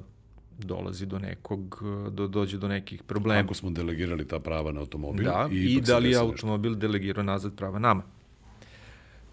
dolazi 0.60 1.06
do 1.06 1.19
nekog, 1.19 1.84
do, 2.11 2.27
dođe 2.27 2.57
do 2.57 2.68
nekih 2.68 3.03
problema. 3.03 3.40
Ako 3.40 3.53
smo 3.53 3.69
delegirali 3.69 4.27
ta 4.27 4.40
prava 4.40 4.72
na 4.72 4.80
automobil 4.80 5.26
da, 5.26 5.49
i, 5.52 5.56
i 5.56 5.81
da 5.81 5.98
li 5.98 6.11
je 6.11 6.18
automobil 6.18 6.72
nešto. 6.72 6.88
delegirao 6.88 7.23
nazad 7.23 7.56
prava 7.56 7.80
nama. 7.80 8.03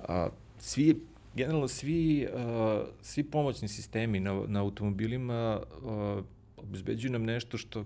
A, 0.08 0.28
svi, 0.58 1.00
generalno 1.34 1.68
svi, 1.68 2.26
a, 2.34 2.84
svi 3.02 3.24
pomoćni 3.24 3.68
sistemi 3.68 4.20
na, 4.20 4.42
na 4.46 4.60
automobilima 4.60 5.60
a, 5.84 6.22
obezbeđuju 6.56 7.12
nam 7.12 7.24
nešto 7.24 7.58
što, 7.58 7.84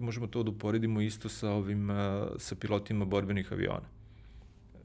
možemo 0.00 0.26
to 0.26 0.42
da 0.42 0.50
uporedimo 0.50 1.00
isto 1.00 1.28
sa 1.28 1.50
ovim, 1.50 1.90
a, 1.90 2.28
sa 2.38 2.54
pilotima 2.54 3.04
borbenih 3.04 3.52
aviona. 3.52 3.88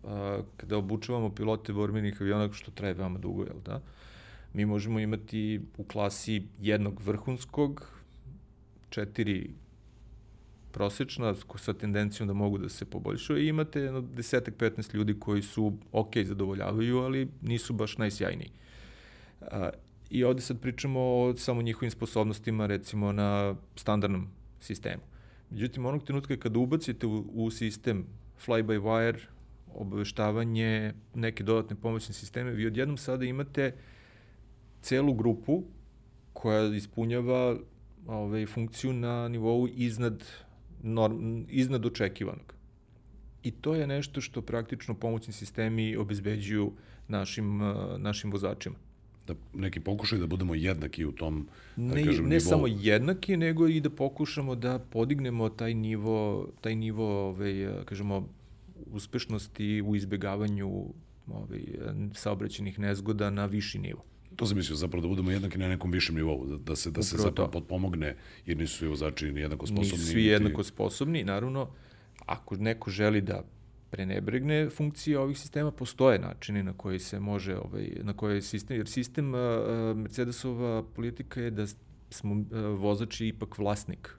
A, 0.04 0.42
kada 0.58 0.78
obučavamo 0.78 1.30
pilote 1.30 1.74
borbenih 1.74 2.22
aviona, 2.22 2.54
što 2.54 2.72
traje 2.72 2.94
veoma 2.94 3.20
dugo, 3.20 3.44
jel 3.44 3.60
da? 3.66 3.82
Mi 4.54 4.66
možemo 4.66 5.00
imati 5.00 5.62
u 5.78 5.84
klasi 5.84 6.44
jednog 6.62 7.02
vrhunskog, 7.02 7.88
četiri 8.90 9.54
prosečna, 10.72 11.36
sa 11.56 11.74
tendencijom 11.74 12.28
da 12.28 12.34
mogu 12.34 12.58
da 12.58 12.70
se 12.70 12.86
poboljšaju 12.86 13.40
i 13.40 13.48
imate 13.48 13.82
jedno 13.82 14.02
desetak, 14.02 14.56
15 14.58 14.96
ljudi 14.96 15.20
koji 15.20 15.42
su 15.42 15.78
ok, 15.92 16.18
zadovoljavaju, 16.24 16.98
ali 16.98 17.28
nisu 17.42 17.74
baš 17.74 17.98
najsjajniji. 17.98 18.52
A, 19.42 19.70
I 20.10 20.24
ovde 20.24 20.42
sad 20.42 20.60
pričamo 20.60 21.00
o 21.00 21.36
samo 21.38 21.62
njihovim 21.62 21.92
sposobnostima, 21.92 22.66
recimo 22.68 23.12
na 23.12 23.56
standardnom 23.76 24.28
sistemu. 24.60 25.02
Međutim, 25.50 25.86
onog 25.86 26.04
trenutka 26.04 26.38
kada 26.38 26.60
ubacite 26.60 27.08
u, 27.08 27.26
u 27.34 27.52
sistem 27.52 28.06
fly-by-wire, 28.46 29.20
obaveštavanje, 29.74 30.94
neke 31.16 31.44
dodatne 31.44 31.76
pomoćne 31.76 32.14
sisteme, 32.14 32.52
vi 32.52 32.68
odjednom 32.68 32.98
sada 32.98 33.26
imate 33.26 33.74
celu 34.82 35.14
grupu 35.14 35.64
koja 36.34 36.76
ispunjava 36.76 37.58
ovaj, 38.08 38.46
funkciju 38.46 38.94
na 38.94 39.28
nivou 39.28 39.68
iznad, 39.68 40.24
norm, 40.84 41.44
iznad 41.50 41.86
očekivanog. 41.86 42.54
I 43.44 43.52
to 43.52 43.76
je 43.76 43.88
nešto 43.88 44.22
što 44.22 44.42
praktično 44.42 44.94
pomoćni 44.94 45.34
sistemi 45.34 45.96
obezbeđuju 45.96 46.72
našim, 47.08 47.58
našim 47.98 48.32
vozačima 48.32 48.76
da 49.28 49.34
neki 49.54 49.80
pokušaju 49.80 50.20
da 50.20 50.28
budemo 50.28 50.56
jednaki 50.56 51.06
u 51.06 51.12
tom, 51.12 51.48
da 51.76 51.96
ne, 51.96 52.06
kažem, 52.06 52.24
ne 52.24 52.30
nivou. 52.30 52.50
samo 52.50 52.68
jednaki, 52.68 53.38
nego 53.38 53.68
i 53.68 53.80
da 53.82 53.90
pokušamo 53.90 54.56
da 54.56 54.80
podignemo 54.80 55.50
taj 55.50 55.74
nivo, 55.74 56.48
taj 56.62 56.76
nivo, 56.76 57.30
ovaj, 57.30 57.68
kažemo, 57.86 58.28
uspešnosti 58.92 59.82
u 59.82 59.96
izbegavanju 59.96 60.86
ovaj, 61.28 61.62
saobraćenih 62.14 62.80
nezgoda 62.80 63.30
na 63.30 63.46
viši 63.46 63.80
nivo. 63.80 64.04
To 64.36 64.46
sam 64.46 64.58
mislio, 64.58 64.76
zapravo 64.76 65.02
da 65.02 65.08
budemo 65.08 65.32
jednaki 65.32 65.58
na 65.58 65.68
nekom 65.68 65.92
višem 65.92 66.16
nivou, 66.16 66.46
da, 66.46 66.58
da 66.58 66.76
se, 66.76 66.92
da 66.92 67.04
se 67.04 67.18
zapravo 67.18 67.52
potpomogne, 67.52 68.16
jer 68.46 68.58
nisu 68.58 68.78
svi 68.78 68.88
vozači 68.88 69.28
jednako 69.28 69.68
sposobni. 69.68 69.92
Nisu 69.92 70.12
svi 70.12 70.26
jednako 70.26 70.64
sposobni, 70.64 71.24
naravno, 71.24 71.70
ako 72.26 72.56
neko 72.56 72.90
želi 72.90 73.22
da 73.22 73.44
prenebregne 73.92 74.70
funkcije 74.70 75.20
ovih 75.20 75.40
sistema, 75.40 75.72
postoje 75.72 76.20
načini 76.20 76.64
na 76.64 76.74
koji 76.74 77.00
se 77.00 77.20
može, 77.20 77.58
ovaj, 77.58 77.92
na 78.04 78.14
koje 78.14 78.42
sistem, 78.42 78.78
jer 78.78 78.88
sistem 78.88 79.34
uh, 79.34 79.40
Mercedesova 79.98 80.84
politika 80.84 81.42
je 81.42 81.52
da 81.52 81.68
smo 82.10 82.34
uh, 82.34 82.46
vozači 82.80 83.28
ipak 83.28 83.58
vlasnik 83.58 84.10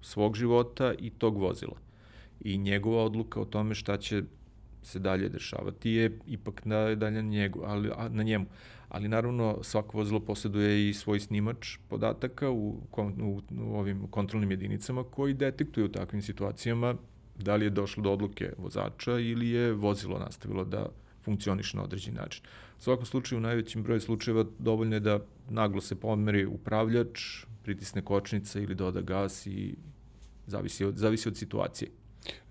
svog 0.00 0.36
života 0.36 0.94
i 0.98 1.10
tog 1.10 1.38
vozila. 1.38 1.76
I 2.40 2.58
njegova 2.58 3.04
odluka 3.04 3.40
o 3.40 3.44
tome 3.44 3.74
šta 3.74 3.96
će 3.96 4.22
se 4.82 4.98
dalje 4.98 5.28
dešavati 5.28 5.90
je 5.90 6.18
ipak 6.26 6.64
na, 6.64 6.94
dalje 6.94 7.22
na, 7.22 7.28
njegu, 7.28 7.62
ali, 7.64 7.90
a, 7.96 8.08
na 8.08 8.22
njemu. 8.22 8.46
Ali 8.90 9.08
naravno 9.08 9.58
svako 9.62 9.98
vozilo 9.98 10.20
posjeduje 10.20 10.88
i 10.88 10.94
svoj 10.94 11.20
snimač 11.20 11.76
podataka 11.88 12.50
u, 12.50 12.68
u, 13.22 13.40
u 13.60 13.76
ovim 13.78 14.06
kontrolnim 14.10 14.50
jedinicama 14.50 15.04
koji 15.04 15.34
detektuju 15.34 15.86
u 15.86 15.88
takvim 15.88 16.22
situacijama 16.22 16.94
da 17.38 17.56
li 17.56 17.66
je 17.66 17.70
došlo 17.70 18.02
do 18.02 18.12
odluke 18.12 18.52
vozača 18.58 19.18
ili 19.18 19.50
je 19.50 19.72
vozilo 19.72 20.18
nastavilo 20.18 20.64
da 20.64 20.88
funkcioniše 21.24 21.76
na 21.76 21.82
određen 21.82 22.14
način. 22.14 22.44
U 22.78 22.82
svakom 22.82 23.06
slučaju, 23.06 23.38
u 23.38 23.42
najvećem 23.42 23.82
broju 23.82 24.00
slučajeva 24.00 24.44
dovoljno 24.58 24.96
je 24.96 25.00
da 25.00 25.20
naglo 25.48 25.80
se 25.80 26.00
pomeri 26.00 26.46
upravljač, 26.46 27.44
pritisne 27.62 28.02
kočnica 28.02 28.60
ili 28.60 28.74
doda 28.74 29.00
gas 29.00 29.46
i 29.46 29.74
zavisi 30.46 30.84
od, 30.84 30.96
zavisi 30.96 31.28
od 31.28 31.36
situacije. 31.36 31.90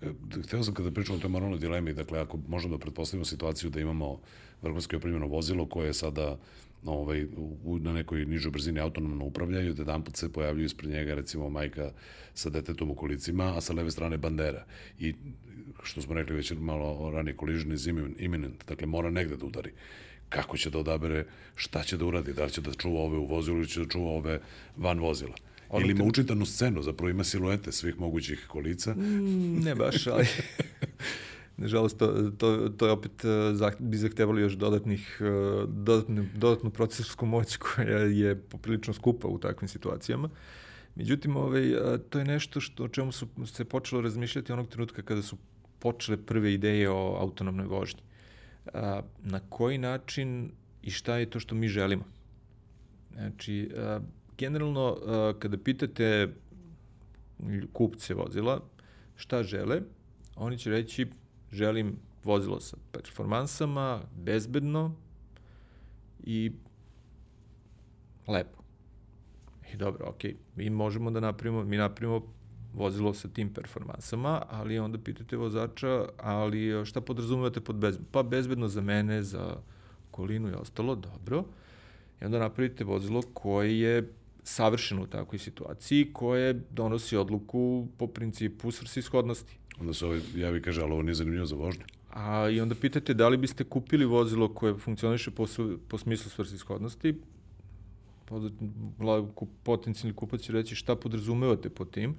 E, 0.02 0.06
hteo 0.44 0.62
sam 0.62 0.74
kada 0.74 0.90
pričamo 0.90 1.18
o 1.18 1.20
toj 1.20 1.30
moralnoj 1.30 1.58
dilemi, 1.58 1.94
dakle, 1.94 2.20
ako 2.20 2.38
možemo 2.48 2.76
da 2.76 2.80
pretpostavimo 2.80 3.24
situaciju 3.24 3.70
da 3.70 3.80
imamo 3.80 4.20
vrhunski 4.62 4.96
opremljeno 4.96 5.26
vozilo 5.26 5.66
koje 5.66 5.86
je 5.86 5.94
sada 5.94 6.38
ovaj, 6.84 7.24
u, 7.64 7.78
na 7.78 7.92
nekoj 7.92 8.24
nižoj 8.24 8.50
brzini 8.50 8.80
autonomno 8.80 9.24
upravljaju, 9.24 9.74
da 9.74 9.82
jedan 9.82 10.04
put 10.04 10.16
se 10.16 10.32
pojavljuju 10.32 10.66
ispred 10.66 10.90
njega 10.90 11.14
recimo 11.14 11.50
majka 11.50 11.90
sa 12.34 12.50
detetom 12.50 12.90
u 12.90 12.94
kolicima, 12.94 13.56
a 13.56 13.60
sa 13.60 13.72
leve 13.72 13.90
strane 13.90 14.18
bandera. 14.18 14.64
I 14.98 15.14
što 15.82 16.02
smo 16.02 16.14
rekli 16.14 16.36
već 16.36 16.52
malo 16.58 17.10
ranije, 17.10 17.36
collision 17.40 17.72
is 17.72 17.86
imminent, 18.18 18.64
dakle 18.68 18.86
mora 18.86 19.10
negde 19.10 19.36
da 19.36 19.46
udari 19.46 19.72
kako 20.30 20.56
će 20.56 20.70
da 20.70 20.78
odabere 20.78 21.24
šta 21.56 21.82
će 21.82 21.96
da 21.96 22.04
uradi, 22.04 22.32
da 22.32 22.44
li 22.44 22.50
će 22.50 22.60
da 22.60 22.72
čuva 22.72 23.00
ove 23.00 23.18
u 23.18 23.26
vozilu 23.26 23.58
ili 23.58 23.68
će 23.68 23.80
da 23.80 23.88
čuva 23.88 24.10
ove 24.10 24.40
van 24.76 24.98
vozila. 24.98 25.34
Ono 25.70 25.84
Ili 25.84 25.92
ima 25.92 26.04
učitanu 26.04 26.46
scenu, 26.46 26.82
zapravo 26.82 27.10
ima 27.10 27.24
siluete 27.24 27.72
svih 27.72 28.00
mogućih 28.00 28.46
kolica. 28.48 28.94
Mm, 28.94 29.60
ne 29.64 29.74
baš, 29.74 30.06
ali 30.12 30.26
Nažalost, 31.60 31.98
to, 31.98 32.30
to, 32.38 32.68
to 32.68 32.86
je 32.86 32.92
opet 32.92 33.12
zah, 33.52 33.74
bi 33.78 33.96
zahtevalo 33.96 34.38
još 34.38 34.52
dodatnih, 34.52 35.20
uh, 35.20 35.68
dodatnu, 35.68 36.26
dodatnu 36.34 36.70
procesorsku 36.70 37.26
moć 37.26 37.56
koja 37.56 37.98
je 37.98 38.36
poprilično 38.36 38.94
skupa 38.94 39.28
u 39.28 39.38
takvim 39.38 39.68
situacijama. 39.68 40.30
Međutim, 40.94 41.36
ovaj, 41.36 41.74
uh, 41.74 42.00
to 42.10 42.18
je 42.18 42.24
nešto 42.24 42.60
što, 42.60 42.84
o 42.84 42.88
čemu 42.88 43.12
su 43.12 43.28
se 43.46 43.64
počelo 43.64 44.00
razmišljati 44.00 44.52
onog 44.52 44.68
trenutka 44.68 45.02
kada 45.02 45.22
su 45.22 45.36
počele 45.78 46.16
prve 46.16 46.54
ideje 46.54 46.90
o 46.90 47.16
autonomnoj 47.20 47.66
vožnji. 47.66 48.00
Na 49.22 49.40
koji 49.48 49.78
način 49.78 50.50
i 50.82 50.90
šta 50.90 51.16
je 51.16 51.30
to 51.30 51.40
što 51.40 51.54
mi 51.54 51.68
želimo? 51.68 52.04
Znači, 53.12 53.70
generalno, 54.40 54.92
uh, 54.92 55.38
kada 55.38 55.58
pitate 55.58 56.28
kupce 57.72 58.14
vozila 58.14 58.60
šta 59.16 59.42
žele, 59.42 59.80
oni 60.36 60.58
će 60.58 60.70
reći 60.70 61.06
želim 61.52 61.96
vozilo 62.24 62.60
sa 62.60 62.76
performansama, 62.92 64.02
bezbedno 64.16 64.94
i 66.24 66.52
lepo. 68.26 68.62
I 69.72 69.76
dobro, 69.76 70.06
ok, 70.08 70.24
mi 70.56 70.70
možemo 70.70 71.10
da 71.10 71.20
napravimo, 71.20 71.64
mi 71.64 71.76
napravimo 71.76 72.22
vozilo 72.74 73.14
sa 73.14 73.28
tim 73.28 73.54
performansama, 73.54 74.42
ali 74.48 74.78
onda 74.78 74.98
pitate 74.98 75.36
vozača, 75.36 76.08
ali 76.18 76.86
šta 76.86 77.00
podrazumevate 77.00 77.60
pod 77.60 77.76
bezbedno? 77.76 78.08
Pa 78.12 78.22
bezbedno 78.22 78.68
za 78.68 78.80
mene, 78.80 79.22
za 79.22 79.56
okolinu 80.08 80.48
i 80.48 80.54
ostalo, 80.54 80.94
dobro. 80.94 81.44
I 82.20 82.24
onda 82.24 82.38
napravite 82.38 82.84
vozilo 82.84 83.22
koje 83.34 83.80
je 83.80 84.12
savršeno 84.42 85.02
u 85.02 85.06
takvoj 85.06 85.38
situaciji, 85.38 86.12
koje 86.12 86.54
donosi 86.70 87.16
odluku 87.16 87.88
po 87.96 88.06
principu 88.06 88.70
svrsishodnosti. 88.70 89.58
Onda 89.80 89.94
se 89.94 90.06
ovaj 90.06 90.20
javi 90.36 90.58
i 90.58 90.62
kaže, 90.62 90.82
ali 90.82 90.92
ovo 90.92 91.02
nije 91.02 91.14
zanimljivo 91.14 91.46
za 91.46 91.56
vožnju. 91.56 91.84
A, 92.10 92.48
I 92.48 92.60
onda 92.60 92.74
pitate 92.74 93.14
da 93.14 93.28
li 93.28 93.36
biste 93.36 93.64
kupili 93.64 94.04
vozilo 94.04 94.54
koje 94.54 94.74
funkcioniše 94.78 95.30
po, 95.30 95.46
po 95.88 95.98
smislu 95.98 96.30
svrsishodnosti, 96.30 97.14
potencijalni 99.62 100.16
kupac 100.16 100.40
će 100.40 100.52
reći 100.52 100.74
šta 100.74 100.96
podrazumevate 100.96 101.70
po 101.70 101.84
tim, 101.84 102.16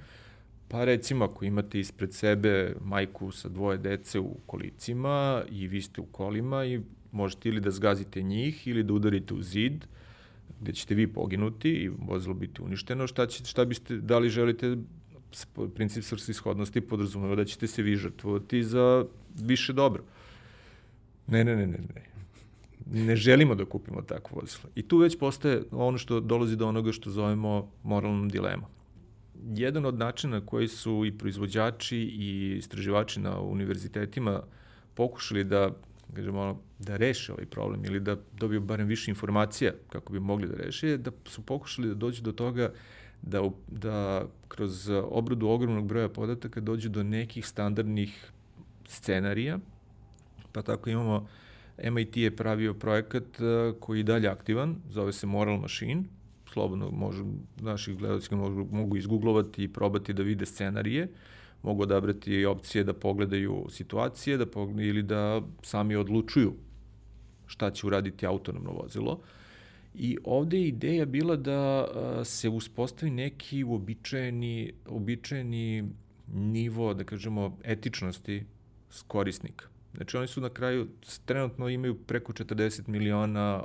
pa 0.68 0.86
recimo 0.86 1.26
ako 1.26 1.46
imate 1.46 1.80
ispred 1.80 2.14
sebe 2.14 2.76
majku 2.82 3.32
sa 3.32 3.50
dvoje 3.50 3.78
dece 3.78 4.20
u 4.20 4.36
kolicima 4.46 5.44
i 5.50 5.68
vi 5.68 5.82
ste 5.82 6.02
u 6.02 6.06
kolima 6.06 6.66
i 6.66 6.82
možete 7.12 7.50
ili 7.50 7.62
da 7.62 7.72
zgazite 7.72 8.22
njih 8.22 8.68
ili 8.68 8.84
da 8.84 8.94
udarite 8.94 9.34
u 9.34 9.42
zid, 9.44 9.86
gde 10.62 10.74
ćete 10.74 10.96
vi 10.96 11.08
poginuti 11.08 11.70
i 11.70 11.90
vozilo 11.90 12.34
biti 12.34 12.62
uništeno, 12.62 13.08
šta, 13.08 13.26
će, 13.28 13.46
šta 13.46 13.66
biste, 13.66 13.98
da 13.98 14.20
li 14.20 14.30
želite 14.30 14.78
princip 15.76 16.04
svrsishodnosti 16.04 16.82
podrazumeva 16.82 17.36
da 17.36 17.46
ćete 17.46 17.68
se 17.68 17.82
vi 17.82 17.96
žrtvovati 17.96 18.64
za 18.64 19.06
više 19.40 19.74
dobro. 19.74 20.04
Ne, 21.28 21.44
ne, 21.44 21.56
ne, 21.56 21.68
ne, 21.68 21.78
ne. 21.78 22.12
Ne 23.06 23.16
želimo 23.16 23.56
da 23.56 23.66
kupimo 23.66 24.02
takvo 24.02 24.40
vozilo. 24.42 24.64
I 24.76 24.84
tu 24.84 24.98
već 24.98 25.18
postaje 25.20 25.64
ono 25.72 25.98
što 25.98 26.20
dolazi 26.20 26.56
do 26.56 26.68
onoga 26.68 26.92
što 26.92 27.10
zovemo 27.10 27.72
moralnom 27.84 28.30
dilemom. 28.30 28.70
Jedan 29.56 29.86
od 29.86 29.98
načina 29.98 30.46
koji 30.46 30.68
su 30.68 31.06
i 31.06 31.18
proizvođači 31.18 31.98
i 31.98 32.56
istraživači 32.58 33.20
na 33.20 33.40
univerzitetima 33.40 34.42
pokušali 34.94 35.44
da 35.44 35.72
kažemo, 36.16 36.62
da 36.80 36.98
reše 36.98 37.34
ovaj 37.34 37.46
problem 37.46 37.86
ili 37.86 38.00
da 38.00 38.18
dobiju 38.38 38.62
barem 38.62 38.88
više 38.88 39.12
informacija 39.12 39.74
kako 39.90 40.14
bi 40.14 40.20
mogli 40.20 40.48
da 40.48 40.56
reše, 40.56 40.88
je 40.88 40.98
da 40.98 41.12
su 41.26 41.42
pokušali 41.42 41.88
da 41.88 41.94
dođu 41.94 42.22
do 42.22 42.32
toga 42.32 42.72
da, 43.22 43.42
da 43.68 44.26
kroz 44.48 44.90
obradu 44.90 45.48
ogromnog 45.48 45.88
broja 45.88 46.10
podataka 46.10 46.62
dođu 46.62 46.90
do 46.90 47.04
nekih 47.04 47.48
standardnih 47.48 48.32
scenarija, 48.88 49.60
pa 50.52 50.62
tako 50.62 50.90
imamo 50.90 51.28
MIT 51.92 52.18
je 52.18 52.36
pravio 52.36 52.74
projekat 52.74 53.24
uh, 53.40 53.76
koji 53.80 54.00
je 54.00 54.04
dalje 54.04 54.28
aktivan, 54.28 54.76
zove 54.90 55.14
se 55.14 55.28
Moral 55.28 55.58
Machine, 55.58 56.04
slobodno 56.54 56.92
možu, 56.92 57.26
naši 57.62 57.94
gledalci 57.94 58.36
mogu, 58.36 58.68
mogu 58.72 58.98
izgooglovati 58.98 59.64
i 59.64 59.68
probati 59.68 60.14
da 60.14 60.24
vide 60.24 60.46
scenarije, 60.46 61.08
mogu 61.64 61.84
odabrati 61.84 62.46
opcije 62.46 62.84
da 62.84 62.94
pogledaju 62.94 63.66
situacije 63.70 64.38
da 64.38 64.46
pogledaju, 64.46 64.90
ili 64.90 65.04
da 65.04 65.42
sami 65.62 65.96
odlučuju 65.96 66.54
šta 67.48 67.72
će 67.72 67.88
uraditi 67.88 68.26
autonomno 68.26 68.72
vozilo. 68.72 69.20
I 69.94 70.18
ovde 70.24 70.58
je 70.58 70.68
ideja 70.68 71.06
bila 71.06 71.36
da 71.36 71.88
se 72.26 72.50
uspostavi 72.50 73.12
neki 73.12 73.64
uobičajeni, 73.64 74.74
uobičajeni 74.90 75.90
nivo, 76.34 76.94
da 76.94 77.04
kažemo, 77.04 77.58
etičnosti 77.64 78.44
korisnika. 79.08 79.66
Znači 79.96 80.18
oni 80.18 80.28
su 80.28 80.42
na 80.42 80.50
kraju, 80.50 80.88
trenutno 81.26 81.70
imaju 81.70 81.98
preko 81.98 82.34
40 82.34 82.88
miliona 82.88 83.64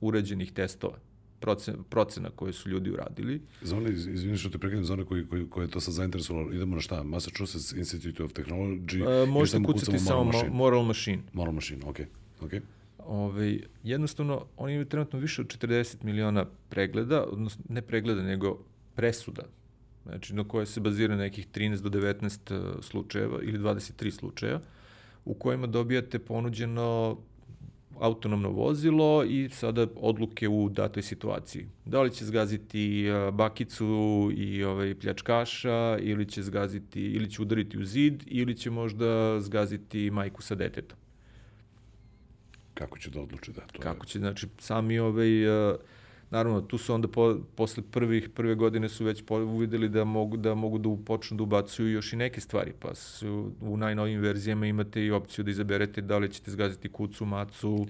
urađenih 0.00 0.52
testova 0.52 0.98
procena, 1.40 1.78
procena 1.88 2.30
koje 2.30 2.52
su 2.52 2.68
ljudi 2.68 2.90
uradili. 2.90 3.42
Za 3.62 3.76
one, 3.76 3.90
izvini 3.90 4.38
što 4.38 4.48
te 4.48 4.58
prekrenem, 4.58 4.84
za 4.84 4.92
one 4.92 5.04
koji, 5.04 5.26
koji, 5.26 5.50
koje 5.50 5.64
je 5.64 5.70
to 5.70 5.80
sad 5.80 5.94
zainteresovalo, 5.94 6.52
idemo 6.52 6.74
na 6.74 6.80
šta? 6.80 7.02
Massachusetts 7.02 7.72
Institute 7.72 8.22
of 8.24 8.32
Technology? 8.32 9.22
Uh, 9.22 9.28
možete 9.28 9.62
kucati 9.64 9.98
samo 9.98 10.24
moral 10.24 10.32
machine. 10.32 10.50
moral 10.56 10.82
machine. 10.82 11.22
Moral 11.32 11.54
machine. 11.54 11.82
Okay. 11.82 12.06
Okay. 12.40 12.60
Ove, 12.98 13.58
jednostavno, 13.82 14.46
oni 14.56 14.72
imaju 14.72 14.88
trenutno 14.88 15.18
više 15.18 15.40
od 15.40 15.46
40 15.46 16.04
miliona 16.04 16.46
pregleda, 16.68 17.24
odnosno 17.24 17.64
ne 17.68 17.82
pregleda, 17.82 18.22
nego 18.22 18.58
presuda, 18.94 19.42
znači 20.04 20.34
na 20.34 20.48
koje 20.48 20.66
se 20.66 20.80
bazira 20.80 21.16
nekih 21.16 21.48
13 21.48 21.80
do 21.80 21.90
19 21.90 22.54
e, 22.54 22.82
slučajeva 22.82 23.38
ili 23.42 23.58
23 23.58 24.10
slučaja, 24.10 24.60
u 25.24 25.34
kojima 25.34 25.66
dobijate 25.66 26.18
ponuđeno 26.18 27.18
autonomno 28.00 28.50
vozilo 28.50 29.24
i 29.24 29.48
sada 29.48 29.86
odluke 29.96 30.48
u 30.48 30.68
datoj 30.68 31.02
situaciji. 31.02 31.66
Da 31.84 32.02
li 32.02 32.10
će 32.10 32.24
zgaziti 32.24 33.06
e, 33.06 33.30
bakicu 33.30 34.30
i 34.36 34.64
ovaj 34.64 34.94
pljačkaša 34.94 35.98
ili 36.00 36.26
će 36.26 36.42
zgaziti 36.42 37.00
ili 37.00 37.30
će 37.30 37.42
udariti 37.42 37.78
u 37.78 37.84
zid 37.84 38.22
ili 38.26 38.56
će 38.56 38.70
možda 38.70 39.40
zgaziti 39.40 40.10
majku 40.10 40.42
sa 40.42 40.54
detetom. 40.54 40.98
Kako 42.74 42.98
će 42.98 43.10
da 43.10 43.20
odluči 43.20 43.52
da 43.52 43.60
to? 43.60 43.82
Kako 43.82 44.06
će, 44.06 44.18
znači 44.18 44.46
sami 44.58 44.98
ovaj 44.98 45.46
uh, 45.46 45.76
Naravno, 46.30 46.60
tu 46.60 46.78
su 46.78 46.94
onda 46.94 47.08
po, 47.08 47.36
posle 47.54 47.82
prvih, 47.90 48.28
prve 48.28 48.54
godine 48.54 48.88
su 48.88 49.04
već 49.04 49.22
uvideli 49.30 49.88
da 49.88 50.04
mogu 50.04 50.36
da 50.36 50.54
mogu 50.54 50.78
da 50.78 51.04
počnu 51.04 51.36
da 51.36 51.42
ubacuju 51.42 51.92
još 51.92 52.12
i 52.12 52.16
neke 52.16 52.40
stvari, 52.40 52.72
pa 52.78 52.94
su, 52.94 53.52
u 53.60 53.76
najnovim 53.76 54.20
verzijama 54.20 54.66
imate 54.66 55.04
i 55.04 55.10
opciju 55.10 55.44
da 55.44 55.50
izaberete 55.50 56.00
da 56.00 56.18
li 56.18 56.32
ćete 56.32 56.50
zgaziti 56.50 56.88
kucu, 56.88 57.24
macu 57.24 57.86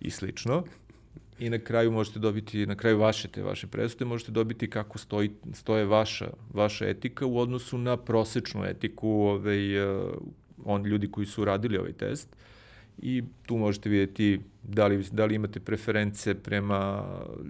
i 0.00 0.10
slično. 0.10 0.64
I 1.38 1.50
na 1.50 1.58
kraju 1.58 1.90
možete 1.92 2.18
dobiti, 2.18 2.66
na 2.66 2.74
kraju 2.74 2.98
vaše 2.98 3.28
te 3.28 3.42
vaše 3.42 3.66
presude, 3.66 4.04
možete 4.04 4.32
dobiti 4.32 4.70
kako 4.70 4.98
stoji, 4.98 5.30
stoje 5.52 5.84
vaša, 5.84 6.30
vaša 6.54 6.88
etika 6.88 7.26
u 7.26 7.38
odnosu 7.38 7.78
na 7.78 7.96
prosečnu 7.96 8.64
etiku 8.64 9.08
ovaj, 9.08 9.84
uh, 9.84 10.12
on, 10.64 10.86
ljudi 10.86 11.10
koji 11.10 11.26
su 11.26 11.44
radili 11.44 11.78
ovaj 11.78 11.92
test. 11.92 12.28
Uh, 12.32 12.40
i 13.02 13.22
tu 13.46 13.56
možete 13.56 13.88
vidjeti 13.88 14.40
da 14.62 14.86
li, 14.86 15.04
da 15.12 15.24
li 15.24 15.34
imate 15.34 15.60
preference 15.60 16.34
prema 16.34 17.04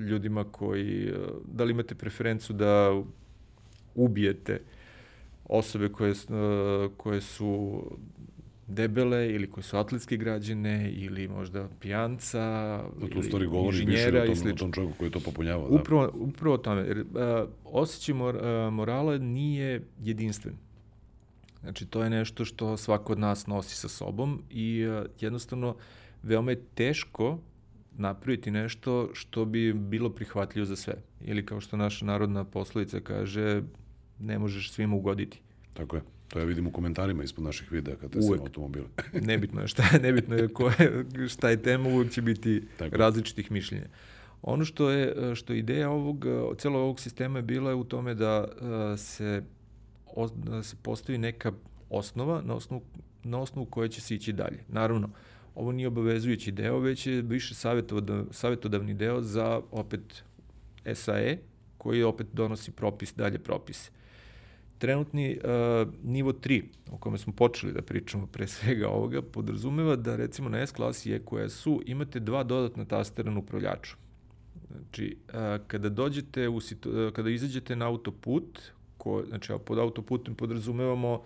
ljudima 0.08 0.44
koji, 0.44 1.12
da 1.52 1.64
li 1.64 1.70
imate 1.70 1.94
preferencu 1.94 2.52
da 2.52 3.02
ubijete 3.94 4.60
osobe 5.44 5.88
koje, 5.88 6.14
koje 6.96 7.20
su 7.20 7.82
debele 8.66 9.30
ili 9.30 9.50
koje 9.50 9.64
su 9.64 9.76
atletski 9.76 10.16
građene 10.16 10.92
ili 10.92 11.28
možda 11.28 11.68
pijanca 11.80 12.38
da, 13.00 13.06
ili 13.10 13.22
stvari 13.22 13.46
govori 13.46 13.78
inženjera 13.78 14.22
više 14.22 14.40
o 14.40 14.44
tom, 14.44 14.52
o 14.52 14.56
tom 14.56 14.72
čovjeku 14.72 14.98
koji 14.98 15.10
to 15.10 15.20
popunjava. 15.20 15.68
Da. 15.68 15.74
Upravo, 15.74 16.12
upravo 16.14 16.54
o 16.54 16.58
tome. 16.58 16.82
Jer, 16.82 17.04
a, 17.16 17.46
osjećaj 17.64 18.14
mor, 18.14 18.36
a, 18.36 18.70
morala 18.70 19.18
nije 19.18 19.82
jedinstven. 20.02 20.54
Znači, 21.60 21.86
to 21.86 22.02
je 22.04 22.10
nešto 22.10 22.44
što 22.44 22.76
svako 22.76 23.12
od 23.12 23.18
nas 23.18 23.46
nosi 23.46 23.76
sa 23.76 23.88
sobom 23.88 24.42
i 24.50 24.86
uh, 24.86 25.06
jednostavno 25.20 25.76
veoma 26.22 26.50
je 26.50 26.62
teško 26.74 27.38
napraviti 27.96 28.50
nešto 28.50 29.10
što 29.12 29.44
bi 29.44 29.72
bilo 29.72 30.10
prihvatljivo 30.10 30.66
za 30.66 30.76
sve. 30.76 30.94
Ili 31.20 31.46
kao 31.46 31.60
što 31.60 31.76
naša 31.76 32.04
narodna 32.04 32.44
poslovica 32.44 33.00
kaže, 33.00 33.62
ne 34.18 34.38
možeš 34.38 34.72
svima 34.72 34.96
ugoditi. 34.96 35.40
Tako 35.74 35.96
je. 35.96 36.02
To 36.28 36.38
ja 36.38 36.44
vidim 36.44 36.66
u 36.66 36.72
komentarima 36.72 37.24
ispod 37.24 37.44
naših 37.44 37.72
videa 37.72 37.96
kad 37.96 38.10
testim 38.10 38.40
automobile. 38.40 38.86
nebitno 39.30 39.60
je 39.60 39.68
šta, 39.68 39.84
nebitno 40.02 40.36
je 40.36 40.48
ko 40.48 40.70
je, 40.78 41.28
šta 41.28 41.50
je 41.50 41.62
tema, 41.62 41.88
uvijek 41.88 42.12
će 42.12 42.22
biti 42.22 42.62
Tako. 42.78 42.96
različitih 42.96 43.52
mišljenja. 43.52 43.86
Ono 44.42 44.64
što 44.64 44.90
je, 44.90 45.34
što 45.34 45.52
je 45.52 45.58
ideja 45.58 45.90
ovog, 45.90 46.26
celog 46.58 46.82
ovog 46.82 47.00
sistema 47.00 47.38
je 47.38 47.42
bila 47.42 47.74
u 47.74 47.84
tome 47.84 48.14
da 48.14 48.48
se 48.96 49.42
da 50.34 50.62
se 50.62 50.76
postavi 50.82 51.18
neka 51.18 51.52
osnova 51.90 52.42
na 52.44 52.54
osnovu, 52.54 52.82
na 53.24 53.38
osnovu 53.40 53.66
koje 53.66 53.88
će 53.88 54.00
se 54.00 54.14
ići 54.14 54.32
dalje. 54.32 54.64
Naravno, 54.68 55.10
ovo 55.54 55.72
nije 55.72 55.88
obavezujući 55.88 56.52
deo, 56.52 56.78
već 56.78 57.06
je 57.06 57.22
više 57.22 57.54
savjetodavni 58.30 58.94
deo 58.94 59.22
za 59.22 59.60
opet 59.70 60.24
SAE, 60.94 61.38
koji 61.78 62.02
opet 62.02 62.26
donosi 62.32 62.70
propis, 62.70 63.14
dalje 63.14 63.38
propise. 63.38 63.90
Trenutni 64.78 65.38
uh, 65.38 65.88
nivo 66.04 66.32
3, 66.32 66.62
o 66.90 66.96
kome 66.96 67.18
smo 67.18 67.32
počeli 67.32 67.72
da 67.72 67.82
pričamo 67.82 68.26
pre 68.26 68.46
svega 68.46 68.88
ovoga, 68.88 69.22
podrazumeva 69.22 69.96
da 69.96 70.16
recimo 70.16 70.48
na 70.48 70.58
S 70.58 70.72
klasi 70.72 71.12
EQS-u 71.12 71.82
imate 71.86 72.20
dva 72.20 72.42
dodatna 72.42 72.84
tastera 72.84 73.30
na 73.30 73.38
upravljaču. 73.38 73.96
Znači, 74.70 75.16
uh, 75.28 75.34
kada 75.66 75.88
dođete 75.88 76.48
u 76.48 76.60
situ, 76.60 76.90
uh, 76.90 77.12
kada 77.12 77.30
izađete 77.30 77.76
na 77.76 77.86
autoput, 77.86 78.60
ko, 79.00 79.22
znači 79.28 79.52
pod 79.64 79.78
autoputem 79.78 80.34
podrazumevamo 80.34 81.22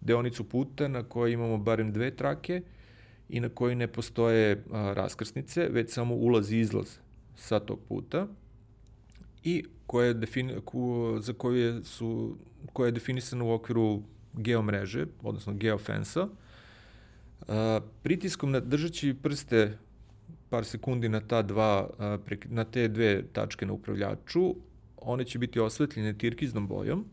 deonicu 0.00 0.44
puta 0.44 0.88
na 0.88 1.02
kojoj 1.02 1.32
imamo 1.32 1.58
barem 1.58 1.92
dve 1.92 2.10
trake 2.10 2.62
i 3.28 3.40
na 3.40 3.48
kojoj 3.48 3.74
ne 3.74 3.88
postoje 3.88 4.64
a, 4.72 4.92
raskrsnice, 4.96 5.68
već 5.70 5.92
samo 5.92 6.14
ulaz 6.14 6.52
i 6.52 6.60
izlaz 6.60 6.98
sa 7.36 7.60
tog 7.60 7.80
puta 7.88 8.26
i 9.44 9.64
koje 9.86 10.14
defini, 10.14 10.54
ko, 10.64 11.16
za 11.20 11.32
koje 11.32 11.60
je, 11.60 11.84
su, 11.84 12.36
koje 12.72 12.88
je 12.88 12.92
definisano 12.92 13.46
u 13.46 13.52
okviru 13.52 14.02
geomreže, 14.32 15.06
odnosno 15.22 15.54
geofensa. 15.54 16.28
A, 17.48 17.80
pritiskom 18.02 18.50
na 18.50 18.60
držaći 18.60 19.14
prste 19.22 19.78
par 20.50 20.64
sekundi 20.64 21.08
na 21.08 21.20
ta 21.20 21.42
dva, 21.42 21.88
na 22.44 22.64
te 22.64 22.88
dve 22.88 23.22
tačke 23.32 23.66
na 23.66 23.72
upravljaču, 23.72 24.54
one 24.96 25.24
će 25.24 25.38
biti 25.38 25.60
osvetljene 25.60 26.18
tirkiznom 26.18 26.68
bojom, 26.68 27.04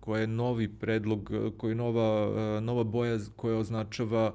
koja 0.00 0.20
je 0.20 0.26
novi 0.26 0.68
predlog, 0.68 1.32
koja 1.56 1.68
je 1.68 1.74
nova, 1.74 2.60
nova 2.60 2.84
boja 2.84 3.18
koja 3.36 3.58
označava 3.58 4.34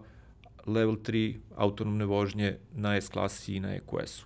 level 0.65 0.95
3 0.95 1.35
autonomne 1.55 2.05
vožnje 2.05 2.57
na 2.75 2.95
S 2.95 3.09
klasi 3.09 3.55
i 3.55 3.59
na 3.59 3.75
EQS-u. 3.75 4.25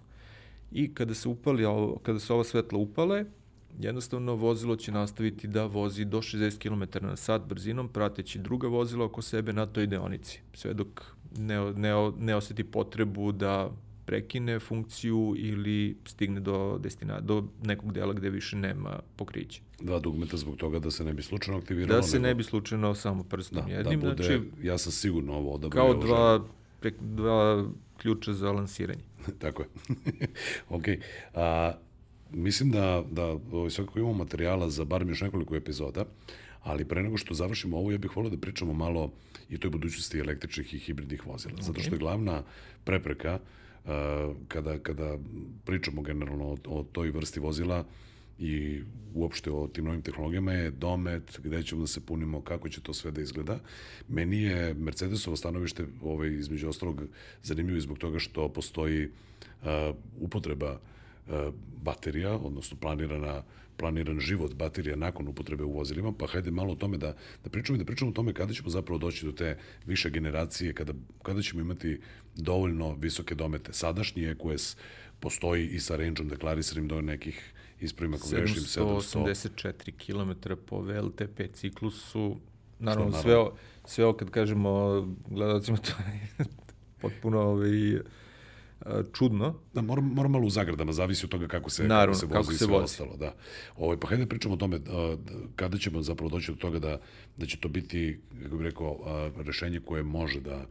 I 0.71 0.93
kada 0.93 1.13
se, 1.13 1.29
upali, 1.29 1.63
kada 2.03 2.19
se 2.19 2.33
ova 2.33 2.43
svetla 2.43 2.79
upale, 2.79 3.25
jednostavno 3.79 4.35
vozilo 4.35 4.75
će 4.75 4.91
nastaviti 4.91 5.47
da 5.47 5.65
vozi 5.65 6.05
do 6.05 6.17
60 6.17 6.57
km 6.57 7.05
na 7.05 7.15
sat 7.15 7.41
brzinom, 7.41 7.87
prateći 7.87 8.39
druga 8.39 8.67
vozila 8.67 9.05
oko 9.05 9.21
sebe 9.21 9.53
na 9.53 9.65
toj 9.65 9.87
deonici, 9.87 10.41
sve 10.53 10.73
dok 10.73 11.01
ne, 11.37 11.73
ne, 11.73 12.11
ne 12.17 12.35
oseti 12.35 12.63
potrebu 12.63 13.31
da 13.31 13.71
prekine 14.10 14.60
funkciju 14.60 15.34
ili 15.38 15.98
stigne 16.06 16.40
do, 16.40 16.77
destina, 16.81 17.19
do 17.19 17.44
nekog 17.64 17.94
dela 17.94 18.14
gde 18.14 18.30
više 18.30 18.56
nema 18.56 18.99
pokrića. 19.15 19.61
Dva 19.81 19.99
dugmeta 19.99 20.38
zbog 20.38 20.56
toga 20.57 20.80
da 20.80 20.91
se 20.91 21.03
ne 21.03 21.14
bi 21.14 21.22
slučajno 21.23 21.60
aktiviralo. 21.60 21.95
Da 21.95 22.03
se 22.03 22.18
nego... 22.18 22.27
ne 22.27 22.36
bi 22.36 22.44
slučajno 22.44 22.95
samo 22.95 23.23
prstom 23.23 23.65
da, 23.68 23.73
jednim. 23.73 23.99
Da 23.99 24.10
bude, 24.10 24.23
znači, 24.23 24.41
ja 24.61 24.77
sam 24.77 24.91
sigurno 24.91 25.34
ovo 25.34 25.53
odabrao. 25.53 25.86
Kao 25.86 26.02
dva, 26.02 26.48
pre, 26.80 26.91
dva 26.99 27.69
ključa 27.98 28.34
za 28.34 28.52
lansiranje. 28.52 29.03
Tako 29.41 29.61
je. 29.61 29.68
ok. 30.77 30.86
A, 31.36 31.73
mislim 32.31 32.72
da, 32.72 33.03
da 33.11 33.26
ovaj, 33.52 33.69
svakako 33.69 33.99
imamo 33.99 34.14
materijala 34.14 34.69
za 34.69 34.86
bar 34.86 35.07
još 35.07 35.22
nekoliko 35.22 35.56
epizoda, 35.56 36.06
ali 36.64 36.86
pre 36.86 37.03
nego 37.03 37.18
što 37.18 37.34
završimo 37.34 37.77
ovo, 37.77 37.91
ja 37.91 37.98
bih 37.98 38.15
volio 38.15 38.30
da 38.30 38.38
pričamo 38.38 38.73
malo 38.73 39.11
i 39.49 39.57
toj 39.57 39.72
budućnosti 39.72 40.19
električnih 40.19 40.73
i 40.73 40.80
hibridnih 40.80 41.27
vozila. 41.27 41.53
Okay. 41.56 41.64
Zato 41.64 41.81
što 41.81 41.95
je 41.95 41.99
glavna 41.99 42.44
prepreka 42.84 43.34
uh, 43.36 43.59
kada, 44.47 44.80
kada 44.80 45.18
pričamo 45.65 46.01
generalno 46.01 46.45
o, 46.45 46.57
o 46.65 46.84
toj 46.84 47.11
vrsti 47.11 47.39
vozila 47.39 47.85
i 48.39 48.81
uopšte 49.14 49.51
o 49.51 49.68
tim 49.68 49.85
novim 49.85 50.01
tehnologijama 50.01 50.53
je 50.53 50.72
domet, 50.72 51.39
gde 51.43 51.64
ćemo 51.64 51.81
da 51.81 51.88
se 51.88 52.06
punimo, 52.06 52.41
kako 52.41 52.69
će 52.69 52.81
to 52.81 52.93
sve 52.93 53.11
da 53.11 53.22
izgleda. 53.22 53.60
Meni 54.07 54.41
je 54.41 54.73
Mercedesovo 54.73 55.35
stanovište 55.35 55.85
ovaj, 56.03 56.30
između 56.30 56.69
ostalog 56.69 57.01
zanimljivo 57.43 57.81
zbog 57.81 57.97
toga 57.97 58.19
što 58.19 58.49
postoji 58.49 59.06
uh, 59.06 59.95
upotreba 60.19 60.72
uh, 60.72 61.53
baterija, 61.84 62.35
odnosno 62.38 62.77
planirana 62.81 63.43
planiran 63.80 64.19
život 64.19 64.53
baterija 64.53 64.95
nakon 64.95 65.27
upotrebe 65.27 65.64
u 65.64 65.72
vozilima, 65.72 66.11
pa 66.11 66.27
hajde 66.27 66.51
malo 66.51 66.73
o 66.73 66.76
tome 66.76 66.97
da, 66.97 67.15
da 67.43 67.49
pričamo 67.49 67.76
i 67.76 67.80
da 67.80 67.85
pričamo 67.85 68.11
o 68.11 68.14
tome 68.14 68.34
kada 68.34 68.53
ćemo 68.53 68.69
zapravo 68.69 68.97
doći 68.97 69.26
do 69.26 69.31
te 69.31 69.57
više 69.85 70.10
generacije, 70.10 70.73
kada, 70.73 70.93
kada 71.23 71.41
ćemo 71.41 71.61
imati 71.61 71.99
dovoljno 72.35 72.95
visoke 72.95 73.35
domete. 73.35 73.73
Sadašnji 73.73 74.26
EQS 74.26 74.76
postoji 75.19 75.68
i 75.68 75.80
sa 75.80 75.95
range-om 75.95 76.30
deklarisanim 76.30 76.88
do 76.88 77.01
nekih 77.01 77.53
ispravima 77.80 78.18
ako 78.18 78.30
grešim 78.30 78.64
784 78.64 79.91
km 80.06 80.53
po 80.65 80.81
VLTP 80.81 81.41
ciklusu 81.53 82.38
naravno, 82.80 83.10
naravno 83.10 83.22
sve, 83.22 83.60
sve 83.85 84.06
ovo 84.06 84.14
kad 84.14 84.30
kažemo 84.30 85.01
gledalcima 85.27 85.77
to 85.77 85.91
je 85.91 86.45
potpuno 87.01 87.41
ovaj, 87.41 87.99
čudno. 89.14 89.56
Da, 89.73 89.81
moram, 89.81 90.06
moram 90.06 90.31
malo 90.31 90.45
u 90.45 90.49
zagradama, 90.49 90.93
zavisi 90.93 91.26
od 91.26 91.30
toga 91.31 91.47
kako 91.47 91.69
se, 91.69 91.84
Naravno, 91.84 92.14
kako 92.14 92.19
se 92.19 92.26
vozi 92.26 92.34
kako 92.34 92.51
se 92.51 92.56
i 92.56 92.57
sve 92.57 92.68
vozi. 92.68 92.84
ostalo. 92.84 93.18
Da. 93.18 93.35
Ovo, 93.76 93.85
ovaj, 93.85 93.97
pa 93.99 94.07
hajde 94.07 94.23
da 94.23 94.30
pričamo 94.30 94.53
o 94.53 94.57
tome 94.57 94.80
kada 95.56 95.77
ćemo 95.77 96.01
zapravo 96.01 96.30
doći 96.30 96.51
do 96.51 96.57
toga 96.57 96.80
da, 96.80 96.99
da 97.38 97.45
će 97.45 97.57
to 97.57 97.68
biti, 97.69 98.19
kako 98.43 98.57
bih 98.57 98.65
rekao, 98.65 98.97
rešenje 99.45 99.80
koje 99.80 100.03
može 100.03 100.39
da 100.39 100.65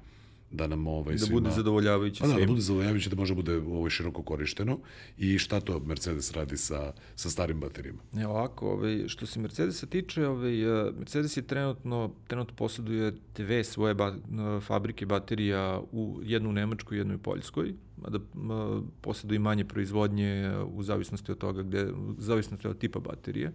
da 0.51 0.67
nam 0.67 0.87
ovaj, 0.87 1.15
da 1.15 1.19
svima... 1.19 1.41
bude 1.41 1.51
zadovoljavajuće 1.51 2.21
Pa 2.21 2.27
da, 2.27 2.35
da 2.35 2.47
bude 2.47 2.61
zadovoljavajuće, 2.61 3.11
da 3.11 3.17
može 3.17 3.35
bude 3.35 3.57
ovaj, 3.57 3.91
široko 3.91 4.23
korišteno. 4.23 4.79
I 5.19 5.39
šta 5.39 5.61
to 5.61 5.81
Mercedes 5.81 6.33
radi 6.33 6.57
sa, 6.57 6.93
sa 7.17 7.31
starim 7.31 7.61
baterijama? 7.61 7.99
Ne, 8.13 8.27
ovako, 8.27 8.71
ovaj, 8.71 9.09
što 9.09 9.27
se 9.27 9.41
Mercedesa 9.41 9.87
tiče, 9.87 10.27
ovaj, 10.27 10.89
eh, 10.89 10.93
Mercedes 10.99 11.37
je 11.37 11.43
trenutno, 11.43 12.11
trenutno 12.27 12.55
posjeduje 12.55 13.13
dve 13.37 13.65
svoje 13.65 13.95
ba, 13.95 14.09
eh, 14.09 14.61
fabrike 14.61 15.07
baterija, 15.07 15.81
u, 15.93 16.21
jednu 16.23 16.51
u 16.51 16.53
Nemačkoj, 16.53 16.99
jednu 16.99 17.15
u 17.15 17.19
Poljskoj, 17.19 17.75
mada 17.97 18.19
m, 18.35 18.83
posjeduje 19.01 19.37
i 19.37 19.39
manje 19.39 19.65
proizvodnje 19.65 20.53
u 20.75 20.83
zavisnosti 20.83 21.33
od 21.33 21.39
toga, 21.39 21.63
gde, 21.63 21.93
u 21.93 22.15
zavisnosti 22.19 22.69
od 22.69 22.79
tipa 22.79 23.01
baterije. 23.01 23.53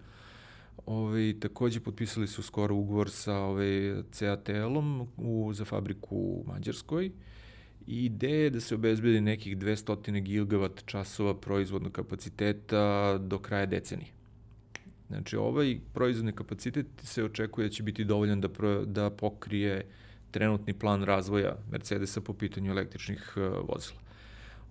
Ove, 0.86 1.40
takođe 1.40 1.80
potpisali 1.80 2.28
su 2.28 2.44
skoro 2.44 2.76
ugovor 2.76 3.10
sa 3.10 3.38
ove, 3.38 4.04
CATL-om 4.12 5.08
u, 5.18 5.52
za 5.54 5.66
fabriku 5.66 6.16
u 6.16 6.44
Mađarskoj 6.48 7.12
i 7.88 8.06
ideja 8.06 8.44
je 8.44 8.50
da 8.50 8.60
se 8.60 8.76
obezbedi 8.76 9.22
nekih 9.22 9.58
200 9.58 10.22
gigavat 10.22 10.84
časova 10.86 11.40
proizvodnog 11.40 11.92
kapaciteta 11.92 13.18
do 13.18 13.40
kraja 13.40 13.66
decenije. 13.66 14.12
Znači, 15.08 15.36
ovaj 15.36 15.80
proizvodni 15.94 16.32
kapacitet 16.32 16.88
se 17.04 17.24
očekuje 17.24 17.68
da 17.68 17.74
će 17.74 17.84
biti 17.84 18.04
dovoljan 18.04 18.42
da, 18.42 18.50
pro, 18.50 18.86
da 18.86 19.10
pokrije 19.10 19.86
trenutni 20.32 20.74
plan 20.74 21.04
razvoja 21.04 21.56
Mercedesa 21.72 22.22
po 22.22 22.34
pitanju 22.34 22.72
električnih 22.72 23.34
uh, 23.36 23.44
vozila. 23.70 24.03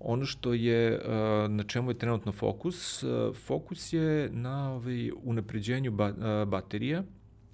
Ono 0.05 0.25
što 0.25 0.53
je, 0.53 0.99
uh, 0.99 1.51
na 1.51 1.63
čemu 1.63 1.91
je 1.91 1.99
trenutno 1.99 2.33
fokus, 2.33 3.03
uh, 3.03 3.37
fokus 3.37 3.93
je 3.93 4.31
na 4.33 4.73
ovaj, 4.75 5.11
unapređenju 5.23 5.93
uh, 5.93 6.49
baterija, 6.49 7.03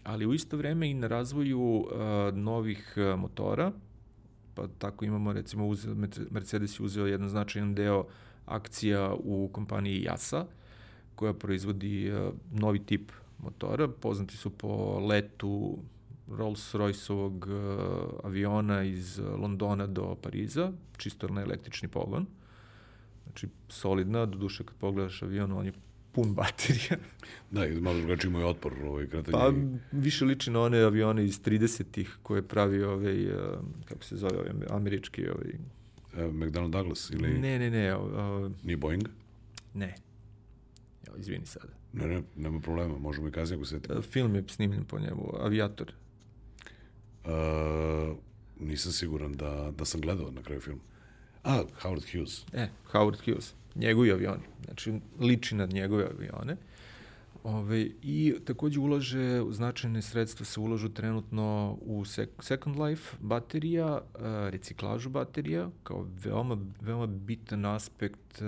ali 0.05 0.27
u 0.27 0.35
isto 0.35 0.57
vreme 0.57 0.91
i 0.91 0.95
na 0.95 1.07
razvoju 1.07 1.87
novih 2.33 2.95
motora, 3.16 3.73
pa 4.55 4.69
tako 4.79 5.05
imamo 5.05 5.33
recimo 5.33 5.75
Mercedes 6.31 6.81
je 6.81 6.85
uzeo 6.85 7.07
jedan 7.07 7.29
značajan 7.29 7.75
deo 7.75 8.07
akcija 8.47 9.15
u 9.15 9.49
kompaniji 9.53 10.03
Jasa, 10.03 10.47
koja 11.15 11.33
proizvodi 11.33 12.12
novi 12.53 12.79
tip 12.79 13.12
motora, 13.39 13.89
poznati 13.89 14.37
su 14.37 14.51
po 14.51 14.99
letu 14.99 15.79
Rolls-Royceovog 16.29 17.47
aviona 18.25 18.83
iz 18.83 19.19
Londona 19.19 19.87
do 19.87 20.16
Pariza, 20.23 20.73
čisto 20.97 21.29
na 21.29 21.41
električni 21.41 21.89
pogon. 21.89 22.27
Znači, 23.29 23.49
solidna, 23.69 24.27
do 24.27 24.39
duše 24.39 24.65
kad 24.65 24.77
pogledaš 24.77 25.23
avion, 25.23 25.53
on 25.53 25.67
je 25.67 25.73
pun 26.13 26.35
baterija. 26.35 26.97
Da, 27.51 27.67
i 27.67 27.81
malo 27.81 27.99
drugačiji 27.99 28.31
moj 28.31 28.45
otpor 28.45 28.73
ovaj, 28.85 29.07
kretanje. 29.07 29.33
Pa 29.33 29.53
više 29.93 30.25
liči 30.25 30.51
na 30.51 30.61
one 30.61 30.79
avione 30.79 31.25
iz 31.25 31.43
30-ih 31.43 32.17
koje 32.23 32.43
pravi 32.43 32.83
ovaj, 32.83 33.27
uh, 33.27 33.35
kako 33.85 34.05
se 34.05 34.17
zove, 34.17 34.39
ovaj 34.39 34.51
američki 34.71 35.29
ovaj... 35.29 35.51
E, 36.17 36.33
McDonnell 36.33 36.71
Douglas 36.71 37.11
ili... 37.11 37.39
Ne, 37.39 37.59
ne, 37.59 37.71
ne. 37.71 37.97
Uh, 37.97 38.53
Nije 38.63 38.77
Boeing? 38.77 39.09
ne. 39.75 39.95
Jo, 41.07 41.13
izvini 41.17 41.47
sada. 41.47 41.73
Ne, 41.93 42.07
ne, 42.07 42.23
nema 42.37 42.61
problema, 42.61 42.99
možemo 42.99 43.29
i 43.29 43.33
kasnije 43.33 43.57
ako 43.57 43.65
se... 43.65 43.77
Uh, 43.77 44.05
film 44.05 44.35
je 44.35 44.45
snimljen 44.49 44.85
po 44.85 44.99
njemu, 44.99 45.33
Aviator. 45.41 45.93
Uh, 47.25 47.31
nisam 48.61 48.93
siguran 48.93 49.33
da, 49.33 49.73
da 49.79 49.85
sam 49.85 50.01
gledao 50.01 50.31
na 50.31 50.43
kraju 50.43 50.61
film. 50.61 50.81
A, 51.44 51.62
Howard 51.82 52.05
Hughes. 52.12 52.44
E, 52.52 52.69
Howard 52.93 53.19
Hughes. 53.24 53.55
Njegovi 53.74 54.12
avioni. 54.12 54.43
Znači, 54.65 54.93
liči 55.20 55.55
na 55.55 55.66
njegove 55.66 56.05
avione. 56.05 56.56
Ove, 57.44 57.89
I 58.02 58.35
takođe 58.44 58.81
ulaže, 58.81 59.43
značajne 59.51 60.02
sredstva 60.02 60.47
se 60.47 60.60
ulažu 60.60 60.89
trenutno 60.89 61.78
u 61.81 62.05
sek 62.05 62.31
Second 62.40 62.78
Life 62.78 63.16
baterija, 63.20 64.01
reciklažu 64.51 65.10
baterija, 65.10 65.70
kao 65.82 66.06
veoma, 66.24 66.56
veoma 66.81 67.06
bitan 67.06 67.65
aspekt, 67.65 68.43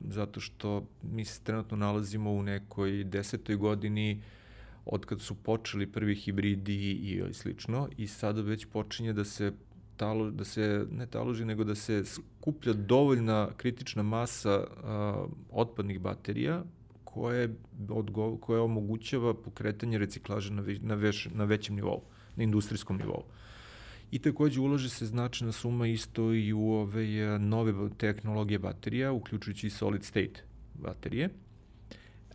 zato 0.00 0.40
što 0.40 0.86
mi 1.02 1.24
se 1.24 1.40
trenutno 1.44 1.76
nalazimo 1.76 2.32
u 2.32 2.42
nekoj 2.42 3.04
desetoj 3.04 3.56
godini 3.56 4.22
od 4.84 5.04
kad 5.04 5.20
su 5.20 5.34
počeli 5.34 5.86
prvi 5.86 6.14
hibridi 6.14 6.92
i 6.92 7.22
slično 7.32 7.88
i 7.96 8.06
sada 8.06 8.40
već 8.40 8.66
počinje 8.66 9.12
da 9.12 9.24
se 9.24 9.52
talo, 9.96 10.30
da 10.30 10.44
se 10.44 10.86
ne 10.90 11.06
taloži, 11.06 11.44
nego 11.44 11.64
da 11.64 11.74
se 11.74 12.04
skuplja 12.04 12.72
dovoljna 12.72 13.48
kritična 13.56 14.02
masa 14.02 14.58
uh, 14.58 15.30
otpadnih 15.50 16.00
baterija 16.00 16.64
koje, 17.04 17.54
odgo, 17.88 18.36
koje 18.36 18.60
omogućava 18.60 19.34
pokretanje 19.34 19.98
reciklaže 19.98 20.52
na, 20.52 20.62
na, 20.80 20.94
veš, 20.94 21.28
na 21.34 21.44
većem 21.44 21.76
nivou, 21.76 22.02
na 22.36 22.44
industrijskom 22.44 22.96
nivou. 22.96 23.22
I 24.10 24.18
takođe 24.18 24.60
ulože 24.60 24.88
se 24.90 25.06
značajna 25.06 25.52
suma 25.52 25.86
isto 25.86 26.32
i 26.34 26.52
u 26.52 26.70
ove 26.70 27.38
nove 27.38 27.72
tehnologije 27.96 28.58
baterija, 28.58 29.12
uključujući 29.12 29.66
i 29.66 29.70
solid 29.70 30.04
state 30.04 30.42
baterije. 30.74 31.28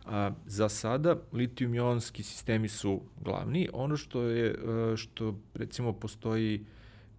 A, 0.06 0.30
za 0.46 0.68
sada 0.68 1.16
litijum-ionski 1.32 2.22
sistemi 2.22 2.68
su 2.68 3.00
glavni. 3.20 3.68
Ono 3.72 3.96
što 3.96 4.22
je 4.22 4.54
što 4.96 5.38
recimo 5.54 5.92
postoji 5.92 6.64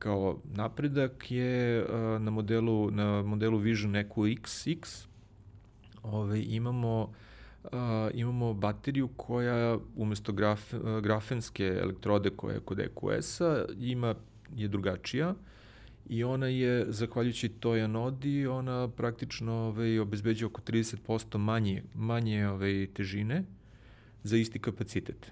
kao 0.04 0.38
napredak 0.46 1.32
je 1.32 1.86
na 2.20 2.32
modelu 2.32 2.92
na 2.92 3.22
modelu 3.22 3.58
Vision 3.58 3.96
Eco 3.96 4.22
XX 4.22 5.08
ove 6.04 6.44
imamo 6.44 7.14
uh, 7.64 7.70
imamo 8.14 8.54
bateriju 8.54 9.08
koja 9.08 9.78
umesto 9.96 10.34
graf, 10.34 10.74
grafenske 11.02 11.66
elektrode 11.66 12.30
koja 12.30 12.54
je 12.54 12.60
kod 12.60 12.80
EQS-a 12.80 13.66
ima 13.80 14.16
je 14.56 14.68
drugačija 14.68 15.36
i 16.10 16.24
ona 16.24 16.48
je, 16.48 16.86
zahvaljujući 16.90 17.50
toj 17.50 17.82
anodi, 17.82 18.48
ona 18.48 18.88
praktično 18.88 19.54
ovaj, 19.54 20.00
obezbeđuje 20.00 20.48
oko 20.48 20.62
30% 20.62 21.38
manje, 21.38 21.84
manje 21.94 22.48
ovaj, 22.48 22.88
težine 22.94 23.44
za 24.24 24.38
isti 24.38 24.60
kapacitet. 24.60 25.32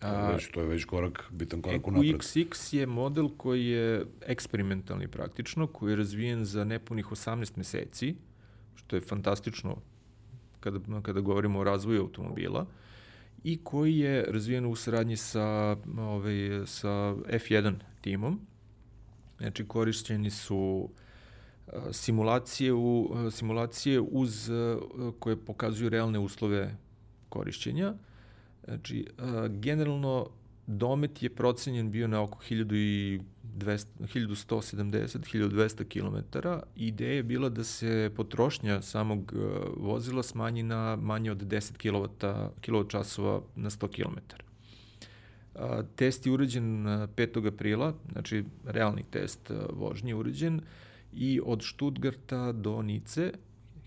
A, 0.00 0.32
već, 0.32 0.50
to 0.50 0.60
je 0.60 0.66
već 0.66 0.84
korak, 0.84 1.24
bitan 1.30 1.62
korak 1.62 1.86
u 1.86 1.90
napred. 1.90 2.14
EQXX 2.14 2.74
je 2.76 2.86
model 2.86 3.28
koji 3.36 3.66
je 3.66 4.06
eksperimentalni 4.26 5.08
praktično, 5.08 5.66
koji 5.66 5.92
je 5.92 5.96
razvijen 5.96 6.44
za 6.44 6.64
nepunih 6.64 7.06
18 7.06 7.56
meseci, 7.56 8.16
što 8.74 8.96
je 8.96 9.00
fantastično 9.00 9.76
kada, 10.60 11.02
kada 11.02 11.20
govorimo 11.20 11.58
o 11.58 11.64
razvoju 11.64 12.00
automobila, 12.00 12.66
i 13.44 13.58
koji 13.64 13.98
je 13.98 14.24
razvijen 14.28 14.66
u 14.66 14.74
saradnji 14.74 15.16
sa, 15.16 15.76
ovaj, 15.98 16.66
sa 16.66 16.88
F1 17.28 17.74
timom. 18.00 18.40
Znači, 19.38 19.64
korišćeni 19.68 20.30
su 20.30 20.90
simulacije, 21.92 22.72
u, 22.72 23.16
simulacije 23.30 24.00
uz, 24.00 24.50
koje 25.18 25.36
pokazuju 25.36 25.88
realne 25.88 26.18
uslove 26.18 26.76
korišćenja. 27.28 27.94
Znači, 28.68 29.06
generalno 29.48 30.26
domet 30.66 31.22
je 31.22 31.30
procenjen 31.30 31.90
bio 31.90 32.08
na 32.08 32.22
oko 32.22 32.38
1200, 32.50 33.20
1170, 33.58 35.18
1200 35.34 35.84
km. 35.84 36.38
Ideja 36.76 37.12
je 37.12 37.22
bila 37.22 37.48
da 37.48 37.64
se 37.64 38.10
potrošnja 38.16 38.82
samog 38.82 39.32
vozila 39.76 40.22
smanji 40.22 40.62
na 40.62 40.96
manje 40.96 41.30
od 41.30 41.42
10 41.42 41.72
kW, 41.78 42.08
kWh 42.60 42.90
časova 42.90 43.40
na 43.56 43.70
100 43.70 43.88
km. 43.88 44.18
Test 45.96 46.26
je 46.26 46.32
uređen 46.32 46.84
5. 46.84 47.46
aprila, 47.46 47.94
znači 48.12 48.44
realni 48.64 49.04
test 49.10 49.50
vožnje 49.72 50.10
je 50.10 50.14
uređen 50.14 50.60
i 51.12 51.40
od 51.44 51.62
Stuttgarta 51.62 52.52
do 52.52 52.82
Nice 52.82 53.32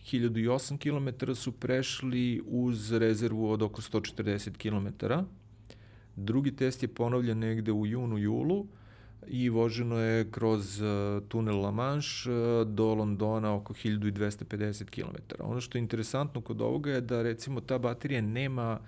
1008 0.06 0.78
km 0.78 1.34
su 1.36 1.52
prešli 1.52 2.42
uz 2.46 2.92
rezervu 2.92 3.50
od 3.50 3.62
oko 3.62 3.82
140 3.82 4.58
km. 4.58 5.06
Drugi 6.16 6.56
test 6.56 6.84
je 6.84 6.88
ponovljen 6.88 7.40
negde 7.40 7.72
u 7.72 7.86
junu, 7.86 8.18
julu 8.18 8.68
i 9.28 9.50
voženo 9.50 9.98
je 9.98 10.32
kroz 10.32 10.82
tunel 11.28 11.62
La 11.62 11.72
Manche 11.72 12.30
do 12.66 12.94
Londona 12.94 13.54
oko 13.54 13.74
1250 13.74 14.86
km. 14.86 15.16
Ono 15.40 15.62
što 15.62 15.78
je 15.78 15.80
interesantno 15.80 16.42
kod 16.42 16.62
ovoga 16.62 16.92
je 16.92 17.02
da 17.02 17.22
recimo 17.22 17.62
ta 17.62 17.78
baterija 17.78 18.22
nema 18.22 18.80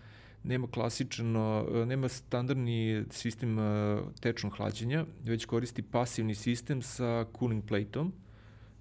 nema 0.43 0.67
klasično, 0.67 1.67
nema 1.87 2.07
standardni 2.07 3.03
sistem 3.09 3.57
tečnog 4.19 4.53
hlađenja, 4.57 5.05
već 5.23 5.45
koristi 5.45 5.81
pasivni 5.81 6.35
sistem 6.35 6.81
sa 6.81 7.25
cooling 7.39 7.63
plate-om, 7.65 8.13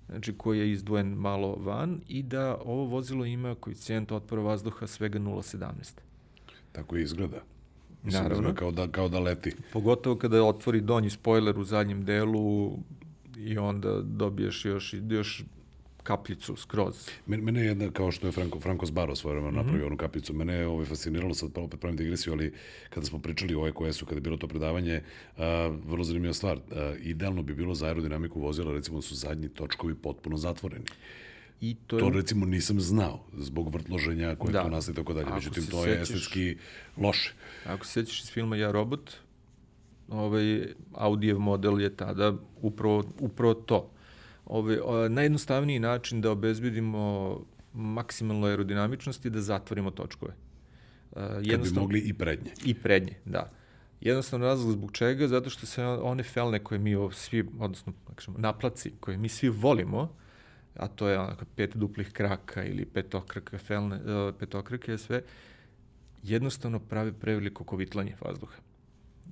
znači 0.08 0.32
koji 0.32 0.58
je 0.58 0.72
izdvojen 0.72 1.08
malo 1.08 1.54
van 1.54 2.00
i 2.08 2.22
da 2.22 2.58
ovo 2.64 2.84
vozilo 2.84 3.24
ima 3.24 3.54
koeficijent 3.54 4.12
otpora 4.12 4.42
vazduha 4.42 4.86
svega 4.86 5.18
0,17. 5.18 5.92
Tako 6.72 6.96
izgleda. 6.96 7.42
Mislim, 8.02 8.22
Naravno. 8.22 8.54
Kao 8.54 8.70
da, 8.70 8.88
kao 8.88 9.08
da 9.08 9.18
leti. 9.18 9.52
Pogotovo 9.72 10.16
kada 10.16 10.44
otvori 10.44 10.80
donji 10.80 11.10
spoiler 11.10 11.58
u 11.58 11.64
zadnjem 11.64 12.04
delu 12.04 12.78
i 13.36 13.58
onda 13.58 14.00
dobiješ 14.02 14.64
još, 14.64 14.94
još 15.08 15.44
kapljicu 16.02 16.56
skroz. 16.56 17.08
Mene, 17.26 17.42
mene 17.42 17.60
je 17.60 17.66
jedna, 17.66 17.90
kao 17.90 18.10
što 18.10 18.26
je 18.26 18.32
Franco, 18.32 18.60
Franco 18.60 18.86
Sbaro 18.86 19.16
svoje 19.16 19.32
vremena 19.32 19.50
Mhm. 19.52 19.60
napravio 19.60 19.86
onu 19.86 19.96
kapljicu, 19.96 20.34
mene 20.34 20.54
je 20.54 20.66
ovaj, 20.66 20.86
fasciniralo, 20.86 21.34
sad 21.34 21.50
opet 21.56 21.80
pravim 21.80 21.96
digresiju, 21.96 22.32
ali 22.32 22.52
kada 22.90 23.06
smo 23.06 23.18
pričali 23.18 23.54
o 23.54 23.66
EQS-u, 23.66 24.06
kada 24.06 24.16
je 24.16 24.20
bilo 24.20 24.36
to 24.36 24.48
predavanje, 24.48 25.02
a, 25.36 25.44
vrlo 25.86 26.04
zanimljiva 26.04 26.34
stvar, 26.34 26.58
a, 26.70 26.94
idealno 27.00 27.42
bi 27.42 27.54
bilo 27.54 27.74
za 27.74 27.86
aerodinamiku 27.86 28.40
vozila, 28.40 28.72
recimo 28.72 28.98
da 28.98 29.02
su 29.02 29.14
zadnji 29.14 29.48
točkovi 29.48 29.94
potpuno 29.94 30.36
zatvoreni. 30.36 30.84
I 31.60 31.76
to, 31.86 31.98
To 31.98 32.06
je, 32.06 32.12
recimo 32.12 32.46
nisam 32.46 32.80
znao, 32.80 33.24
zbog 33.34 33.74
vrtloženja 33.74 34.34
koje 34.34 34.52
Da. 34.52 34.62
tu 34.62 34.70
nastaje 34.70 34.92
i 34.92 34.96
tako 34.96 35.12
dalje. 35.12 35.34
Međutim, 35.34 35.66
to 35.66 35.84
je 35.86 36.00
estetski 36.02 36.56
loše. 36.96 37.32
ako 37.66 37.86
se 37.86 37.92
sećaš 37.92 38.22
iz 38.22 38.30
filma 38.30 38.56
Ja 38.56 38.72
robot, 38.72 39.10
ovaj 40.08 40.66
Audijev 40.92 41.38
model 41.38 41.80
je 41.80 41.96
tada 41.96 42.32
upravo, 42.62 43.04
upravo 43.20 43.54
to. 43.54 43.90
Ovaj, 44.44 45.08
najjednostavniji 45.08 45.78
način 45.78 46.20
da 46.20 46.30
obezbedimo 46.30 47.40
maksimalnu 47.72 48.46
aerodinamičnost 48.46 49.24
je 49.24 49.30
da 49.30 49.40
zatvorimo 49.40 49.90
točkove. 49.90 50.32
Kad 51.50 51.62
bi 51.62 51.70
mogli 51.74 51.98
i 51.98 52.12
prednje. 52.12 52.50
I 52.64 52.74
prednje, 52.74 53.14
da. 53.24 53.50
Jednostavno 54.00 54.46
razlog 54.46 54.72
zbog 54.72 54.92
čega, 54.92 55.28
zato 55.28 55.50
što 55.50 55.66
se 55.66 55.84
one 55.84 56.22
felne 56.22 56.58
koje 56.58 56.78
mi 56.78 56.96
svi, 57.12 57.48
odnosno 57.60 57.92
naplaci 58.36 58.92
koje 59.00 59.16
mi 59.16 59.28
svi 59.28 59.48
volimo, 59.48 60.14
a 60.76 60.88
to 60.88 61.08
je 61.08 61.18
onako 61.18 61.44
pet 61.56 61.76
duplih 61.76 62.12
kraka 62.12 62.64
ili 62.64 62.84
petokraka 62.84 63.58
felne, 63.58 64.00
petokrake 64.38 64.98
sve, 64.98 65.22
jednostavno 66.22 66.78
prave 66.78 67.12
preveliko 67.12 67.64
kovitlanje 67.64 68.16
vazduha. 68.20 68.56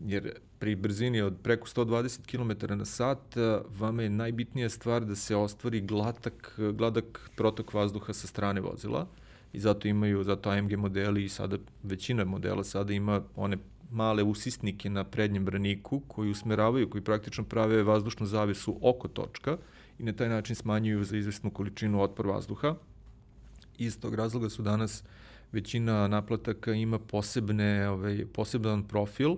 Jer 0.07 0.33
pri 0.59 0.75
brzini 0.77 1.21
od 1.21 1.37
preko 1.43 1.67
120 1.67 2.27
km 2.27 2.75
na 2.75 2.85
sat 2.85 3.37
uh, 3.37 3.43
vama 3.81 4.03
je 4.03 4.11
najbitnija 4.11 4.69
stvar 4.69 5.05
da 5.05 5.15
se 5.15 5.37
ostvari 5.37 5.81
glatak, 5.81 6.59
gladak 6.73 7.31
protok 7.37 7.75
vazduha 7.75 8.13
sa 8.13 8.27
strane 8.27 8.61
vozila 8.61 9.07
i 9.53 9.61
zato 9.61 9.89
imaju, 9.89 10.25
zato 10.25 10.51
AMG 10.51 10.77
modeli 10.77 11.25
i 11.25 11.29
sada 11.29 11.57
većina 11.83 12.25
modela 12.25 12.65
sada 12.65 12.93
ima 12.93 13.23
one 13.37 13.57
male 13.91 14.23
usisnike 14.23 14.91
na 14.91 15.05
prednjem 15.05 15.45
braniku 15.45 16.01
koji 16.09 16.31
usmeravaju, 16.31 16.91
koji 16.91 17.05
praktično 17.05 17.45
prave 17.45 17.83
vazdušnu 17.83 18.27
zavesu 18.27 18.79
oko 18.83 19.09
točka 19.09 19.57
i 19.99 20.03
na 20.03 20.13
taj 20.13 20.29
način 20.29 20.57
smanjuju 20.57 21.05
za 21.05 21.17
izvesnu 21.17 21.51
količinu 21.51 22.03
otpor 22.03 22.27
vazduha. 22.27 22.75
Iz 23.79 24.01
tog 24.01 24.15
razloga 24.15 24.49
su 24.49 24.63
danas 24.63 25.05
većina 25.53 26.09
naplataka 26.09 26.73
ima 26.73 26.99
posebne, 26.99 27.89
ovaj, 27.89 28.27
poseban 28.33 28.83
profil 28.83 29.35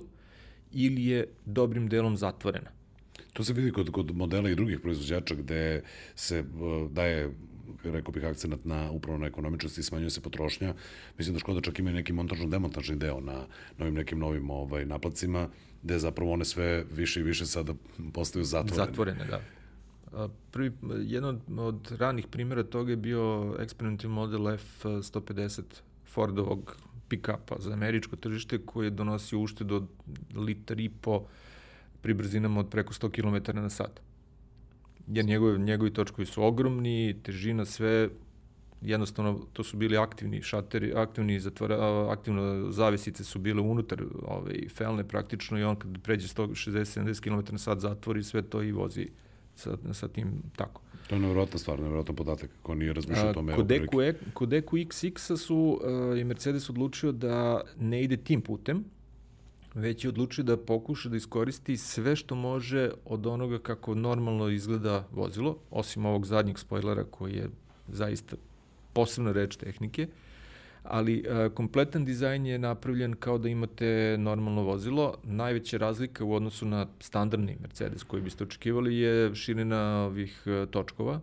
ili 0.73 1.07
je 1.07 1.27
dobrim 1.45 1.89
delom 1.89 2.17
zatvorena. 2.17 2.71
To 3.33 3.45
se 3.45 3.53
vidi 3.53 3.73
kod, 3.73 3.91
kod 3.91 4.17
modela 4.17 4.51
i 4.51 4.55
drugih 4.55 4.81
proizvođača 4.81 5.35
gde 5.35 5.83
se 6.15 6.41
uh, 6.41 6.91
daje 6.91 7.31
rekao 7.85 8.13
bih 8.13 8.25
akcenat 8.25 8.65
na 8.65 8.91
upravo 8.91 9.19
na 9.19 9.27
ekonomičnost 9.27 9.79
i 9.79 9.83
smanjuje 9.83 10.11
se 10.11 10.21
potrošnja. 10.21 10.75
Mislim 11.19 11.35
da 11.35 11.41
Škoda 11.41 11.61
čak 11.61 11.79
ima 11.79 11.93
neki 11.93 12.13
montažno-demontažni 12.13 12.97
deo 12.97 13.21
na 13.21 13.47
novim 13.79 13.95
nekim 13.95 14.19
novim 14.19 14.51
ovaj, 14.51 14.87
naplacima, 14.87 15.49
gde 15.83 15.99
zapravo 15.99 16.33
one 16.33 16.45
sve 16.45 16.85
više 16.93 17.21
i 17.21 17.23
više 17.23 17.47
sada 17.47 17.75
postaju 18.13 18.45
zatvorene. 18.45 18.87
Zatvorene, 18.87 19.25
da. 19.25 19.41
A, 20.13 20.29
Prvi, 20.51 20.73
jedan 21.05 21.41
od 21.59 21.97
ranih 21.99 22.27
primjera 22.27 22.63
toga 22.63 22.91
je 22.91 22.97
bio 22.97 23.57
eksperimentalni 23.61 24.15
model 24.15 24.49
F-150 24.49 25.63
Fordovog 26.07 26.77
pick-upa 27.13 27.61
za 27.61 27.73
američko 27.73 28.17
tržište 28.17 28.59
koji 28.67 28.87
je 28.87 28.91
donosio 28.91 29.41
uštedu 29.41 29.77
od 29.77 29.89
litar 30.35 30.81
i 30.81 30.89
po 30.89 31.25
pri 32.03 32.15
brzinama 32.15 32.61
od 32.61 32.69
preko 32.71 32.95
100 32.95 33.11
km 33.11 33.59
na 33.59 33.71
sat. 33.71 34.01
Jer 35.09 35.25
njegovi, 35.25 35.59
njegovi 35.59 35.93
točkovi 35.93 36.27
su 36.27 36.43
ogromni, 36.45 37.15
težina 37.23 37.65
sve, 37.65 38.09
jednostavno 38.83 39.41
to 39.53 39.65
su 39.65 39.77
bili 39.77 39.97
aktivni 39.97 40.43
šateri, 40.43 40.93
aktivni 40.97 41.41
zatvora, 41.41 41.77
a, 41.81 42.13
aktivno 42.13 42.71
zavesice 42.71 43.25
su 43.25 43.39
bile 43.39 43.61
unutar 43.61 44.03
ovaj, 44.23 44.69
felne 44.75 45.09
praktično 45.09 45.59
i 45.59 45.65
on 45.65 45.77
kad 45.77 46.03
pređe 46.03 46.29
160-70 46.29 47.21
km 47.21 47.53
na 47.53 47.59
sat 47.59 47.79
zatvori 47.79 48.23
sve 48.23 48.43
to 48.43 48.63
i 48.63 48.73
vozi 48.73 49.09
sa, 49.57 49.77
sa 49.93 50.09
tim 50.09 50.43
tako. 50.57 50.81
To 51.09 51.15
je 51.15 51.21
nevjerojatna 51.21 51.59
stvar, 51.59 51.79
nevjerojatan 51.79 52.17
podatak, 52.17 52.51
ko 52.63 52.75
nije 52.75 52.93
razmišljao 52.93 53.31
o 53.31 53.35
tome. 53.35 53.55
Kod 53.57 53.67
prilike. 53.67 53.97
EQ, 53.97 54.15
kod 54.35 54.49
XX-a 54.49 55.37
su 55.37 55.57
uh, 55.57 56.19
je 56.19 56.25
Mercedes 56.25 56.71
odlučio 56.71 57.13
da 57.13 57.61
ne 57.79 58.03
ide 58.03 58.17
tim 58.17 58.41
putem, 58.41 58.85
već 59.75 60.05
je 60.05 60.09
odlučio 60.09 60.45
da 60.45 60.57
pokuša 60.57 61.09
da 61.09 61.17
iskoristi 61.17 61.77
sve 61.77 62.17
što 62.17 62.35
može 62.35 62.91
od 63.05 63.27
onoga 63.27 63.59
kako 63.59 63.95
normalno 63.95 64.49
izgleda 64.49 65.09
vozilo, 65.13 65.59
osim 65.71 66.07
ovog 66.07 66.27
zadnjeg 66.27 66.59
spojlera 66.59 67.05
koji 67.05 67.35
je 67.35 67.49
zaista 67.89 68.37
posebna 68.93 69.33
reč 69.33 69.57
tehnike, 69.57 70.09
ali 70.83 71.25
uh, 71.29 71.53
kompletan 71.55 72.05
dizajn 72.05 72.47
je 72.47 72.59
napravljen 72.59 73.15
kao 73.15 73.39
da 73.39 73.49
imate 73.49 74.17
normalno 74.19 74.63
vozilo. 74.63 75.15
Najveća 75.25 75.77
razlika 75.77 76.25
u 76.25 76.35
odnosu 76.35 76.67
na 76.67 76.87
standardni 77.01 77.57
Mercedes 77.61 78.03
koji 78.03 78.23
biste 78.23 78.45
očekivali 78.45 78.97
je 78.97 79.35
širina 79.35 80.05
ovih 80.05 80.43
uh, 80.47 80.69
točkova, 80.71 81.21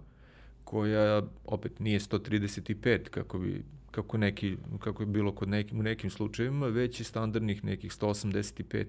koja 0.64 1.24
opet 1.46 1.80
nije 1.80 2.00
135 2.00 3.10
kako 3.10 3.40
bi 3.40 3.64
kako 3.92 4.18
neki 4.18 4.58
kako 4.80 5.04
je 5.04 5.08
bilo 5.08 5.32
kod 5.32 5.50
nekim 5.50 5.80
u 5.80 5.84
nekim 5.84 6.10
slučajevima 6.10 6.68
već 6.68 7.00
je 7.00 7.04
standardnih 7.04 7.64
nekih 7.64 7.92
185 7.92 8.86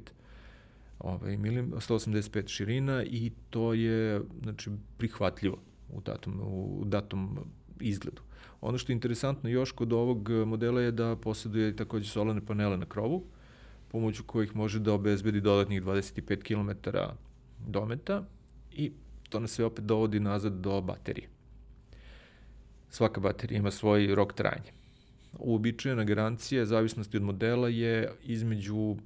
ovaj 0.98 1.36
milim 1.36 1.72
185 1.72 2.48
širina 2.48 3.04
i 3.04 3.32
to 3.50 3.74
je 3.74 4.20
znači 4.42 4.70
prihvatljivo 4.98 5.58
u 5.92 6.00
datom 6.00 6.40
u 6.40 6.84
datom 6.84 7.38
izgledu. 7.80 8.22
Ono 8.60 8.78
što 8.78 8.92
je 8.92 8.94
interesantno 8.94 9.50
još 9.50 9.72
kod 9.72 9.92
ovog 9.92 10.28
modela 10.46 10.80
je 10.80 10.92
da 10.92 11.16
posjeduje 11.16 11.76
takođe 11.76 12.10
solarne 12.10 12.46
panele 12.46 12.76
na 12.76 12.86
krovu, 12.86 13.24
pomoću 13.88 14.24
kojih 14.24 14.56
može 14.56 14.78
da 14.78 14.92
obezbedi 14.92 15.40
dodatnih 15.40 15.82
25 15.82 16.42
km 16.42 16.90
dometa 17.66 18.24
i 18.72 18.92
to 19.28 19.40
nas 19.40 19.50
sve 19.50 19.64
opet 19.64 19.84
dovodi 19.84 20.20
nazad 20.20 20.52
do 20.52 20.80
baterije. 20.80 21.28
Svaka 22.90 23.20
baterija 23.20 23.58
ima 23.58 23.70
svoj 23.70 24.14
rok 24.14 24.32
trajanja. 24.32 24.72
Uobičajena 25.38 26.04
garancija, 26.04 26.66
zavisnosti 26.66 27.16
od 27.16 27.22
modela, 27.22 27.68
je 27.68 28.12
između 28.24 28.96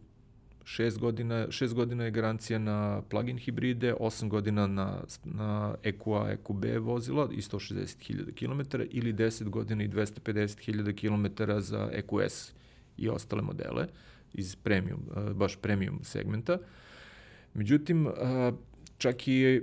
6 0.65 0.99
godina, 0.99 1.47
6 1.49 1.75
godina 1.75 2.05
je 2.05 2.11
garancija 2.11 2.59
na 2.59 3.03
plug-in 3.03 3.39
hibride, 3.39 3.95
8 4.01 4.29
godina 4.29 4.67
na, 4.67 5.03
na 5.25 5.75
EQA, 5.83 6.31
EQB 6.33 6.65
vozila 6.81 7.29
i 7.33 7.41
160.000 7.41 8.35
km 8.35 8.83
ili 8.91 9.13
10 9.13 9.49
godina 9.49 9.85
i 9.85 9.89
250.000 9.89 10.95
km 11.01 11.45
za 11.61 11.91
EQS 11.93 12.53
i 12.97 13.09
ostale 13.09 13.43
modele 13.43 13.87
iz 14.35 14.57
premium, 14.57 15.01
baš 15.35 15.57
premium 15.57 16.01
segmenta. 16.03 16.59
Međutim, 17.55 18.09
čak 18.99 19.29
i 19.29 19.63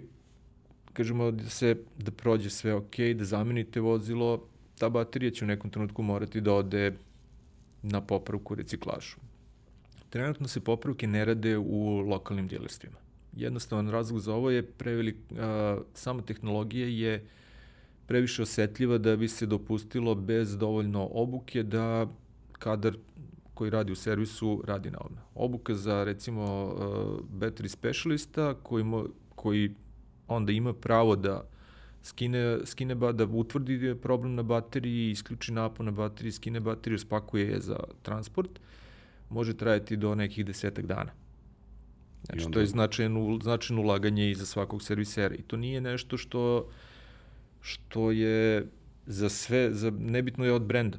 kažemo 0.94 1.32
da 1.32 1.50
se 1.50 1.76
da 1.98 2.12
prođe 2.12 2.50
sve 2.50 2.74
ok, 2.74 2.96
da 3.16 3.24
zamenite 3.24 3.80
vozilo, 3.80 4.48
ta 4.78 4.90
baterija 4.90 5.32
će 5.32 5.46
u 5.46 5.48
nekom 5.48 5.70
trenutku 5.70 6.04
morati 6.04 6.42
da 6.42 6.54
ode 6.54 6.94
na 7.82 8.02
popravku 8.02 8.56
reciklažu. 8.56 9.31
Trenutno 10.12 10.48
se 10.48 10.60
popravke 10.60 11.08
ne 11.08 11.26
rade 11.26 11.58
u 11.58 12.00
lokalnim 12.00 12.48
dilerstvima. 12.48 12.98
Jednostavan 13.36 13.90
razlog 13.90 14.20
za 14.20 14.34
ovo 14.34 14.50
je 14.52 14.64
prevelik, 14.64 15.16
a, 15.40 15.78
sama 15.94 16.22
tehnologija 16.22 16.88
je 16.88 17.26
previše 18.08 18.42
osetljiva 18.42 18.98
da 18.98 19.16
bi 19.16 19.28
se 19.28 19.46
dopustilo 19.46 20.16
bez 20.16 20.58
dovoljno 20.58 21.10
obuke 21.12 21.64
da 21.64 22.08
kadar 22.52 22.98
koji 23.54 23.70
radi 23.70 23.92
u 23.92 23.96
servisu 23.96 24.64
radi 24.68 24.92
na 24.92 24.98
ovome. 25.00 25.22
Obuka 25.36 25.76
za 25.76 26.04
recimo 26.04 26.66
uh, 26.66 26.80
battery 27.40 27.68
specialista 27.68 28.54
koji, 28.64 28.84
mo, 28.84 29.06
koji 29.36 29.76
onda 30.28 30.52
ima 30.52 30.74
pravo 30.74 31.16
da 31.16 31.48
skine, 32.04 32.60
skine 32.66 32.96
ba, 32.96 33.12
da 33.12 33.26
utvrdi 33.26 33.96
problem 34.02 34.36
na 34.36 34.44
bateriji, 34.44 35.12
isključi 35.12 35.52
napon 35.52 35.86
na 35.86 35.92
bateriji, 35.92 36.32
skine 36.32 36.60
bateriju, 36.60 37.00
spakuje 37.00 37.48
je 37.48 37.60
za 37.60 37.80
transport, 38.02 38.60
može 39.32 39.58
trajati 39.58 39.98
do 39.98 40.16
nekih 40.16 40.46
desetak 40.46 40.86
dana. 40.86 41.12
Znači, 42.24 42.46
onda... 42.46 42.54
to 42.54 42.60
je 42.60 42.66
značajno, 42.66 43.40
značajno 43.44 43.82
ulaganje 43.82 44.32
i 44.32 44.36
za 44.36 44.46
svakog 44.46 44.84
servisera. 44.84 45.36
I 45.36 45.42
to 45.42 45.58
nije 45.58 45.82
nešto 45.82 46.18
što, 46.18 46.70
što 47.62 48.12
je 48.12 48.68
za 49.06 49.30
sve, 49.30 49.74
za, 49.74 49.92
nebitno 50.00 50.46
je 50.46 50.54
od 50.54 50.62
brenda. 50.62 50.98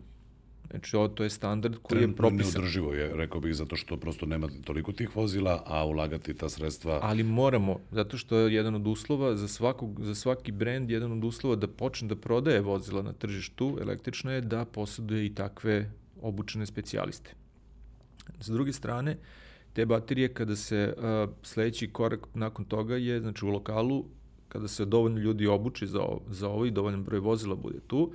Znači, 0.71 0.97
ovo 0.97 1.09
to 1.09 1.25
je 1.25 1.31
standard 1.31 1.77
koji 1.83 1.99
Trenutno 1.99 2.13
je 2.13 2.17
propisan. 2.17 2.53
neodrživo 2.53 2.93
je, 2.95 3.17
rekao 3.17 3.41
bih, 3.41 3.55
zato 3.55 3.77
što 3.77 3.97
prosto 3.97 4.27
nema 4.27 4.49
toliko 4.65 4.93
tih 4.93 5.17
vozila, 5.17 5.63
a 5.67 5.85
ulagati 5.87 6.35
ta 6.35 6.49
sredstva... 6.49 6.99
Ali 7.03 7.23
moramo, 7.23 7.79
zato 7.91 8.19
što 8.19 8.37
je 8.37 8.55
jedan 8.55 8.75
od 8.75 8.87
uslova 8.87 9.37
za, 9.37 9.49
svakog, 9.49 10.05
za 10.05 10.15
svaki 10.15 10.53
brend, 10.53 10.91
jedan 10.91 11.13
od 11.13 11.25
uslova 11.25 11.57
da 11.57 11.69
počne 11.69 12.09
da 12.09 12.17
prodaje 12.17 12.61
vozila 12.61 13.03
na 13.03 13.13
tržištu 13.13 13.79
električno 13.81 14.33
je 14.33 14.41
da 14.41 14.65
posjeduje 14.65 15.27
i 15.27 15.35
takve 15.35 15.91
obučene 16.23 16.67
specijaliste. 16.67 17.35
S 18.41 18.47
druge 18.49 18.73
strane, 18.73 19.17
te 19.73 19.87
baterije 19.87 20.35
kada 20.35 20.57
se 20.57 20.95
uh, 20.97 21.35
sledeći 21.43 21.89
korak 21.93 22.27
nakon 22.35 22.65
toga 22.65 22.97
je, 22.97 23.21
znači 23.21 23.45
u 23.45 23.49
lokalu, 23.49 24.05
kada 24.49 24.69
se 24.69 24.85
dovoljno 24.85 25.19
ljudi 25.19 25.47
obuči 25.47 25.87
za 25.87 26.01
ovo, 26.01 26.23
za 26.31 26.49
ovo 26.49 26.67
i 26.67 26.71
dovoljan 26.71 27.05
broj 27.05 27.21
vozila 27.21 27.55
bude 27.55 27.79
tu, 27.87 28.13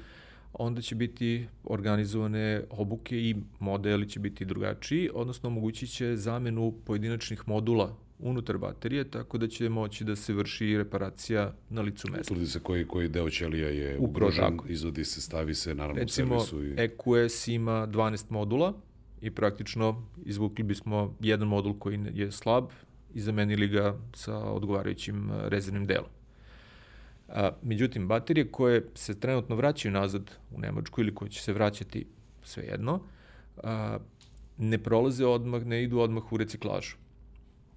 onda 0.53 0.81
će 0.81 0.95
biti 0.95 1.47
organizovane 1.63 2.63
obuke 2.69 3.17
i 3.17 3.35
modeli 3.59 4.09
će 4.09 4.19
biti 4.19 4.45
drugačiji, 4.45 5.09
odnosno 5.13 5.49
omogućit 5.49 5.89
će 5.89 6.15
zamenu 6.15 6.73
pojedinačnih 6.85 7.47
modula 7.47 7.95
unutar 8.19 8.57
baterije, 8.57 9.09
tako 9.09 9.37
da 9.37 9.47
će 9.47 9.69
moći 9.69 10.03
da 10.03 10.15
se 10.15 10.33
vrši 10.33 10.77
reparacija 10.77 11.53
na 11.69 11.81
licu 11.81 12.07
mesta. 12.11 12.33
Utvrdi 12.33 12.47
se 12.47 12.59
koji, 12.59 12.87
koji 12.87 13.09
deo 13.09 13.29
ćelija 13.29 13.69
je 13.69 13.97
ugrožen, 13.99 14.59
izvodi 14.67 15.05
se, 15.05 15.21
stavi 15.21 15.55
se, 15.55 15.75
naravno 15.75 16.01
Recimo, 16.01 16.35
u 16.35 16.39
servisu. 16.39 16.63
I... 16.65 16.75
EQS 16.77 17.47
ima 17.47 17.87
12 17.87 18.25
modula 18.29 18.73
i 19.21 19.31
praktično 19.31 20.03
izvukli 20.25 20.63
bismo 20.63 21.15
jedan 21.19 21.47
modul 21.47 21.79
koji 21.79 21.99
je 22.13 22.31
slab 22.31 22.65
i 23.13 23.21
zamenili 23.21 23.67
ga 23.67 23.97
sa 24.13 24.37
odgovarajućim 24.37 25.31
rezervnim 25.31 25.85
delom. 25.85 26.09
A, 27.29 27.51
međutim, 27.61 28.07
baterije 28.07 28.51
koje 28.51 28.89
se 28.93 29.19
trenutno 29.19 29.55
vraćaju 29.55 29.91
nazad 29.91 30.31
u 30.51 30.59
Nemačku 30.59 31.01
ili 31.01 31.15
koje 31.15 31.29
će 31.29 31.41
se 31.43 31.53
vraćati 31.53 32.05
svejedno, 32.43 32.99
a, 33.63 33.97
ne 34.57 34.77
prolaze 34.77 35.25
odmah, 35.25 35.65
ne 35.65 35.83
idu 35.83 35.99
odmah 35.99 36.33
u 36.33 36.37
reciklažu. 36.37 36.95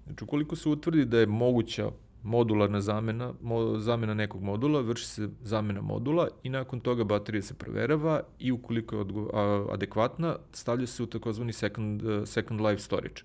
Znači, 0.05 0.23
ukoliko 0.23 0.55
se 0.55 0.69
utvrdi 0.69 1.05
da 1.05 1.19
je 1.19 1.25
moguća 1.25 1.91
modularna 2.23 2.81
zamena, 2.81 3.33
mo, 3.41 3.77
zamena 3.77 4.13
nekog 4.13 4.43
modula, 4.43 4.81
vrši 4.81 5.05
se 5.05 5.29
zamena 5.43 5.81
modula 5.81 6.27
i 6.43 6.49
nakon 6.49 6.79
toga 6.79 7.03
baterija 7.03 7.41
se 7.41 7.53
proverava 7.53 8.21
i 8.39 8.51
ukoliko 8.51 8.95
je 8.95 9.01
odgo, 9.01 9.29
a, 9.33 9.65
adekvatna, 9.71 10.35
stavlja 10.53 10.87
se 10.87 11.03
u 11.03 11.05
takozvani 11.05 11.53
second, 11.53 12.01
second 12.25 12.61
life 12.61 12.81
storage. 12.81 13.23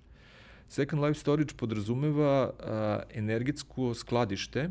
Second 0.69 1.03
life 1.03 1.21
storage 1.21 1.55
podrazumeva 1.57 2.51
a, 2.61 3.01
energetsko 3.15 3.95
skladište 3.95 4.71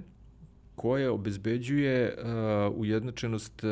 koje 0.76 1.10
obezbeđuje 1.10 2.18
uh, 2.18 2.77
ujednačenost 2.77 3.64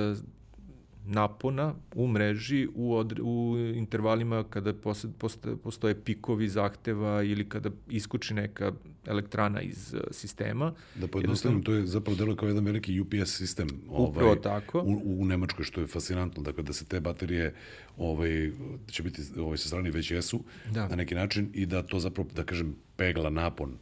napona 1.06 1.74
u 1.96 2.08
mreži 2.08 2.68
u, 2.76 2.96
od, 2.96 3.20
u 3.22 3.56
intervalima 3.76 4.44
kada 4.50 4.74
postoje, 5.20 5.58
postoje 5.64 6.02
pikovi 6.02 6.48
zahteva 6.48 7.24
ili 7.24 7.50
kada 7.50 7.70
iskuči 7.90 8.34
neka 8.34 8.72
elektrana 9.06 9.62
iz 9.62 9.94
uh, 9.94 10.02
sistema. 10.12 10.74
Da 10.96 11.08
pojednostavim, 11.08 11.64
to 11.64 11.74
je 11.74 11.86
zapravo 11.86 12.18
delo 12.18 12.36
kao 12.36 12.48
jedan 12.48 12.66
veliki 12.66 13.00
UPS 13.00 13.38
sistem 13.38 13.68
upravo 13.90 14.30
ovaj, 14.30 14.42
tako. 14.42 14.80
U, 14.80 15.22
u 15.22 15.26
Nemačkoj, 15.26 15.66
što 15.66 15.82
je 15.82 15.88
fascinantno. 15.88 16.44
Dakle, 16.44 16.64
da 16.64 16.74
se 16.74 16.86
te 16.86 17.00
baterije 17.00 17.54
ovaj, 17.98 18.52
će 18.92 19.04
biti 19.04 19.22
ovaj, 19.38 19.58
sa 19.58 19.68
strane 19.68 19.92
već 19.92 20.12
jesu 20.12 20.44
da. 20.74 20.88
na 20.88 20.96
neki 20.96 21.16
način 21.16 21.50
i 21.54 21.66
da 21.66 21.84
to 21.84 22.00
zapravo, 22.00 22.30
da 22.36 22.44
kažem, 22.44 22.76
pegla 22.96 23.30
napon 23.30 23.78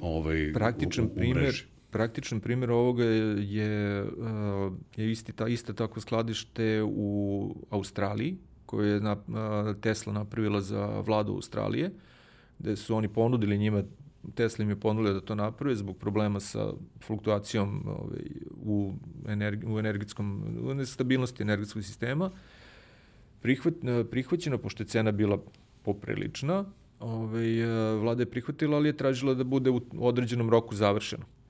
ovaj, 0.00 0.52
Praktičan 0.52 1.04
u, 1.04 1.08
u, 1.08 1.10
u 1.10 1.14
primjer, 1.14 1.36
mreži 1.36 1.71
praktičan 1.92 2.40
primjer 2.40 2.70
ovoga 2.70 3.04
je, 3.04 4.06
je 4.96 5.12
isti 5.12 5.32
ta, 5.32 5.48
isto 5.48 5.72
tako 5.72 6.00
skladište 6.00 6.82
u 6.82 7.54
Australiji, 7.70 8.36
koje 8.66 8.90
je 8.90 9.00
na, 9.00 9.16
Tesla 9.80 10.12
napravila 10.12 10.60
za 10.60 10.86
vladu 11.00 11.32
Australije, 11.32 11.90
gde 12.58 12.76
su 12.76 12.96
oni 12.96 13.08
ponudili 13.08 13.58
njima, 13.58 13.82
Tesla 14.34 14.62
im 14.62 14.70
je 14.70 14.80
ponudila 14.80 15.12
da 15.14 15.20
to 15.20 15.34
naprave 15.34 15.76
zbog 15.76 15.96
problema 15.98 16.40
sa 16.40 16.72
fluktuacijom 17.04 17.82
ovaj, 17.86 18.24
u, 18.64 18.92
energi, 19.28 19.66
u 19.66 19.78
energetskom, 19.78 20.44
u 20.64 20.74
nestabilnosti 20.74 21.42
energetskog 21.42 21.84
sistema. 21.84 22.30
Prihvat, 23.42 23.74
prihvaćena, 24.10 24.58
pošto 24.58 24.82
je 24.82 24.86
cena 24.86 25.12
bila 25.12 25.38
poprilična, 25.82 26.64
ovaj, 27.00 27.66
vlada 28.00 28.22
je 28.22 28.30
prihvatila, 28.30 28.76
ali 28.76 28.88
je 28.88 28.96
tražila 28.96 29.34
da 29.34 29.44
bude 29.44 29.70
u 29.70 29.80
određenom 30.00 30.50
roku 30.50 30.74
završeno. 30.74 31.41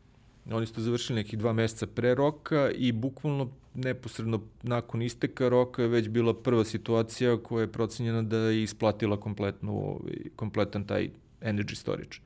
Oni 0.51 0.67
su 0.67 0.83
završili 0.83 1.17
nekih 1.17 1.39
dva 1.39 1.53
meseca 1.53 1.87
pre 1.87 2.15
roka 2.15 2.71
i 2.71 2.93
bukvalno 2.93 3.51
neposredno 3.75 4.41
nakon 4.63 5.03
isteka 5.03 5.49
roka 5.49 5.83
je 5.83 5.89
već 5.89 6.09
bila 6.09 6.35
prva 6.35 6.65
situacija 6.65 7.37
koja 7.43 7.61
je 7.61 7.73
procenjena 7.73 8.23
da 8.23 8.37
je 8.37 8.63
isplatila 8.63 9.21
kompletnu, 9.21 9.73
ovaj, 9.73 10.15
kompletan 10.37 10.87
taj 10.87 11.11
energy 11.41 11.75
storage. 11.75 12.17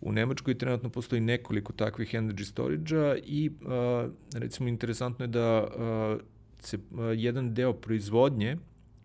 U 0.00 0.12
Nemačkoj 0.12 0.58
trenutno 0.58 0.88
postoji 0.90 1.20
nekoliko 1.20 1.72
takvih 1.72 2.14
energy 2.14 2.44
storage-a 2.44 3.16
i 3.16 3.50
a, 3.66 4.08
recimo 4.34 4.68
interesantno 4.68 5.24
je 5.24 5.28
da 5.28 5.48
a, 5.48 6.18
se 6.60 6.78
a, 6.98 7.02
jedan 7.02 7.54
deo 7.54 7.72
proizvodnje 7.72 8.56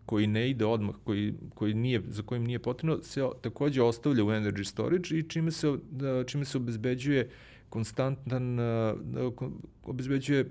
koji 0.06 0.26
ne 0.26 0.50
ide 0.50 0.64
odmah, 0.64 0.94
koji, 1.04 1.34
koji 1.54 1.74
nije, 1.74 2.02
za 2.08 2.22
kojim 2.22 2.44
nije 2.44 2.58
potrebno, 2.58 3.02
se 3.02 3.28
takođe 3.40 3.82
ostavlja 3.82 4.24
u 4.24 4.28
energy 4.28 4.64
storage 4.64 5.18
i 5.18 5.22
čime 5.22 5.50
se, 5.50 5.76
da, 5.90 6.24
čime 6.24 6.44
se 6.44 6.58
obezbeđuje 6.58 7.24
uh, 7.24 7.30
konstantan, 7.70 8.58
obezbeđuje 9.82 10.50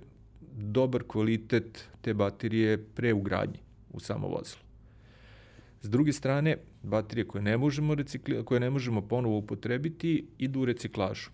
dobar 0.58 1.04
kvalitet 1.08 1.90
te 2.02 2.14
baterije 2.14 2.78
pre 2.78 3.14
ugradnje 3.14 3.60
u 3.94 4.00
samo 4.00 4.28
vozilo. 4.28 4.62
S 5.82 5.90
druge 5.90 6.14
strane, 6.14 6.58
baterije 6.84 7.28
koje 7.28 7.41
ne 7.41 7.58
možemo, 7.58 7.96
recikli, 7.96 8.46
koje 8.46 8.60
ne 8.60 8.70
možemo 8.70 9.02
ponovo 9.02 9.38
upotrebiti 9.38 10.28
idu 10.38 10.62
u 10.62 10.66
reciklažu. 10.66 11.30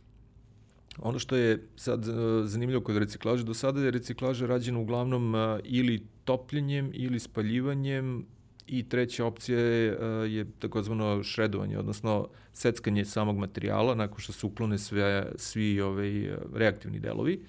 Ono 0.99 1.19
što 1.19 1.35
je 1.35 1.67
sad 1.75 2.03
zanimljivo 2.43 2.81
kod 2.81 2.97
reciklaže, 2.97 3.43
do 3.43 3.53
sada 3.53 3.81
je 3.81 3.91
reciklaža 3.91 4.45
rađena 4.45 4.79
uglavnom 4.79 5.33
ili 5.63 6.03
topljenjem 6.23 6.91
ili 6.93 7.19
spaljivanjem 7.19 8.25
I 8.67 8.89
treća 8.89 9.25
opcija 9.25 9.59
je, 9.59 9.91
e, 9.91 10.05
je 10.29 10.45
takozvano 10.59 11.23
šredovanje, 11.23 11.79
odnosno 11.79 12.27
seckanje 12.53 13.05
samog 13.05 13.37
materijala 13.37 13.95
nakon 13.95 14.19
što 14.19 14.33
se 14.33 14.45
uklone 14.45 14.77
sve, 14.77 15.31
svi 15.35 15.81
ovaj, 15.81 16.29
reaktivni 16.53 16.99
delovi. 16.99 17.39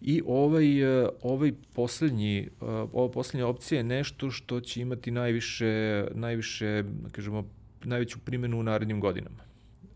I 0.00 0.22
ovaj, 0.26 1.02
e, 1.02 1.08
ovaj 1.22 1.52
poslednji, 1.74 2.38
e, 2.38 2.48
ova 2.92 3.10
poslednja 3.10 3.46
opcija 3.46 3.78
je 3.78 3.84
nešto 3.84 4.30
što 4.30 4.60
će 4.60 4.80
imati 4.80 5.10
najviše, 5.10 6.04
najviše 6.14 6.82
da 6.82 7.08
kažemo, 7.08 7.48
najveću 7.84 8.18
primjenu 8.18 8.60
u 8.60 8.62
narednim 8.62 9.00
godinama. 9.00 9.46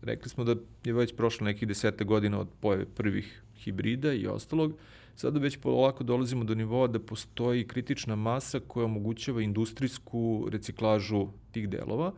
Rekli 0.01 0.29
smo 0.29 0.43
da 0.43 0.55
je 0.83 0.93
već 0.93 1.15
prošlo 1.15 1.45
nekih 1.45 1.67
deseta 1.67 2.03
godina 2.03 2.39
od 2.39 2.47
pojave 2.59 2.85
prvih 2.85 3.41
hibrida 3.57 4.13
i 4.13 4.27
ostalog, 4.27 4.73
Sada 5.15 5.39
već 5.39 5.57
polako 5.57 6.03
dolazimo 6.03 6.43
do 6.43 6.55
nivoa 6.55 6.87
da 6.87 6.99
postoji 6.99 7.67
kritična 7.67 8.15
masa 8.15 8.59
koja 8.59 8.85
omogućava 8.85 9.41
industrijsku 9.41 10.47
reciklažu 10.51 11.27
tih 11.51 11.69
delova 11.69 12.13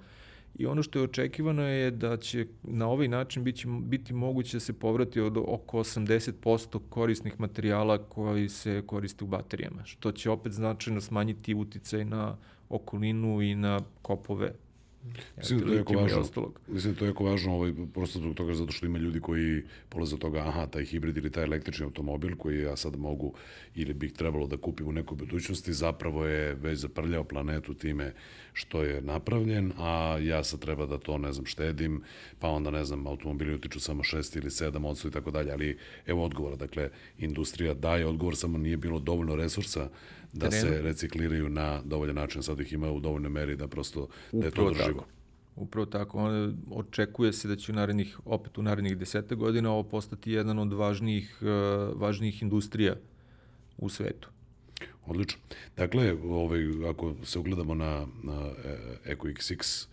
i 0.56 0.65
ono 0.65 0.84
što 0.84 0.99
je 0.99 1.03
očekivano 1.03 1.64
je 1.64 1.91
da 1.91 2.18
će 2.18 2.48
na 2.64 2.88
ovaj 2.88 3.07
način 3.07 3.44
biti, 3.44 3.68
biti 3.68 4.14
moguće 4.14 4.57
da 4.57 4.60
se 4.60 4.74
povrati 4.74 5.20
od 5.20 5.38
oko 5.38 5.80
80% 5.80 6.80
korisnih 6.90 7.40
materijala 7.40 7.98
koji 7.98 8.49
se 8.49 8.84
koriste 8.88 9.24
u 9.24 9.28
baterijama, 9.28 9.86
što 9.86 10.11
će 10.11 10.30
opet 10.30 10.53
značajno 10.53 11.02
smanjiti 11.02 11.56
uticaj 11.56 12.06
na 12.06 12.38
okolinu 12.70 13.41
i 13.41 13.56
na 13.56 13.82
kopove 14.02 14.53
Mislim 15.38 15.59
da 15.59 15.65
to 15.65 15.71
je 15.71 15.77
jako 15.77 15.93
važno. 15.93 16.51
Mislim 16.67 16.93
da 16.93 16.99
to 16.99 17.05
je 17.05 17.09
jako 17.09 17.23
važno 17.23 17.55
ovaj, 17.55 17.73
prosto 17.93 18.19
zbog 18.19 18.35
toga 18.35 18.53
zato 18.53 18.71
što 18.71 18.85
ima 18.85 18.97
ljudi 18.97 19.19
koji 19.19 19.63
polaze 19.89 20.15
od 20.15 20.21
toga, 20.21 20.39
aha, 20.39 20.67
taj 20.67 20.85
hibrid 20.85 21.17
ili 21.17 21.31
taj 21.31 21.43
električni 21.43 21.85
automobil 21.85 22.35
koji 22.35 22.61
ja 22.61 22.75
sad 22.75 22.99
mogu 22.99 23.34
ili 23.75 23.93
bih 23.93 24.13
trebalo 24.13 24.47
da 24.47 24.57
kupim 24.57 24.88
u 24.88 24.91
nekoj 24.91 25.17
budućnosti, 25.17 25.73
zapravo 25.73 26.25
je 26.25 26.53
već 26.53 26.80
zaprljao 26.80 27.23
planetu 27.23 27.73
time 27.73 28.13
što 28.53 28.84
je 28.84 29.01
napravljen, 29.01 29.73
a 29.77 30.17
ja 30.21 30.43
sad 30.43 30.59
treba 30.59 30.85
da 30.85 30.97
to, 30.97 31.17
ne 31.17 31.34
znam, 31.34 31.45
štedim, 31.45 32.01
pa 32.39 32.49
onda, 32.49 32.71
ne 32.71 32.85
znam, 32.85 33.07
automobili 33.07 33.53
utiču 33.53 33.80
samo 33.80 34.03
6 34.03 34.38
ili 34.38 34.49
7 34.49 34.85
odsu 34.85 35.07
i 35.07 35.11
tako 35.11 35.31
dalje, 35.31 35.51
ali 35.51 35.77
evo 36.05 36.25
odgovora, 36.25 36.55
dakle, 36.55 36.89
industrija 37.17 37.73
daje 37.73 38.05
odgovor, 38.05 38.35
samo 38.35 38.57
nije 38.57 38.77
bilo 38.77 38.99
dovoljno 38.99 39.35
resursa 39.35 39.89
da 40.34 40.49
terenu. 40.49 40.76
se 40.76 40.81
recikliraju 40.81 41.49
na 41.49 41.81
dovoljan 41.85 42.15
način, 42.15 42.43
sad 42.43 42.60
ih 42.60 42.73
ima 42.73 42.91
u 42.91 42.99
dovoljnoj 42.99 43.31
meri 43.31 43.55
da 43.55 43.68
prosto 43.68 44.07
da 44.31 44.45
je 44.45 44.51
to 44.51 44.65
održivo. 44.65 45.05
Upravo 45.55 45.85
tako. 45.85 46.18
On, 46.18 46.57
očekuje 46.72 47.34
se 47.34 47.47
da 47.47 47.55
će 47.55 47.72
u 47.72 47.76
narednih, 47.76 48.19
opet 48.26 48.57
u 48.57 48.61
narednih 48.61 48.97
deseta 48.97 49.35
godina 49.35 49.72
ovo 49.72 49.84
postati 49.84 50.31
jedan 50.31 50.60
od 50.60 50.73
važnijih, 50.73 51.38
uh, 51.41 52.01
važnijih 52.01 52.41
industrija 52.41 52.95
u 53.77 53.89
svetu. 53.89 54.30
Odlično. 55.05 55.39
Dakle, 55.77 56.15
ovaj, 56.23 56.60
ako 56.89 57.15
se 57.23 57.39
ugledamo 57.39 57.73
na, 57.73 58.07
na 58.23 58.51
Eco 59.05 59.27
XX 59.27 59.88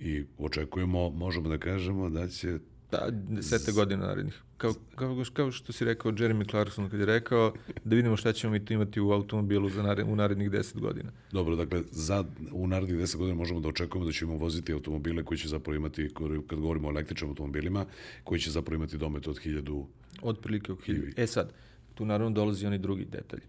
i 0.00 0.24
očekujemo, 0.38 1.10
možemo 1.10 1.48
da 1.48 1.58
kažemo 1.58 2.10
da 2.10 2.28
će 2.28 2.58
Da, 2.92 3.08
desete 3.10 3.72
godina 3.72 4.06
narednih. 4.06 4.42
Kao, 4.56 4.74
kao, 4.94 5.24
kao 5.32 5.50
što 5.50 5.72
si 5.72 5.84
rekao 5.84 6.12
Jeremy 6.12 6.50
Clarkson 6.50 6.90
kad 6.90 7.00
je 7.00 7.06
rekao 7.06 7.52
da 7.84 7.96
vidimo 7.96 8.16
šta 8.16 8.32
ćemo 8.32 8.52
mi 8.52 8.64
to 8.64 8.74
imati 8.74 9.00
u 9.00 9.10
automobilu 9.10 9.70
za 9.70 9.82
nared, 9.82 10.06
u 10.08 10.16
narednih 10.16 10.50
10 10.50 10.80
godina. 10.80 11.10
Dobro, 11.32 11.56
dakle, 11.56 11.82
za, 11.90 12.24
u 12.52 12.66
narednih 12.66 12.96
10 12.96 13.16
godina 13.16 13.36
možemo 13.36 13.60
da 13.60 13.68
očekujemo 13.68 14.06
da 14.06 14.12
ćemo 14.12 14.36
voziti 14.36 14.72
automobile 14.72 15.24
koji 15.24 15.38
će 15.38 15.48
zapravo 15.48 15.76
imati, 15.76 16.10
kad 16.46 16.58
govorimo 16.58 16.88
o 16.88 16.90
električnim 16.90 17.30
automobilima, 17.30 17.86
koji 18.24 18.40
će 18.40 18.50
zapravo 18.50 18.76
imati 18.76 18.98
domet 18.98 19.28
od 19.28 19.36
1000... 19.44 19.84
Od 20.22 20.38
prilike 20.38 20.72
od 20.72 20.78
1000. 20.86 21.12
E 21.16 21.26
sad, 21.26 21.52
tu 21.94 22.04
naravno 22.04 22.34
dolazi 22.34 22.66
oni 22.66 22.78
drugi 22.78 23.04
detalji 23.04 23.42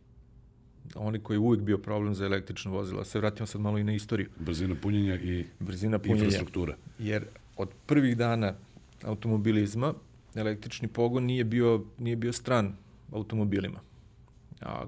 oni 0.95 1.20
koji 1.20 1.36
je 1.36 1.40
uvijek 1.40 1.64
bio 1.64 1.78
problem 1.78 2.15
za 2.15 2.26
električno 2.26 2.72
vozila. 2.72 3.06
Se 3.06 3.20
vratimo 3.20 3.48
sad 3.48 3.61
malo 3.61 3.78
i 3.78 3.84
na 3.84 3.94
istoriju. 3.94 4.30
Brzina 4.40 4.76
punjenja 4.82 5.15
i 5.15 5.45
Brzina 5.60 5.99
punjenja, 5.99 6.24
infrastruktura. 6.24 6.76
Jer 6.99 7.26
od 7.57 7.70
prvih 7.86 8.18
dana 8.18 8.53
automobilizma 9.05 9.93
električni 10.35 10.88
pogon 10.88 11.23
nije 11.23 11.43
bio, 11.43 11.85
nije 11.97 12.15
bio 12.15 12.34
stran 12.34 12.75
automobilima. 13.11 13.80
A 14.61 14.85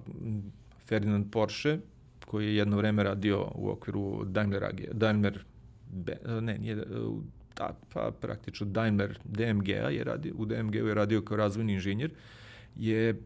Ferdinand 0.87 1.25
Porsche, 1.31 1.79
koji 2.25 2.45
je 2.45 2.55
jedno 2.55 2.77
vreme 2.77 3.03
radio 3.03 3.51
u 3.55 3.69
okviru 3.69 4.25
Daimler 4.25 4.63
AG, 4.63 4.81
Daimler, 4.91 5.43
ne, 6.41 6.57
nije, 6.57 6.75
da, 7.55 7.77
pa 7.93 8.11
praktično 8.21 8.67
Daimler 8.67 9.19
DMG-a 9.23 9.89
je 9.89 10.03
radio, 10.03 10.33
u 10.37 10.45
DMG-u 10.45 10.87
je 10.87 10.93
radio 10.93 11.21
kao 11.21 11.37
razvojni 11.37 11.73
inženjer, 11.73 12.11
je, 12.75 13.21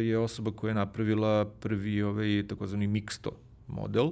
je 0.00 0.18
osoba 0.18 0.50
koja 0.50 0.70
je 0.70 0.74
napravila 0.74 1.44
prvi 1.60 2.02
ovaj, 2.02 2.44
takozvani 2.48 2.88
Mixto 2.88 3.30
model, 3.66 4.10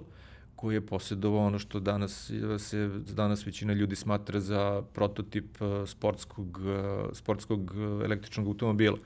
koji 0.56 0.74
je 0.74 0.86
posjedovao 0.86 1.46
ono 1.46 1.58
što 1.58 1.80
danas 1.80 2.32
se 2.58 2.88
danas 3.14 3.46
većina 3.46 3.72
ljudi 3.72 3.96
smatra 3.96 4.40
za 4.40 4.82
prototip 4.92 5.62
eh, 5.62 5.86
sportskog 5.86 6.60
eh, 6.66 7.14
sportskog 7.14 7.74
električnog 8.04 8.46
automobila 8.46 8.98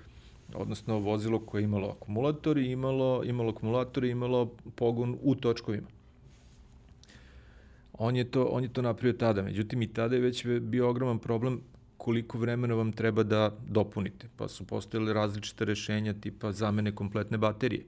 odnosno 0.54 0.98
vozilo 0.98 1.38
koje 1.38 1.60
je 1.60 1.64
imalo 1.64 1.88
akumulator 1.88 2.58
i 2.58 2.70
imalo, 2.70 3.22
imalo 3.24 3.50
akumulator 3.50 4.04
i 4.04 4.10
imalo 4.10 4.50
pogon 4.74 5.18
u 5.22 5.34
točkovima. 5.34 5.86
On 7.92 8.16
je, 8.16 8.24
to, 8.24 8.44
on 8.44 8.62
je 8.62 8.72
to 8.72 8.82
napravio 8.82 9.12
tada, 9.12 9.42
međutim 9.42 9.82
i 9.82 9.92
tada 9.92 10.14
je 10.16 10.22
već 10.22 10.46
bio 10.46 10.88
ogroman 10.90 11.18
problem 11.18 11.60
koliko 11.96 12.38
vremena 12.38 12.74
vam 12.74 12.92
treba 12.92 13.22
da 13.22 13.56
dopunite. 13.68 14.28
Pa 14.36 14.48
su 14.48 14.66
postojile 14.66 15.12
različite 15.12 15.64
rešenja 15.64 16.14
tipa 16.20 16.52
zamene 16.52 16.94
kompletne 16.94 17.38
baterije 17.38 17.84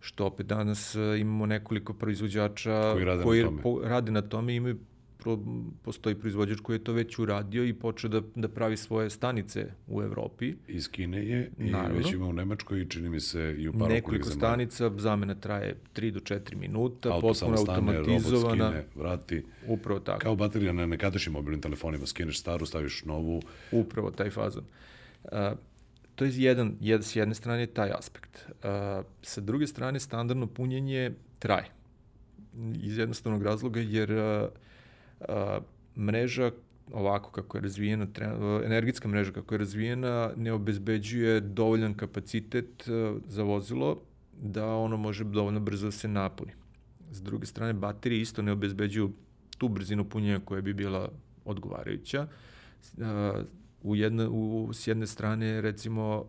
što 0.00 0.26
opet 0.26 0.46
danas 0.46 0.94
e, 0.94 1.18
imamo 1.20 1.46
nekoliko 1.46 1.92
proizvođača 1.94 2.92
koji 2.92 3.04
rade 3.04 3.22
koji 3.22 3.42
na 3.42 3.48
tome, 3.48 3.62
po, 3.62 3.80
rade 3.84 4.12
na 4.12 4.22
tome 4.22 4.54
imaju 4.54 4.78
pro, 5.18 5.38
postoji 5.82 6.14
proizvođač 6.14 6.60
koji 6.60 6.76
je 6.76 6.84
to 6.84 6.92
već 6.92 7.18
uradio 7.18 7.64
i 7.64 7.74
počeo 7.74 8.10
da, 8.10 8.22
da 8.34 8.48
pravi 8.48 8.76
svoje 8.76 9.10
stanice 9.10 9.66
u 9.86 10.02
Evropi. 10.02 10.54
Iz 10.68 10.88
Kine 10.88 11.26
je 11.26 11.50
i 11.58 11.70
Naravno. 11.70 11.96
već 11.96 12.12
ima 12.12 12.26
u 12.26 12.32
Nemačkoj 12.32 12.80
i 12.80 12.88
čini 12.88 13.08
mi 13.08 13.20
se 13.20 13.54
i 13.58 13.68
u 13.68 13.72
paru 13.72 13.94
Nekoliko 13.94 14.30
stanica, 14.30 14.90
zamena 14.96 15.34
traje 15.34 15.76
3 15.94 16.10
do 16.10 16.20
4 16.20 16.56
minuta, 16.56 17.08
Auto 17.12 17.26
potpuno 17.28 17.56
automatizovana. 17.58 18.64
Robot 18.64 18.84
skine, 18.84 18.84
vrati. 18.94 19.44
Upravo 19.66 20.00
tako. 20.00 20.18
Kao 20.18 20.36
baterija 20.36 20.72
na 20.72 20.86
nekadašnjim 20.86 21.32
mobilnim 21.32 21.60
telefonima, 21.60 22.06
skineš 22.06 22.40
staru, 22.40 22.66
staviš 22.66 23.04
novu. 23.04 23.42
Upravo 23.72 24.10
taj 24.10 24.30
fazon. 24.30 24.64
Uh, 25.24 25.30
to 26.20 26.24
je 26.24 26.32
jedan, 26.36 26.74
jed, 26.80 27.04
s 27.04 27.16
jedne 27.16 27.34
strane 27.34 27.66
taj 27.66 27.90
aspekt. 27.96 28.44
Uh, 28.48 29.04
sa 29.22 29.40
druge 29.40 29.66
strane, 29.66 30.00
standardno 30.00 30.46
punjenje 30.46 31.14
traje. 31.38 31.70
Iz 32.82 32.98
jednostavnog 32.98 33.42
razloga, 33.42 33.80
jer 33.80 34.12
uh, 34.12 35.64
mreža 35.96 36.50
ovako 36.92 37.30
kako 37.30 37.56
je 37.56 37.62
razvijena, 37.62 38.06
energetska 38.64 39.08
mreža 39.08 39.32
kako 39.32 39.54
je 39.54 39.58
razvijena, 39.58 40.32
ne 40.36 40.52
obezbeđuje 40.52 41.40
dovoljan 41.40 41.94
kapacitet 41.94 42.88
za 43.26 43.42
vozilo 43.42 44.02
da 44.42 44.66
ono 44.66 44.96
može 44.96 45.24
dovoljno 45.24 45.60
brzo 45.60 45.86
da 45.86 45.92
se 45.92 46.08
napuni. 46.08 46.52
S 47.10 47.22
druge 47.22 47.46
strane, 47.46 47.72
baterije 47.72 48.20
isto 48.20 48.42
ne 48.42 48.52
obezbeđuju 48.52 49.12
tu 49.58 49.68
brzinu 49.68 50.04
punjenja 50.04 50.40
koja 50.44 50.60
bi 50.60 50.74
bila 50.74 51.08
odgovarajuća. 51.44 52.26
U 53.82 53.96
jedne, 53.96 54.28
u, 54.28 54.70
s 54.72 54.86
jedne 54.86 55.06
strane, 55.06 55.60
recimo, 55.60 56.24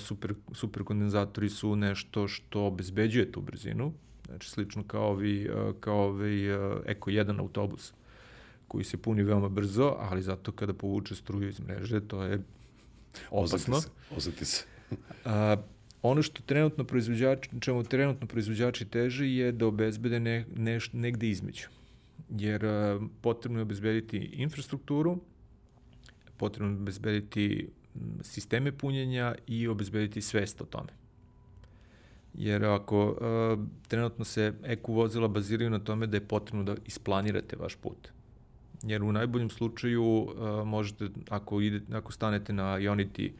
super, 0.00 0.34
superkondenzatori 0.52 1.48
su 1.48 1.76
nešto 1.76 2.28
što 2.28 2.66
obezbeđuje 2.66 3.32
tu 3.32 3.40
brzinu, 3.40 3.92
znači 4.26 4.50
slično 4.50 4.82
kao 4.86 5.10
ovi, 5.10 5.50
kao 5.80 5.98
ovi 5.98 6.48
Eko 6.86 7.10
1 7.10 7.40
autobus 7.40 7.92
koji 8.68 8.84
se 8.84 8.96
puni 8.96 9.22
veoma 9.22 9.48
brzo, 9.48 9.96
ali 9.98 10.22
zato 10.22 10.52
kada 10.52 10.74
povuče 10.74 11.14
struju 11.14 11.48
iz 11.48 11.60
mreže, 11.60 12.00
to 12.00 12.22
je 12.22 12.42
opasno. 13.30 13.80
Oseti 14.16 14.44
se. 14.44 14.56
Se. 14.56 14.64
A, 15.24 15.56
ono 16.02 16.22
što 16.22 16.42
trenutno 16.42 16.84
proizvođači, 16.84 17.50
čemu 17.60 17.84
trenutno 17.84 18.26
proizvođači 18.26 18.84
teže 18.84 19.26
je 19.26 19.52
da 19.52 19.66
obezbede 19.66 20.20
ne, 20.20 20.46
ne, 20.56 20.78
negde 20.92 21.28
između. 21.28 21.68
Jer 22.30 22.66
a, 22.66 23.00
potrebno 23.20 23.58
je 23.58 23.62
obezbediti 23.62 24.18
infrastrukturu, 24.18 25.18
potrebno 26.38 26.72
obezbediti 26.72 27.68
sisteme 28.22 28.72
punjenja 28.72 29.34
i 29.46 29.68
obezbediti 29.68 30.22
svest 30.22 30.60
o 30.60 30.64
tome. 30.64 30.88
Jer 32.34 32.64
ako 32.64 33.06
uh, 33.08 33.66
trenutno 33.88 34.24
se 34.24 34.52
eko 34.64 34.92
vozila 34.92 35.28
baziraju 35.28 35.70
na 35.70 35.78
tome 35.78 36.06
da 36.06 36.16
je 36.16 36.28
potrebno 36.28 36.64
da 36.64 36.76
isplanirate 36.86 37.56
vaš 37.56 37.76
put 37.76 38.08
jer 38.82 39.02
u 39.02 39.12
najboljem 39.12 39.50
slučaju 39.50 40.04
uh, 40.04 40.66
možete, 40.66 41.08
ako, 41.28 41.60
ide, 41.60 41.96
ako 41.96 42.12
stanete 42.12 42.52
na 42.52 42.78
Ionity 42.78 43.30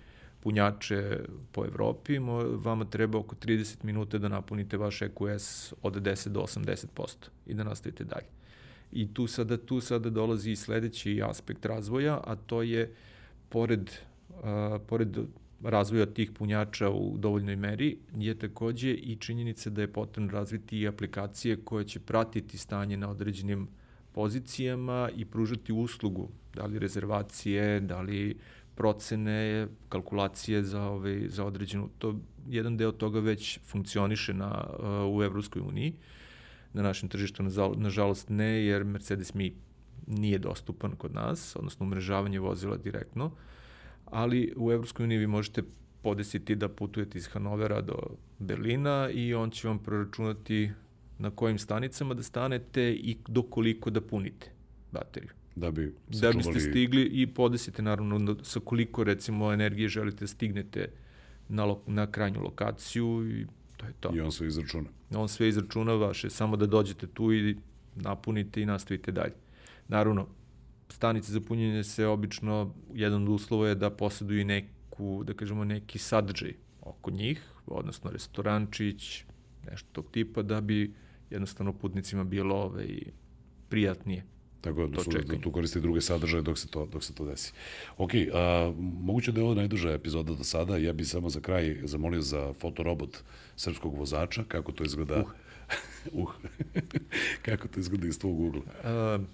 punjače 0.40 1.20
po 1.52 1.64
Evropi, 1.64 2.18
mo, 2.18 2.42
vama 2.42 2.84
treba 2.84 3.18
oko 3.18 3.36
30 3.36 3.84
minuta 3.84 4.18
da 4.18 4.28
napunite 4.28 4.76
vaš 4.76 5.02
EQS 5.02 5.72
od 5.82 5.94
10 5.94 6.28
do 6.28 6.40
80% 6.40 7.14
i 7.46 7.54
da 7.54 7.64
nastavite 7.64 8.04
dalje. 8.04 8.26
I 8.92 9.14
tu 9.14 9.26
sada, 9.26 9.56
tu 9.56 9.80
sada 9.80 10.10
dolazi 10.10 10.56
sledeći 10.56 11.22
aspekt 11.22 11.66
razvoja, 11.66 12.20
a 12.24 12.36
to 12.36 12.62
je 12.62 12.94
pored, 13.48 13.90
uh, 14.30 14.80
pored 14.86 15.18
razvoja 15.62 16.06
tih 16.06 16.30
punjača 16.30 16.90
u 16.90 17.18
dovoljnoj 17.18 17.56
meri 17.56 17.96
je 18.16 18.34
takođe 18.38 18.90
i 18.90 19.16
činjenica 19.16 19.70
da 19.70 19.80
je 19.80 19.92
potrebno 19.92 20.32
razviti 20.32 20.78
i 20.78 20.88
aplikacije 20.88 21.56
koje 21.56 21.84
će 21.84 22.00
pratiti 22.00 22.58
stanje 22.58 22.96
na 22.96 23.10
određenim 23.10 23.68
pozicijama 24.12 25.10
i 25.16 25.24
pružati 25.24 25.72
uslugu, 25.72 26.28
da 26.54 26.66
li 26.66 26.78
rezervacije, 26.78 27.80
da 27.80 28.00
li 28.00 28.36
procene, 28.74 29.68
kalkulacije 29.88 30.62
za, 30.62 30.82
ovaj, 30.82 31.28
za 31.28 31.44
određenu, 31.44 31.88
to, 31.98 32.18
jedan 32.48 32.76
deo 32.76 32.92
toga 32.92 33.20
već 33.20 33.58
funkcioniše 33.66 34.34
na, 34.34 34.64
uh, 34.78 35.16
u 35.16 35.22
Evropskoj 35.22 35.62
uniji, 35.62 35.92
na 36.78 36.84
našem 36.84 37.08
tržištu 37.08 37.42
nažalost 37.76 38.28
ne, 38.28 38.64
jer 38.64 38.84
Mercedes 38.84 39.34
Mi 39.34 39.54
nije 40.06 40.38
dostupan 40.38 40.96
kod 40.96 41.14
nas, 41.14 41.56
odnosno 41.56 41.86
umrežavanje 41.86 42.40
vozila 42.40 42.76
direktno, 42.76 43.30
ali 44.04 44.52
u 44.56 44.72
Evropskoj 44.72 45.04
uniji 45.04 45.18
vi 45.18 45.26
možete 45.26 45.62
podesiti 46.02 46.54
da 46.54 46.68
putujete 46.68 47.18
iz 47.18 47.26
Hanovera 47.26 47.80
do 47.80 47.96
Berlina 48.38 49.10
i 49.10 49.34
on 49.34 49.50
će 49.50 49.68
vam 49.68 49.78
proračunati 49.78 50.70
na 51.18 51.30
kojim 51.30 51.58
stanicama 51.58 52.14
da 52.14 52.22
stanete 52.22 52.92
i 52.92 53.16
do 53.28 53.42
koliko 53.42 53.90
da 53.90 54.00
punite 54.00 54.50
bateriju. 54.92 55.30
Da 55.56 55.70
bi 55.70 55.94
Da 56.08 56.32
biste 56.32 56.60
stigli 56.60 57.02
i 57.02 57.26
podesite 57.26 57.82
naravno 57.82 58.36
sa 58.42 58.60
koliko 58.60 59.04
recimo 59.04 59.52
energije 59.52 59.88
želite 59.88 60.20
da 60.20 60.26
stignete 60.26 60.90
na, 61.48 61.64
lo, 61.64 61.82
na 61.86 62.10
krajnju 62.10 62.40
lokaciju 62.40 63.30
i 63.30 63.46
to 63.78 63.86
je 63.86 63.92
to. 64.00 64.10
I 64.14 64.20
on 64.20 64.32
sve 64.32 64.48
izračuna. 64.48 64.88
On 65.14 65.28
sve 65.28 65.48
izračuna 65.48 65.94
vaše, 65.94 66.30
samo 66.30 66.56
da 66.56 66.66
dođete 66.66 67.06
tu 67.06 67.32
i 67.32 67.56
napunite 67.94 68.62
i 68.62 68.66
nastavite 68.66 69.12
dalje. 69.12 69.34
Naravno, 69.88 70.26
stanice 70.88 71.32
za 71.32 71.40
punjenje 71.40 71.84
se 71.84 72.06
obično, 72.06 72.74
jedan 72.94 73.22
od 73.22 73.28
uslova 73.28 73.68
je 73.68 73.74
da 73.74 73.90
posjeduju 73.90 74.44
neku, 74.44 75.24
da 75.24 75.34
kažemo, 75.34 75.64
neki 75.64 75.98
sadržaj 75.98 76.54
oko 76.80 77.10
njih, 77.10 77.42
odnosno 77.66 78.10
restorančić, 78.10 79.24
nešto 79.70 79.88
tog 79.92 80.10
tipa, 80.10 80.42
da 80.42 80.60
bi 80.60 80.94
jednostavno 81.30 81.72
putnicima 81.72 82.24
bilo 82.24 82.56
ovaj, 82.56 83.00
prijatnije. 83.68 84.24
Tako 84.60 84.86
da, 84.86 85.02
su, 85.02 85.10
da 85.10 85.40
tu 85.40 85.52
koristi 85.52 85.80
druge 85.80 86.00
sadržaje 86.00 86.42
dok 86.42 86.58
se 86.58 86.68
to, 86.68 86.86
dok 86.86 87.04
se 87.04 87.14
to 87.14 87.24
desi. 87.24 87.52
Ok, 87.98 88.10
a, 88.34 88.72
moguće 88.78 89.32
da 89.32 89.40
je 89.40 89.44
ovo 89.44 89.54
najduža 89.54 89.90
epizoda 89.90 90.34
do 90.34 90.44
sada. 90.44 90.76
Ja 90.76 90.92
bih 90.92 91.08
samo 91.08 91.30
za 91.30 91.40
kraj 91.40 91.76
zamolio 91.84 92.20
za 92.20 92.52
fotorobot 92.52 93.18
srpskog 93.56 93.98
vozača, 93.98 94.44
kako 94.48 94.72
to 94.72 94.84
izgleda... 94.84 95.20
Uh. 95.22 95.28
uh. 96.22 96.30
kako 97.46 97.68
to 97.68 97.80
izgleda 97.80 98.06
iz 98.06 98.18
tvog 98.18 98.40
ugla? 98.40 98.62
Uh, 98.62 99.24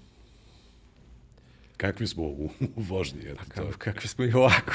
Kakvi 1.77 2.07
smo 2.07 2.23
u, 2.23 2.51
u 2.77 2.83
vožnji? 2.83 3.21
Eto, 3.27 3.43
pa, 3.55 3.63
to. 3.63 3.71
kakvi 3.79 4.09
smo 4.09 4.25
i 4.25 4.33
ovako. 4.33 4.73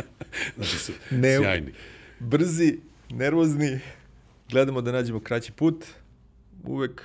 znači 0.56 0.76
su 0.78 0.92
ne, 1.10 1.38
sjajni. 1.38 1.72
Brzi, 2.20 2.78
nervozni, 3.10 3.80
gledamo 4.50 4.80
da 4.80 4.92
nađemo 4.92 5.20
kraći 5.20 5.52
put, 5.52 5.84
uvek, 6.64 7.02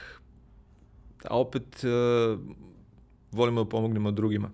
a 1.23 1.39
opet 1.39 1.83
uh, 1.83 2.39
volimo 3.37 3.63
da 3.63 3.69
pomognemo 3.69 4.11
drugima. 4.11 4.51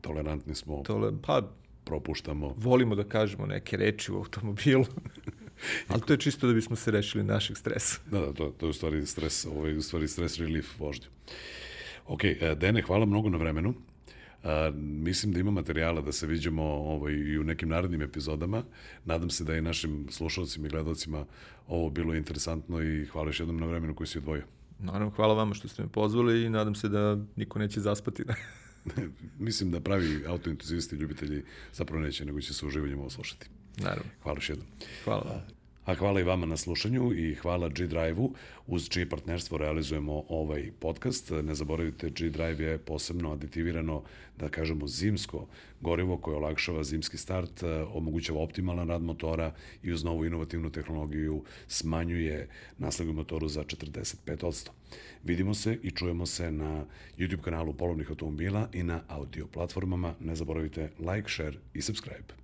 Tolerantni 0.00 0.54
smo. 0.54 0.82
Tole, 0.86 1.12
pa, 1.26 1.42
propuštamo. 1.84 2.54
Volimo 2.56 2.94
da 2.94 3.04
kažemo 3.04 3.46
neke 3.46 3.76
reči 3.76 4.12
u 4.12 4.16
automobilu. 4.16 4.84
Ali 5.88 6.00
to 6.00 6.12
je 6.12 6.18
čisto 6.18 6.46
da 6.46 6.52
bismo 6.52 6.76
se 6.76 6.90
rešili 6.90 7.24
našeg 7.24 7.56
stresa. 7.56 8.00
Da, 8.10 8.20
da, 8.20 8.32
to, 8.32 8.48
to 8.48 8.66
je 8.66 8.70
u 8.70 8.72
stvari 8.72 9.06
stres, 9.06 9.46
ovo 9.46 9.66
je 9.66 9.76
u 9.76 9.82
stvari 9.82 10.08
stres 10.08 10.38
relief 10.38 10.78
vožnje. 10.80 11.06
Ok, 12.06 12.24
e, 12.24 12.54
Dene, 12.60 12.82
hvala 12.82 13.06
mnogo 13.06 13.30
na 13.30 13.38
vremenu. 13.38 13.74
A, 14.44 14.70
mislim 14.74 15.32
da 15.32 15.40
ima 15.40 15.50
materijala 15.50 16.00
da 16.00 16.12
se 16.12 16.26
viđemo 16.26 16.62
ovaj, 16.62 17.12
i 17.12 17.38
u 17.38 17.44
nekim 17.44 17.68
narednim 17.68 18.02
epizodama. 18.02 18.62
Nadam 19.04 19.30
se 19.30 19.44
da 19.44 19.56
i 19.56 19.62
našim 19.62 20.06
slušalcima 20.10 20.66
i 20.66 20.70
gledalcima 20.70 21.26
ovo 21.66 21.90
bilo 21.90 22.14
interesantno 22.14 22.82
i 22.82 23.06
hvala 23.06 23.28
još 23.28 23.40
jednom 23.40 23.56
na 23.56 23.66
vremenu 23.66 23.94
koji 23.94 24.06
si 24.06 24.18
odvojio. 24.18 24.44
Naravno, 24.78 25.10
hvala 25.10 25.34
vama 25.34 25.54
što 25.54 25.68
ste 25.68 25.82
me 25.82 25.88
pozvali 25.88 26.44
i 26.44 26.50
nadam 26.50 26.74
se 26.74 26.88
da 26.88 27.18
niko 27.36 27.58
neće 27.58 27.80
zaspati. 27.80 28.24
mislim 29.38 29.70
da 29.70 29.80
pravi 29.80 30.24
autoentuzisti 30.26 30.96
i 30.96 30.98
ljubitelji 30.98 31.44
zapravo 31.72 32.02
neće, 32.02 32.24
nego 32.24 32.40
će 32.40 32.54
se 32.54 32.66
uživanjem 32.66 32.98
ovo 32.98 33.10
slušati. 33.10 33.46
Naravno. 33.76 34.10
Hvala 34.22 34.36
još 34.36 34.48
jednom. 34.48 34.66
Hvala. 35.04 35.42
A 35.88 35.94
hvala 35.94 36.20
i 36.20 36.22
vama 36.22 36.46
na 36.46 36.56
slušanju 36.56 37.12
i 37.12 37.34
hvala 37.34 37.68
G-Drive-u 37.68 38.34
uz 38.66 38.88
čije 38.88 39.08
partnerstvo 39.08 39.58
realizujemo 39.58 40.24
ovaj 40.28 40.70
podcast. 40.80 41.32
Ne 41.42 41.54
zaboravite, 41.54 42.10
G-Drive 42.10 42.64
je 42.64 42.78
posebno 42.78 43.32
aditivirano, 43.32 44.02
da 44.38 44.48
kažemo, 44.48 44.86
zimsko 44.86 45.46
gorivo 45.80 46.16
koje 46.16 46.36
olakšava 46.36 46.84
zimski 46.84 47.16
start, 47.16 47.62
omogućava 47.92 48.40
optimalan 48.40 48.88
rad 48.88 49.02
motora 49.02 49.54
i 49.82 49.92
uz 49.92 50.04
novu 50.04 50.24
inovativnu 50.24 50.70
tehnologiju 50.70 51.44
smanjuje 51.68 52.48
naslagu 52.78 53.12
motoru 53.12 53.48
za 53.48 53.64
45%. 53.64 54.68
Vidimo 55.24 55.54
se 55.54 55.78
i 55.82 55.90
čujemo 55.90 56.26
se 56.26 56.52
na 56.52 56.84
YouTube 57.18 57.40
kanalu 57.40 57.72
Polovnih 57.72 58.10
automobila 58.10 58.68
i 58.72 58.82
na 58.82 59.00
audio 59.08 59.46
platformama. 59.46 60.14
Ne 60.20 60.34
zaboravite 60.34 60.90
like, 60.98 61.28
share 61.28 61.56
i 61.74 61.82
subscribe. 61.82 62.34